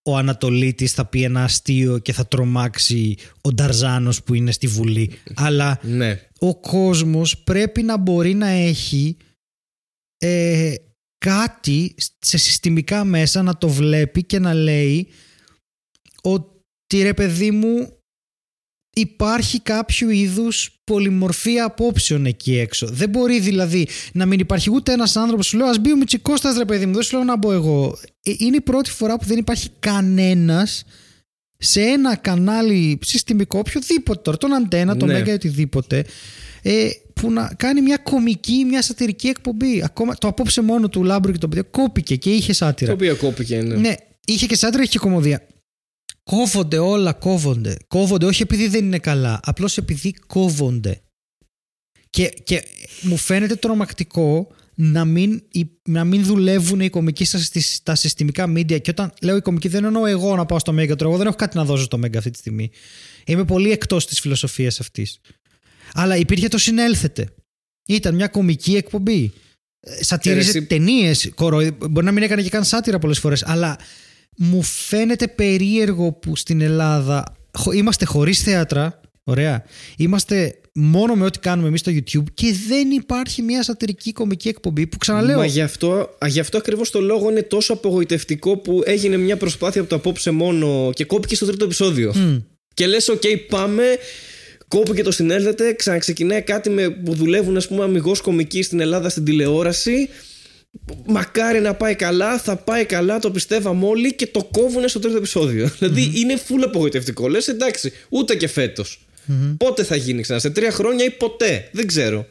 ο 0.04 0.16
Ανατολίτης 0.16 0.92
θα 0.92 1.06
πει 1.06 1.22
ένα 1.22 1.44
αστείο 1.44 1.98
και 1.98 2.12
θα 2.12 2.26
τρομάξει 2.26 3.16
ο 3.40 3.52
Νταρζάνος 3.52 4.22
που 4.22 4.34
είναι 4.34 4.52
στη 4.52 4.66
Βουλή. 4.66 5.10
Αλλά 5.34 5.78
ναι. 5.82 6.28
ο 6.38 6.60
κόσμος 6.60 7.38
πρέπει 7.38 7.82
να 7.82 7.96
μπορεί 7.96 8.34
να 8.34 8.48
έχει 8.48 9.16
ε, 10.18 10.74
κάτι 11.18 11.94
σε 12.18 12.38
συστημικά 12.38 13.04
μέσα 13.04 13.42
να 13.42 13.58
το 13.58 13.68
βλέπει 13.68 14.24
και 14.24 14.38
να 14.38 14.54
λέει 14.54 15.08
ότι 16.22 17.02
ρε 17.02 17.14
παιδί 17.14 17.50
μου 17.50 17.96
υπάρχει 18.96 19.60
κάποιο 19.60 20.10
είδους 20.10 20.81
πολυμορφία 20.84 21.64
απόψεων 21.64 22.26
εκεί 22.26 22.58
έξω. 22.58 22.86
Δεν 22.86 23.08
μπορεί 23.08 23.40
δηλαδή 23.40 23.88
να 24.12 24.26
μην 24.26 24.40
υπάρχει 24.40 24.70
ούτε 24.72 24.92
ένας 24.92 25.16
άνθρωπος 25.16 25.46
σου 25.46 25.56
λέω 25.56 25.66
ας 25.66 25.78
μπει 25.78 25.92
ο 25.92 25.96
Μητσικώστας 25.96 26.56
ρε 26.56 26.64
παιδί 26.64 26.86
μου, 26.86 26.92
δεν 26.92 27.02
σου 27.02 27.16
λέω 27.16 27.24
να 27.24 27.36
μπω 27.36 27.52
εγώ. 27.52 27.98
Ε, 28.22 28.32
είναι 28.38 28.56
η 28.56 28.60
πρώτη 28.60 28.90
φορά 28.90 29.18
που 29.18 29.24
δεν 29.24 29.38
υπάρχει 29.38 29.68
κανένας 29.78 30.84
σε 31.58 31.80
ένα 31.80 32.16
κανάλι 32.16 32.98
συστημικό, 33.02 33.58
οποιοδήποτε 33.58 34.20
τώρα, 34.24 34.36
τον 34.36 34.54
Αντένα, 34.54 34.96
τον 34.96 35.08
ναι. 35.08 35.14
Μέγα 35.14 35.34
οτιδήποτε, 35.34 36.04
ε, 36.62 36.88
που 37.12 37.32
να 37.32 37.54
κάνει 37.56 37.80
μια 37.80 37.96
κομική, 37.96 38.64
μια 38.68 38.82
σατυρική 38.82 39.28
εκπομπή. 39.28 39.82
Ακόμα, 39.84 40.14
το 40.14 40.28
απόψε 40.28 40.62
μόνο 40.62 40.88
του 40.88 41.04
Λάμπρου 41.04 41.32
και 41.32 41.38
το 41.38 41.48
παιδί 41.48 41.62
κόπηκε 41.70 42.16
και 42.16 42.30
είχε 42.30 42.52
σάτυρα. 42.52 42.90
Το 42.90 42.96
οποίο 42.96 43.16
κόπηκε, 43.16 43.62
ναι. 43.62 43.74
ναι. 43.74 43.94
Είχε 44.24 44.46
και 44.46 44.56
σάτυρα, 44.56 44.82
είχε 44.82 44.92
και 44.92 44.98
κομμωδία. 44.98 45.46
Κόβονται 46.22 46.78
όλα, 46.78 47.12
κόβονται. 47.12 47.76
Κόβονται 47.88 48.26
όχι 48.26 48.42
επειδή 48.42 48.68
δεν 48.68 48.84
είναι 48.84 48.98
καλά, 48.98 49.40
απλώς 49.42 49.76
επειδή 49.76 50.12
κόβονται. 50.12 51.02
Και, 52.10 52.28
και 52.44 52.64
μου 53.02 53.16
φαίνεται 53.16 53.54
τρομακτικό 53.54 54.48
να 54.74 55.04
μην, 55.04 55.42
να 55.88 56.04
μην 56.04 56.24
δουλεύουν 56.24 56.80
οι 56.80 56.90
κομικοί 56.90 57.24
στα, 57.60 57.94
συστημικά 57.94 58.52
media. 58.52 58.80
Και 58.80 58.90
όταν 58.90 59.12
λέω 59.22 59.36
οι 59.36 59.40
κομικοί, 59.40 59.68
δεν 59.68 59.84
εννοώ 59.84 60.06
εγώ 60.06 60.36
να 60.36 60.46
πάω 60.46 60.58
στο 60.58 60.72
Μέγκα. 60.72 60.94
Εγώ 61.00 61.16
δεν 61.16 61.26
έχω 61.26 61.36
κάτι 61.36 61.56
να 61.56 61.64
δώσω 61.64 61.82
στο 61.82 61.98
Μέγκα 61.98 62.18
αυτή 62.18 62.30
τη 62.30 62.38
στιγμή. 62.38 62.70
Είμαι 63.26 63.44
πολύ 63.44 63.70
εκτός 63.70 64.06
της 64.06 64.20
φιλοσοφίας 64.20 64.80
αυτής. 64.80 65.20
Αλλά 65.92 66.16
υπήρχε 66.16 66.48
το 66.48 66.58
συνέλθετε. 66.58 67.34
Ήταν 67.86 68.14
μια 68.14 68.28
κομική 68.28 68.76
εκπομπή. 68.76 69.32
Ε, 69.80 70.04
σατήριζε 70.04 70.48
εσύ... 70.48 70.66
ταινίες. 70.66 71.32
Μπορεί 71.90 72.04
να 72.04 72.12
μην 72.12 72.22
έκανε 72.22 72.42
και 72.42 72.48
καν 72.48 72.64
σάτυρα 72.64 72.98
πολλές 72.98 73.18
φορές. 73.18 73.44
Αλλά 73.44 73.78
μου 74.36 74.62
φαίνεται 74.62 75.28
περίεργο 75.28 76.12
που 76.12 76.36
στην 76.36 76.60
Ελλάδα 76.60 77.24
είμαστε 77.74 78.04
χωρίς 78.04 78.42
θέατρα, 78.42 79.00
ωραία, 79.24 79.64
είμαστε 79.96 80.56
μόνο 80.74 81.14
με 81.14 81.24
ό,τι 81.24 81.38
κάνουμε 81.38 81.68
εμείς 81.68 81.80
στο 81.80 81.92
YouTube 81.92 82.24
και 82.34 82.54
δεν 82.68 82.90
υπάρχει 82.90 83.42
μια 83.42 83.62
σατυρική 83.62 84.12
κομική 84.12 84.48
εκπομπή 84.48 84.86
που 84.86 84.98
ξαναλέω... 84.98 85.38
Μα 85.38 85.46
γι' 85.46 85.60
αυτό, 85.60 86.16
γι 86.26 86.40
αυτό 86.40 86.58
ακριβώς 86.58 86.90
το 86.90 87.00
λόγο 87.00 87.30
είναι 87.30 87.42
τόσο 87.42 87.72
απογοητευτικό 87.72 88.56
που 88.56 88.82
έγινε 88.84 89.16
μια 89.16 89.36
προσπάθεια 89.36 89.80
από 89.80 89.90
το 89.90 89.96
απόψε 89.96 90.30
μόνο 90.30 90.90
και 90.94 91.04
κόπηκε 91.04 91.34
στο 91.34 91.46
τρίτο 91.46 91.64
επεισόδιο. 91.64 92.14
Και 92.74 92.86
λες, 92.86 93.08
οκ, 93.08 93.20
okay, 93.24 93.36
πάμε, 93.48 93.84
κόπηκε 94.68 95.02
το 95.02 95.10
συνέλθετε, 95.10 95.72
ξαναξεκινάει 95.72 96.42
κάτι 96.42 96.70
με, 96.70 96.90
που 96.90 97.14
δουλεύουν 97.14 97.56
ας 97.56 97.68
πούμε 97.68 97.84
αμιγώς 97.84 98.20
κωμικοί 98.20 98.62
στην 98.62 98.80
Ελλάδα 98.80 99.08
στην 99.08 99.24
τηλεόραση 99.24 100.08
μακάρι 101.06 101.60
να 101.60 101.74
πάει 101.74 101.94
καλά, 101.94 102.38
θα 102.38 102.56
πάει 102.56 102.84
καλά, 102.84 103.18
το 103.18 103.30
πιστεύαμε 103.30 103.86
όλοι 103.86 104.14
και 104.14 104.26
το 104.26 104.44
κόβουνε 104.44 104.88
στο 104.88 104.98
τρίτο 104.98 105.16
επεισόδιο. 105.16 105.68
Δηλαδή 105.78 106.12
είναι 106.14 106.40
full 106.48 106.62
απογοητευτικό. 106.64 107.28
Λες 107.28 107.48
εντάξει, 107.48 107.92
ούτε 108.08 108.36
και 108.36 108.48
φέτος. 108.48 109.06
Πότε 109.56 109.84
θα 109.84 109.96
γίνει 109.96 110.22
ξανά, 110.22 110.38
σε 110.38 110.50
τρία 110.50 110.70
χρόνια 110.70 111.04
ή 111.04 111.10
ποτέ. 111.10 111.68
Δεν 111.72 111.86
ξέρω. 111.86 112.26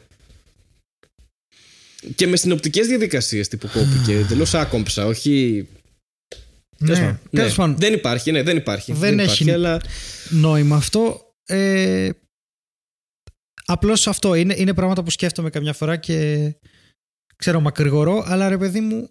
Και 2.14 2.26
με 2.26 2.36
συνοπτικέ 2.36 2.82
διαδικασίες 2.82 3.48
τύπου 3.48 3.68
κόπηκε. 3.72 4.12
Εντελώς 4.24 4.54
άκομψα, 4.54 5.06
όχι. 5.06 5.66
Ναι, 6.78 6.86
Τέλος 6.86 7.00
πάντων. 7.00 7.20
τέλος 7.30 7.50
Ναι, 7.50 7.56
πάντων. 7.56 7.76
Δεν 7.78 7.92
υπάρχει, 7.92 8.32
ναι, 8.32 8.42
δεν 8.42 8.56
υπάρχει. 8.56 8.92
Δεν 8.92 9.18
έχει 9.18 9.42
υπάρχει, 9.42 9.50
αλλά... 9.50 9.80
νόημα 10.30 10.76
αυτό. 10.76 11.34
Ε, 11.46 12.10
απλώς 13.64 14.06
αυτό 14.06 14.34
είναι, 14.34 14.54
είναι 14.58 14.74
πράγματα 14.74 15.02
που 15.02 15.10
σκέφτομαι 15.10 15.50
καμιά 15.50 15.72
φορά 15.72 15.96
και 15.96 16.48
ξέρω 17.36 17.60
μακρηγορώ, 17.60 18.24
αλλά 18.26 18.48
ρε 18.48 18.58
παιδί 18.58 18.80
μου 18.80 19.10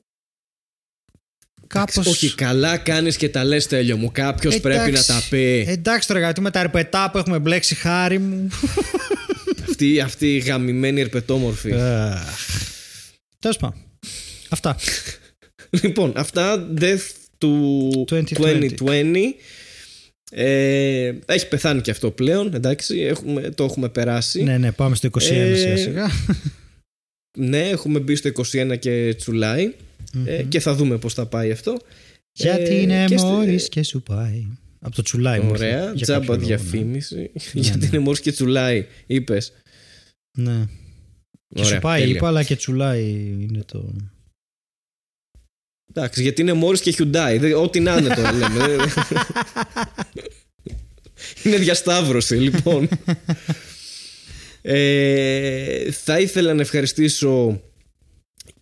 κάπως... 1.67 2.05
Όχι, 2.07 2.35
καλά 2.35 2.77
κάνεις 2.77 3.17
και 3.17 3.29
τα 3.29 3.43
λες 3.43 3.67
τέλειο 3.67 3.97
μου. 3.97 4.11
Κάποιος 4.11 4.55
Εντάξει. 4.55 4.79
πρέπει 4.79 4.91
να 4.91 5.03
τα 5.03 5.23
πει. 5.29 5.65
Εντάξει 5.67 6.07
τώρα 6.07 6.19
γιατί 6.19 6.41
με 6.41 6.51
τα 6.51 6.59
ερπετά 6.59 7.11
που 7.11 7.17
έχουμε 7.17 7.39
μπλέξει 7.39 7.75
χάρη 7.75 8.19
μου. 8.19 8.49
Αυτή, 9.69 9.99
αυτή 9.99 10.35
η 10.35 10.37
γαμημένη 10.37 11.01
ερπετόμορφη. 11.01 11.69
Τέλος 13.39 13.57
πάντων. 13.57 13.79
Αυτά. 14.49 14.75
Λοιπόν, 15.69 16.13
αυτά 16.15 16.67
Death 16.79 17.09
του 17.37 17.91
2020. 18.09 18.69
2020. 18.79 19.15
Ε, 20.33 21.13
έχει 21.25 21.47
πεθάνει 21.47 21.81
και 21.81 21.91
αυτό 21.91 22.11
πλέον, 22.11 22.53
εντάξει, 22.53 22.99
έχουμε, 22.99 23.41
το 23.41 23.63
έχουμε 23.63 23.89
περάσει. 23.89 24.43
ναι, 24.43 24.57
ναι, 24.57 24.71
πάμε 24.71 24.95
στο 24.95 25.09
21 25.11 25.21
Ε, 25.21 25.55
σιγά 25.55 25.77
σιγά. 25.77 26.11
Ναι, 27.37 27.69
έχουμε 27.69 27.99
μπει 27.99 28.15
στο 28.15 28.29
21 28.51 28.77
και 28.79 29.13
τσουλάει 29.17 29.73
ε, 30.25 30.43
και 30.43 30.59
θα 30.59 30.73
δούμε 30.75 30.97
πώς 30.97 31.13
θα 31.13 31.25
πάει 31.25 31.51
αυτό. 31.51 31.77
Γιατί 32.31 32.71
ε, 32.75 32.81
είναι 32.81 33.05
και 33.07 33.17
στη- 33.17 33.27
μόλις 33.27 33.69
και 33.69 33.83
σου 33.83 34.01
πάει. 34.01 34.47
Από 34.79 34.95
το 34.95 35.01
τσουλάι 35.01 35.39
μου. 35.39 35.49
ήρθε, 35.49 35.65
Ωραία, 35.65 35.91
για 35.93 36.05
τζάμπα 36.05 36.19
κάποιο 36.19 36.33
λόγο, 36.33 36.39
ναι. 36.41 36.55
διαφήμιση. 36.55 37.31
Γιατί 37.53 37.77
ναι. 37.79 37.85
είναι 37.85 37.99
μόλις 37.99 38.19
και 38.19 38.31
τσουλάει, 38.31 38.85
είπες. 39.07 39.51
Ναι. 40.37 40.65
Και 41.47 41.61
Ωραία, 41.61 41.73
σου 41.73 41.79
πάει, 41.79 41.99
τέλεια. 42.01 42.15
είπα, 42.15 42.27
αλλά 42.27 42.43
και 42.43 42.55
τσουλάι 42.55 43.09
είναι 43.39 43.63
το. 43.65 43.95
Εντάξει, 45.93 46.21
γιατί 46.21 46.41
είναι 46.41 46.53
Μόρις 46.53 46.81
και 46.81 46.95
Hyundai. 46.97 47.37
Δεν- 47.39 47.55
Ό,τι 47.55 47.79
να 47.79 47.97
είναι 47.97 48.15
το 48.15 48.21
λέμε. 48.21 48.75
είναι 51.43 51.57
διασταύρωση, 51.57 52.35
λοιπόν. 52.35 52.89
ε, 54.61 55.91
θα 55.91 56.19
ήθελα 56.19 56.53
να 56.53 56.61
ευχαριστήσω 56.61 57.61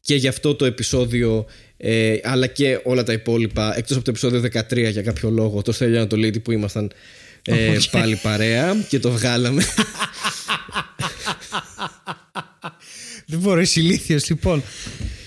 και 0.01 0.15
για 0.15 0.29
αυτό 0.29 0.55
το 0.55 0.65
επεισόδιο 0.65 1.45
ε, 1.77 2.17
αλλά 2.23 2.47
και 2.47 2.79
όλα 2.83 3.03
τα 3.03 3.13
υπόλοιπα 3.13 3.77
εκτός 3.77 3.95
από 3.95 4.05
το 4.05 4.11
επεισόδιο 4.11 4.41
13 4.69 4.91
για 4.91 5.01
κάποιο 5.01 5.29
λόγο 5.29 5.61
το 5.61 5.71
Στέλιο 5.71 5.97
Ανατολίτη 5.97 6.39
που 6.39 6.51
ήμασταν 6.51 6.91
ε, 7.43 7.69
Οκ. 7.69 7.81
πάλι 7.91 8.15
παρέα 8.15 8.75
και 8.89 8.99
το 8.99 9.11
βγάλαμε 9.11 9.63
Δεν 13.29 13.39
μπορώ, 13.39 13.61
είσαι 13.61 13.79
ηλίθιος, 13.79 14.29
λοιπόν. 14.29 14.63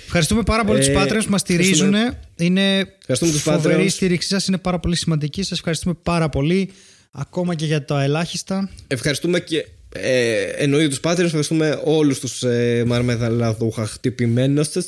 Ευχαριστούμε 0.04 0.42
πάρα 0.42 0.64
πολύ 0.64 0.78
Ε, 0.78 0.86
τους 0.86 1.02
Patreons 1.02 1.24
που 1.24 1.30
μας 1.30 1.40
στηρίζουν. 1.40 1.94
Είναι 2.36 2.78
Ευχαριστούμε 2.98 3.32
τους 3.32 3.42
Patreons. 3.42 3.52
φοβερή 3.54 3.84
η 3.84 3.88
στήριξή 3.88 4.28
σας, 4.28 4.46
είναι 4.46 4.58
πάρα 4.58 4.78
πολύ 4.78 4.96
σημαντική. 4.96 5.42
Σας 5.42 5.58
ευχαριστούμε 5.58 5.94
πάρα 6.02 6.28
πολύ. 6.28 6.70
Ακόμα 7.10 7.54
και 7.54 7.64
για 7.66 7.84
τα 7.84 8.02
ελάχιστα. 8.02 8.70
Ευχαριστούμε 8.86 9.40
και 9.40 9.66
ε, 9.94 10.42
εννοείται 10.42 10.88
τους 10.88 11.00
Patreons, 11.02 11.24
ευχαριστούμε 11.24 11.80
όλους 11.84 12.18
τους 12.18 12.42
ε, 12.42 12.84
μαρμελαδοχτυπημένους 12.86 14.68
σας. 14.68 14.86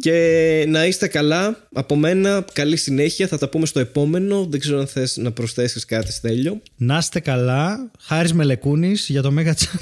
και 0.00 0.64
να 0.68 0.86
είστε 0.86 1.08
καλά 1.08 1.68
από 1.72 1.96
μένα, 1.96 2.44
καλή 2.52 2.76
συνέχεια, 2.76 3.26
θα 3.26 3.38
τα 3.38 3.48
πούμε 3.48 3.66
στο 3.66 3.80
επόμενο, 3.80 4.46
δεν 4.50 4.60
ξέρω 4.60 4.78
αν 4.78 4.86
θες 4.86 5.16
να 5.16 5.32
προσθέσεις 5.32 5.84
κάτι 5.84 6.12
Στέλιο. 6.12 6.62
Να 6.76 6.98
είστε 6.98 7.20
καλά. 7.20 7.90
Χάρης 8.00 8.32
Μελεκούνης 8.32 9.08
για 9.08 9.22
το 9.22 9.34
Mega 9.38 9.50
Chan. 9.50 9.78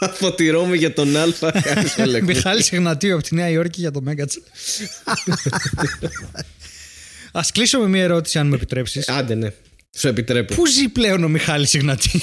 Αποτυρώμαι 0.00 0.76
για 0.76 0.92
τον 0.92 1.16
Α. 1.16 1.24
Χάρης 1.64 1.96
Μελεκούνης. 1.96 2.36
Μιχάλης 2.36 2.72
Εγνατίου 2.72 3.14
από 3.14 3.22
τη 3.22 3.34
Νέα 3.34 3.48
Υόρκη 3.48 3.80
για 3.80 3.90
το 3.90 4.02
Mega 4.06 4.22
Chan. 4.22 4.42
Ας 7.32 7.52
κλείσω 7.52 7.78
με 7.78 7.88
μια 7.88 8.02
ερώτηση 8.02 8.38
αν 8.38 8.46
μου 8.46 8.54
επιτρέψεις. 8.54 9.08
Άντε 9.08 9.34
ναι, 9.34 9.50
σου 9.96 10.08
επιτρέπω. 10.08 10.54
Πού 10.54 10.66
ζει 10.66 10.88
πλέον 10.88 11.24
ο 11.24 11.28
Μιχάλης 11.28 11.74
Εγνατίου. 11.74 12.20